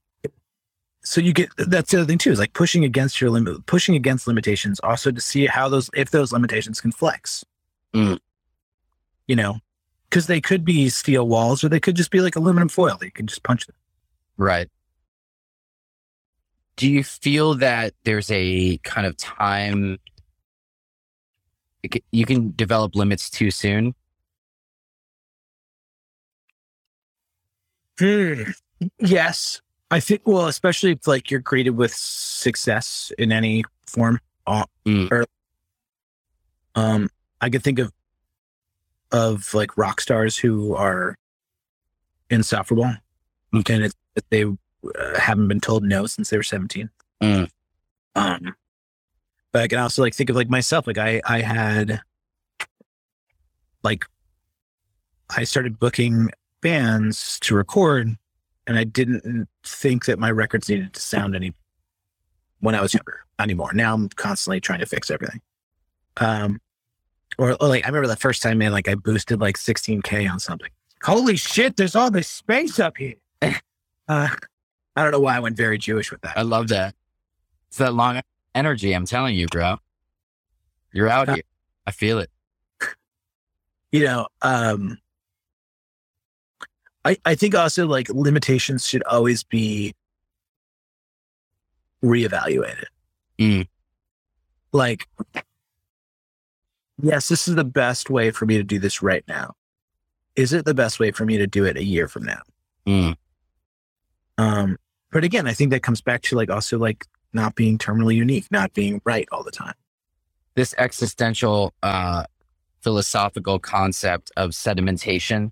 so 1.03 1.21
you 1.21 1.33
get 1.33 1.49
that's 1.57 1.91
the 1.91 1.97
other 1.97 2.07
thing 2.07 2.17
too 2.17 2.31
is 2.31 2.39
like 2.39 2.53
pushing 2.53 2.83
against 2.83 3.21
your 3.21 3.29
limit, 3.29 3.65
pushing 3.67 3.95
against 3.95 4.27
limitations, 4.27 4.79
also 4.79 5.11
to 5.11 5.21
see 5.21 5.45
how 5.45 5.69
those 5.69 5.89
if 5.93 6.09
those 6.09 6.31
limitations 6.31 6.81
can 6.81 6.91
flex. 6.91 7.45
Mm. 7.93 8.19
You 9.27 9.35
know, 9.35 9.59
because 10.09 10.27
they 10.27 10.41
could 10.41 10.65
be 10.65 10.89
steel 10.89 11.27
walls 11.27 11.63
or 11.63 11.69
they 11.69 11.79
could 11.79 11.95
just 11.95 12.09
be 12.11 12.21
like 12.21 12.35
aluminum 12.35 12.69
foil. 12.69 12.97
You 13.01 13.11
can 13.11 13.27
just 13.27 13.43
punch 13.43 13.67
them. 13.67 13.75
Right. 14.37 14.67
Do 16.75 16.89
you 16.89 17.03
feel 17.03 17.53
that 17.55 17.93
there's 18.03 18.29
a 18.31 18.77
kind 18.79 19.05
of 19.07 19.15
time 19.17 19.99
it 21.93 22.03
you 22.11 22.25
can 22.25 22.53
develop 22.55 22.95
limits 22.95 23.29
too 23.29 23.51
soon? 23.51 23.93
Yes, 28.99 29.61
I 29.91 29.99
think. 29.99 30.21
Well, 30.25 30.47
especially 30.47 30.91
if 30.91 31.07
like 31.07 31.31
you're 31.31 31.39
greeted 31.39 31.71
with 31.71 31.93
success 31.93 33.11
in 33.17 33.31
any 33.31 33.63
form. 33.87 34.19
Uh, 34.47 34.65
Mm. 34.85 35.11
or, 35.11 35.25
um, 36.75 37.09
I 37.41 37.49
could 37.49 37.63
think 37.63 37.79
of 37.79 37.91
of 39.11 39.51
like 39.53 39.75
rock 39.77 39.99
stars 40.01 40.37
who 40.37 40.75
are 40.75 41.17
insufferable, 42.29 42.91
Okay. 43.55 43.73
and 43.75 43.83
it's 43.85 43.95
they 44.29 44.43
uh, 44.43 45.19
haven't 45.19 45.47
been 45.47 45.59
told 45.59 45.83
no 45.83 46.05
since 46.05 46.29
they 46.29 46.37
were 46.37 46.43
seventeen. 46.43 46.89
Mm. 47.23 47.49
Um, 48.15 48.55
but 49.55 49.63
I 49.63 49.69
can 49.69 49.79
also 49.79 50.01
like 50.01 50.13
think 50.13 50.29
of 50.29 50.35
like 50.35 50.49
myself. 50.49 50.85
Like 50.85 50.97
I, 50.97 51.21
I 51.23 51.39
had 51.39 52.01
like 53.83 54.03
I 55.29 55.45
started 55.45 55.79
booking 55.79 56.29
bands 56.59 57.39
to 57.39 57.55
record, 57.55 58.17
and 58.67 58.77
I 58.77 58.83
didn't 58.83 59.47
think 59.63 60.07
that 60.07 60.19
my 60.19 60.29
records 60.29 60.67
needed 60.67 60.93
to 60.93 60.99
sound 60.99 61.37
any 61.37 61.53
when 62.59 62.75
I 62.75 62.81
was 62.81 62.93
younger 62.93 63.21
anymore. 63.39 63.71
Now 63.73 63.93
I'm 63.93 64.09
constantly 64.09 64.59
trying 64.59 64.81
to 64.81 64.85
fix 64.85 65.09
everything. 65.09 65.39
Um, 66.17 66.59
or, 67.37 67.51
or, 67.51 67.69
like 67.69 67.85
I 67.85 67.87
remember 67.87 68.09
the 68.09 68.17
first 68.17 68.41
time, 68.41 68.57
man, 68.57 68.73
like 68.73 68.89
I 68.89 68.95
boosted 68.95 69.39
like 69.39 69.55
16k 69.55 70.29
on 70.29 70.41
something. 70.41 70.71
Holy 71.01 71.37
shit! 71.37 71.77
There's 71.77 71.95
all 71.95 72.11
this 72.11 72.27
space 72.27 72.77
up 72.77 72.97
here. 72.97 73.15
uh, 73.41 73.55
I 74.09 74.27
don't 74.97 75.11
know 75.11 75.21
why 75.21 75.37
I 75.37 75.39
went 75.39 75.55
very 75.55 75.77
Jewish 75.77 76.11
with 76.11 76.19
that. 76.23 76.37
I 76.37 76.41
love 76.41 76.67
that. 76.67 76.93
It's 77.69 77.77
that 77.77 77.93
long 77.93 78.19
energy. 78.55 78.93
I'm 78.93 79.05
telling 79.05 79.35
you, 79.35 79.47
bro. 79.47 79.77
You're 80.93 81.09
out 81.09 81.29
here. 81.29 81.43
I 81.85 81.91
feel 81.91 82.19
it. 82.19 82.29
you 83.91 84.03
know 84.03 84.27
um 84.41 84.97
i 87.05 87.15
i 87.23 87.35
think 87.35 87.53
also 87.55 87.85
like 87.87 88.09
limitations 88.09 88.85
should 88.85 89.03
always 89.03 89.43
be 89.43 89.93
reevaluated 92.03 92.85
Mm. 93.39 93.67
like 94.71 95.07
yes 97.01 97.27
this 97.29 97.47
is 97.47 97.55
the 97.55 97.63
best 97.63 98.09
way 98.09 98.31
for 98.31 98.45
me 98.45 98.57
to 98.57 98.63
do 98.63 98.79
this 98.79 99.01
right 99.01 99.23
now 99.27 99.53
is 100.35 100.51
it 100.53 100.65
the 100.65 100.73
best 100.73 100.99
way 100.99 101.11
for 101.11 101.25
me 101.25 101.37
to 101.37 101.47
do 101.47 101.63
it 101.65 101.77
a 101.77 101.83
year 101.83 102.07
from 102.07 102.23
now 102.23 102.41
Mm. 102.87 103.15
um 104.37 104.77
but 105.11 105.23
again 105.23 105.47
i 105.47 105.53
think 105.53 105.71
that 105.71 105.83
comes 105.83 106.01
back 106.01 106.21
to 106.23 106.35
like 106.35 106.49
also 106.49 106.77
like 106.77 107.05
not 107.35 107.55
being 107.55 107.77
terminally 107.79 108.15
unique 108.15 108.47
not 108.51 108.73
being 108.73 109.01
right 109.05 109.27
all 109.31 109.43
the 109.43 109.51
time 109.51 109.75
This 110.55 110.75
existential, 110.77 111.73
uh, 111.83 112.25
philosophical 112.83 113.59
concept 113.59 114.31
of 114.37 114.51
sedimentation, 114.51 115.51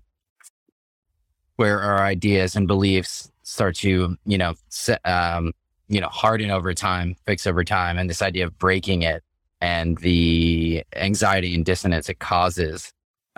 where 1.56 1.80
our 1.80 2.02
ideas 2.02 2.56
and 2.56 2.68
beliefs 2.68 3.30
start 3.44 3.76
to, 3.76 4.16
you 4.26 4.38
know, 4.38 4.54
se- 4.70 4.98
um, 5.04 5.52
you 5.88 6.00
know, 6.00 6.08
harden 6.08 6.50
over 6.50 6.74
time, 6.74 7.16
fix 7.26 7.46
over 7.46 7.64
time, 7.64 7.98
and 7.98 8.10
this 8.10 8.22
idea 8.22 8.46
of 8.46 8.58
breaking 8.58 9.02
it 9.02 9.22
and 9.60 9.98
the 9.98 10.84
anxiety 10.96 11.54
and 11.54 11.64
dissonance 11.66 12.08
it 12.10 12.18
causes 12.20 12.92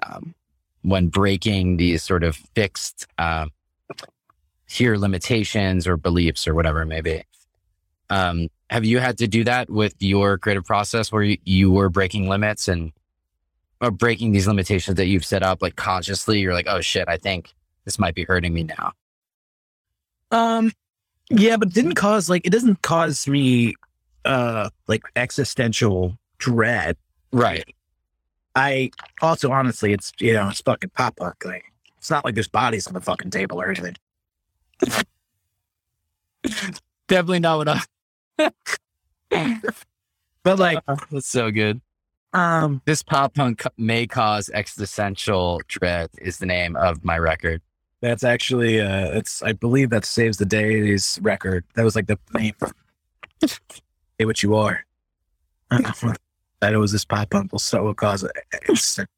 um, 0.06 0.34
when 0.82 1.08
breaking 1.08 1.78
these 1.78 2.02
sort 2.02 2.24
of 2.24 2.36
fixed 2.54 3.06
um, 3.18 3.50
here 4.68 4.96
limitations 4.96 5.86
or 5.86 5.96
beliefs 5.96 6.48
or 6.48 6.54
whatever 6.54 6.82
it 6.82 6.86
may 6.86 7.00
be. 7.02 7.24
Um, 8.10 8.48
have 8.70 8.84
you 8.84 8.98
had 8.98 9.18
to 9.18 9.28
do 9.28 9.44
that 9.44 9.70
with 9.70 9.94
your 9.98 10.38
creative 10.38 10.64
process 10.64 11.12
where 11.12 11.22
you, 11.22 11.38
you 11.44 11.70
were 11.70 11.88
breaking 11.88 12.28
limits 12.28 12.68
and 12.68 12.92
or 13.80 13.90
breaking 13.90 14.32
these 14.32 14.46
limitations 14.46 14.96
that 14.96 15.06
you've 15.06 15.24
set 15.24 15.42
up 15.42 15.62
like 15.62 15.76
consciously? 15.76 16.40
You're 16.40 16.54
like, 16.54 16.66
oh 16.68 16.80
shit, 16.80 17.08
I 17.08 17.16
think 17.16 17.54
this 17.84 17.98
might 17.98 18.14
be 18.14 18.24
hurting 18.24 18.52
me 18.52 18.64
now. 18.64 18.92
Um, 20.30 20.72
yeah, 21.30 21.56
but 21.56 21.68
it 21.68 21.74
didn't 21.74 21.94
cause 21.94 22.28
like 22.28 22.46
it 22.46 22.50
doesn't 22.50 22.82
cause 22.82 23.26
me 23.26 23.74
uh 24.24 24.70
like 24.88 25.02
existential 25.14 26.16
dread. 26.38 26.96
Right. 27.32 27.64
I 28.54 28.90
also 29.20 29.52
honestly, 29.52 29.92
it's 29.92 30.12
you 30.18 30.32
know, 30.32 30.48
it's 30.48 30.60
fucking 30.60 30.90
pop 30.90 31.16
punk. 31.16 31.44
Like 31.44 31.64
it's 31.98 32.10
not 32.10 32.24
like 32.24 32.34
there's 32.34 32.48
bodies 32.48 32.86
on 32.86 32.94
the 32.94 33.00
fucking 33.00 33.30
table 33.30 33.60
or 33.60 33.68
anything. 33.70 33.96
Definitely 37.08 37.40
not 37.40 37.58
what 37.58 37.68
I. 37.68 37.80
But 40.42 40.58
like, 40.58 40.78
That's 41.10 41.26
so 41.28 41.50
good. 41.50 41.80
um, 42.32 42.80
This 42.84 43.02
pop 43.02 43.34
punk 43.34 43.62
may 43.76 44.06
cause 44.06 44.48
existential 44.54 45.60
dread 45.68 46.10
is 46.18 46.38
the 46.38 46.46
name 46.46 46.76
of 46.76 47.04
my 47.04 47.18
record. 47.18 47.62
that's 48.00 48.22
actually 48.24 48.80
uh, 48.80 49.10
it's 49.18 49.42
I 49.42 49.52
believe 49.52 49.90
that 49.90 50.04
saves 50.04 50.36
the 50.36 50.44
day's 50.46 51.18
record. 51.22 51.64
That 51.74 51.82
was 51.84 51.96
like 51.96 52.06
the 52.06 52.18
name. 52.34 52.54
Say 53.44 54.24
what 54.24 54.42
you 54.42 54.54
are. 54.54 54.84
that 55.70 56.72
it 56.72 56.76
was 56.76 56.92
this 56.92 57.04
pop 57.04 57.30
punk 57.30 57.50
will 57.52 57.58
so 57.58 57.82
will 57.82 57.94
cause 57.94 58.22
it. 58.24 59.08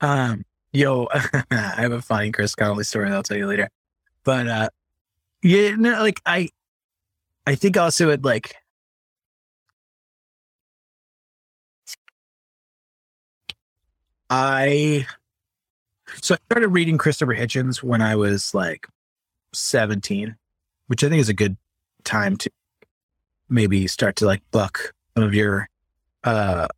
Um, 0.00 0.44
yo, 0.72 1.06
I 1.50 1.74
have 1.76 1.92
a 1.92 2.02
funny 2.02 2.32
Chris 2.32 2.54
Conley 2.56 2.84
story 2.84 3.08
that 3.08 3.14
I'll 3.14 3.22
tell 3.22 3.36
you 3.36 3.46
later. 3.46 3.68
But 4.24 4.48
uh, 4.48 4.68
yeah, 5.42 5.76
no, 5.76 6.00
like 6.00 6.20
I, 6.26 6.48
I 7.50 7.56
think 7.56 7.76
also 7.76 8.10
it 8.10 8.22
like 8.22 8.54
I 14.30 15.04
so 16.22 16.36
I 16.36 16.38
started 16.48 16.68
reading 16.68 16.96
Christopher 16.96 17.34
Hitchens 17.34 17.82
when 17.82 18.02
I 18.02 18.14
was 18.14 18.54
like 18.54 18.86
17, 19.52 20.36
which 20.86 21.02
I 21.02 21.08
think 21.08 21.20
is 21.20 21.28
a 21.28 21.34
good 21.34 21.56
time 22.04 22.36
to 22.36 22.50
maybe 23.48 23.88
start 23.88 24.14
to 24.16 24.26
like 24.26 24.42
buck 24.52 24.94
some 25.16 25.24
of 25.24 25.34
your 25.34 25.68
uh 26.22 26.68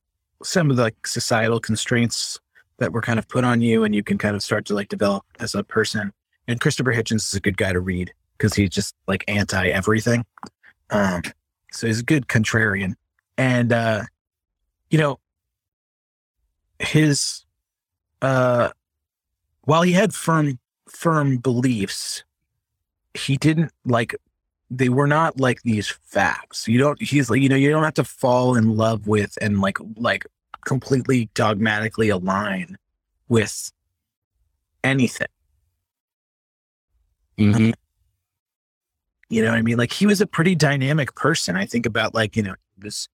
some 0.43 0.70
of 0.70 0.78
the 0.78 0.85
like 0.85 1.07
societal 1.07 1.61
constraints 1.61 2.40
that 2.78 2.94
were 2.94 3.03
kind 3.03 3.19
of 3.19 3.28
put 3.28 3.44
on 3.44 3.61
you 3.61 3.85
and 3.85 3.94
you 3.94 4.03
can 4.03 4.16
kind 4.16 4.35
of 4.35 4.43
start 4.43 4.65
to 4.65 4.74
like 4.74 4.89
develop 4.89 5.27
as 5.39 5.55
a 5.55 5.62
person. 5.62 6.15
And 6.49 6.62
Christopher 6.62 6.94
Hitchens 6.94 7.28
is 7.28 7.35
a 7.35 7.40
good 7.40 7.59
guy 7.59 7.74
to 7.74 7.81
read 7.81 8.15
because 8.39 8.55
he's 8.55 8.70
just 8.70 8.94
like 9.07 9.23
anti 9.28 9.69
everything. 9.69 10.24
Um 10.93 11.23
so 11.73 11.89
he's 11.89 12.01
a 12.01 12.05
good 12.05 12.28
contrarian. 12.28 12.94
And 13.39 13.73
uh 13.73 14.05
you 14.90 14.98
know 14.98 15.19
his 16.78 17.44
uh 18.20 18.70
while 19.62 19.82
he 19.82 19.93
had 19.93 20.14
firm 20.14 20.59
firm 20.89 21.39
beliefs 21.39 22.24
he 23.14 23.36
didn't 23.36 23.73
like 23.85 24.14
they 24.70 24.89
were 24.89 25.06
not 25.06 25.39
like 25.40 25.62
these 25.62 25.89
facts 25.89 26.69
you 26.69 26.78
don't 26.78 27.01
he's 27.02 27.31
like 27.31 27.40
you 27.40 27.48
know 27.48 27.56
you 27.56 27.70
don't 27.70 27.85
have 27.85 27.94
to 27.94 28.05
fall 28.05 28.56
in 28.56 28.77
love 28.77 29.06
with 29.06 29.39
and 29.43 29.60
like 29.60 29.78
like 29.97 30.27
completely 30.64 31.31
dogmatically 31.35 32.09
align 32.10 32.78
with 33.28 33.73
anything 34.85 35.28
Mhm. 37.39 37.73
You 39.32 39.42
know 39.42 39.50
what 39.50 39.59
i 39.59 39.62
mean? 39.62 39.78
Like 39.78 39.92
he 39.92 40.06
was 40.06 40.20
a 40.20 40.26
pretty 40.26 40.54
dynamic 40.54 41.14
person 41.14 41.56
i 41.56 41.64
think 41.64 41.86
about 41.86 42.14
like 42.14 42.36
you 42.36 42.42
know 42.42 42.54
this 42.76 43.09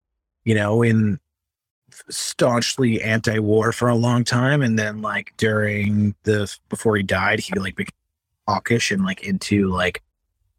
you 0.45 0.55
know 0.55 0.83
in 0.83 1.21
staunchly 2.11 3.01
anti-war 3.03 3.73
for 3.73 3.89
a 3.89 3.95
long 3.95 4.25
time 4.25 4.61
and 4.61 4.79
then 4.79 5.01
like 5.01 5.33
during 5.37 6.15
the 6.25 6.53
before 6.69 6.97
he 6.97 7.03
died 7.03 7.41
he 7.41 7.59
like 7.59 7.77
became 7.77 7.95
hawkish 8.47 8.91
and 8.91 9.05
like 9.05 9.23
into 9.23 9.69
like 9.69 10.03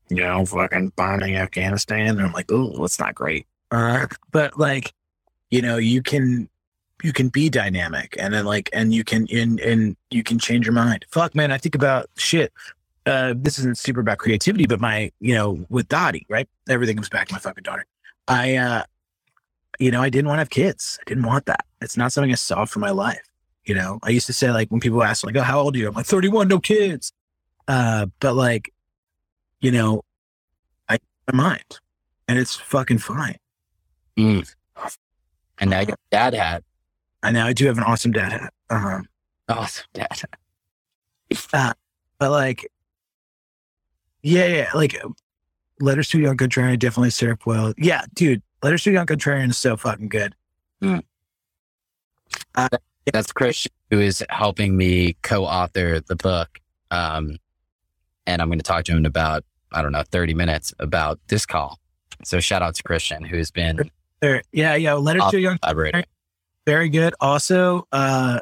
you 0.09 0.17
know 0.17 0.45
fucking 0.45 0.91
bombing 0.95 1.35
afghanistan 1.35 2.07
and 2.07 2.21
i'm 2.21 2.31
like 2.33 2.51
oh 2.51 2.79
that's 2.79 2.99
not 2.99 3.13
great. 3.13 3.45
Uh, 3.71 4.07
but 4.31 4.57
like 4.57 4.93
you 5.51 5.61
know 5.61 5.77
you 5.77 6.01
can 6.01 6.49
you 7.03 7.13
can 7.13 7.29
be 7.29 7.49
dynamic 7.49 8.15
and 8.17 8.33
then 8.33 8.45
like 8.45 8.69
and 8.73 8.93
you 8.93 9.03
can 9.03 9.27
and 9.31 9.59
and 9.59 9.95
you 10.09 10.23
can 10.23 10.39
change 10.39 10.65
your 10.65 10.73
mind. 10.73 11.05
Fuck 11.11 11.35
man 11.35 11.51
i 11.51 11.57
think 11.57 11.75
about 11.75 12.09
shit 12.15 12.51
uh, 13.05 13.33
this 13.37 13.57
isn't 13.59 13.77
super 13.77 14.01
about 14.01 14.17
creativity, 14.17 14.65
but 14.65 14.79
my, 14.79 15.11
you 15.19 15.33
know, 15.33 15.65
with 15.69 15.87
Dottie, 15.87 16.25
right? 16.29 16.47
Everything 16.67 16.95
comes 16.97 17.09
back 17.09 17.27
to 17.27 17.33
my 17.33 17.39
fucking 17.39 17.63
daughter. 17.63 17.85
I, 18.27 18.55
uh, 18.55 18.83
you 19.79 19.91
know, 19.91 20.01
I 20.01 20.09
didn't 20.09 20.27
want 20.27 20.37
to 20.37 20.41
have 20.41 20.49
kids. 20.49 20.99
I 21.01 21.03
didn't 21.07 21.25
want 21.25 21.45
that. 21.45 21.65
It's 21.81 21.97
not 21.97 22.11
something 22.11 22.31
I 22.31 22.35
saw 22.35 22.65
for 22.65 22.79
my 22.79 22.91
life. 22.91 23.21
You 23.65 23.75
know, 23.75 23.99
I 24.03 24.09
used 24.09 24.27
to 24.27 24.33
say 24.33 24.51
like 24.51 24.69
when 24.69 24.79
people 24.79 25.03
ask 25.03 25.23
like, 25.25 25.35
"Oh, 25.35 25.41
how 25.41 25.59
old 25.59 25.75
are 25.75 25.79
you?" 25.79 25.87
I'm 25.87 25.93
like 25.93 26.05
31, 26.05 26.47
no 26.47 26.59
kids. 26.59 27.13
Uh, 27.67 28.07
but 28.19 28.33
like, 28.35 28.73
you 29.61 29.71
know, 29.71 30.01
I 30.87 30.97
my 31.31 31.37
mind, 31.37 31.79
and 32.27 32.39
it's 32.39 32.55
fucking 32.55 32.97
fine. 32.97 33.35
Mm. 34.17 34.55
And 35.59 35.69
now 35.69 35.81
you 35.81 35.85
got 35.87 35.99
dad 36.11 36.33
hat. 36.33 36.63
And 37.21 37.35
now 37.35 37.45
I 37.47 37.53
do 37.53 37.65
have 37.67 37.77
an 37.77 37.83
awesome 37.83 38.11
dad 38.11 38.31
hat. 38.31 38.53
Um, 38.69 39.07
Awesome 39.47 39.85
dad 39.93 40.07
hat. 40.11 41.49
uh, 41.53 41.73
but 42.17 42.31
like, 42.31 42.67
yeah, 44.21 44.45
yeah, 44.45 44.69
like 44.73 45.01
Letters 45.79 46.09
to 46.09 46.17
a 46.19 46.21
Young 46.21 46.37
Contrarian 46.37 46.77
definitely 46.79 47.09
served 47.09 47.43
well. 47.45 47.73
Yeah, 47.77 48.03
dude, 48.13 48.41
Letters 48.63 48.83
to 48.83 48.89
a 48.89 48.93
Young 48.93 49.05
Contrarian 49.05 49.49
is 49.49 49.57
so 49.57 49.77
fucking 49.77 50.09
good. 50.09 50.35
That's 53.11 53.31
Christian, 53.31 53.71
who 53.89 53.99
is 53.99 54.23
helping 54.29 54.77
me 54.77 55.15
co-author 55.23 55.99
the 55.99 56.15
book. 56.15 56.59
Um, 56.91 57.37
and 58.27 58.41
I'm 58.41 58.49
going 58.49 58.59
to 58.59 58.63
talk 58.63 58.83
to 58.85 58.91
him 58.91 58.99
in 58.99 59.05
about, 59.05 59.43
I 59.71 59.81
don't 59.81 59.91
know, 59.91 60.03
30 60.11 60.33
minutes 60.33 60.73
about 60.79 61.19
this 61.27 61.45
call. 61.45 61.79
So 62.23 62.39
shout 62.39 62.61
out 62.61 62.75
to 62.75 62.83
Christian, 62.83 63.23
who's 63.23 63.49
been 63.49 63.89
There, 64.19 64.43
yeah, 64.51 64.75
yeah. 64.75 64.93
Letters 64.93 65.23
to 65.31 65.37
a 65.37 65.39
Young 65.39 65.57
collaborating. 65.59 66.03
very 66.65 66.89
good. 66.89 67.13
Also, 67.19 67.87
uh 67.91 68.41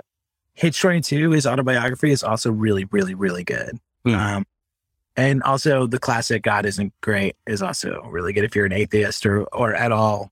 Hitch 0.56 0.82
22, 0.82 1.32
his 1.32 1.45
autobiography 1.45 2.10
is 2.12 2.24
also 2.24 2.52
really, 2.52 2.86
really, 2.86 3.14
really 3.14 3.44
good. 3.44 3.78
Hmm. 4.04 4.16
Um 4.16 4.45
and 5.18 5.41
also 5.44 5.88
the 5.88 5.99
classic 5.99 6.44
God 6.44 6.65
isn't 6.65 6.94
great 7.02 7.35
is 7.48 7.64
also 7.64 8.03
really 8.10 8.31
good 8.31 8.44
if 8.44 8.56
you're 8.56 8.68
an 8.68 8.72
atheist 8.72 9.26
or 9.26 9.44
or 9.45 9.73
at 9.73 9.91
all 9.91 10.31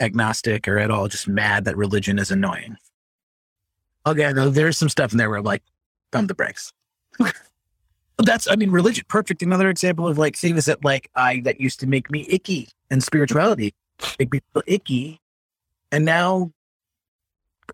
agnostic 0.00 0.66
or 0.66 0.78
at 0.78 0.90
all 0.90 1.08
just 1.08 1.28
mad 1.28 1.64
that 1.64 1.76
religion 1.76 2.18
is 2.18 2.30
annoying. 2.30 2.76
Okay, 4.06 4.32
there's 4.32 4.78
some 4.78 4.88
stuff 4.88 5.12
in 5.12 5.18
there 5.18 5.28
where 5.28 5.38
I'm 5.38 5.44
like, 5.44 5.62
thumb 6.12 6.28
the 6.28 6.34
brakes. 6.34 6.72
That's 8.18 8.48
I 8.48 8.54
mean, 8.54 8.70
religion, 8.70 9.04
perfect. 9.08 9.42
Another 9.42 9.68
example 9.68 10.06
of 10.06 10.16
like 10.16 10.36
things 10.36 10.66
that 10.66 10.84
like 10.84 11.10
I 11.16 11.40
that 11.40 11.60
used 11.60 11.80
to 11.80 11.86
make 11.86 12.10
me 12.10 12.26
icky 12.28 12.68
and 12.90 13.02
spirituality 13.02 13.74
make 14.18 14.32
me 14.32 14.40
feel 14.52 14.62
icky. 14.66 15.20
And 15.90 16.04
now 16.04 16.52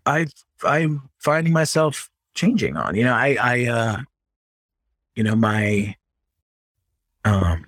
I 0.07 0.27
I'm 0.63 1.09
finding 1.19 1.53
myself 1.53 2.09
changing 2.33 2.77
on. 2.77 2.95
You 2.95 3.03
know, 3.03 3.13
I 3.13 3.37
I 3.39 3.65
uh 3.65 3.97
you 5.15 5.23
know, 5.23 5.35
my 5.35 5.95
um 7.23 7.65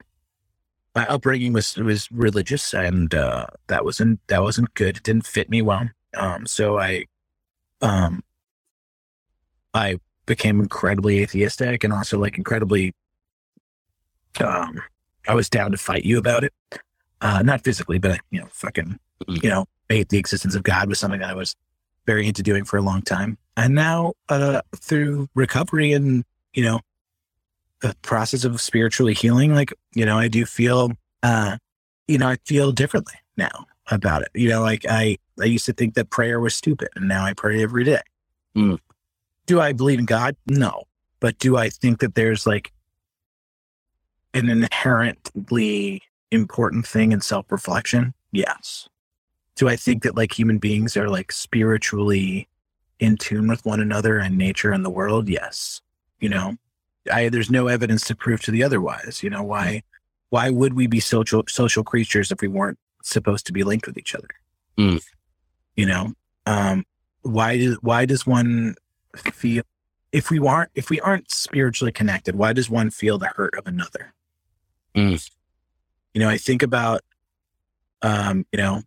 my 0.96 1.08
upbringing 1.08 1.54
was 1.54 1.76
was 1.78 2.12
religious 2.12 2.74
and 2.74 3.14
uh 3.14 3.48
that 3.68 3.84
wasn't 3.84 4.20
that 4.28 4.42
wasn't 4.42 4.74
good. 4.74 4.98
It 4.98 5.04
didn't 5.04 5.26
fit 5.26 5.50
me 5.50 5.62
well. 5.62 5.90
Um 6.16 6.46
so 6.46 6.80
I 6.80 7.06
um 7.82 8.24
I 9.74 10.00
became 10.26 10.60
incredibly 10.60 11.20
atheistic 11.20 11.84
and 11.84 11.92
also 11.92 12.18
like 12.20 12.38
incredibly 12.38 12.94
um 14.40 14.82
I 15.28 15.36
was 15.36 15.50
down 15.50 15.72
to 15.72 15.78
fight 15.78 16.04
you 16.04 16.18
about 16.18 16.44
it. 16.44 16.54
Uh 17.22 17.42
not 17.42 17.64
physically, 17.64 18.00
but 18.00 18.20
you 18.32 18.40
know, 18.40 18.48
fucking 18.52 19.00
you 19.28 19.50
know, 19.50 19.66
faith, 19.90 20.10
the 20.10 20.18
existence 20.18 20.56
of 20.56 20.64
God 20.64 20.90
was 20.90 21.00
something 21.00 21.20
that 21.20 21.30
I 21.30 21.34
was 21.36 21.56
very 22.06 22.28
into 22.28 22.44
doing 22.44 22.66
for 22.66 22.78
a 22.78 22.82
long 22.82 23.02
time. 23.02 23.38
And 23.56 23.76
now, 23.76 24.14
uh, 24.30 24.62
through 24.76 25.30
recovery 25.36 25.94
and, 25.94 26.24
you 26.54 26.64
know, 26.64 26.80
the 27.84 27.96
process 28.02 28.44
of 28.44 28.60
spiritually 28.60 29.14
healing, 29.14 29.54
like, 29.54 29.74
you 29.94 30.06
know, 30.06 30.18
I 30.18 30.28
do 30.28 30.46
feel, 30.46 30.94
uh, 31.22 31.58
you 32.08 32.18
know, 32.18 32.30
I 32.30 32.38
feel 32.46 32.72
differently 32.72 33.14
now 33.38 33.66
about 33.92 34.24
it. 34.24 34.30
You 34.34 34.50
know, 34.50 34.62
like 34.62 34.86
I, 34.90 35.18
I 35.40 35.46
used 35.46 35.66
to 35.66 35.74
think 35.74 35.94
that 35.94 36.10
prayer 36.10 36.40
was 36.40 36.56
stupid 36.56 36.90
and 36.96 37.08
now 37.08 37.24
I 37.24 37.34
pray 37.34 37.62
every 37.62 37.84
day. 37.84 38.02
Mm. 38.56 38.80
Do 39.46 39.60
I 39.62 39.74
believe 39.74 40.00
in 40.00 40.06
God? 40.06 40.36
No. 40.48 40.84
But 41.20 41.38
do 41.40 41.58
I 41.58 41.70
think 41.70 42.00
that 42.00 42.16
there's 42.16 42.48
like 42.48 42.72
an 44.34 44.50
inherently 44.50 46.02
important 46.32 46.88
thing 46.88 47.12
in 47.12 47.22
self 47.22 47.52
reflection? 47.52 48.14
Yes 48.32 48.90
do 49.56 49.70
I 49.70 49.76
think 49.76 50.04
that 50.04 50.16
like 50.16 50.38
human 50.38 50.58
beings 50.58 50.98
are 50.98 51.10
like 51.10 51.32
spiritually 51.32 52.48
in 53.00 53.18
tune 53.18 53.48
with 53.48 53.66
one 53.66 53.80
another 53.80 54.18
and 54.18 54.38
nature 54.38 54.72
and 54.72 54.84
the 54.84 54.90
world? 54.90 55.30
Yes. 55.30 55.82
You 56.20 56.30
know, 56.30 56.56
I 57.12 57.30
there's 57.30 57.50
no 57.50 57.68
evidence 57.68 58.06
to 58.06 58.16
prove 58.16 58.42
to 58.42 58.52
the 58.52 58.64
otherwise. 58.64 59.22
You 59.24 59.30
know, 59.30 59.44
why 59.44 59.84
why 60.30 60.50
would 60.50 60.74
we 60.74 60.88
be 60.88 61.00
social 61.00 61.44
social 61.48 61.84
creatures 61.84 62.32
if 62.32 62.42
we 62.42 62.48
weren't 62.48 62.80
supposed 63.04 63.46
to 63.48 63.54
be 63.54 63.64
linked 63.64 63.88
with 63.88 63.98
each 63.98 64.16
other? 64.16 64.30
Mm. 64.78 65.04
You 65.76 65.86
know, 65.86 66.14
um, 66.46 66.86
why 67.22 67.58
does 67.58 67.78
why 67.82 68.06
does 68.06 68.26
one 68.26 68.76
feel 69.16 69.64
if 70.12 70.30
we 70.30 70.40
aren't 70.40 70.72
if 70.76 70.90
we 70.90 71.00
aren't 71.02 71.32
spiritually 71.32 71.92
connected? 71.92 72.36
Why 72.36 72.54
does 72.54 72.70
one 72.70 72.90
feel 72.90 73.18
the 73.18 73.28
hurt 73.28 73.56
of 73.58 73.68
another? 73.68 74.14
Mm. 74.96 75.30
You 76.14 76.22
know, 76.22 76.30
I 76.30 76.38
think 76.38 76.62
about, 76.62 77.02
um, 78.02 78.46
you 78.52 78.58
know, 78.58 78.84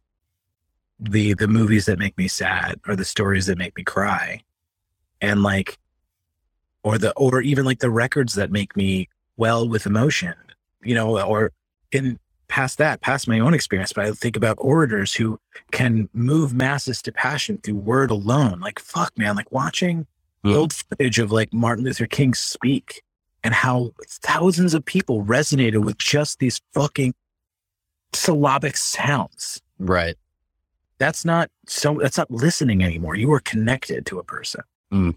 the 0.98 1.34
the 1.34 1.48
movies 1.48 1.86
that 1.86 1.98
make 1.98 2.16
me 2.16 2.28
sad 2.28 2.80
or 2.86 2.97
the 2.97 3.05
stories 3.05 3.47
that 3.47 3.59
make 3.59 3.76
me 3.76 3.82
cry 3.82 4.43
and 5.20 5.43
like 5.43 5.78
or 6.86 6.98
the 6.98 7.12
or 7.16 7.40
even 7.42 7.64
like 7.64 7.80
the 7.80 7.90
records 7.90 8.34
that 8.34 8.52
make 8.52 8.76
me 8.76 9.08
well 9.36 9.68
with 9.68 9.86
emotion 9.86 10.34
you 10.84 10.94
know 10.94 11.18
or 11.20 11.50
in 11.90 12.18
past 12.48 12.78
that 12.78 13.00
past 13.00 13.26
my 13.26 13.40
own 13.40 13.52
experience 13.54 13.92
but 13.92 14.06
i 14.06 14.12
think 14.12 14.36
about 14.36 14.56
orators 14.60 15.12
who 15.14 15.38
can 15.72 16.08
move 16.12 16.54
masses 16.54 17.02
to 17.02 17.10
passion 17.10 17.58
through 17.58 17.74
word 17.74 18.08
alone 18.10 18.60
like 18.60 18.78
fuck 18.78 19.12
man 19.18 19.34
like 19.36 19.50
watching 19.52 20.06
Mm. 20.44 20.54
old 20.54 20.72
footage 20.72 21.18
of 21.18 21.32
like 21.32 21.52
martin 21.52 21.84
luther 21.84 22.06
king 22.06 22.32
speak 22.34 23.02
and 23.42 23.52
how 23.52 23.90
thousands 24.06 24.74
of 24.74 24.84
people 24.84 25.24
resonated 25.24 25.84
with 25.84 25.98
just 25.98 26.38
these 26.38 26.60
fucking 26.72 27.14
syllabic 28.12 28.76
sounds 28.76 29.60
Right. 29.78 30.14
that's 30.98 31.24
not 31.24 31.50
so 31.66 31.98
that's 32.00 32.16
not 32.16 32.30
listening 32.30 32.84
anymore 32.84 33.16
you 33.16 33.32
are 33.32 33.40
connected 33.40 34.06
to 34.06 34.18
a 34.20 34.24
person 34.24 34.62
Mm. 34.92 35.16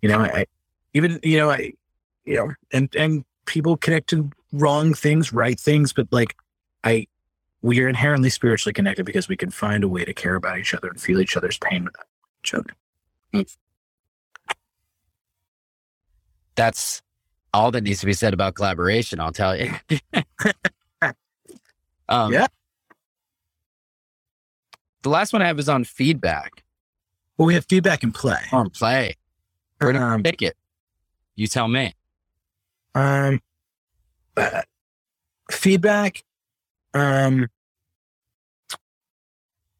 you 0.00 0.08
know 0.08 0.20
I, 0.20 0.28
I 0.40 0.46
even 0.94 1.20
you 1.22 1.36
know 1.38 1.50
i 1.50 1.72
you 2.24 2.36
know 2.36 2.52
and 2.72 2.94
and 2.96 3.24
people 3.46 3.76
connect 3.76 4.08
to 4.08 4.30
wrong 4.52 4.94
things 4.94 5.32
right 5.32 5.60
things 5.60 5.92
but 5.92 6.06
like 6.12 6.34
i 6.84 7.06
we 7.62 7.80
are 7.80 7.88
inherently 7.88 8.30
spiritually 8.30 8.72
connected 8.72 9.04
because 9.04 9.28
we 9.28 9.36
can 9.36 9.50
find 9.50 9.84
a 9.84 9.88
way 9.88 10.04
to 10.04 10.14
care 10.14 10.34
about 10.34 10.58
each 10.58 10.72
other 10.74 10.88
and 10.88 11.00
feel 11.00 11.20
each 11.20 11.36
other's 11.36 11.58
pain 11.58 11.84
without 11.84 12.06
each 12.42 12.54
other 12.54 12.74
That's 16.56 17.02
all 17.52 17.70
that 17.72 17.82
needs 17.82 17.98
to 18.00 18.06
be 18.06 18.12
said 18.12 18.32
about 18.32 18.54
collaboration, 18.54 19.18
I'll 19.20 19.32
tell 19.32 19.56
you. 19.56 19.72
um, 22.08 22.32
Yeah. 22.32 22.46
The 25.02 25.08
last 25.08 25.32
one 25.32 25.42
I 25.42 25.46
have 25.46 25.58
is 25.58 25.68
on 25.68 25.82
feedback. 25.84 26.62
well 27.36 27.46
we 27.46 27.54
have 27.54 27.66
feedback 27.68 28.02
and 28.04 28.14
play 28.14 28.38
On 28.52 28.70
play. 28.70 29.16
Do 29.80 29.88
I 29.90 29.96
Um, 30.14 30.22
pick 30.22 30.42
it? 30.42 30.56
You 31.36 31.46
tell 31.46 31.68
me. 31.68 31.94
Um, 32.94 33.40
uh, 34.36 34.62
feedback. 35.50 36.24
Um, 36.92 37.48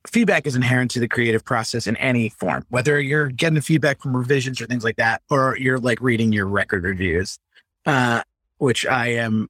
feedback 0.07 0.47
is 0.47 0.57
inherent 0.57 0.91
to 0.93 1.01
the 1.01 1.09
creative 1.09 1.45
process 1.45 1.87
in 1.87 1.97
any 1.97 2.29
form, 2.29 2.65
whether 2.69 3.01
you're 3.01 3.29
getting 3.29 3.61
feedback 3.61 4.01
from 4.01 4.17
revisions 4.17 4.61
or 4.61 4.67
things 4.67 4.85
like 4.85 4.97
that, 4.97 5.23
or 5.31 5.57
you're 5.59 5.79
like 5.79 6.01
reading 6.01 6.33
your 6.33 6.47
record 6.47 6.85
reviews, 6.85 7.39
uh, 7.87 8.23
which 8.59 8.87
I 8.87 9.09
am 9.09 9.49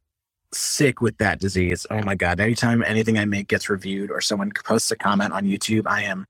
sick 0.53 1.01
with 1.01 1.19
that 1.19 1.41
disease. 1.41 1.87
Oh 1.91 2.03
my 2.03 2.15
God. 2.15 2.41
Anytime 2.41 2.83
anything 2.85 3.19
I 3.19 3.25
make 3.25 3.49
gets 3.49 3.69
reviewed 3.69 4.11
or 4.11 4.21
someone 4.21 4.53
posts 4.65 4.91
a 4.91 4.97
comment 4.97 5.33
on 5.33 5.45
YouTube, 5.45 5.87
I 5.87 6.03
am 6.05 6.27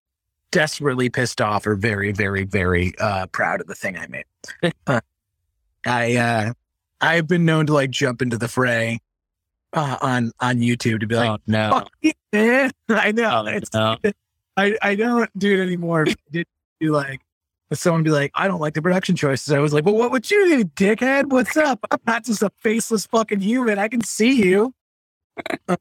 desperately 0.50 1.10
pissed 1.10 1.40
off 1.40 1.66
or 1.66 1.74
very, 1.74 2.12
very, 2.12 2.44
very 2.44 2.94
uh, 2.98 3.26
proud 3.26 3.60
of 3.60 3.66
the 3.66 3.74
thing 3.74 3.96
I 3.98 4.06
made. 4.06 4.24
I, 5.86 6.16
uh, 6.16 6.52
I've 7.00 7.26
been 7.28 7.44
known 7.44 7.66
to 7.66 7.72
like 7.74 7.90
jump 7.90 8.22
into 8.22 8.38
the 8.38 8.48
fray 8.48 9.00
uh, 9.72 9.98
on 10.00 10.32
on 10.40 10.58
YouTube 10.58 11.00
to 11.00 11.06
be 11.06 11.16
like, 11.16 11.30
oh, 11.30 11.38
no. 11.46 11.70
"Fuck 11.70 12.14
yeah. 12.32 12.70
I 12.88 13.12
know. 13.12 13.42
Oh, 13.44 13.46
It's, 13.46 13.72
no. 13.74 13.96
I 14.56 14.76
I 14.82 14.94
don't 14.94 15.30
do 15.38 15.60
it 15.60 15.62
anymore. 15.62 16.06
Did 16.30 16.46
you 16.80 16.92
like? 16.92 17.20
Someone 17.72 18.04
be 18.04 18.10
like, 18.10 18.30
I 18.36 18.46
don't 18.46 18.60
like 18.60 18.74
the 18.74 18.82
production 18.82 19.16
choices. 19.16 19.50
I 19.52 19.58
was 19.58 19.72
like, 19.72 19.84
well, 19.84 19.96
what 19.96 20.12
would 20.12 20.30
you 20.30 20.62
do, 20.62 20.64
dickhead? 20.64 21.30
What's 21.30 21.56
up? 21.56 21.80
I'm 21.90 21.98
not 22.06 22.24
just 22.24 22.40
a 22.42 22.50
faceless 22.60 23.06
fucking 23.06 23.40
human. 23.40 23.78
I 23.80 23.88
can 23.88 24.02
see 24.02 24.32
you. 24.44 24.74
Uh, 25.68 25.76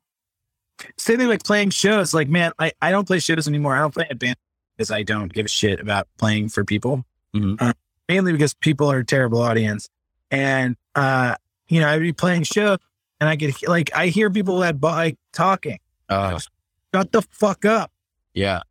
Same 0.98 1.20
thing 1.20 1.28
like 1.28 1.44
playing 1.44 1.70
shows. 1.70 2.12
Like, 2.16 2.28
man, 2.28 2.52
I, 2.58 2.72
I 2.82 2.90
don't 2.90 3.06
play 3.06 3.20
shows 3.20 3.48
anymore. 3.48 3.76
I 3.76 3.80
don't 3.80 3.94
play 3.94 4.08
advanced 4.10 4.40
because 4.76 4.90
I 4.90 5.04
don't 5.04 5.32
give 5.32 5.46
a 5.46 5.50
shit 5.50 5.80
about 5.80 6.08
playing 6.18 6.50
for 6.50 6.66
people. 6.66 7.06
Mhm. 7.36 7.62
Uh, 7.62 7.74
mainly 8.10 8.32
because 8.32 8.54
people 8.54 8.92
are 8.92 9.00
a 9.00 9.06
terrible 9.06 9.42
audience. 9.42 9.90
And 10.32 10.76
uh, 10.96 11.36
you 11.68 11.80
know, 11.80 11.88
I'd 11.90 12.02
be 12.02 12.14
playing 12.14 12.44
show 12.44 12.78
and 13.20 13.30
I 13.30 13.38
could 13.38 13.54
like 13.68 13.92
I 13.96 14.08
hear 14.08 14.30
people 14.30 14.64
at 14.64 14.82
like 14.82 15.18
talking. 15.32 15.80
Oh, 16.10 16.38
Shut 16.94 17.12
the 17.12 17.22
fuck 17.24 17.66
up. 17.66 17.92
yeah. 18.34 18.62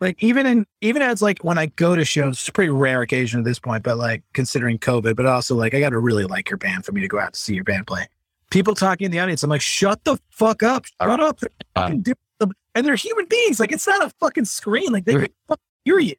Like 0.00 0.20
even 0.20 0.46
in 0.46 0.66
even 0.80 1.00
as 1.00 1.22
like 1.22 1.44
when 1.44 1.58
I 1.58 1.66
go 1.66 1.94
to 1.94 2.04
shows, 2.04 2.34
it's 2.40 2.48
a 2.48 2.52
pretty 2.52 2.70
rare 2.70 3.02
occasion 3.02 3.38
at 3.38 3.44
this 3.44 3.60
point, 3.60 3.84
but 3.84 3.98
like 3.98 4.22
considering 4.32 4.78
COVID, 4.78 5.14
but 5.14 5.26
also 5.26 5.54
like 5.54 5.74
I 5.74 5.80
gotta 5.80 5.98
really 5.98 6.24
like 6.24 6.50
your 6.50 6.56
band 6.56 6.84
for 6.84 6.90
me 6.90 7.02
to 7.02 7.08
go 7.08 7.20
out 7.20 7.34
to 7.34 7.38
see 7.38 7.54
your 7.54 7.62
band 7.62 7.86
play. 7.86 8.08
People 8.50 8.74
talking 8.74 9.04
in 9.04 9.10
the 9.12 9.20
audience, 9.20 9.42
I'm 9.44 9.50
like, 9.50 9.60
shut 9.60 10.02
the 10.04 10.18
fuck 10.30 10.62
up. 10.64 10.86
Shut 11.00 11.20
up. 11.20 11.38
Uh, 11.42 11.82
fucking 11.82 12.00
doing 12.02 12.16
them. 12.40 12.52
And 12.74 12.84
they're 12.84 12.96
human 12.96 13.26
beings. 13.26 13.60
Like 13.60 13.70
it's 13.70 13.86
not 13.86 14.04
a 14.04 14.10
fucking 14.18 14.46
screen. 14.46 14.92
Like 14.92 15.04
they 15.04 15.12
can 15.12 15.28
fucking 15.46 15.62
hear 15.84 16.00
you. 16.00 16.16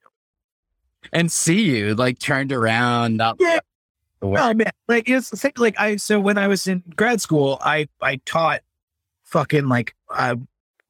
And 1.12 1.32
see 1.32 1.62
you 1.64 1.96
like 1.96 2.20
turned 2.20 2.52
around, 2.52 3.18
not 3.18 3.38
Yeah. 3.40 3.60
Oh 4.22 4.54
man, 4.54 4.72
like 4.88 5.10
it's 5.10 5.30
the 5.32 5.38
thing. 5.38 5.52
Like 5.58 5.78
I, 5.80 5.98
so 5.98 6.20
when 6.20 6.38
I 6.38 6.48
was 6.48 6.66
in 6.66 6.82
grad 6.96 7.20
school, 7.22 7.58
I 7.62 7.88
I 8.02 8.22
taught 8.26 8.62
fucking 9.26 9.68
like 9.68 9.94
I 10.10 10.36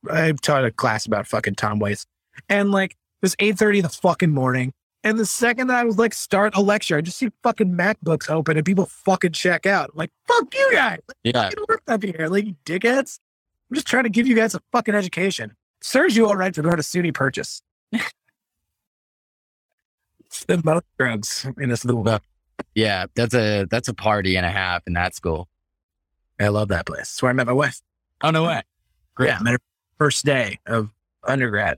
I 0.10 0.34
taught 0.34 0.66
a 0.66 0.72
class 0.72 1.06
about 1.08 1.26
fucking 1.28 1.56
Tom 1.56 1.80
Waits, 1.80 2.06
and 2.48 2.70
like 2.72 2.92
it 2.92 2.98
was 3.24 3.36
eight 3.40 3.58
thirty 3.58 3.80
in 3.80 3.84
the 3.84 3.90
fucking 3.90 4.30
morning. 4.32 4.72
And 5.06 5.20
the 5.20 5.26
second 5.26 5.68
that 5.68 5.78
I 5.78 5.84
was 5.84 5.98
like 5.98 6.14
start 6.14 6.56
a 6.56 6.62
lecture, 6.62 6.96
I 6.96 7.02
just 7.02 7.18
see 7.18 7.30
fucking 7.42 7.74
MacBooks 7.74 8.30
open 8.30 8.56
and 8.56 8.66
people 8.66 8.86
fucking 8.86 9.32
check 9.34 9.66
out. 9.66 9.90
I'm 9.94 9.98
like, 9.98 10.12
fuck 10.28 10.54
you 10.54 10.70
guys, 10.72 11.00
Yeah. 11.24 11.50
fucking 11.50 11.66
work 11.68 11.82
up 11.88 12.04
here, 12.04 12.28
like 12.30 12.46
you 12.46 12.56
dickheads. 12.66 13.20
I'm 13.70 13.76
just 13.76 13.88
trying 13.88 14.04
to 14.04 14.10
give 14.10 14.28
you 14.28 14.36
guys 14.36 14.54
a 14.56 14.62
fucking 14.72 14.94
education. 14.96 15.56
Serves 15.82 16.16
you 16.16 16.28
all 16.28 16.36
right 16.38 16.54
for 16.56 16.62
going 16.62 16.78
to 16.78 16.84
SUNY 16.84 17.14
purchase. 17.14 17.62
it's 20.48 20.64
the 20.64 20.70
most 20.70 20.86
drugs 20.98 21.48
in 21.60 21.70
this 21.70 21.86
little 21.86 22.20
Yeah. 22.76 23.06
That's 23.16 23.34
a 23.34 23.66
that's 23.70 23.88
a 23.88 23.94
party 23.94 24.36
and 24.36 24.46
a 24.46 24.52
half 24.52 24.84
in 24.88 24.94
that 24.94 25.16
school. 25.16 25.48
I 26.40 26.48
love 26.48 26.70
that 26.70 26.86
place. 26.86 27.00
That's 27.00 27.22
where 27.22 27.30
I 27.30 27.34
met 27.34 27.48
my 27.48 27.54
wife. 27.54 27.82
Oh 28.22 28.32
no 28.32 28.46
way. 28.46 28.62
Great. 29.16 29.28
Yeah, 29.28 29.40
met 29.42 29.52
her 29.54 29.60
first 29.98 30.26
day 30.26 30.60
of 30.66 30.90
undergrad. 31.28 31.78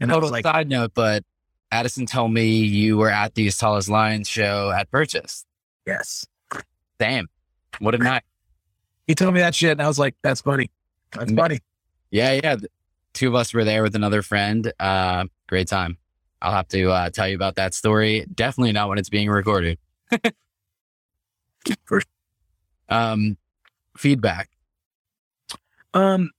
And 0.00 0.10
Total 0.10 0.30
like, 0.30 0.44
side 0.44 0.68
note, 0.68 0.92
but 0.94 1.24
Addison 1.72 2.06
told 2.06 2.32
me 2.32 2.46
you 2.46 2.96
were 2.96 3.10
at 3.10 3.34
the 3.34 3.50
Tallest 3.50 3.88
Lions 3.88 4.28
show 4.28 4.70
at 4.70 4.90
Purchase. 4.90 5.44
yes. 5.86 6.26
Damn. 6.98 7.28
What 7.78 7.94
a 7.94 7.98
night. 7.98 8.22
He 9.06 9.14
told 9.14 9.32
me 9.34 9.40
that 9.40 9.54
shit, 9.54 9.72
and 9.72 9.82
I 9.82 9.88
was 9.88 9.98
like, 9.98 10.14
that's 10.22 10.42
funny. 10.42 10.70
That's 11.12 11.32
funny. 11.32 11.60
Yeah, 12.10 12.32
yeah. 12.42 12.56
Two 13.14 13.28
of 13.28 13.34
us 13.34 13.54
were 13.54 13.64
there 13.64 13.82
with 13.82 13.94
another 13.96 14.20
friend. 14.22 14.70
Uh, 14.78 15.24
great 15.48 15.66
time. 15.68 15.96
I'll 16.42 16.52
have 16.52 16.68
to 16.68 16.90
uh, 16.90 17.10
tell 17.10 17.28
you 17.28 17.34
about 17.34 17.56
that 17.56 17.74
story. 17.74 18.24
Definitely 18.34 18.72
not 18.72 18.88
when 18.88 18.98
it's 18.98 19.08
being 19.10 19.28
recorded. 19.28 19.78
For- 21.84 22.02
Um, 22.88 23.36
feedback. 23.96 24.48
Um, 25.92 26.30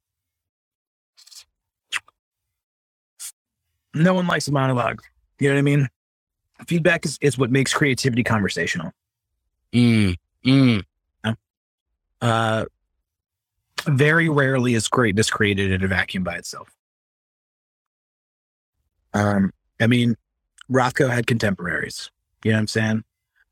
no 3.93 4.13
one 4.13 4.27
likes 4.27 4.47
a 4.47 4.51
monologue. 4.51 5.01
You 5.39 5.49
know 5.49 5.55
what 5.55 5.59
I 5.59 5.63
mean? 5.63 5.89
Feedback 6.67 7.05
is, 7.05 7.17
is 7.21 7.37
what 7.37 7.51
makes 7.51 7.73
creativity 7.73 8.23
conversational. 8.23 8.91
Mm, 9.73 10.15
mm, 10.45 10.83
Uh, 12.21 12.65
very 13.87 14.29
rarely 14.29 14.75
is 14.75 14.87
greatness 14.87 15.29
created 15.29 15.71
in 15.71 15.83
a 15.83 15.87
vacuum 15.87 16.23
by 16.23 16.35
itself. 16.35 16.69
Um, 19.13 19.51
I 19.81 19.87
mean, 19.87 20.15
Rothko 20.71 21.09
had 21.09 21.27
contemporaries. 21.27 22.09
You 22.43 22.51
know 22.51 22.57
what 22.57 22.61
I'm 22.61 22.67
saying? 22.67 23.03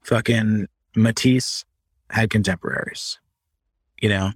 Fucking 0.03 0.67
Matisse 0.95 1.65
had 2.09 2.29
contemporaries. 2.29 3.19
You 4.01 4.09
know, 4.09 4.31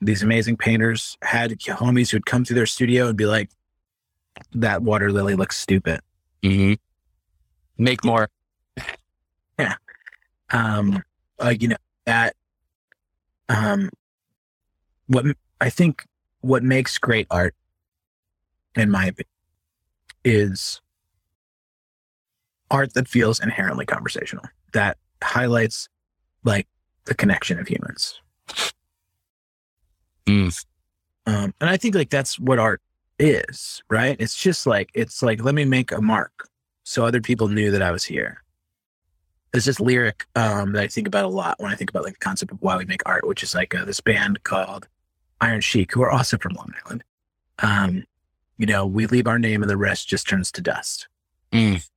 these 0.00 0.22
amazing 0.22 0.56
painters 0.58 1.16
had 1.22 1.50
homies 1.58 2.10
who'd 2.10 2.26
come 2.26 2.44
through 2.44 2.56
their 2.56 2.66
studio 2.66 3.08
and 3.08 3.16
be 3.16 3.26
like, 3.26 3.50
that 4.52 4.82
water 4.82 5.10
lily 5.10 5.34
looks 5.34 5.56
stupid. 5.58 6.00
hmm 6.42 6.74
Make 7.78 8.04
more. 8.04 8.28
yeah. 9.58 9.74
um 10.50 11.02
uh, 11.42 11.54
you 11.58 11.68
know 11.68 11.76
that 12.04 12.34
um 13.48 13.90
what 15.06 15.24
I 15.60 15.70
think 15.70 16.04
what 16.40 16.62
makes 16.62 16.98
great 16.98 17.26
art 17.30 17.54
in 18.74 18.90
my 18.90 19.06
opinion 19.06 19.26
is 20.24 20.80
art 22.70 22.94
that 22.94 23.08
feels 23.08 23.40
inherently 23.40 23.86
conversational 23.86 24.44
that 24.72 24.96
highlights 25.22 25.88
like 26.44 26.66
the 27.04 27.14
connection 27.14 27.58
of 27.58 27.68
humans 27.68 28.20
Mm. 30.26 30.64
um 31.26 31.54
and 31.60 31.70
i 31.70 31.76
think 31.76 31.94
like 31.94 32.10
that's 32.10 32.36
what 32.38 32.58
art 32.58 32.82
is 33.20 33.80
right 33.88 34.16
it's 34.18 34.36
just 34.36 34.66
like 34.66 34.90
it's 34.92 35.22
like 35.22 35.42
let 35.42 35.54
me 35.54 35.64
make 35.64 35.92
a 35.92 36.00
mark 36.00 36.48
so 36.82 37.04
other 37.04 37.20
people 37.20 37.46
knew 37.46 37.70
that 37.70 37.80
i 37.82 37.92
was 37.92 38.02
here 38.04 38.42
there's 39.52 39.64
this 39.64 39.80
lyric 39.80 40.26
um, 40.34 40.72
that 40.72 40.82
I 40.82 40.88
think 40.88 41.06
about 41.06 41.24
a 41.24 41.28
lot 41.28 41.58
when 41.58 41.72
I 41.72 41.76
think 41.76 41.88
about 41.88 42.04
like 42.04 42.12
the 42.14 42.18
concept 42.18 42.52
of 42.52 42.60
why 42.60 42.76
we 42.76 42.84
make 42.84 43.00
art, 43.06 43.26
which 43.26 43.42
is 43.42 43.54
like 43.54 43.74
uh, 43.74 43.86
this 43.86 44.02
band 44.02 44.42
called 44.42 44.86
Iron 45.40 45.62
Chic, 45.62 45.92
who 45.92 46.02
are 46.02 46.10
also 46.10 46.36
from 46.36 46.52
Long 46.54 46.74
Island. 46.84 47.04
Um, 47.60 48.04
you 48.58 48.66
know, 48.66 48.84
we 48.84 49.06
leave 49.06 49.26
our 49.26 49.38
name 49.38 49.62
and 49.62 49.70
the 49.70 49.78
rest 49.78 50.08
just 50.08 50.28
turns 50.28 50.52
to 50.52 50.60
dust. 50.60 51.08
Mm. 51.52 51.88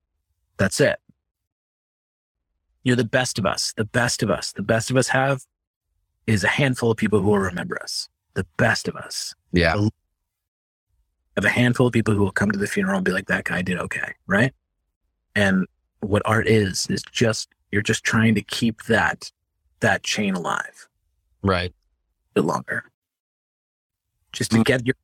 That's 0.59 0.79
it. 0.79 0.99
You're 2.83 2.95
the 2.95 3.03
best 3.03 3.39
of 3.39 3.45
us. 3.45 3.73
The 3.75 3.85
best 3.85 4.21
of 4.21 4.29
us. 4.29 4.51
The 4.51 4.61
best 4.61 4.91
of 4.91 4.97
us 4.97 5.07
have 5.09 5.41
is 6.27 6.43
a 6.43 6.47
handful 6.47 6.91
of 6.91 6.97
people 6.97 7.19
who 7.21 7.29
will 7.29 7.39
remember 7.39 7.81
us. 7.81 8.07
The 8.35 8.45
best 8.57 8.87
of 8.87 8.95
us 8.95 9.33
Yeah. 9.51 9.75
have 11.35 11.45
a 11.45 11.49
handful 11.49 11.87
of 11.87 11.93
people 11.93 12.13
who 12.13 12.21
will 12.21 12.31
come 12.31 12.51
to 12.51 12.59
the 12.59 12.67
funeral 12.67 12.97
and 12.97 13.05
be 13.05 13.11
like, 13.11 13.27
that 13.27 13.45
guy 13.45 13.61
did 13.61 13.79
okay. 13.79 14.13
Right. 14.27 14.53
And 15.35 15.65
what 16.01 16.21
art 16.25 16.47
is, 16.47 16.87
is 16.89 17.01
just, 17.11 17.49
you're 17.71 17.81
just 17.81 18.03
trying 18.03 18.35
to 18.35 18.41
keep 18.41 18.83
that, 18.83 19.31
that 19.79 20.03
chain 20.03 20.35
alive 20.35 20.87
Right. 21.41 21.71
a 21.71 22.41
bit 22.41 22.45
longer. 22.45 22.83
Just 24.33 24.51
to 24.51 24.57
Mm. 24.57 24.65
get 24.65 24.85
your 24.85 24.95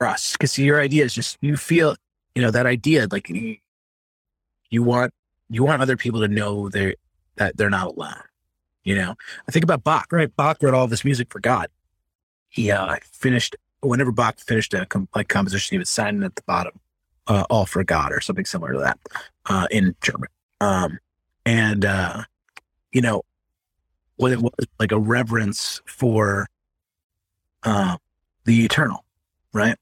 trust. 0.00 0.38
Cause 0.38 0.58
your 0.58 0.80
idea 0.80 1.04
is 1.04 1.14
just, 1.14 1.38
you 1.40 1.56
feel, 1.56 1.96
you 2.34 2.42
know, 2.42 2.50
that 2.50 2.66
idea, 2.66 3.06
like 3.10 3.28
you, 3.28 3.58
you 4.72 4.82
want, 4.82 5.12
you 5.50 5.62
want 5.62 5.82
other 5.82 5.96
people 5.96 6.20
to 6.20 6.28
know 6.28 6.68
they're, 6.68 6.94
that 7.36 7.56
they're 7.56 7.70
not 7.70 7.88
alone. 7.88 8.22
You 8.84 8.96
know, 8.96 9.14
I 9.46 9.52
think 9.52 9.64
about 9.64 9.84
Bach, 9.84 10.06
right? 10.10 10.34
Bach 10.34 10.62
wrote 10.62 10.74
all 10.74 10.86
this 10.86 11.04
music 11.04 11.30
for 11.30 11.40
God. 11.40 11.68
He 12.48 12.70
uh, 12.70 12.96
finished, 13.12 13.56
whenever 13.80 14.12
Bach 14.12 14.38
finished 14.38 14.74
a 14.74 14.86
com- 14.86 15.08
like 15.14 15.28
composition, 15.28 15.74
he 15.74 15.78
would 15.78 15.88
sign 15.88 16.22
it 16.22 16.24
at 16.24 16.36
the 16.36 16.42
bottom, 16.46 16.80
uh, 17.26 17.44
all 17.48 17.66
for 17.66 17.84
God 17.84 18.12
or 18.12 18.20
something 18.20 18.44
similar 18.44 18.72
to 18.72 18.78
that 18.80 18.98
uh, 19.46 19.66
in 19.70 19.94
German. 20.00 20.28
Um, 20.60 20.98
and, 21.46 21.84
uh, 21.84 22.22
you 22.92 23.00
know, 23.00 23.22
what 24.16 24.32
it 24.32 24.40
was 24.40 24.52
like 24.78 24.92
a 24.92 24.98
reverence 24.98 25.80
for 25.86 26.46
uh, 27.64 27.96
the 28.44 28.64
eternal, 28.64 29.04
right? 29.52 29.76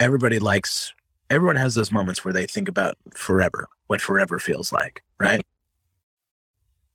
Everybody 0.00 0.38
likes, 0.38 0.93
everyone 1.30 1.56
has 1.56 1.74
those 1.74 1.92
moments 1.92 2.24
where 2.24 2.34
they 2.34 2.46
think 2.46 2.68
about 2.68 2.96
forever, 3.14 3.68
what 3.86 4.00
forever 4.00 4.38
feels 4.38 4.72
like, 4.72 5.02
right? 5.18 5.44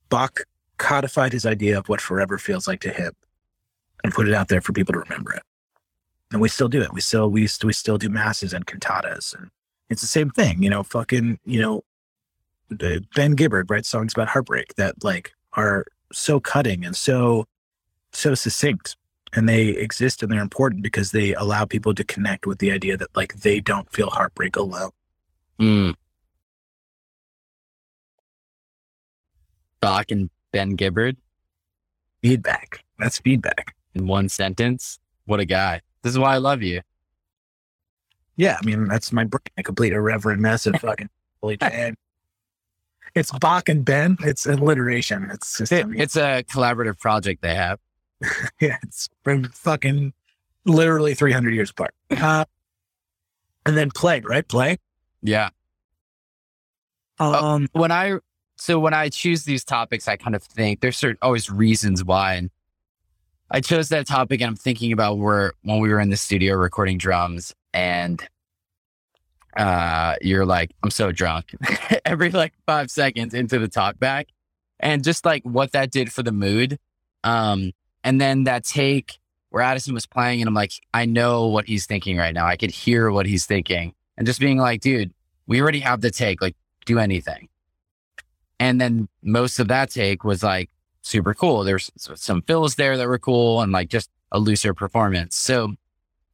Bach 0.08 0.40
codified 0.78 1.32
his 1.32 1.46
idea 1.46 1.78
of 1.78 1.88
what 1.88 2.00
forever 2.00 2.38
feels 2.38 2.66
like 2.66 2.80
to 2.80 2.90
him 2.90 3.12
and 4.02 4.12
put 4.12 4.28
it 4.28 4.34
out 4.34 4.48
there 4.48 4.60
for 4.60 4.72
people 4.72 4.92
to 4.94 5.00
remember 5.00 5.32
it. 5.32 5.42
And 6.32 6.40
we 6.40 6.48
still 6.48 6.68
do 6.68 6.80
it. 6.80 6.92
We 6.92 7.00
still, 7.00 7.28
we, 7.28 7.48
we 7.64 7.72
still 7.72 7.98
do 7.98 8.08
masses 8.08 8.52
and 8.52 8.66
cantatas 8.66 9.34
and 9.34 9.50
it's 9.90 10.00
the 10.00 10.06
same 10.06 10.30
thing, 10.30 10.62
you 10.62 10.70
know, 10.70 10.84
fucking, 10.84 11.40
you 11.44 11.60
know, 11.60 11.82
Ben 12.70 13.34
Gibbard 13.34 13.68
writes 13.68 13.88
songs 13.88 14.12
about 14.14 14.28
heartbreak 14.28 14.76
that 14.76 15.02
like 15.02 15.32
are 15.54 15.84
so 16.12 16.38
cutting 16.38 16.84
and 16.84 16.96
so 16.96 17.46
so 18.12 18.34
succinct 18.34 18.96
and 19.32 19.48
they 19.48 19.68
exist 19.68 20.22
and 20.22 20.30
they're 20.32 20.40
important 20.42 20.82
because 20.82 21.12
they 21.12 21.34
allow 21.34 21.64
people 21.64 21.94
to 21.94 22.04
connect 22.04 22.46
with 22.46 22.58
the 22.58 22.70
idea 22.72 22.96
that 22.96 23.14
like 23.16 23.34
they 23.40 23.60
don't 23.60 23.90
feel 23.92 24.10
heartbreak 24.10 24.56
alone 24.56 24.90
Mm. 25.58 25.94
Bach 29.80 30.10
and 30.10 30.30
Ben 30.52 30.76
Gibbard 30.76 31.16
feedback 32.22 32.84
that's 32.98 33.18
feedback 33.18 33.74
in 33.94 34.06
one 34.06 34.28
sentence. 34.28 34.98
What 35.24 35.40
a 35.40 35.44
guy. 35.46 35.80
This 36.02 36.12
is 36.12 36.18
why 36.18 36.34
I 36.34 36.38
love 36.38 36.62
you. 36.62 36.80
yeah 38.36 38.56
i 38.60 38.64
mean 38.64 38.88
that's 38.88 39.12
my 39.12 39.24
brain 39.24 39.40
a 39.58 39.62
complete 39.62 39.92
irreverent 39.92 40.40
mess 40.40 40.66
of 40.66 40.74
fucking 40.80 41.08
holy 41.42 41.56
fan 41.56 41.94
it's 43.14 43.30
bach 43.38 43.68
and 43.68 43.84
ben 43.84 44.16
it's 44.20 44.46
alliteration 44.46 45.28
it's 45.30 45.58
just 45.58 45.72
I 45.72 45.82
mean, 45.84 46.00
It's 46.00 46.16
a 46.16 46.42
collaborative 46.44 46.98
project 46.98 47.42
they 47.42 47.54
have. 47.54 47.78
yeah 48.60 48.76
it's 48.82 49.08
from 49.24 49.44
fucking 49.44 50.12
literally 50.64 51.14
300 51.14 51.54
years 51.54 51.70
apart 51.70 51.94
uh, 52.10 52.44
and 53.66 53.76
then 53.76 53.90
play 53.90 54.20
right 54.20 54.46
play 54.46 54.78
Yeah. 55.22 55.50
um 57.18 57.68
When 57.72 57.90
I 57.90 58.18
so 58.56 58.78
when 58.78 58.92
I 58.92 59.08
choose 59.08 59.44
these 59.44 59.64
topics, 59.64 60.06
I 60.06 60.16
kind 60.16 60.36
of 60.36 60.42
think 60.42 60.80
there's 60.80 60.98
certain 60.98 61.16
always 61.22 61.48
reasons 61.50 62.04
why. 62.04 62.34
And 62.34 62.50
I 63.50 63.60
chose 63.62 63.88
that 63.88 64.06
topic 64.06 64.42
and 64.42 64.48
I'm 64.48 64.56
thinking 64.56 64.92
about 64.92 65.16
where 65.18 65.54
when 65.62 65.78
we 65.80 65.88
were 65.88 65.98
in 65.98 66.10
the 66.10 66.16
studio 66.16 66.56
recording 66.56 66.98
drums 66.98 67.54
and 67.72 68.22
uh 69.56 70.14
you're 70.20 70.46
like, 70.46 70.70
I'm 70.82 70.90
so 70.90 71.10
drunk 71.12 71.54
every 72.04 72.30
like 72.30 72.52
five 72.66 72.90
seconds 72.90 73.34
into 73.34 73.58
the 73.58 73.68
talk 73.68 73.98
back. 73.98 74.28
And 74.78 75.02
just 75.04 75.24
like 75.24 75.42
what 75.42 75.72
that 75.72 75.90
did 75.90 76.12
for 76.12 76.22
the 76.22 76.32
mood. 76.32 76.78
Um, 77.24 77.72
and 78.04 78.20
then 78.20 78.44
that 78.44 78.64
take 78.64 79.18
where 79.50 79.62
Addison 79.62 79.94
was 79.94 80.06
playing, 80.06 80.40
and 80.40 80.48
I'm 80.48 80.54
like, 80.54 80.72
I 80.94 81.06
know 81.06 81.48
what 81.48 81.66
he's 81.66 81.86
thinking 81.86 82.16
right 82.16 82.34
now. 82.34 82.46
I 82.46 82.56
could 82.56 82.70
hear 82.70 83.10
what 83.10 83.26
he's 83.26 83.46
thinking. 83.46 83.94
And 84.16 84.26
just 84.26 84.38
being 84.38 84.58
like, 84.58 84.80
dude, 84.80 85.12
we 85.46 85.60
already 85.60 85.80
have 85.80 86.00
the 86.00 86.10
take, 86.10 86.40
like, 86.40 86.54
do 86.86 86.98
anything. 86.98 87.48
And 88.60 88.80
then 88.80 89.08
most 89.22 89.58
of 89.58 89.68
that 89.68 89.90
take 89.90 90.22
was 90.22 90.42
like 90.42 90.70
super 91.02 91.34
cool. 91.34 91.64
There's 91.64 91.90
some 91.96 92.42
fills 92.42 92.76
there 92.76 92.96
that 92.96 93.08
were 93.08 93.18
cool 93.18 93.62
and 93.62 93.72
like 93.72 93.88
just 93.88 94.10
a 94.30 94.38
looser 94.38 94.74
performance. 94.74 95.36
So, 95.36 95.74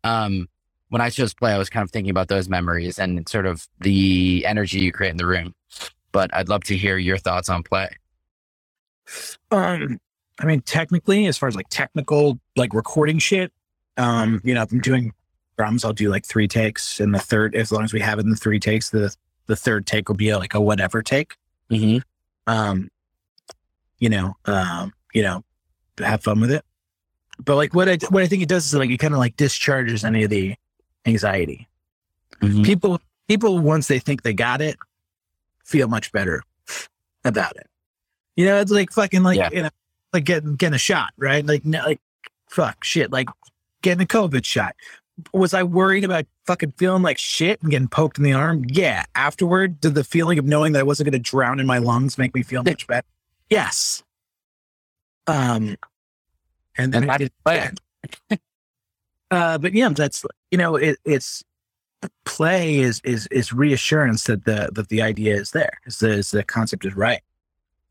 um, 0.05 0.49
when 0.89 1.01
I 1.01 1.11
chose 1.11 1.35
play, 1.35 1.53
I 1.53 1.59
was 1.59 1.71
kind 1.71 1.85
of 1.85 1.91
thinking 1.91 2.11
about 2.11 2.29
those 2.29 2.49
memories 2.49 2.99
and 2.99 3.29
sort 3.29 3.47
of 3.47 3.67
the 3.81 4.45
energy 4.47 4.81
you 4.81 4.93
create 4.93 5.11
in 5.11 5.17
the 5.17 5.27
room. 5.27 5.55
But 6.13 6.33
I'd 6.35 6.49
love 6.49 6.65
to 6.65 6.77
hear 6.77 6.97
your 6.97 7.19
thoughts 7.19 7.49
on 7.49 7.63
play. 7.63 7.91
Um, 9.51 9.99
I 10.39 10.45
mean, 10.45 10.61
technically, 10.61 11.27
as 11.27 11.39
far 11.39 11.49
as 11.49 11.57
like 11.57 11.69
technical, 11.71 12.39
like 12.57 12.75
recording 12.75 13.19
shit, 13.19 13.53
um, 13.97 14.41
you 14.45 14.55
know, 14.55 14.63
if 14.63 14.73
I'm 14.73 14.81
doing 14.81 15.13
drums, 15.57 15.85
I'll 15.85 15.93
do 15.93 16.11
like 16.11 16.27
three 16.27 16.49
takes, 16.49 17.01
and 17.01 17.15
the 17.15 17.19
third, 17.19 17.55
as 17.55 17.73
long 17.73 17.85
as 17.85 17.93
we 17.93 18.01
have 18.01 18.19
it 18.19 18.25
in 18.25 18.31
the 18.31 18.37
three 18.37 18.61
takes, 18.61 18.91
the 18.91 19.15
the 19.47 19.57
third 19.57 19.87
take 19.87 20.09
will 20.09 20.17
be 20.17 20.35
like 20.35 20.55
a 20.55 20.61
whatever 20.61 21.03
take. 21.03 21.37
Mm-hmm. 21.71 21.99
Um, 22.47 22.91
you 23.99 24.09
know, 24.09 24.37
um, 24.45 24.93
you 25.15 25.23
know, 25.23 25.43
have 25.99 26.23
fun 26.23 26.41
with 26.41 26.51
it. 26.51 26.65
But 27.43 27.57
like 27.57 27.75
what 27.75 27.89
I 27.89 27.99
what 28.11 28.23
I 28.23 28.27
think 28.27 28.43
it 28.43 28.49
does 28.49 28.67
is 28.67 28.75
like 28.75 28.91
it 28.91 28.99
kind 28.99 29.15
of 29.15 29.19
like 29.19 29.37
discharges 29.37 30.05
any 30.05 30.25
of 30.25 30.31
the 30.31 30.55
anxiety. 31.07 31.69
Mm-hmm. 32.43 32.63
People 32.63 33.01
people 33.29 33.59
once 33.59 33.89
they 33.89 33.99
think 33.99 34.23
they 34.23 34.35
got 34.35 34.61
it, 34.61 34.77
feel 35.65 35.89
much 35.89 36.13
better 36.13 36.43
about 37.25 37.57
it. 37.57 37.69
You 38.37 38.47
know, 38.47 38.61
it's 38.61 38.71
like 38.71 38.93
fucking 38.93 39.23
like 39.23 39.39
Yeah. 39.39 39.51
you 39.53 39.63
know, 39.63 39.71
like 40.17 40.25
getting 40.25 40.57
getting 40.57 40.75
a 40.75 40.79
shot, 40.79 41.13
right? 41.19 41.45
Like 41.45 41.65
no, 41.65 41.83
like 41.85 42.01
fuck 42.49 42.83
shit, 42.83 43.13
like 43.13 43.29
getting 43.83 44.03
a 44.03 44.07
COVID 44.07 44.45
shot. 44.45 44.75
Was 45.33 45.55
I 45.55 45.63
worried 45.63 46.05
about 46.05 46.27
fucking 46.47 46.73
feeling 46.77 47.03
like 47.03 47.19
shit 47.19 47.61
and 47.63 47.71
getting 47.71 47.89
poked 47.89 48.19
in 48.19 48.25
the 48.25 48.33
arm? 48.33 48.65
Yeah. 48.69 49.05
Afterward, 49.15 49.81
did 49.81 49.95
the 49.95 50.05
feeling 50.05 50.39
of 50.39 50.45
knowing 50.45 50.73
that 50.73 50.81
I 50.81 50.83
wasn't 50.83 51.07
going 51.07 51.23
to 51.23 51.31
drown 51.31 51.59
in 51.59 51.67
my 51.67 51.79
lungs 51.79 52.19
make 52.19 52.35
me 52.35 52.43
feel 52.43 52.63
much 52.63 52.87
better? 52.87 53.07
Yes. 53.49 54.03
Um, 55.27 55.77
and 56.77 56.93
then 56.93 57.05
And 57.05 57.13
I 57.13 57.17
did 57.17 57.33
play? 57.45 57.71
uh, 59.31 59.59
but 59.59 59.73
yeah, 59.73 59.89
that's 59.91 60.25
you 60.51 60.59
know, 60.59 60.77
it, 60.77 60.99
it's 61.05 61.43
play 62.25 62.79
is 62.79 63.01
is 63.05 63.27
is 63.29 63.53
reassurance 63.53 64.25
that 64.25 64.45
the 64.45 64.71
that 64.73 64.89
the 64.89 65.03
idea 65.03 65.35
is 65.35 65.53
there, 65.53 65.81
is 65.87 65.99
the, 65.99 66.11
is 66.11 66.31
the 66.31 66.43
concept 66.43 66.85
is 66.85 66.95
right. 66.95 67.23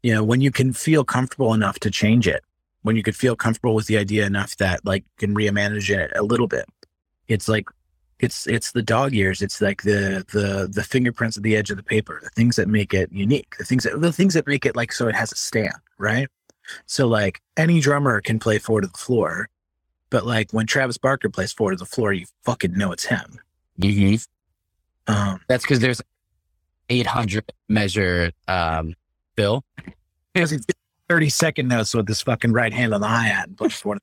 You 0.05 0.13
know, 0.13 0.23
when 0.23 0.39
you 0.39 0.51
can 0.51 0.71
feel 0.71 1.03
comfortable 1.03 1.51
enough 1.55 1.79
to 1.79 1.89
change 1.89 2.27
it, 2.27 2.43
when 2.83 2.95
you 2.95 3.01
could 3.01 3.15
feel 3.15 3.35
comfortable 3.35 3.73
with 3.73 3.87
the 3.87 3.97
idea 3.97 4.23
enough 4.23 4.55
that 4.57 4.85
like 4.85 5.03
you 5.03 5.27
can 5.27 5.35
remanage 5.35 5.89
it 5.89 6.11
a 6.15 6.21
little 6.21 6.45
bit, 6.45 6.65
it's 7.27 7.47
like 7.47 7.65
it's 8.19 8.45
it's 8.45 8.71
the 8.71 8.83
dog 8.83 9.15
ears. 9.15 9.41
It's 9.41 9.59
like 9.61 9.81
the 9.81 10.23
the 10.31 10.69
the 10.71 10.83
fingerprints 10.83 11.37
at 11.37 11.41
the 11.41 11.55
edge 11.55 11.71
of 11.71 11.77
the 11.77 11.89
paper, 11.95 12.19
the 12.21 12.29
things 12.29 12.55
that 12.57 12.67
make 12.67 12.93
it 12.93 13.11
unique, 13.11 13.55
the 13.57 13.65
things 13.65 13.83
that 13.85 13.99
the 13.99 14.11
things 14.11 14.35
that 14.35 14.45
make 14.45 14.63
it 14.63 14.75
like 14.75 14.93
so 14.93 15.07
it 15.07 15.15
has 15.15 15.31
a 15.31 15.35
stand, 15.35 15.73
right? 15.97 16.27
So 16.85 17.07
like 17.07 17.41
any 17.57 17.79
drummer 17.79 18.21
can 18.21 18.37
play 18.37 18.59
four 18.59 18.81
to 18.81 18.87
the 18.87 18.99
floor, 18.99 19.49
but 20.11 20.23
like 20.23 20.51
when 20.51 20.67
Travis 20.67 20.99
Barker 20.99 21.29
plays 21.29 21.51
four 21.51 21.71
to 21.71 21.77
the 21.77 21.83
floor, 21.83 22.13
you 22.13 22.27
fucking 22.43 22.73
know 22.73 22.91
it's 22.91 23.05
him. 23.05 23.39
Mm-hmm. 23.81 25.11
Um, 25.11 25.39
That's 25.47 25.63
because 25.63 25.79
there's 25.79 26.03
800 26.89 27.51
measure 27.67 28.31
um, 28.47 28.93
bill. 29.35 29.63
he's 30.33 30.65
30 31.09 31.29
second 31.29 31.67
notes 31.67 31.93
with 31.93 32.07
this 32.07 32.21
fucking 32.21 32.51
right 32.51 32.73
hand 32.73 32.93
on 32.93 33.01
the 33.01 33.07
hi 33.07 33.27
hat 33.27 33.47
and 33.47 33.57
plays 33.57 33.73
four, 33.73 33.97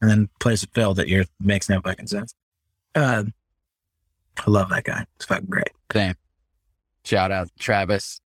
and 0.00 0.10
then 0.10 0.28
plays 0.38 0.62
a 0.62 0.66
fill 0.68 0.94
that 0.94 1.08
your 1.08 1.24
makes 1.40 1.68
no 1.68 1.80
fucking 1.80 2.06
sense. 2.06 2.34
Uh, 2.94 3.24
I 4.38 4.50
love 4.50 4.70
that 4.70 4.84
guy. 4.84 5.04
It's 5.16 5.26
fucking 5.26 5.46
great. 5.46 5.70
Same. 5.92 6.14
Shout 7.04 7.32
out 7.32 7.48
Travis. 7.58 8.20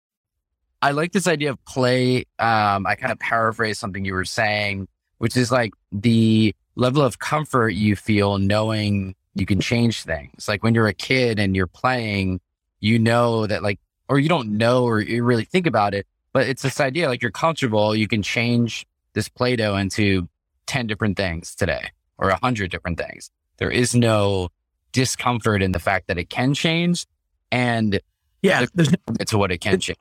I 0.81 0.91
like 0.91 1.11
this 1.11 1.27
idea 1.27 1.51
of 1.51 1.63
play. 1.65 2.25
Um, 2.39 2.87
I 2.87 2.95
kind 2.95 3.11
of 3.11 3.19
paraphrase 3.19 3.77
something 3.77 4.03
you 4.03 4.13
were 4.13 4.25
saying, 4.25 4.87
which 5.19 5.37
is 5.37 5.51
like 5.51 5.73
the 5.91 6.55
level 6.75 7.03
of 7.03 7.19
comfort 7.19 7.69
you 7.69 7.95
feel 7.95 8.39
knowing 8.39 9.15
you 9.35 9.45
can 9.45 9.61
change 9.61 10.03
things. 10.03 10.47
Like 10.47 10.63
when 10.63 10.73
you're 10.73 10.87
a 10.87 10.93
kid 10.93 11.37
and 11.39 11.55
you're 11.55 11.67
playing, 11.67 12.41
you 12.79 12.97
know 12.97 13.45
that 13.45 13.61
like, 13.61 13.79
or 14.09 14.17
you 14.19 14.27
don't 14.27 14.57
know 14.57 14.83
or 14.83 14.99
you 14.99 15.23
really 15.23 15.45
think 15.45 15.67
about 15.67 15.93
it, 15.93 16.07
but 16.33 16.47
it's 16.47 16.61
this 16.61 16.79
idea 16.79 17.07
like 17.07 17.21
you're 17.21 17.31
comfortable, 17.31 17.95
you 17.95 18.07
can 18.07 18.21
change 18.21 18.85
this 19.13 19.27
Play 19.29 19.55
Doh 19.55 19.75
into 19.75 20.27
10 20.67 20.87
different 20.87 21.17
things 21.17 21.55
today 21.55 21.91
or 22.17 22.29
100 22.29 22.71
different 22.71 22.97
things. 22.97 23.29
There 23.57 23.71
is 23.71 23.93
no 23.95 24.49
discomfort 24.91 25.61
in 25.61 25.71
the 25.71 25.79
fact 25.79 26.07
that 26.07 26.17
it 26.17 26.29
can 26.29 26.53
change. 26.53 27.05
And 27.51 27.99
Yeah, 28.41 28.65
there's 28.73 28.91
no, 28.91 28.97
to 29.25 29.37
what 29.37 29.51
it 29.51 29.59
can 29.59 29.79
change. 29.79 29.97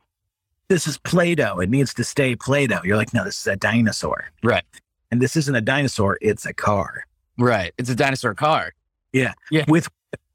this 0.68 0.86
is 0.86 0.98
Play-Doh. 0.98 1.58
It 1.58 1.70
needs 1.70 1.92
to 1.94 2.04
stay 2.04 2.36
Play-Doh. 2.36 2.80
You're 2.84 2.96
like, 2.96 3.12
no, 3.12 3.24
this 3.24 3.40
is 3.40 3.46
a 3.46 3.56
dinosaur. 3.56 4.30
Right. 4.42 4.64
And 5.10 5.20
this 5.20 5.36
isn't 5.36 5.54
a 5.54 5.60
dinosaur. 5.60 6.18
It's 6.20 6.46
a 6.46 6.54
car. 6.54 7.04
Right. 7.36 7.72
It's 7.78 7.90
a 7.90 7.94
dinosaur 7.96 8.34
car. 8.34 8.72
Yeah. 9.12 9.32
Yeah. 9.50 9.64
With 9.66 9.88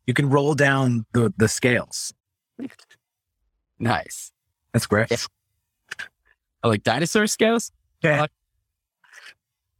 you 0.05 0.13
can 0.13 0.29
roll 0.29 0.53
down 0.53 1.05
the 1.13 1.33
the 1.37 1.47
scales. 1.47 2.13
Nice. 3.79 4.31
That's 4.73 4.85
great. 4.85 5.09
Yeah. 5.11 5.17
I 6.65 6.67
like 6.67 6.81
dinosaur 6.81 7.27
scales. 7.27 7.71
Yeah. 8.01 8.25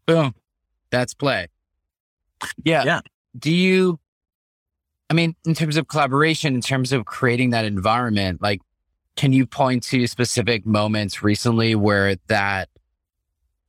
Boom. 0.05 0.35
That's 0.91 1.15
play. 1.15 1.47
Yeah. 2.63 2.83
Yeah. 2.83 3.01
Do 3.35 3.51
you, 3.51 3.99
I 5.09 5.15
mean, 5.15 5.35
in 5.47 5.55
terms 5.55 5.77
of 5.77 5.87
collaboration, 5.87 6.53
in 6.53 6.61
terms 6.61 6.93
of 6.93 7.05
creating 7.05 7.49
that 7.49 7.65
environment, 7.65 8.39
like, 8.39 8.61
can 9.15 9.33
you 9.33 9.47
point 9.47 9.81
to 9.85 10.05
specific 10.05 10.63
moments 10.63 11.23
recently 11.23 11.73
where 11.73 12.17
that, 12.27 12.69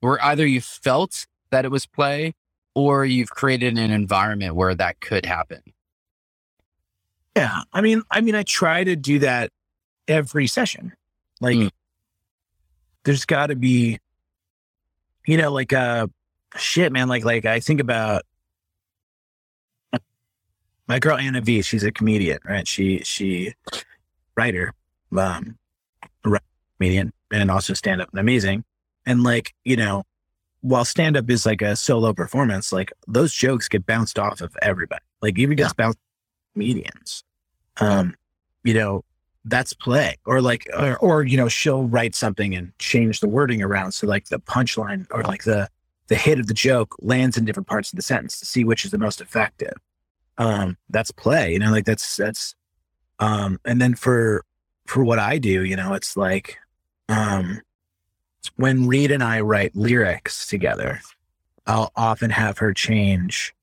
where 0.00 0.22
either 0.22 0.46
you 0.46 0.60
felt 0.60 1.26
that 1.50 1.64
it 1.64 1.70
was 1.70 1.86
play 1.86 2.34
or 2.74 3.06
you've 3.06 3.30
created 3.30 3.78
an 3.78 3.90
environment 3.92 4.56
where 4.56 4.74
that 4.74 5.00
could 5.00 5.24
happen? 5.24 5.62
Yeah. 7.34 7.62
I 7.72 7.80
mean, 7.80 8.02
I 8.10 8.20
mean, 8.20 8.34
I 8.34 8.42
try 8.42 8.84
to 8.84 8.94
do 8.94 9.20
that 9.20 9.52
every 10.06 10.46
session. 10.48 10.92
Like 11.40 11.56
Mm. 11.56 11.70
There's 13.06 13.24
gotta 13.24 13.54
be, 13.54 14.00
you 15.26 15.36
know, 15.36 15.52
like 15.52 15.72
uh 15.72 16.08
shit, 16.56 16.92
man. 16.92 17.08
Like 17.08 17.24
like 17.24 17.46
I 17.46 17.60
think 17.60 17.80
about 17.80 18.22
my 20.88 20.98
girl 20.98 21.16
Anna 21.16 21.40
V, 21.40 21.62
she's 21.62 21.84
a 21.84 21.92
comedian, 21.92 22.38
right? 22.44 22.66
She 22.66 22.98
she 23.04 23.54
writer, 24.36 24.74
um 25.16 25.56
comedian 26.78 27.12
and 27.32 27.50
also 27.50 27.74
stand 27.74 28.02
up 28.02 28.08
and 28.10 28.18
amazing. 28.20 28.64
And 29.06 29.22
like, 29.22 29.54
you 29.64 29.76
know, 29.76 30.02
while 30.62 30.84
stand 30.84 31.16
up 31.16 31.30
is 31.30 31.46
like 31.46 31.62
a 31.62 31.76
solo 31.76 32.12
performance, 32.12 32.72
like 32.72 32.92
those 33.06 33.32
jokes 33.32 33.68
get 33.68 33.86
bounced 33.86 34.18
off 34.18 34.40
of 34.40 34.56
everybody. 34.62 35.04
Like 35.22 35.38
even 35.38 35.56
gets 35.56 35.72
bounced 35.74 35.98
comedians. 36.54 37.22
Um, 37.76 38.16
you 38.64 38.74
know, 38.74 39.04
that's 39.46 39.72
play. 39.72 40.16
Or 40.26 40.40
like 40.40 40.66
or, 40.76 40.96
or 40.98 41.24
you 41.24 41.36
know, 41.36 41.48
she'll 41.48 41.84
write 41.84 42.14
something 42.14 42.54
and 42.54 42.76
change 42.78 43.20
the 43.20 43.28
wording 43.28 43.62
around. 43.62 43.92
So 43.92 44.06
like 44.06 44.26
the 44.26 44.38
punchline 44.40 45.06
or 45.10 45.22
like 45.22 45.44
the 45.44 45.68
the 46.08 46.16
hit 46.16 46.38
of 46.38 46.46
the 46.46 46.54
joke 46.54 46.94
lands 47.00 47.36
in 47.36 47.44
different 47.44 47.66
parts 47.66 47.92
of 47.92 47.96
the 47.96 48.02
sentence 48.02 48.38
to 48.38 48.46
see 48.46 48.64
which 48.64 48.84
is 48.84 48.90
the 48.90 48.98
most 48.98 49.20
effective. 49.20 49.74
Um, 50.38 50.76
that's 50.90 51.10
play, 51.10 51.52
you 51.52 51.58
know, 51.58 51.70
like 51.70 51.84
that's 51.86 52.16
that's 52.16 52.54
um 53.18 53.58
and 53.64 53.80
then 53.80 53.94
for 53.94 54.44
for 54.86 55.02
what 55.04 55.18
I 55.18 55.38
do, 55.38 55.64
you 55.64 55.76
know, 55.76 55.94
it's 55.94 56.16
like 56.16 56.58
um 57.08 57.60
when 58.56 58.86
Reed 58.86 59.10
and 59.10 59.22
I 59.22 59.40
write 59.40 59.74
lyrics 59.74 60.46
together, 60.46 61.00
I'll 61.66 61.90
often 61.96 62.30
have 62.30 62.58
her 62.58 62.72
change 62.72 63.54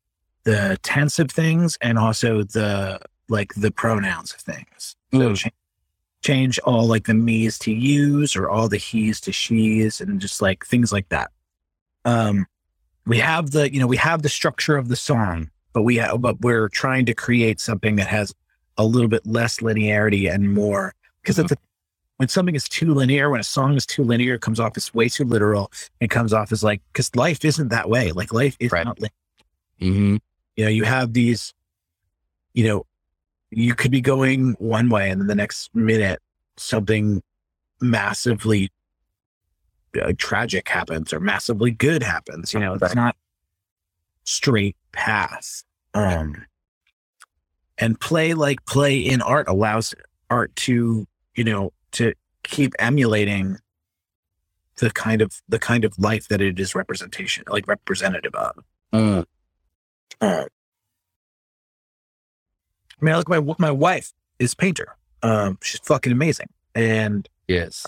the 0.43 0.77
tense 0.83 1.19
of 1.19 1.31
things 1.31 1.77
and 1.81 1.97
also 1.97 2.43
the 2.43 2.99
like 3.29 3.53
the 3.55 3.71
pronouns 3.71 4.33
of 4.33 4.39
things. 4.41 4.95
So 5.13 5.19
Mm. 5.19 5.37
cha- 5.37 5.49
change 6.23 6.57
all 6.59 6.87
like 6.87 7.05
the 7.05 7.13
me's 7.13 7.59
to 7.59 7.71
you's 7.71 8.35
or 8.35 8.49
all 8.49 8.67
the 8.69 8.77
he's 8.77 9.19
to 9.21 9.31
she's 9.31 10.01
and 10.01 10.19
just 10.19 10.41
like 10.41 10.65
things 10.65 10.91
like 10.91 11.09
that. 11.09 11.31
Um, 12.05 12.45
we 13.05 13.19
have 13.19 13.51
the 13.51 13.71
you 13.71 13.79
know 13.79 13.87
we 13.87 13.97
have 13.97 14.21
the 14.21 14.29
structure 14.29 14.77
of 14.77 14.87
the 14.87 14.95
song, 14.95 15.51
but 15.73 15.83
we 15.83 15.97
have 15.97 16.21
but 16.21 16.39
we're 16.41 16.69
trying 16.69 17.05
to 17.05 17.13
create 17.13 17.59
something 17.59 17.97
that 17.97 18.07
has 18.07 18.33
a 18.77 18.85
little 18.85 19.09
bit 19.09 19.25
less 19.25 19.59
linearity 19.59 20.33
and 20.33 20.53
more 20.53 20.93
because 21.21 21.37
a 21.39 21.45
when 22.17 22.29
something 22.29 22.55
is 22.55 22.69
too 22.69 22.93
linear, 22.93 23.29
when 23.29 23.39
a 23.41 23.43
song 23.43 23.75
is 23.75 23.85
too 23.85 24.03
linear, 24.03 24.35
it 24.35 24.41
comes 24.41 24.59
off 24.59 24.77
as 24.77 24.93
way 24.93 25.09
too 25.09 25.25
literal. 25.25 25.71
It 25.99 26.09
comes 26.09 26.31
off 26.31 26.51
as 26.51 26.63
like 26.63 26.81
because 26.93 27.13
life 27.15 27.43
isn't 27.43 27.69
that 27.69 27.89
way. 27.89 28.11
Like 28.11 28.31
life 28.31 28.55
is 28.59 28.71
Right. 28.71 28.85
not. 28.85 28.99
Linear. 28.99 29.11
hmm 29.79 30.17
You 30.55 30.65
know, 30.65 30.69
you 30.71 30.83
have 30.85 31.13
these. 31.13 31.53
You 32.53 32.67
know, 32.67 32.85
you 33.55 33.75
could 33.75 33.91
be 33.91 34.01
going 34.01 34.55
one 34.59 34.89
way, 34.89 35.09
and 35.09 35.21
then 35.21 35.27
the 35.27 35.35
next 35.35 35.73
minute 35.75 36.19
something 36.57 37.21
massively 37.81 38.71
uh, 40.01 40.13
tragic 40.17 40.67
happens 40.69 41.13
or 41.13 41.19
massively 41.19 41.71
good 41.71 42.03
happens. 42.03 42.53
You 42.53 42.59
know, 42.59 42.73
it's 42.73 42.95
not 42.95 43.15
straight 44.23 44.75
path. 44.91 45.63
Um, 45.93 46.45
and 47.77 47.99
play 47.99 48.33
like 48.33 48.65
play 48.65 48.97
in 48.97 49.21
art 49.21 49.47
allows 49.47 49.93
art 50.29 50.55
to 50.55 51.07
you 51.35 51.43
know 51.43 51.71
to 51.91 52.13
keep 52.43 52.73
emulating 52.79 53.57
the 54.77 54.89
kind 54.89 55.21
of 55.21 55.41
the 55.47 55.59
kind 55.59 55.85
of 55.85 55.97
life 55.99 56.27
that 56.27 56.41
it 56.41 56.59
is 56.59 56.75
representation 56.75 57.43
like 57.47 57.67
representative 57.67 58.33
of. 58.35 58.63
Mm. 58.93 59.25
Uh, 60.21 60.45
I 63.03 63.05
mean, 63.05 63.15
I 63.15 63.17
look 63.17 63.27
my 63.27 63.41
my 63.59 63.71
wife 63.71 64.13
is 64.39 64.53
a 64.53 64.55
painter. 64.55 64.95
Um, 65.21 65.57
she's 65.61 65.81
fucking 65.81 66.11
amazing, 66.11 66.47
and 66.73 67.27
Yes. 67.49 67.85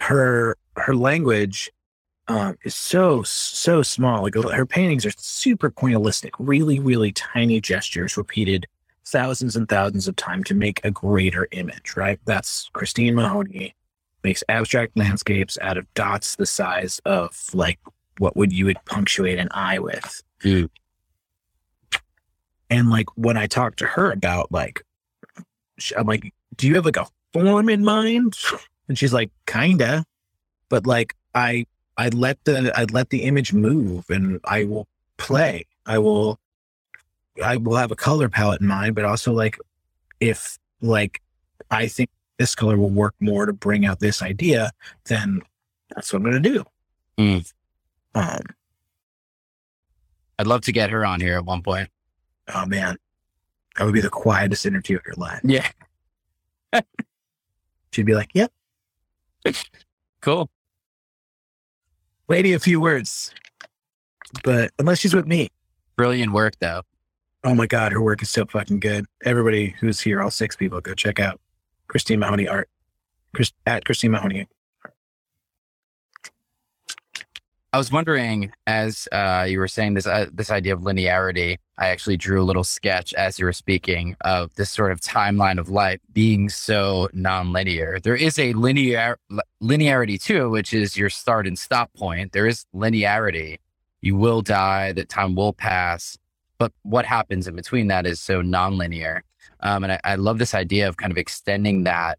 her 0.00 0.56
her 0.76 0.94
language 0.94 1.72
um, 2.28 2.56
is 2.64 2.74
so 2.76 3.24
so 3.24 3.82
small. 3.82 4.22
Like 4.22 4.34
her 4.34 4.66
paintings 4.66 5.04
are 5.04 5.10
super 5.16 5.68
pointillistic, 5.70 6.30
really 6.38 6.78
really 6.78 7.10
tiny 7.10 7.60
gestures 7.60 8.16
repeated 8.16 8.66
thousands 9.04 9.56
and 9.56 9.68
thousands 9.68 10.06
of 10.06 10.14
times 10.14 10.44
to 10.46 10.54
make 10.54 10.80
a 10.84 10.92
greater 10.92 11.48
image. 11.50 11.96
Right? 11.96 12.20
That's 12.24 12.70
Christine 12.72 13.16
Mahoney 13.16 13.74
makes 14.22 14.44
abstract 14.48 14.96
landscapes 14.96 15.58
out 15.60 15.76
of 15.76 15.92
dots 15.94 16.36
the 16.36 16.46
size 16.46 17.00
of 17.04 17.36
like 17.52 17.80
what 18.18 18.36
would 18.36 18.52
you 18.52 18.66
would 18.66 18.82
punctuate 18.84 19.38
an 19.40 19.48
eye 19.50 19.80
with. 19.80 20.22
Mm. 20.42 20.68
And 22.70 22.90
like 22.90 23.06
when 23.16 23.36
I 23.36 23.46
talk 23.46 23.76
to 23.76 23.86
her 23.86 24.10
about 24.10 24.50
like, 24.50 24.82
I'm 25.96 26.06
like, 26.06 26.32
do 26.56 26.66
you 26.66 26.74
have 26.74 26.84
like 26.84 26.96
a 26.96 27.06
form 27.32 27.68
in 27.68 27.84
mind? 27.84 28.36
And 28.88 28.96
she's 28.96 29.12
like, 29.12 29.32
kinda, 29.46 30.04
but 30.68 30.86
like 30.86 31.16
I 31.34 31.66
I 31.96 32.08
let 32.10 32.38
the 32.44 32.72
I 32.78 32.84
let 32.84 33.10
the 33.10 33.24
image 33.24 33.52
move 33.52 34.08
and 34.10 34.38
I 34.44 34.62
will 34.62 34.86
play. 35.16 35.66
I 35.86 35.98
will 35.98 36.38
I 37.42 37.56
will 37.56 37.76
have 37.76 37.90
a 37.90 37.96
color 37.96 38.28
palette 38.28 38.60
in 38.60 38.68
mind, 38.68 38.94
but 38.94 39.04
also 39.04 39.32
like 39.32 39.58
if 40.20 40.56
like 40.80 41.20
I 41.70 41.88
think 41.88 42.10
this 42.38 42.54
color 42.54 42.76
will 42.76 42.90
work 42.90 43.14
more 43.20 43.46
to 43.46 43.52
bring 43.52 43.86
out 43.86 44.00
this 44.00 44.22
idea, 44.22 44.70
then 45.06 45.42
that's 45.94 46.12
what 46.12 46.18
I'm 46.18 46.24
gonna 46.24 46.40
do. 46.40 46.64
Mm. 47.18 47.52
Um, 48.14 48.42
I'd 50.38 50.46
love 50.46 50.62
to 50.62 50.72
get 50.72 50.90
her 50.90 51.04
on 51.04 51.20
here 51.20 51.36
at 51.36 51.44
one 51.44 51.62
point. 51.62 51.88
Oh 52.54 52.66
man, 52.66 52.96
that 53.76 53.84
would 53.84 53.94
be 53.94 54.00
the 54.00 54.10
quietest 54.10 54.66
interview 54.66 54.96
of 54.96 55.02
your 55.06 55.14
life. 55.16 55.40
Yeah. 55.44 55.68
She'd 57.92 58.06
be 58.06 58.14
like, 58.14 58.30
"Yep, 58.34 58.52
Cool. 60.20 60.50
lady, 62.28 62.52
a 62.52 62.58
few 62.58 62.80
words," 62.80 63.32
but 64.44 64.70
unless 64.78 64.98
she's 64.98 65.14
with 65.14 65.26
me, 65.26 65.48
Brilliant 65.96 66.32
work 66.32 66.54
though. 66.60 66.82
oh 67.44 67.54
my 67.54 67.66
god, 67.66 67.92
her 67.92 68.02
work 68.02 68.20
is 68.22 68.30
so 68.30 68.44
fucking 68.44 68.80
good. 68.80 69.06
Everybody 69.24 69.74
who's 69.80 70.00
here, 70.00 70.20
all 70.20 70.30
six 70.30 70.56
people, 70.56 70.80
go 70.80 70.94
check 70.94 71.18
out 71.20 71.40
Christine 71.88 72.18
Mahoney 72.20 72.48
art. 72.48 72.68
Chris, 73.34 73.52
at 73.66 73.84
Christine 73.84 74.10
Mahoney. 74.12 74.46
I 77.76 77.78
was 77.78 77.92
wondering, 77.92 78.54
as 78.66 79.06
uh, 79.12 79.44
you 79.46 79.58
were 79.58 79.68
saying 79.68 79.92
this 79.92 80.06
uh, 80.06 80.30
this 80.32 80.50
idea 80.50 80.72
of 80.72 80.80
linearity, 80.80 81.58
I 81.76 81.88
actually 81.88 82.16
drew 82.16 82.40
a 82.40 82.42
little 82.42 82.64
sketch 82.64 83.12
as 83.12 83.38
you 83.38 83.44
were 83.44 83.52
speaking 83.52 84.16
of 84.22 84.54
this 84.54 84.70
sort 84.70 84.92
of 84.92 85.00
timeline 85.02 85.58
of 85.58 85.68
life 85.68 86.00
being 86.10 86.48
so 86.48 87.10
nonlinear. 87.14 88.02
There 88.02 88.16
is 88.16 88.38
a 88.38 88.54
linear 88.54 89.18
linearity 89.62 90.18
to 90.22 90.46
it, 90.46 90.48
which 90.48 90.72
is 90.72 90.96
your 90.96 91.10
start 91.10 91.46
and 91.46 91.58
stop 91.58 91.92
point. 91.92 92.32
There 92.32 92.46
is 92.46 92.64
linearity. 92.74 93.58
You 94.00 94.16
will 94.16 94.40
die. 94.40 94.92
That 94.92 95.10
time 95.10 95.34
will 95.34 95.52
pass. 95.52 96.16
But 96.56 96.72
what 96.80 97.04
happens 97.04 97.46
in 97.46 97.56
between 97.56 97.88
that 97.88 98.06
is 98.06 98.22
so 98.22 98.40
nonlinear. 98.40 99.20
Um, 99.60 99.84
and 99.84 99.92
I, 99.92 100.00
I 100.02 100.14
love 100.14 100.38
this 100.38 100.54
idea 100.54 100.88
of 100.88 100.96
kind 100.96 101.12
of 101.12 101.18
extending 101.18 101.84
that 101.84 102.18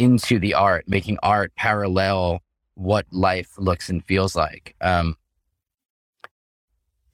into 0.00 0.40
the 0.40 0.54
art, 0.54 0.88
making 0.88 1.18
art 1.22 1.52
parallel 1.54 2.42
what 2.74 3.06
life 3.12 3.50
looks 3.58 3.88
and 3.88 4.04
feels 4.04 4.34
like. 4.36 4.74
Um, 4.80 5.16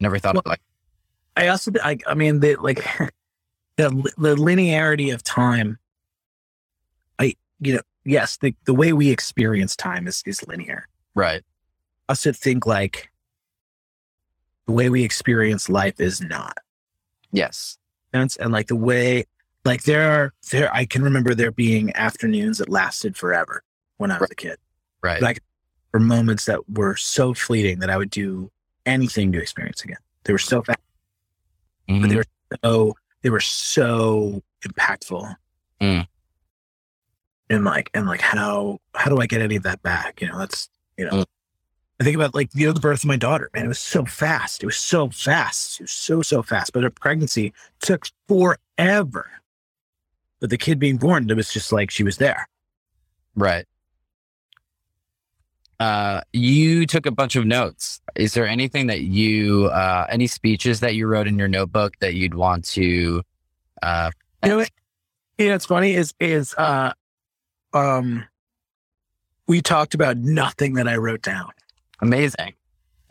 never 0.00 0.18
thought 0.18 0.36
of 0.36 0.46
like, 0.46 0.60
I 1.36 1.48
also, 1.48 1.70
I, 1.82 1.98
I 2.06 2.14
mean, 2.14 2.40
the 2.40 2.56
like 2.56 2.76
the 3.76 3.90
the 4.18 4.34
linearity 4.36 5.12
of 5.12 5.22
time. 5.22 5.78
I, 7.18 7.34
you 7.60 7.74
know, 7.74 7.80
yes, 8.04 8.36
the 8.38 8.54
the 8.64 8.74
way 8.74 8.92
we 8.92 9.10
experience 9.10 9.76
time 9.76 10.06
is 10.06 10.22
is 10.26 10.46
linear. 10.46 10.88
right. 11.14 11.42
I 12.08 12.12
also 12.12 12.32
think 12.32 12.64
like 12.66 13.10
the 14.66 14.72
way 14.72 14.88
we 14.88 15.04
experience 15.04 15.68
life 15.68 16.00
is 16.00 16.20
not. 16.20 16.56
Yes. 17.32 17.76
sense 18.14 18.36
and 18.36 18.50
like 18.52 18.68
the 18.68 18.76
way 18.76 19.24
like 19.66 19.82
there 19.82 20.10
are 20.10 20.32
there 20.50 20.74
i 20.74 20.86
can 20.86 21.02
remember 21.02 21.34
there 21.34 21.50
being 21.50 21.94
afternoons 21.94 22.56
that 22.56 22.70
lasted 22.70 23.14
forever 23.18 23.62
when 23.98 24.10
i 24.10 24.16
was 24.18 24.30
a 24.30 24.34
kid 24.34 24.56
Right. 25.02 25.20
Like- 25.20 25.42
or 25.92 26.00
moments 26.00 26.44
that 26.46 26.68
were 26.70 26.96
so 26.96 27.32
fleeting 27.34 27.78
that 27.80 27.90
i 27.90 27.96
would 27.96 28.10
do 28.10 28.50
anything 28.86 29.30
to 29.32 29.40
experience 29.40 29.82
again. 29.84 29.98
They 30.24 30.32
were 30.32 30.38
so 30.38 30.62
fast 30.62 30.78
but 31.86 31.94
Mhm. 31.94 32.08
they 32.08 32.16
were 32.16 32.24
so 32.64 32.96
they 33.22 33.30
were 33.30 33.40
so 33.40 34.42
impactful. 34.66 35.34
Mm. 35.80 36.06
and 37.50 37.64
like 37.64 37.90
and 37.94 38.06
like 38.06 38.20
how 38.20 38.78
how 38.94 39.08
do 39.10 39.20
i 39.20 39.26
get 39.26 39.40
any 39.40 39.56
of 39.56 39.62
that 39.62 39.82
back? 39.82 40.20
You 40.20 40.28
know 40.28 40.38
that's 40.38 40.68
you 40.96 41.04
know. 41.06 41.12
Mm. 41.12 41.24
i 42.00 42.04
think 42.04 42.16
about 42.16 42.34
like 42.34 42.50
you 42.54 42.66
know 42.66 42.72
the 42.72 42.80
birth 42.80 43.00
of 43.04 43.06
my 43.08 43.16
daughter 43.16 43.48
man. 43.54 43.64
It 43.64 43.68
was 43.68 43.78
so 43.78 44.04
fast. 44.04 44.62
It 44.62 44.66
was 44.66 44.76
so 44.76 45.10
fast. 45.10 45.80
It 45.80 45.84
was 45.84 45.92
so 45.92 46.22
so 46.22 46.42
fast. 46.42 46.72
But 46.72 46.82
her 46.82 46.90
pregnancy 46.90 47.52
took 47.80 48.06
forever. 48.28 49.30
But 50.40 50.50
the 50.50 50.58
kid 50.58 50.78
being 50.78 50.96
born 50.98 51.28
it 51.30 51.36
was 51.36 51.52
just 51.52 51.72
like 51.72 51.90
she 51.90 52.02
was 52.04 52.18
there. 52.18 52.48
Right. 53.34 53.66
Uh, 55.80 56.22
you 56.32 56.86
took 56.86 57.06
a 57.06 57.10
bunch 57.10 57.36
of 57.36 57.46
notes. 57.46 58.00
Is 58.16 58.34
there 58.34 58.46
anything 58.46 58.88
that 58.88 59.02
you, 59.02 59.66
uh, 59.66 60.06
any 60.10 60.26
speeches 60.26 60.80
that 60.80 60.94
you 60.94 61.06
wrote 61.06 61.28
in 61.28 61.38
your 61.38 61.48
notebook 61.48 61.94
that 62.00 62.14
you'd 62.14 62.34
want 62.34 62.64
to, 62.70 63.22
uh, 63.82 64.10
you 64.42 64.50
know 64.50 64.56
what 64.58 64.70
you 65.38 65.46
know 65.46 65.52
what's 65.52 65.66
funny 65.66 65.94
is 65.94 66.14
is 66.20 66.54
uh 66.54 66.92
um 67.72 68.24
we 69.46 69.60
talked 69.60 69.94
about 69.94 70.16
nothing 70.16 70.74
that 70.74 70.86
i 70.86 70.96
wrote 70.96 71.22
down 71.22 71.50
amazing. 72.00 72.54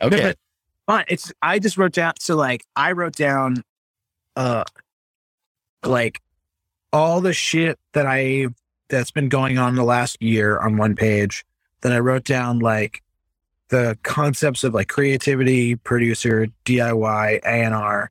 Okay. 0.00 0.22
but 0.22 0.38
fine. 0.86 1.04
It's 1.08 1.32
I 1.42 1.58
just 1.58 1.76
wrote 1.76 1.92
down 1.92 2.14
so 2.20 2.36
like 2.36 2.64
I 2.76 2.92
wrote 2.92 3.16
down 3.16 3.62
uh 4.36 4.64
like 5.84 6.20
all 6.92 7.20
the 7.20 7.32
shit 7.32 7.78
that 7.92 8.06
I 8.06 8.48
that's 8.88 9.10
been 9.10 9.28
going 9.28 9.58
on 9.58 9.74
the 9.74 9.84
last 9.84 10.22
year 10.22 10.58
on 10.58 10.76
one 10.76 10.94
page. 10.94 11.44
Then 11.82 11.92
I 11.92 11.98
wrote 11.98 12.24
down 12.24 12.58
like 12.58 13.02
the 13.68 13.98
concepts 14.02 14.64
of 14.64 14.74
like 14.74 14.88
creativity, 14.88 15.76
producer, 15.76 16.46
DIY, 16.64 17.40
A&R. 17.44 18.10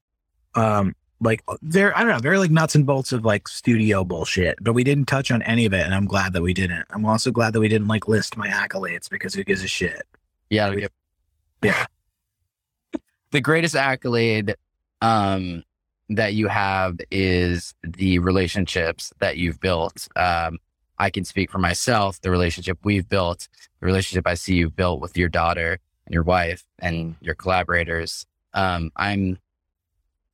Um 0.56 0.96
like 1.20 1.44
they're 1.64 1.98
I 1.98 2.02
don't 2.02 2.12
know, 2.12 2.20
very 2.20 2.38
like 2.38 2.52
nuts 2.52 2.76
and 2.76 2.86
bolts 2.86 3.12
of 3.12 3.26
like 3.26 3.48
studio 3.48 4.04
bullshit, 4.04 4.58
but 4.62 4.74
we 4.74 4.84
didn't 4.84 5.08
touch 5.08 5.32
on 5.32 5.42
any 5.42 5.66
of 5.66 5.74
it 5.74 5.84
and 5.84 5.94
I'm 5.96 6.06
glad 6.06 6.34
that 6.34 6.42
we 6.44 6.54
didn't. 6.54 6.86
I'm 6.92 7.06
also 7.06 7.32
glad 7.32 7.54
that 7.54 7.60
we 7.60 7.68
didn't 7.68 7.88
like 7.88 8.08
list 8.08 8.38
my 8.38 8.48
accolades 8.50 9.10
because 9.10 9.34
who 9.34 9.44
gives 9.44 9.64
a 9.64 9.68
shit. 9.68 10.04
Yeah. 10.50 10.70
We- 10.70 10.82
yeah. 10.84 10.88
Yeah. 11.64 11.86
The 13.32 13.42
greatest 13.42 13.76
accolade 13.76 14.56
um, 15.02 15.64
that 16.10 16.34
you 16.34 16.48
have 16.48 16.98
is 17.12 17.74
the 17.84 18.20
relationships 18.20 19.12
that 19.20 19.38
you've 19.38 19.60
built. 19.60 20.08
Um, 20.16 20.60
I 21.00 21.10
can 21.10 21.26
speak 21.26 21.52
for 21.52 21.60
myself, 21.60 22.20
the 22.22 22.32
relationship 22.32 22.80
we've 22.84 23.08
built, 23.08 23.48
the 23.80 23.86
relationship 23.86 24.26
I 24.28 24.34
see 24.34 24.56
you've 24.56 24.76
built 24.76 25.00
with 25.00 25.18
your 25.18 25.30
daughter 25.30 25.80
and 26.06 26.14
your 26.14 26.24
wife 26.24 26.64
and 26.80 27.16
your 27.22 27.36
collaborators. 27.36 28.26
Um, 28.54 28.92
I'm, 28.96 29.38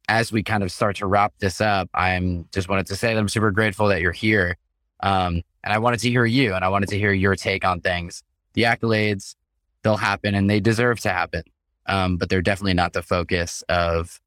as 0.08 0.32
we 0.32 0.44
kind 0.44 0.64
of 0.64 0.72
start 0.72 0.98
to 0.98 1.08
wrap 1.08 1.34
this 1.40 1.60
up, 1.60 1.90
I'm 1.94 2.48
just 2.54 2.70
wanted 2.70 2.88
to 2.88 2.96
say 2.96 3.14
that 3.14 3.20
I'm 3.20 3.30
super 3.30 3.52
grateful 3.52 3.88
that 3.88 4.02
you're 4.02 4.12
here. 4.12 4.58
Um, 5.02 5.42
and 5.64 5.74
I 5.74 5.80
wanted 5.80 6.00
to 6.02 6.10
hear 6.10 6.26
you 6.26 6.54
and 6.54 6.64
I 6.64 6.70
wanted 6.70 6.90
to 6.90 6.98
hear 6.98 7.12
your 7.12 7.36
take 7.36 7.66
on 7.66 7.82
things. 7.82 8.24
The 8.54 8.64
accolades, 8.64 9.36
they'll 9.82 9.98
happen 9.98 10.36
and 10.36 10.50
they 10.50 10.60
deserve 10.60 11.00
to 11.02 11.10
happen. 11.10 11.44
Um, 11.86 12.18
but 12.18 12.30
they're 12.30 12.42
definitely 12.42 12.76
not 12.76 12.94
the 12.94 13.02
focus 13.02 13.64
of 13.68 14.22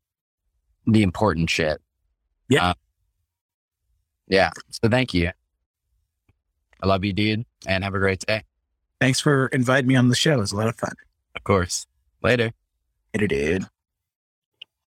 the 0.87 1.03
important 1.03 1.49
shit. 1.49 1.81
Yeah. 2.49 2.71
Um, 2.71 2.75
yeah. 4.29 4.51
So 4.71 4.89
thank 4.89 5.15
you. 5.15 5.31
I 6.83 6.87
love 6.87 7.05
you, 7.05 7.13
dude, 7.13 7.45
and 7.67 7.85
have 7.85 7.95
a 7.95 7.99
great 7.99 8.21
day. 8.21 8.43
Thanks 9.01 9.21
for 9.21 9.47
inviting 9.49 9.89
me 9.89 9.97
on 9.97 10.09
the 10.09 10.17
show. 10.17 10.35
It 10.35 10.41
was 10.41 10.53
a 10.53 10.57
lot 10.57 10.69
of 10.69 10.77
fun. 10.77 10.95
Of 11.35 11.45
course. 11.45 11.87
Later. 12.23 12.53
Later, 13.15 13.27
dude. 13.27 13.67